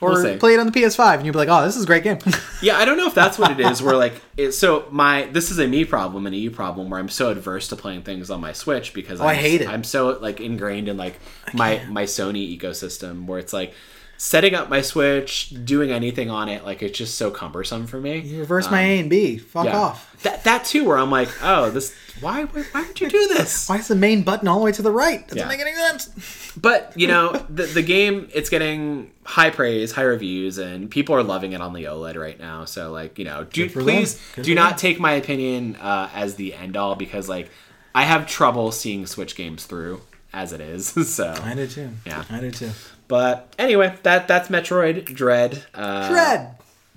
[0.01, 1.87] Or We'll play it on the PS5 and you'd be like, oh, this is a
[1.87, 2.19] great game.
[2.61, 3.81] Yeah, I don't know if that's what it is.
[3.81, 6.99] Where like, it, so my this is a me problem and a you problem where
[6.99, 9.69] I'm so adverse to playing things on my Switch because Oh, I hate it.
[9.69, 11.19] I'm so like ingrained in like
[11.53, 13.73] my my Sony ecosystem where it's like
[14.17, 18.19] setting up my Switch, doing anything on it, like it's just so cumbersome for me.
[18.19, 19.37] You reverse my A and B.
[19.37, 19.77] Fuck Um, Yeah.
[19.77, 20.15] off.
[20.23, 23.67] That that too, where I'm like, oh, this why why, why would you do this?
[23.69, 25.27] Why is the main button all the way to the right?
[25.27, 25.47] Doesn't Yeah.
[25.49, 26.53] make any sense.
[26.55, 31.23] But you know, the the game it's getting high praise, high reviews, and people are
[31.23, 32.63] loving it on the OLED right now.
[32.65, 34.79] So like, you know, do please do not them.
[34.79, 37.49] take my opinion uh, as the end all because like
[37.93, 40.87] I have trouble seeing Switch games through as it is.
[41.13, 41.89] so I do too.
[42.05, 42.23] Yeah.
[42.29, 42.71] I do too.
[43.07, 45.63] But anyway, that that's Metroid Dread.
[45.73, 46.55] Uh, Dread.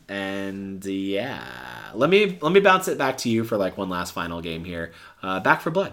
[0.09, 1.45] And yeah,
[1.95, 4.65] let me let me bounce it back to you for like one last final game
[4.65, 4.93] here.
[5.23, 5.93] Uh, Back 4 Blood.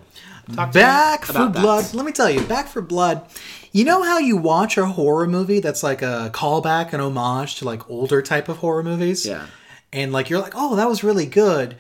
[0.54, 1.62] Talk Back for about that.
[1.62, 1.94] Blood.
[1.94, 3.26] Let me tell you, Back 4 Blood.
[3.72, 7.66] You know how you watch a horror movie that's like a callback, an homage to
[7.66, 9.26] like older type of horror movies?
[9.26, 9.48] Yeah.
[9.92, 11.76] And like you're like, oh, that was really good,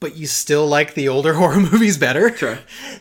[0.00, 2.36] but you still like the older horror movies better?
[2.36, 2.58] Sure.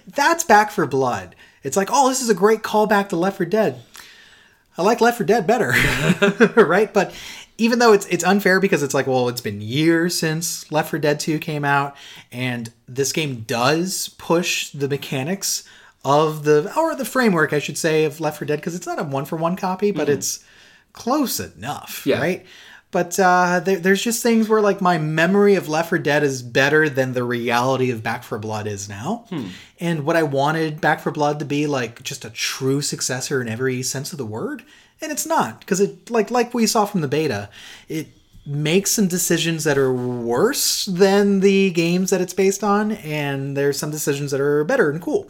[0.08, 1.36] That's Back 4 Blood.
[1.64, 3.82] It's like, oh, this is a great callback to Left 4 Dead.
[4.78, 5.74] I like Left 4 Dead better,
[6.62, 6.94] right?
[6.94, 7.14] But
[7.58, 11.00] even though it's it's unfair because it's like, well, it's been years since Left 4
[11.00, 11.96] Dead 2 came out,
[12.32, 15.64] and this game does push the mechanics
[16.06, 19.00] of the or the framework, I should say, of Left 4 Dead because it's not
[19.00, 20.18] a one for one copy, but mm-hmm.
[20.20, 20.44] it's
[20.94, 22.20] close enough, Yeah.
[22.20, 22.46] right?
[22.90, 26.42] But uh, there, there's just things where like my memory of Left 4 Dead is
[26.42, 29.26] better than the reality of Back 4 Blood is now.
[29.80, 33.50] And what I wanted Back 4 Blood to be like just a true successor in
[33.50, 34.64] every sense of the word,
[35.02, 37.50] and it's not because it like like we saw from the beta,
[37.90, 38.08] it
[38.46, 43.78] makes some decisions that are worse than the games that it's based on, and there's
[43.78, 45.30] some decisions that are better and cool.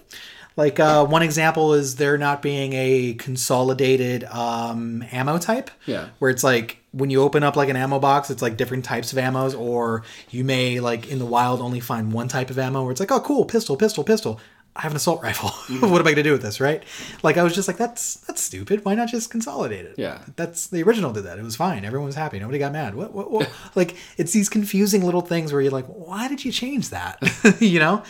[0.56, 5.70] Like uh, one example is there not being a consolidated um, ammo type.
[5.86, 6.10] Yeah.
[6.18, 9.14] Where it's like when you open up like an ammo box, it's like different types
[9.14, 12.84] of ammos, or you may like in the wild only find one type of ammo
[12.84, 14.40] where it's like, oh cool, pistol, pistol, pistol.
[14.76, 15.50] I have an assault rifle.
[15.68, 15.92] Mm-hmm.
[15.92, 16.82] what am I gonna do with this, right?
[17.24, 18.86] Like I was just like, that's that's stupid.
[18.86, 19.96] Why not just consolidate it?
[19.98, 20.22] Yeah.
[20.38, 21.38] That's the original did that.
[21.38, 21.84] It was fine.
[21.84, 22.40] Everyone was happy.
[22.40, 22.96] Nobody got mad.
[22.96, 23.52] What what, what?
[23.76, 27.20] like it's these confusing little things where you're like, why did you change that?
[27.60, 28.02] you know?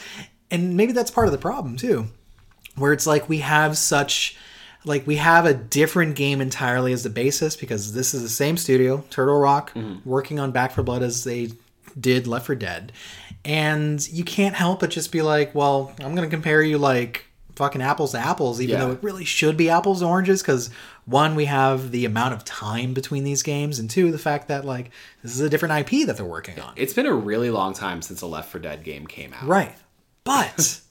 [0.51, 2.07] And maybe that's part of the problem too
[2.77, 4.37] where it's like we have such
[4.85, 8.57] like we have a different game entirely as the basis because this is the same
[8.57, 10.07] studio turtle rock mm-hmm.
[10.09, 11.51] working on Back 4 Blood as they
[11.99, 12.91] did Left 4 Dead
[13.45, 17.25] and you can't help but just be like well i'm gonna compare you like
[17.55, 18.85] fucking apples to apples even Yeah.
[18.85, 20.69] though it really should be apples to oranges because
[21.05, 24.63] one we have the amount of time between these games and two the fact that
[24.63, 24.91] like
[25.23, 28.03] this is a different ip that they're working on It's been a really long time
[28.03, 29.47] since a Left 4 Dead game came out.
[29.47, 29.75] Right.
[30.23, 30.81] But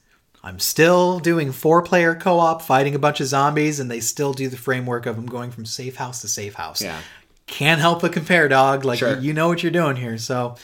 [0.43, 4.33] I'm still doing four player co op, fighting a bunch of zombies, and they still
[4.33, 6.81] do the framework of I'm going from safe house to safe house.
[6.81, 6.99] Yeah.
[7.47, 8.85] Can't help but compare, dog.
[8.85, 9.17] Like, Sure.
[9.19, 10.17] you know what you're doing here.
[10.17, 10.55] So,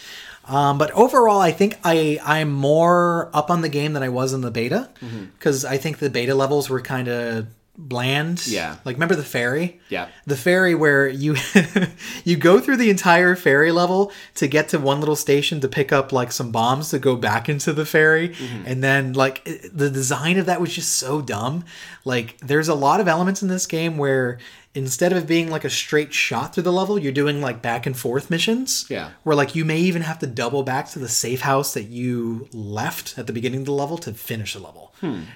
[0.46, 4.34] um, but overall, I think I, I'm more up on the game than I was
[4.34, 5.26] in the beta Mm-hmm.
[5.38, 8.46] because I think the beta levels were kind of bland.
[8.46, 8.78] Yeah.
[8.86, 9.80] Like, remember the ferry?
[9.90, 10.08] Yeah.
[10.26, 11.36] the ferry where you
[12.24, 15.92] you go through the entire ferry level to get to one little station to pick
[15.92, 18.64] up like some bombs to go back into the ferry Mm-hmm.
[18.66, 19.44] and then like
[19.74, 21.64] the design of that was just so dumb
[22.06, 24.40] like there's a lot of elements in this game where
[24.76, 27.96] instead of being like a straight shot through the level, you're doing like back and
[27.96, 28.88] forth missions.
[28.90, 29.12] Yeah.
[29.22, 32.48] Where like you may even have to double back to the safe house that you
[32.54, 34.92] left at the beginning of the level to finish the level.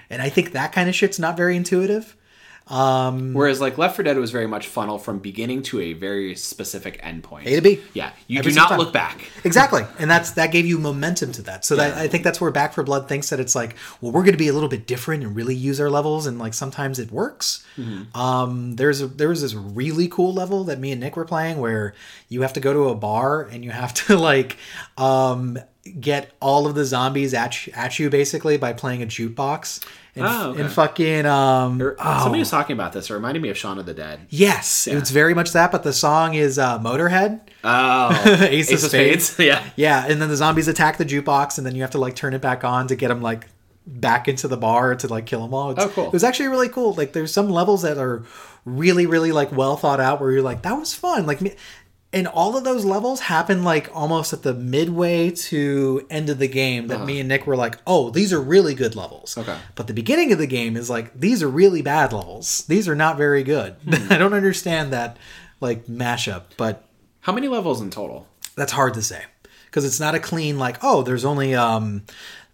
[0.09, 2.15] And I think that kind of shit's not very intuitive.
[2.69, 7.01] Whereas like Left 4 Dead was very much funnel from beginning to a very specific
[7.01, 7.45] endpoint.
[7.45, 7.81] A to B.
[7.93, 8.79] Yeah, you Every do not time.
[8.79, 9.29] look back.
[9.43, 11.65] Exactly, and that's that gave you momentum to that.
[11.65, 14.23] So that I think that's where Back 4 Blood thinks that it's like, well, we're
[14.23, 16.99] going to be a little bit different and really use our levels, and like sometimes
[16.99, 17.65] it works.
[18.15, 21.59] Um, there's a, there was this really cool level that me and Nick were playing
[21.59, 21.93] where
[22.27, 24.57] you have to go to a bar and you have to like
[24.97, 25.59] um,
[25.91, 29.83] get all of the zombies at you, at you basically by playing a jukebox.
[30.15, 30.61] And, Oh, okay.
[30.61, 32.19] and fucking um, oh.
[32.23, 33.09] Somebody was talking about this.
[33.09, 34.21] It reminded me of Shaun of the Dead.
[34.29, 35.71] yes, it's very much that.
[35.71, 37.41] But the song is uh, Motorhead.
[37.63, 38.09] Oh,
[38.49, 39.37] Ace of Spades.
[39.39, 39.63] yeah.
[39.75, 42.33] Yeah, and then the zombies attack the jukebox, and then you have to like turn
[42.33, 43.45] it back on to get them like
[43.85, 45.69] back into the bar to like kill them all.
[45.71, 46.07] It's, Oh, cool.
[46.07, 46.93] It was actually really cool.
[46.95, 48.23] Like, there's some levels that are
[48.65, 51.25] really, really like well thought out, where you're like, that was fun.
[51.27, 51.55] Like, me-
[52.13, 56.47] and all of those levels happen like almost at the midway to end of the
[56.47, 56.87] game.
[56.87, 59.37] That me and Nick were like, oh, these are really good levels.
[59.37, 59.57] Okay.
[59.75, 62.65] But the beginning of the game is like, these are really bad levels.
[62.67, 63.75] These are not very good.
[64.09, 65.17] I don't understand that
[65.59, 66.85] like mashup, but
[67.21, 68.27] How many levels in total?
[68.55, 69.21] that's hard to say
[69.65, 72.01] because it's not a clean like oh there's only um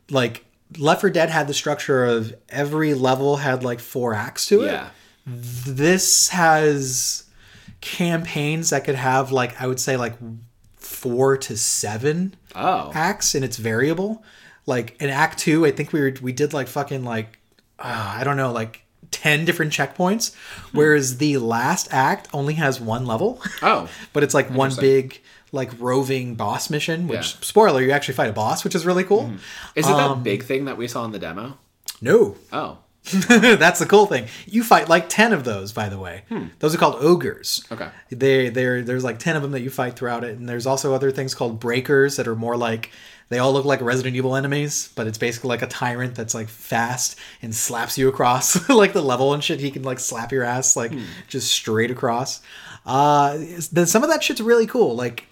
[0.10, 0.44] like
[0.78, 4.72] Left 4 Dead had the structure of every level had like four acts to it.
[4.72, 4.90] Yeah.
[5.26, 7.23] This has
[7.84, 10.14] campaigns that could have like I would say like
[10.78, 12.92] four to seven Oh.
[12.94, 14.24] acts and it's variable.
[14.66, 17.40] Like in Act Two, I think we were we did like fucking like
[17.78, 20.34] uh, I don't know like ten different checkpoints,
[20.72, 23.42] whereas the last act only has one level.
[23.62, 23.90] Oh.
[24.14, 25.22] but it's like one big
[25.52, 27.08] like roving boss mission.
[27.10, 27.42] Which Yeah.
[27.42, 29.30] Spoiler, you actually fight a boss, which is really cool.
[29.76, 31.58] Is it Um, that big thing that we saw in the demo?
[32.02, 32.78] No, Oh.
[33.28, 34.28] that's the cool thing.
[34.46, 36.24] You fight like ten of those, by the way.
[36.60, 37.66] Those are called ogres.
[37.68, 37.74] Hmm.
[37.74, 37.90] Okay.
[38.10, 40.94] They they there's like ten of them that you fight throughout it, and there's also
[40.94, 42.92] other things called breakers that are more like
[43.30, 46.48] they all look like Resident Evil enemies, but it's basically like a tyrant that's like
[46.48, 49.60] fast and slaps you across like the level and shit.
[49.60, 50.94] He can like slap your ass like
[51.28, 52.42] just straight across.
[52.86, 54.96] Uh, some of that shit's really cool.
[54.96, 55.26] Like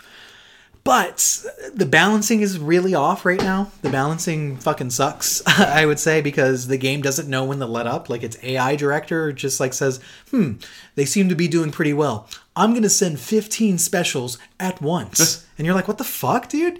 [0.83, 3.71] but the balancing is really off right now.
[3.81, 7.87] The balancing fucking sucks, I would say, because the game doesn't know when to let
[7.87, 8.09] up.
[8.09, 9.99] Like its AI director just like says,
[10.31, 10.53] "Hmm,
[10.95, 12.27] they seem to be doing pretty well.
[12.55, 16.79] I'm gonna send 15 specials at once." and you're like, "What the fuck, dude?"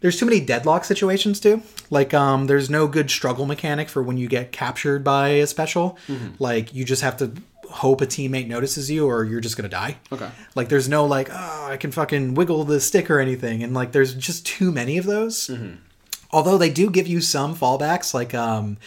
[0.00, 1.62] There's too many deadlock situations too.
[1.90, 5.98] Like, um, there's no good struggle mechanic for when you get captured by a special.
[6.38, 7.32] Like, you just have to
[7.70, 9.96] hope a teammate notices you, or you're just gonna die.
[10.10, 10.28] Okay.
[10.54, 13.92] Like there's no like, oh, I can fucking wiggle the stick or anything, and like
[13.92, 15.50] there's just too many of those.
[16.30, 18.78] Although they do give you some fallbacks, like um,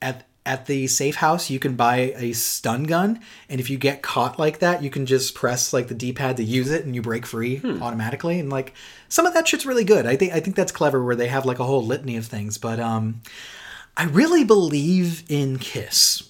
[0.00, 4.02] at at the safe house you can buy a stun gun, and if you get
[4.02, 6.94] caught like that, you can just press like the D pad to use it, and
[6.94, 8.40] you break free automatically.
[8.40, 8.74] And like
[9.08, 10.06] some of that shit's really good.
[10.06, 12.58] I think I think that's clever where they have like a whole litany of things.
[12.58, 13.20] But um,
[13.96, 16.28] I really believe in Kiss.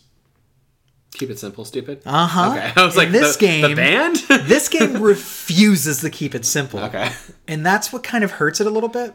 [1.15, 2.01] Keep it simple, stupid.
[2.07, 2.51] Uh huh.
[2.53, 2.73] Okay.
[2.81, 4.17] I was In like, this the, game, the band?
[4.49, 6.81] this game refuses to keep it simple.
[6.81, 7.13] Okay.
[7.47, 9.15] And that's what kind of hurts it a little bit.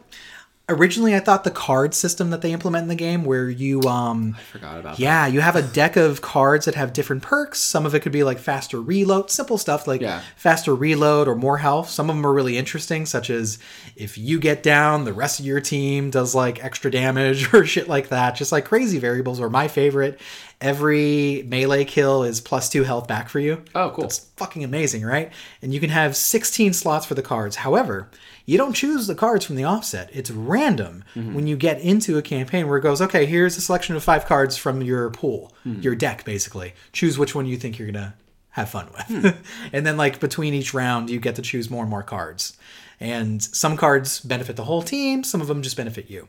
[0.70, 4.34] Originally, I thought the card system that they implement in the game, where you, um,
[4.52, 7.58] Forgot about yeah, you have a deck of cards that have different perks.
[7.58, 10.20] Some of it could be like faster reload, simple stuff like Yeah.
[10.36, 11.88] faster reload or more health.
[11.88, 13.58] Some of them are really interesting, such as
[13.96, 17.88] if you get down, the rest of your team does like extra damage or shit
[17.88, 18.34] like that.
[18.36, 19.40] Just like crazy variables.
[19.40, 20.20] Or my favorite,
[20.60, 23.62] every melee kill is plus two health back for you.
[23.74, 24.02] Oh, cool.
[24.02, 25.32] That's fucking amazing, right?
[25.62, 27.56] And you can have 16 slots for the cards.
[27.56, 28.08] However,
[28.48, 30.08] you don't choose the cards from the offset.
[30.10, 31.34] It's random mm-hmm.
[31.34, 34.24] when you get into a campaign where it goes, okay, here's a selection of five
[34.24, 35.82] cards from your pool, mm-hmm.
[35.82, 36.72] your deck, basically.
[36.94, 38.14] Choose which one you think you're going to
[38.52, 39.04] have fun with.
[39.06, 39.42] Hmm.
[39.74, 42.56] and then, like, between each round, you get to choose more and more cards.
[42.98, 46.26] And some cards benefit the whole team, some of them just benefit you.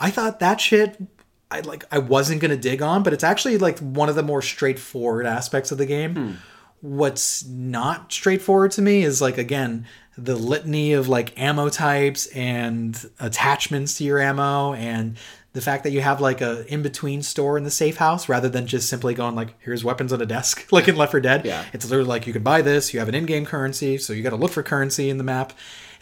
[0.00, 1.00] I thought that shit
[1.48, 4.42] I like I wasn't gonna dig on, but it's actually like one of the more
[4.42, 6.14] straightforward aspects of the game.
[6.16, 6.32] Hmm.
[6.80, 13.10] What's not straightforward to me is like again the litany of like ammo types and
[13.18, 15.16] attachments to your ammo and
[15.54, 18.48] the fact that you have like a in between store in the safe house rather
[18.48, 21.44] than just simply going like here's weapons on a desk like in Left 4 Dead.
[21.44, 21.64] Yeah.
[21.72, 24.30] It's literally like you can buy this, you have an in-game currency, so you got
[24.30, 25.52] to look for currency in the map.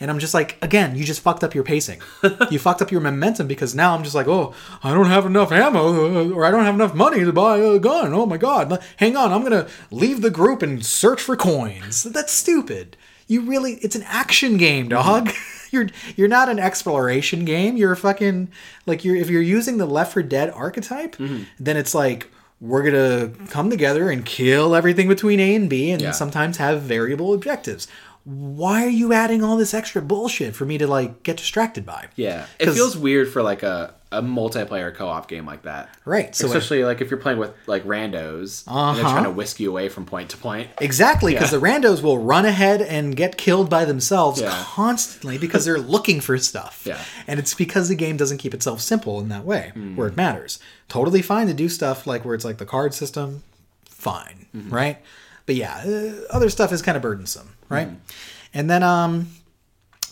[0.03, 2.01] And I'm just like, again, you just fucked up your pacing.
[2.51, 5.53] you fucked up your momentum because now I'm just like, oh, I don't have enough
[5.53, 8.15] ammo uh, or I don't have enough money to buy a gun.
[8.15, 12.05] Oh my god, hang on, I'm gonna leave the group and search for coins.
[12.05, 12.97] That's stupid.
[13.31, 15.25] You really, it's an action game, mm-hmm.
[15.25, 15.31] dog.
[15.71, 15.87] you're
[16.17, 17.77] you're not an exploration game.
[17.77, 18.51] You're a fucking
[18.87, 21.45] like you're if you're using the Left 4 Dead archetype, mm-hmm.
[21.59, 22.29] then it's like
[22.61, 26.11] we're gonna come together and kill everything between A and B, and Yeah.
[26.11, 27.89] sometimes have variable objectives.
[28.25, 32.09] Why are you adding all this extra bullshit for me to like get distracted by?
[32.17, 35.89] Yeah, it feels weird for like a, a multiplayer co-op game like that.
[36.05, 36.35] Right.
[36.37, 39.13] So Especially like if you're playing with like randos and they're Uh-huh.
[39.15, 40.69] trying to whisk you away from point to point.
[40.83, 41.59] Exactly, because Yeah.
[41.61, 44.51] the randos will run ahead and get killed by themselves Yeah.
[44.67, 46.83] constantly because they're looking for stuff.
[46.85, 46.99] Yeah.
[47.27, 49.97] And it's because the game doesn't keep itself simple in that way, Hmm.
[49.97, 50.59] where it matters.
[50.89, 53.45] Totally fine to do stuff like where it's like the card system,
[53.87, 54.75] fine, Mm-hmm.
[54.75, 54.99] right?
[55.47, 57.89] But yeah, uh, other stuff is kind of burdensome, right?
[57.89, 58.59] Mm-hmm.
[58.59, 59.29] And then, um,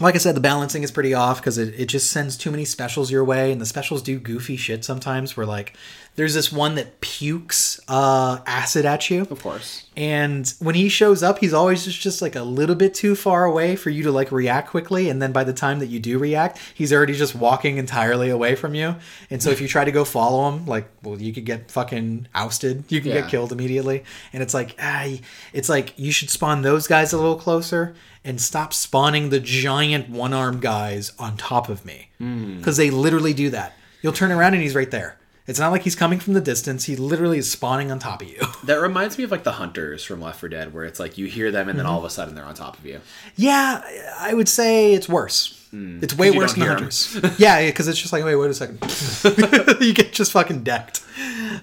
[0.01, 2.65] like I said, the balancing is pretty off because it, it just sends too many
[2.65, 5.37] specials your way, and the specials do goofy shit sometimes.
[5.37, 5.77] Where like,
[6.15, 9.85] there's this one that pukes uh, acid at you, Of course.
[9.97, 13.45] and when he shows up, he's always just, just like a little bit too far
[13.45, 15.09] away for you to like react quickly.
[15.11, 18.57] And then by the time that you do react, he's already just walking entirely away
[18.57, 18.97] from you.
[19.31, 22.27] And so if you try to go follow him, like, well, you could get fucking
[22.35, 22.85] ousted.
[22.91, 23.21] You can Yeah.
[23.21, 24.03] get killed immediately.
[24.33, 25.07] And it's like, ah,
[25.53, 30.09] it's like you should spawn those guys a little closer and stop spawning the giant
[30.11, 32.11] one armed guys on top of me.
[32.19, 33.75] Because they literally do that.
[34.03, 35.17] You'll turn around and he's right there.
[35.47, 36.85] It's not like he's coming from the distance.
[36.85, 38.41] He literally is spawning on top of you.
[38.65, 41.25] That reminds me of like the hunters from Left 4 Dead, where it's like you
[41.27, 43.01] hear them and then all of a sudden they're on top of you.
[43.37, 43.81] Yeah,
[44.19, 45.55] I would say it's worse.
[45.73, 46.37] It's way Hmm.
[46.39, 47.19] worse than the hunters.
[47.39, 49.81] yeah, because it's just like, wait, wait a second.
[49.81, 51.03] you get just fucking decked.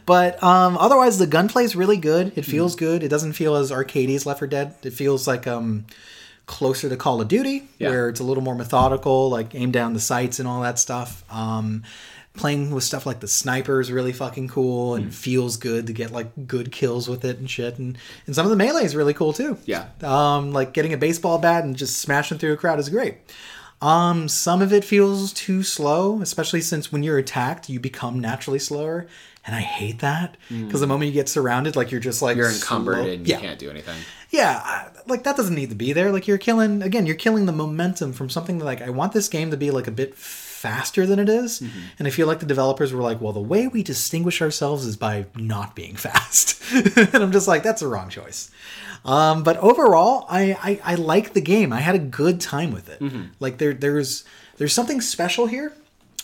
[0.07, 2.33] But um, otherwise, the gunplay is really good.
[2.35, 2.79] It feels Hmm.
[2.79, 3.03] good.
[3.03, 4.73] It doesn't feel as arcadey as Left 4 Dead.
[4.83, 5.85] It feels like um,
[6.45, 7.89] closer to Call of Duty, Yeah.
[7.89, 11.23] where it's a little more methodical, like aim down the sights and all that stuff.
[11.31, 11.83] Um,
[12.35, 16.11] playing with stuff like the sniper is really fucking cool and feels good to get
[16.11, 17.77] like good kills with it and shit.
[17.79, 19.57] And, and some of the melee is really cool too.
[19.65, 19.85] Yeah.
[20.03, 23.19] Um, like getting a baseball bat and just smashing through a crowd is great.
[23.81, 28.57] Um, some of it feels too slow, especially since when you're attacked, you become naturally
[28.59, 29.05] slower,
[29.45, 32.35] and I hate that because the moment you get surrounded, like you're just like.
[32.37, 33.97] You're encumbered slow- and you yeah, can't do anything.
[34.31, 36.11] yeah, like that doesn't need to be there.
[36.11, 39.27] Like you're killing again, you're killing the momentum from something that like I want this
[39.27, 41.61] game to be like a bit faster than it is.
[41.99, 44.97] and I feel like the developers were like, well, the way we distinguish ourselves is
[44.97, 48.49] by not being fast, and I'm just like, that's a wrong choice.
[49.03, 51.71] Um, but overall, I, I I like the game.
[51.71, 53.01] I had a good time with it.
[53.39, 54.23] Like there there's
[54.57, 55.73] there's something special here.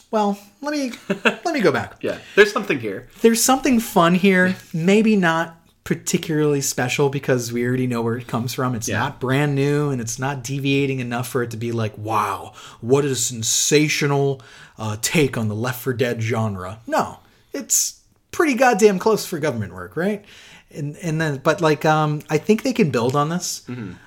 [0.09, 0.91] Well, let me
[1.23, 3.07] let me go back Yeah, there's something here.
[3.21, 4.55] there's something fun here.
[4.73, 8.75] Maybe not particularly special because we already know where it comes from.
[8.75, 8.99] It's Yeah.
[8.99, 13.03] not brand new and it's not deviating enough for it to be like, wow, what
[13.03, 14.41] a sensational
[14.77, 16.79] uh, take on the Left 4 Dead genre.
[16.87, 17.19] No,
[17.53, 18.01] it's
[18.31, 20.23] pretty goddamn close for government work, right?
[20.73, 23.63] And, and then, but like, um, I think they can build on this.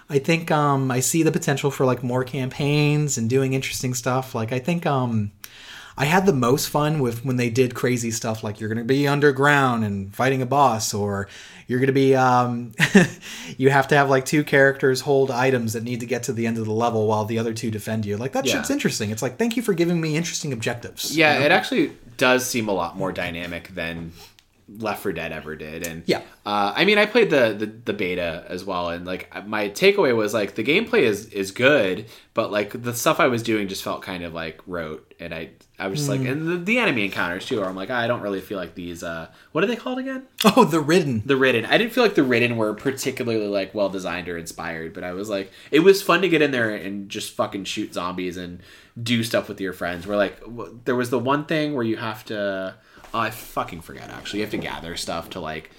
[0.08, 4.34] I think um, I see the potential for like more campaigns and doing interesting stuff.
[4.34, 5.32] Like, I think um,
[5.96, 8.84] I had the most fun with when they did crazy stuff like you're going to
[8.84, 11.28] be underground and fighting a boss, or
[11.68, 12.72] you're going to be, um,
[13.56, 16.46] you have to have like two characters hold items that need to get to the
[16.48, 18.16] end of the level while the other two defend you.
[18.16, 18.54] Like that Yeah.
[18.56, 19.10] shit's interesting.
[19.10, 21.16] It's like, thank you for giving me interesting objectives.
[21.16, 24.12] Yeah, it actually does seem a lot more dynamic than
[24.78, 25.86] Left 4 Dead ever did.
[25.86, 26.18] And Yeah.
[26.46, 30.14] uh, I mean, I played the, the the beta as well, and like my takeaway
[30.16, 33.82] was like the gameplay is is good, but like the stuff I was doing just
[33.82, 36.18] felt kind of like rote, and I I was just Hmm.
[36.22, 38.74] like, and the, the enemy encounters too, where I'm like, I don't really feel like
[38.74, 39.02] these.
[39.02, 40.24] uh What are they called again?
[40.56, 41.22] Oh, the Ridden.
[41.26, 41.64] The Ridden.
[41.66, 45.12] I didn't feel like the Ridden were particularly like well designed or inspired, but I
[45.12, 48.60] was like, it was fun to get in there and just fucking shoot zombies and
[49.02, 50.06] do stuff with your friends.
[50.06, 52.74] Where like w- there was the one thing where you have to,
[53.14, 54.40] I fucking forget actually.
[54.40, 55.70] You have to gather stuff to like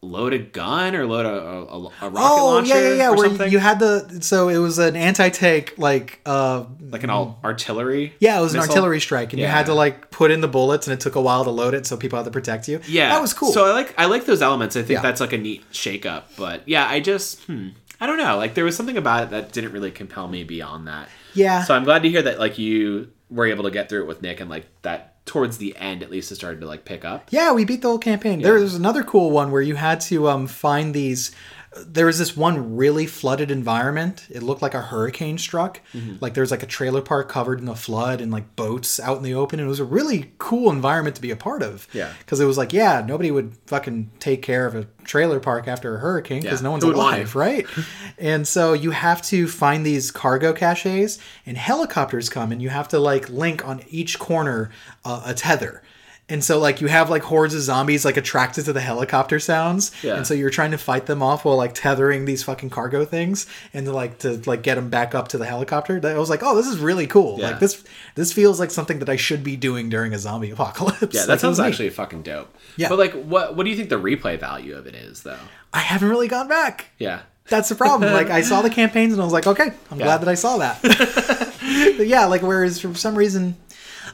[0.00, 3.08] load a gun or load a, a, a rocket Oh launcher yeah, yeah, yeah.
[3.10, 3.50] or Where something.
[3.50, 8.12] you had the so it was an anti-tank like uh like an all artillery.
[8.20, 10.86] yeah it was an artillery strike and you had to like put in the bullets
[10.86, 12.80] and it took a while to load it so people had to protect you.
[12.86, 13.50] Yeah, that was cool.
[13.50, 14.76] So I like I like those elements.
[14.76, 15.02] I think Yeah.
[15.02, 16.30] that's like a neat shake up.
[16.36, 17.70] But yeah, I just hmm,
[18.00, 18.36] I don't know.
[18.36, 21.08] Like there was something about it that didn't really compel me beyond that.
[21.34, 21.64] Yeah.
[21.64, 24.22] So I'm glad to hear that like you were able to get through it with
[24.22, 27.28] Nick and like that towards the end at least it started to like pick up.
[27.30, 28.42] Yeah, we beat the whole campaign.
[28.42, 31.30] There was another cool one where you had to um, find these.
[31.76, 34.26] There was this one really flooded environment.
[34.30, 35.80] It looked like a hurricane struck.
[35.92, 36.16] Mm-hmm.
[36.20, 39.18] Like there was like a trailer park covered in a flood and like boats out
[39.18, 39.60] in the open.
[39.60, 41.86] And it was a really cool environment to be a part of.
[41.92, 42.12] Yeah.
[42.20, 45.96] Because it was like, yeah, nobody would fucking take care of a trailer park after
[45.96, 46.64] a hurricane because Yeah.
[46.64, 47.66] no one's Who would want alive, right?
[48.18, 52.88] and so you have to find these cargo caches and helicopters come and you have
[52.88, 54.70] to like link on each corner
[55.04, 55.82] uh, a tether
[56.30, 59.92] And so like you have like hordes of zombies like attracted to the helicopter sounds,
[60.02, 60.16] Yeah.
[60.16, 63.46] and so you're trying to fight them off while like tethering these fucking cargo things
[63.72, 65.98] and to like to like get them back up to the helicopter.
[65.98, 67.38] That- I was like, oh, this is really cool.
[67.38, 67.52] Yeah.
[67.52, 67.82] Like this
[68.14, 71.14] this feels like something that I should be doing during a zombie apocalypse.
[71.14, 71.66] Yeah, that it sounds neat.
[71.66, 72.54] actually fucking dope.
[72.76, 72.90] Yeah.
[72.90, 75.38] But like, what what do you think the replay value of it is, though?
[75.72, 76.90] I haven't really gone back.
[76.98, 77.20] Yeah.
[77.48, 78.12] That's the problem.
[78.12, 80.04] Like I saw the campaigns and I was like, okay, I'm Yeah.
[80.04, 80.82] glad that I saw that.
[81.96, 83.56] but yeah, like whereas for some reason,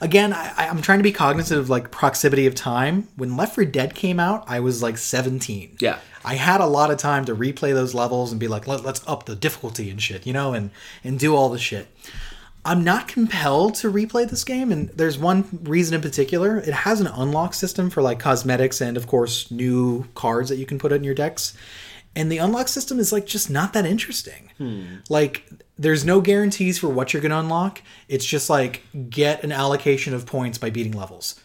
[0.04, 3.08] again, I, I'm trying to be cognizant of like proximity of time.
[3.16, 5.78] When Left 4 Dead came out, I was like 17.
[5.80, 5.98] Yeah.
[6.24, 9.06] I had a lot of time to replay those levels and be like, Let, let's
[9.08, 10.70] up the difficulty and shit, you know, and
[11.02, 11.88] and do all the shit.
[12.66, 16.56] I'm not compelled to replay this game, and there's one reason in particular.
[16.56, 20.64] It has an unlock system for like cosmetics and, of course, new cards that you
[20.64, 21.54] can put in your decks.
[22.16, 24.50] And the unlock system is like just not that interesting.
[24.58, 24.96] Hmm.
[25.08, 27.82] Like, there's no guarantees for what you're going to unlock.
[28.08, 31.40] It's just like get an allocation of points by beating levels.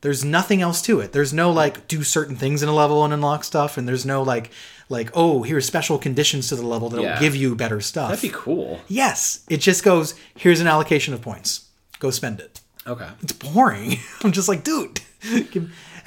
[0.00, 1.12] There's nothing else to it.
[1.12, 4.22] There's no like do certain things in a level and unlock stuff, and there's no
[4.22, 4.50] like
[4.90, 7.18] like oh here's special conditions to the level that'll Yeah.
[7.20, 8.10] give you better stuff.
[8.10, 8.80] That'd be cool.
[8.86, 11.68] Yes, it just goes, here's an allocation of points.
[12.00, 12.60] Go spend it.
[12.86, 13.08] Okay.
[13.22, 13.96] It's boring.
[14.22, 15.00] I'm just like, dude.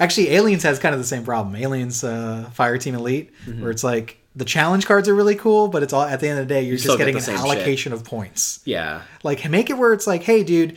[0.00, 1.56] Actually, Aliens has kind of the same problem.
[1.56, 3.62] Aliens uh, Fireteam Elite, Mm-hmm.
[3.62, 6.38] where it's like the challenge cards are really cool, but it's all at the end
[6.38, 7.44] of the day, you're still just getting the an same shit.
[7.44, 8.60] allocation of points.
[8.64, 9.02] Yeah.
[9.24, 10.76] Like, make it where it's like, hey, dude,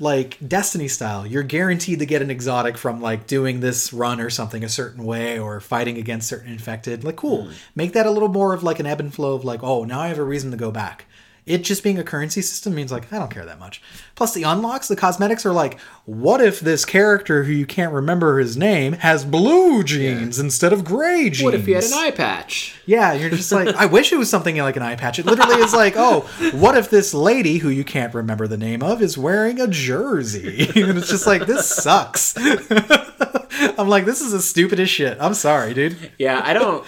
[0.00, 4.28] like Destiny style, you're guaranteed to get an exotic from like doing this run or
[4.30, 7.04] something a certain way or fighting against certain infected.
[7.04, 7.48] Like, cool.
[7.76, 10.00] Make that a little more of like an ebb and flow of like, oh, now
[10.00, 11.04] I have a reason to go back.
[11.46, 13.82] It just being a currency system means like I don't care that much.
[14.14, 18.38] Plus the unlocks, the cosmetics are like, what if this character who you can't remember
[18.38, 21.42] his name has blue jeans instead of gray jeans?
[21.42, 22.80] What if he had an eye patch?
[22.86, 25.18] Yeah, you're just like, I wish it was something like an eye patch.
[25.18, 26.20] It literally is like, oh,
[26.52, 30.70] what if this lady who you can't remember the name of is wearing a jersey?
[30.76, 32.34] and it's just like, this sucks.
[33.78, 35.16] I'm like, this is the stupidest shit.
[35.20, 36.12] I'm sorry, dude.
[36.18, 36.84] Yeah, I don't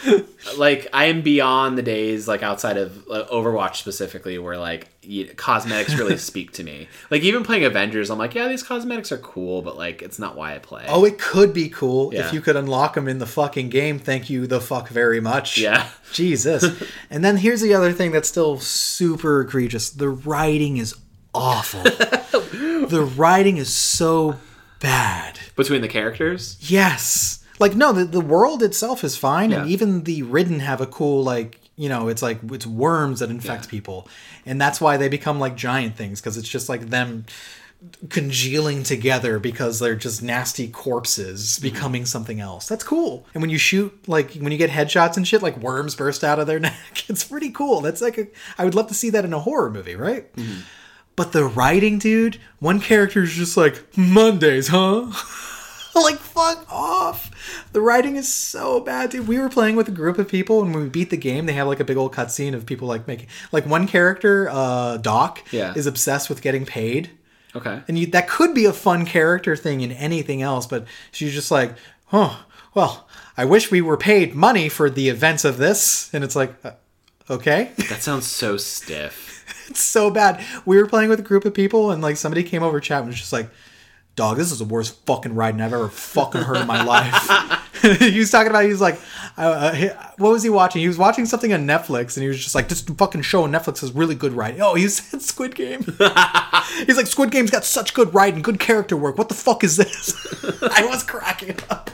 [0.59, 0.89] like.
[0.93, 5.95] I am beyond the days like outside of uh, Overwatch specifically, where like y- cosmetics
[5.95, 6.89] really speak to me.
[7.11, 10.37] Like even playing Avengers, I'm like, yeah, these cosmetics are cool, but like it's not
[10.37, 10.85] why I play.
[10.89, 12.27] Oh, it could be cool Yeah.
[12.27, 13.99] if you could unlock them in the fucking game.
[13.99, 15.59] Thank you, the fuck very much.
[15.59, 16.65] yeah, Jesus.
[17.11, 19.91] and then here's the other thing that's still super egregious.
[19.91, 20.95] The writing is
[21.35, 21.83] awful.
[22.87, 24.37] the writing is so
[24.81, 25.39] bad.
[25.57, 26.57] between the characters.
[26.61, 27.43] Yes.
[27.59, 31.25] Like no, the, the world itself is fine, and even the ridden have a cool
[31.25, 33.71] like you know it's like it's worms that infect Yeah.
[33.71, 34.09] people,
[34.45, 37.27] and that's why they become like giant things because it's just like them
[38.09, 41.63] congealing together because they're just nasty corpses mm-hmm.
[41.63, 42.67] becoming something else.
[42.69, 43.27] That's cool.
[43.35, 46.39] And when you shoot like when you get headshots and shit, like worms burst out
[46.39, 47.05] of their neck.
[47.09, 47.81] It's pretty cool.
[47.81, 48.27] That's like a
[48.59, 50.33] I would love to see that in a horror movie, right?
[50.35, 50.61] Mm-hmm.
[51.15, 55.13] But the writing, dude, one character is just like Mondays, huh?
[56.03, 57.31] like fuck off.
[57.73, 59.29] The writing is so bad, dude.
[59.29, 61.53] We were playing with a group of people, and when we beat the game, they
[61.55, 65.43] have like a big old cutscene of people like making like one character, uh, Doc,
[65.51, 65.73] Yeah.
[65.75, 67.11] is obsessed with getting paid.
[67.55, 67.83] Okay.
[67.89, 71.51] And you, that could be a fun character thing in anything else, but she's just
[71.51, 71.75] like,
[72.07, 72.35] huh,
[72.75, 73.09] well,
[73.39, 76.11] I wish we were paid money for the events of this.
[76.13, 76.73] And it's like, uh,
[77.31, 77.71] okay.
[77.89, 79.45] That sounds so stiff.
[79.71, 80.45] it's so bad.
[80.67, 83.07] We were playing with a group of people, and like somebody came over chat and
[83.09, 83.49] was just like,
[84.17, 87.21] dog, this is the worst fucking riding I've ever fucking heard in my life.
[88.01, 88.99] he was talking about, he was like,
[89.39, 89.89] uh, uh, he-
[90.19, 90.81] what was he watching?
[90.81, 93.53] He was watching something on Netflix, and he was just like, this fucking show on
[93.53, 94.61] Netflix is really good writing.
[94.63, 95.83] Oh, he said Squid Game.
[96.87, 99.19] He's like, Squid Game's got such good writing, good character work.
[99.19, 100.15] What the fuck is this?
[100.63, 101.91] I was cracking up.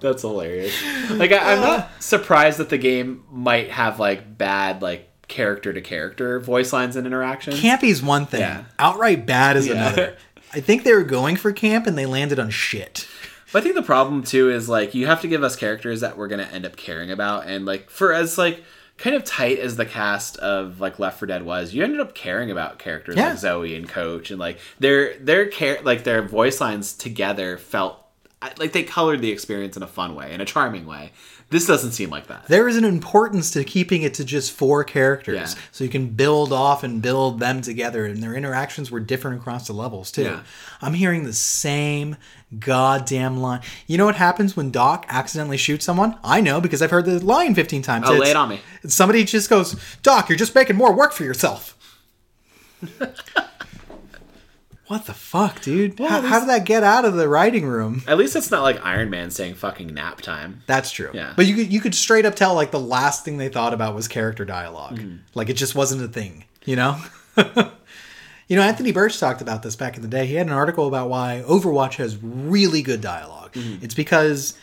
[0.00, 0.74] That's hilarious.
[1.10, 5.80] Like I, I'm not surprised that the game might have like bad like character to
[5.80, 7.58] character voice lines and interactions.
[7.58, 8.40] Campy's one thing.
[8.40, 8.64] Yeah.
[8.78, 9.72] Outright bad is Yeah.
[9.88, 10.16] another.
[10.54, 13.08] I think they were going for camp, and they landed on shit.
[13.52, 16.16] But I think the problem too is like you have to give us characters that
[16.16, 18.62] we're gonna end up caring about, and like for as like
[18.98, 22.14] kind of tight as the cast of like Left 4 Dead was, you ended up
[22.14, 23.30] caring about characters Yeah.
[23.30, 27.98] like Zoe and Coach, and like their their care like their voice lines together felt
[28.58, 31.12] like they colored the experience in a fun way, in a charming way.
[31.52, 32.48] This doesn't seem like that.
[32.48, 35.62] there is an importance to keeping it to just four characters Yeah.
[35.70, 39.66] so you can build off and build them together and their interactions were different across
[39.68, 40.40] the levels too Yeah.
[40.80, 42.16] i'm hearing the same
[42.58, 46.90] goddamn line you know what happens when doc accidentally shoots someone i know because i've
[46.90, 48.60] heard the line 15 times Oh, It's- lay it on me.
[48.86, 51.76] somebody just goes doc you're just making more work for yourself
[54.92, 58.18] what the fuck dude how, how did that get out of the writing room At
[58.18, 60.62] least it's not like Iron Man saying fucking nap time.
[60.66, 61.10] That's true.
[61.14, 61.32] Yeah.
[61.34, 63.94] But you could you could straight up tell like the last thing they thought about
[63.94, 65.16] was character dialog Mm-hmm.
[65.34, 67.00] Like it just wasn't a thing, you know?
[67.36, 70.26] you know, Anthony Burch talked about this back in the day.
[70.26, 74.58] He had an article about why Overwatch has really good dialog It's because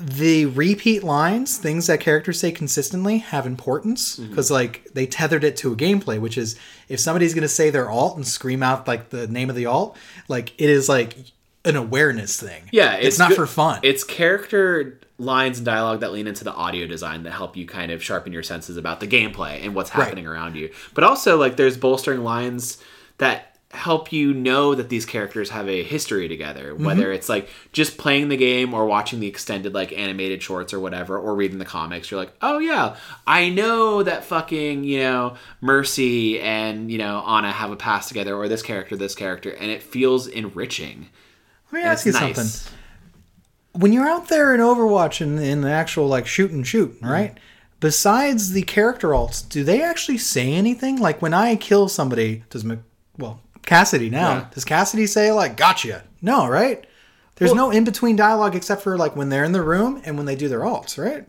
[0.00, 4.30] the repeat lines, things that characters say consistently, have importance mm-hmm.
[4.30, 7.70] because like they tethered it to a gameplay, which is if somebody's going to say
[7.70, 9.96] their alt and scream out like the name of the alt,
[10.28, 11.16] like it is like
[11.64, 12.64] an awareness thing.
[12.72, 13.80] Yeah, it's, not good- for fun.
[13.82, 17.90] It's character lines and dialogue that lean into the audio design that help you kind
[17.90, 20.72] of sharpen your senses about the gameplay and what's happening around you.
[20.94, 22.78] But also, like, there's bolstering lines
[23.18, 26.84] that help you know that these characters have a history together Mm-hmm.
[26.86, 30.80] whether it's like just playing the game or watching the extended like animated shorts or
[30.80, 35.34] whatever or reading the comics you're like oh yeah i know that fucking you know
[35.60, 39.70] mercy and you know ana have a past together or this character this character and
[39.70, 41.08] it feels enriching
[41.70, 42.36] Let me And ask you nice.
[42.36, 42.74] something.
[43.72, 47.06] When you're out there in Overwatch and in the actual like shoot and shoot, Mm-hmm.
[47.08, 47.38] right?
[47.80, 50.96] Besides the character alts, do they actually say anything?
[50.98, 52.80] Like when I kill somebody, does Mc-
[53.18, 54.30] well Cassidy now?
[54.30, 54.46] Yeah.
[54.54, 56.04] Does Cassidy say like "Gotcha"?
[56.22, 56.84] No, right?
[57.36, 60.26] There's no in between dialogue except for like when they're in the room and when
[60.26, 61.24] they do their alts, right?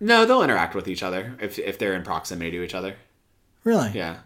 [0.00, 2.94] No, they'll interact with each other if, if they're in proximity to each other.
[3.64, 3.90] Really?
[3.92, 4.20] Yeah.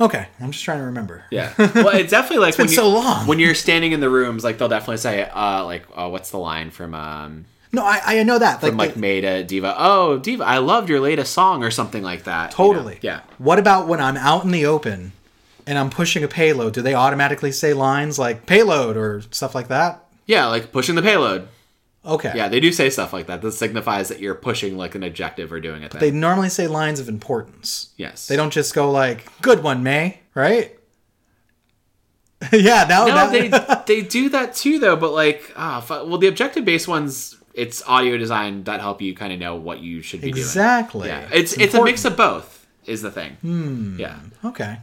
[0.00, 1.24] Okay, I'm just trying to remember.
[1.30, 1.52] Yeah.
[1.58, 3.26] Well, it's definitely like been when you, so long.
[3.28, 6.38] when you're standing in the rooms, like they'll definitely say, uh, like, uh, what's the
[6.38, 8.60] line from um No, I I know that.
[8.60, 9.74] from like Maida Diva?
[9.78, 12.56] Oh, D.Va, I loved your latest song or something like that.
[12.58, 12.72] you know?
[12.72, 12.98] Totally.
[13.02, 13.20] Yeah.
[13.38, 15.12] What about when I'm out in the open
[15.68, 16.72] and I'm pushing a payload?
[16.72, 20.02] Do they automatically say lines like payload or stuff like that?
[20.24, 21.46] Yeah, like pushing the payload.
[22.04, 22.32] Okay.
[22.34, 23.42] Yeah, they do say stuff like that.
[23.42, 26.00] That signifies that you're pushing like an objective or doing a thing.
[26.00, 27.90] They normally say lines of importance.
[27.98, 28.26] yes.
[28.28, 30.74] They don't just go like, good one, May, right?
[32.52, 33.48] yeah, now, No, now they
[33.86, 34.96] they do that too though.
[34.96, 39.34] But like, ah, well, the objective based ones, it's audio design that help you kind
[39.34, 40.42] of know what you should be doing.
[40.42, 41.08] exactly.
[41.08, 42.66] Yeah, it's it's, a mix of both.
[42.86, 43.32] Is the thing.
[43.42, 44.00] Hmm.
[44.00, 44.78] Yeah, Okay.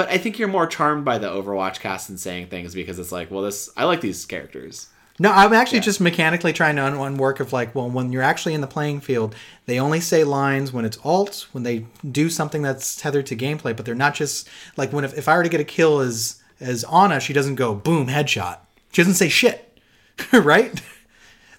[0.00, 3.12] But I think you're more charmed by the Overwatch cast and saying things because it's
[3.12, 4.88] like, well, this I like these characters.
[5.18, 8.54] No, I'm actually just mechanically trying to un- unwork of like, well, when you're actually
[8.54, 9.34] in the playing field,
[9.66, 13.76] they only say lines when it's alt, when they do something that's tethered to gameplay,
[13.76, 14.48] but they're not just
[14.78, 17.56] like when if, if I were to get a kill as as Ana, she doesn't
[17.56, 18.60] go boom headshot.
[18.92, 19.78] She doesn't say shit,
[20.32, 20.80] right?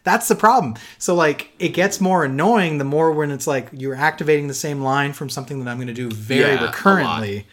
[0.03, 0.78] That's the problem.
[0.98, 4.82] So like it gets more annoying the more when it's like you're activating the same
[4.82, 7.45] line from something that I'm going to do very Yeah, recurrently.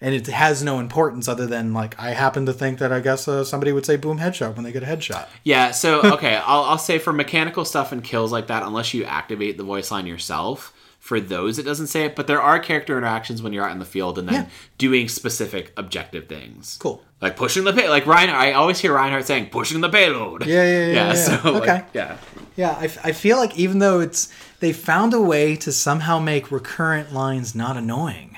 [0.00, 3.26] And it has no importance other than like I happen to think that I guess
[3.26, 5.26] uh, somebody would say boom headshot when they get a headshot.
[5.44, 9.04] Yeah, so okay, I'll, I'll say for mechanical stuff and kills like that, unless you
[9.04, 12.16] activate the voice line yourself, for those it doesn't say it.
[12.16, 14.46] But there are character interactions when you're out in the field and then Yeah.
[14.78, 16.76] doing specific objective things.
[16.80, 17.02] Cool.
[17.22, 18.30] Like pushing the pay, like Ryan.
[18.30, 20.44] I always hear Reinhardt saying pushing the payload.
[20.44, 21.14] Yeah, yeah, yeah, yeah.
[21.14, 21.84] So like, Okay.
[21.94, 22.16] yeah,
[22.56, 24.30] Yeah, I, f- I feel like even though it's
[24.64, 28.30] they found a way to somehow make recurrent lines not annoying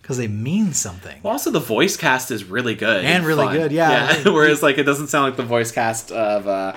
[0.00, 1.20] because they mean something.
[1.22, 3.56] Well, also the voice cast is really good And really fun.
[3.56, 4.22] good, yeah.
[4.24, 6.76] Whereas like it doesn't sound like the voice cast of uh,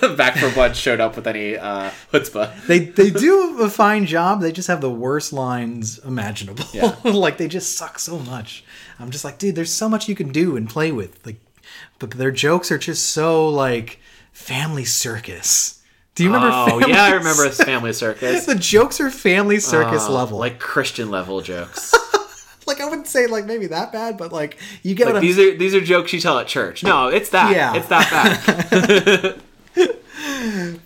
[0.16, 2.66] Back 4 Blood showed up with any uh, chutzpah.
[2.66, 4.40] They they do a fine job.
[4.40, 6.64] They just have the worst lines imaginable.
[6.72, 6.96] Yeah.
[7.04, 8.64] like they just suck so much.
[8.98, 11.24] I'm just like, dude, there's so much you can do and play with.
[11.24, 11.36] Like,
[12.00, 14.00] but their jokes are just so like
[14.32, 15.77] family circus.
[16.18, 16.50] Do you remember?
[16.52, 18.44] Oh Family yeah, I remember this Family Circus.
[18.44, 20.38] The jokes are family circus Uh, level.
[20.38, 21.94] Like, Christian level jokes.
[22.66, 25.22] like I wouldn't say like maybe that bad, but like you get like what I'm
[25.26, 26.82] these are these are jokes you tell at church.
[26.82, 27.54] No, it's that.
[27.54, 27.74] Yeah.
[27.74, 29.40] It's that bad.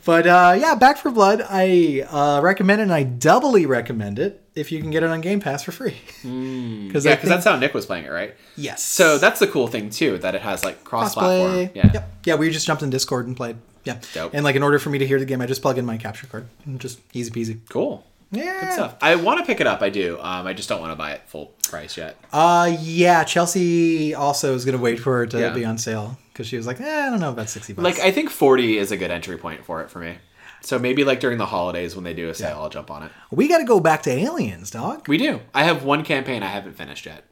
[0.04, 4.42] But uh, yeah, Back 4 Blood, I uh, recommend it, and I doubly recommend it
[4.54, 5.96] if you can get it on Game Pass for free.
[6.22, 8.34] Because yeah, because that's how Nick was playing it, right?
[8.56, 8.82] yes.
[8.84, 11.70] So that's the cool thing too, that it has like cross-platform.
[11.74, 11.90] Yeah.
[11.94, 12.12] Yep.
[12.24, 13.56] Yeah, we just jumped in Discord and played.
[13.84, 13.98] Yeah.
[14.14, 14.32] Dope.
[14.34, 15.96] And like in order for me to hear the game, I just plug in my
[15.96, 16.46] capture card.
[16.64, 17.58] And just easy peasy.
[17.68, 18.04] Cool.
[18.30, 18.60] Yeah.
[18.60, 18.96] Good stuff.
[19.02, 19.82] I want to pick it up.
[19.82, 20.18] I do.
[20.20, 22.16] Um, I just don't want to buy it full price yet.
[22.32, 23.24] Uh, yeah.
[23.24, 25.50] Chelsea also is gonna wait for it to Yeah.
[25.52, 27.84] be on sale because she was like, eh, I don't know about sixty bucks.
[27.84, 30.16] Like I think forty is a good entry point for it for me.
[30.62, 33.10] So maybe like during the holidays when they do a sale, I'll jump on it.
[33.32, 35.08] we got to go back to Aliens, dog.
[35.08, 35.40] We do.
[35.52, 37.24] I have one campaign I haven't finished yet.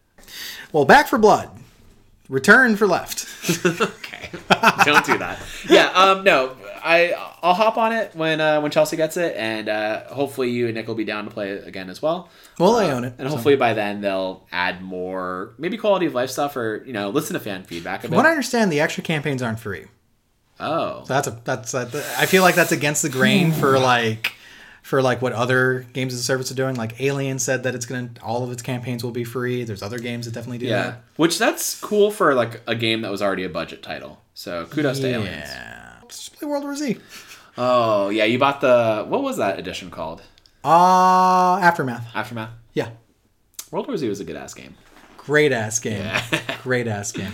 [0.73, 1.49] Well, Back 4 Blood,
[2.31, 3.27] Return for Left.
[4.23, 4.31] Okay,
[4.85, 5.41] don't do that.
[5.69, 9.69] Yeah, um, no, I I'll hop on it when uh, when Chelsea gets it, and
[9.69, 12.29] uh, hopefully you and Nick will be down to play it again as well.
[12.59, 13.15] Well, I own it.
[13.19, 13.35] And so.
[13.35, 17.35] hopefully by then they'll add more, maybe quality of life stuff, or you know, listen
[17.35, 18.09] to fan feedback a bit.
[18.09, 19.87] From what I understand, the extra campaigns aren't free.
[20.61, 21.87] oh, So that's a that's a,
[22.19, 24.35] I feel like that's against the grain for like
[24.83, 26.77] for like what other games as a service are doing.
[26.77, 29.65] Like Alien said that it's gonna all of its campaigns will be free.
[29.65, 33.11] There's other games that definitely do yeah, which that's cool for like a game that
[33.11, 34.21] was already a budget title.
[34.35, 35.09] So kudos that.
[35.09, 35.49] to Aliens.
[35.49, 35.93] Yeah.
[36.09, 36.99] Just play World War Z.
[37.59, 40.23] Oh yeah, you bought the what was that edition called?
[40.65, 42.07] Uh Aftermath.
[42.15, 42.51] Aftermath.
[42.75, 42.91] Yeah.
[43.71, 44.75] World War Z was a good ass game.
[45.17, 46.05] Great ass game.
[46.05, 46.23] Yeah.
[46.63, 47.33] Great ass game.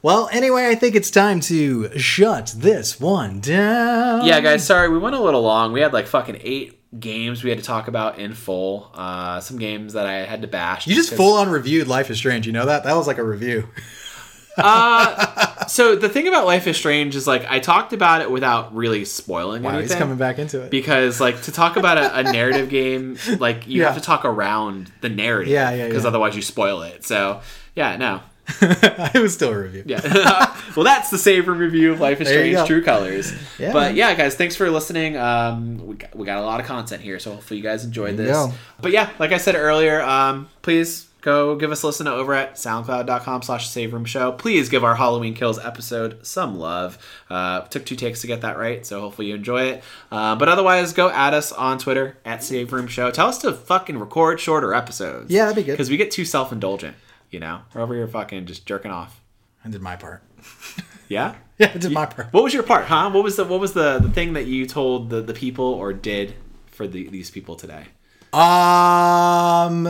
[0.00, 4.24] Well, anyway, I think it's time to shut this one down.
[4.24, 5.72] Yeah, guys, sorry we went a little long.
[5.72, 8.90] We had like fucking eight games we had to talk about in full.
[8.94, 10.86] Uh, some games that I had to bash.
[10.86, 12.46] You just full on reviewed Life is Strange.
[12.46, 12.84] You know that?
[12.84, 13.68] That was like a review.
[14.56, 18.74] uh, So the thing about Life is Strange is like I talked about it without
[18.74, 19.88] really spoiling Wow, anything.
[19.88, 20.70] he's coming back into it.
[20.70, 23.88] because like to talk about a, a narrative game, like you Yeah.
[23.92, 25.52] have to talk around the narrative.
[25.52, 26.08] Yeah, yeah, Because yeah.
[26.08, 27.04] otherwise you spoil it.
[27.04, 27.40] So
[27.76, 28.20] yeah, no.
[28.60, 29.82] it was still a review.
[29.86, 30.00] Yeah.
[30.76, 32.66] well, that's the save room review of Life is There Strange.
[32.66, 33.32] True Colors.
[33.58, 35.16] Yeah, but yeah, guys, thanks for listening.
[35.16, 38.16] Um, we got, we got a lot of content here, so hopefully you guys enjoyed
[38.16, 38.36] There this.
[38.36, 38.52] go.
[38.80, 42.54] But yeah, like I said earlier, um, please go give us a listen over at
[42.54, 46.96] soundcloud.com slash save room show please give our halloween kills episode some love
[47.28, 50.48] uh, took two takes to get that right so hopefully you enjoy it uh, but
[50.48, 54.38] otherwise go add us on twitter at save room show tell us to fucking record
[54.38, 55.72] shorter episodes Yeah, that'd be good.
[55.72, 56.94] because we get too self-indulgent
[57.30, 59.20] you know we're over here fucking just jerking off
[59.64, 60.22] I did my part.
[61.08, 62.32] yeah Yeah, I did my part.
[62.32, 63.10] What was your part, huh?
[63.10, 65.92] What was the what was the, the thing that you told the, the people or
[65.92, 67.86] did for the, these people today?
[68.32, 69.88] Um,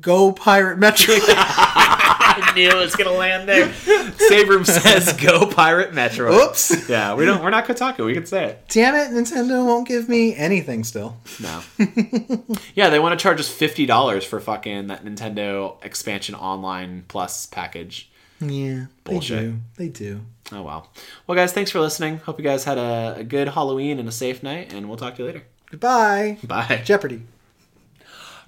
[0.00, 1.20] go Pirate Metroid.
[2.42, 3.72] I knew it was gonna land there.
[4.16, 6.48] Save room says go pirate Metroid.
[6.48, 6.88] Oops.
[6.88, 8.64] Yeah, we don't we're not Kotaku, we can say it.
[8.68, 11.16] Damn it, Nintendo won't give me anything still.
[11.40, 11.62] No.
[12.74, 17.46] yeah, they want to charge us fifty dollars for fucking that Nintendo expansion online plus
[17.46, 18.10] package.
[18.40, 19.38] Yeah, Bullshit.
[19.38, 19.56] they do.
[19.76, 20.20] They do.
[20.52, 20.90] Oh well.
[21.26, 22.18] Well guys, thanks for listening.
[22.18, 25.14] Hope you guys had a, a good Halloween and a safe night, and we'll talk
[25.16, 25.44] to you later.
[25.70, 26.38] Goodbye.
[26.44, 26.82] Bye.
[26.84, 27.22] Jeopardy.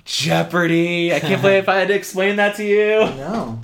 [0.05, 1.13] Jeopardy.
[1.13, 2.99] I can't believe I had to explain that to you.
[3.17, 3.61] No.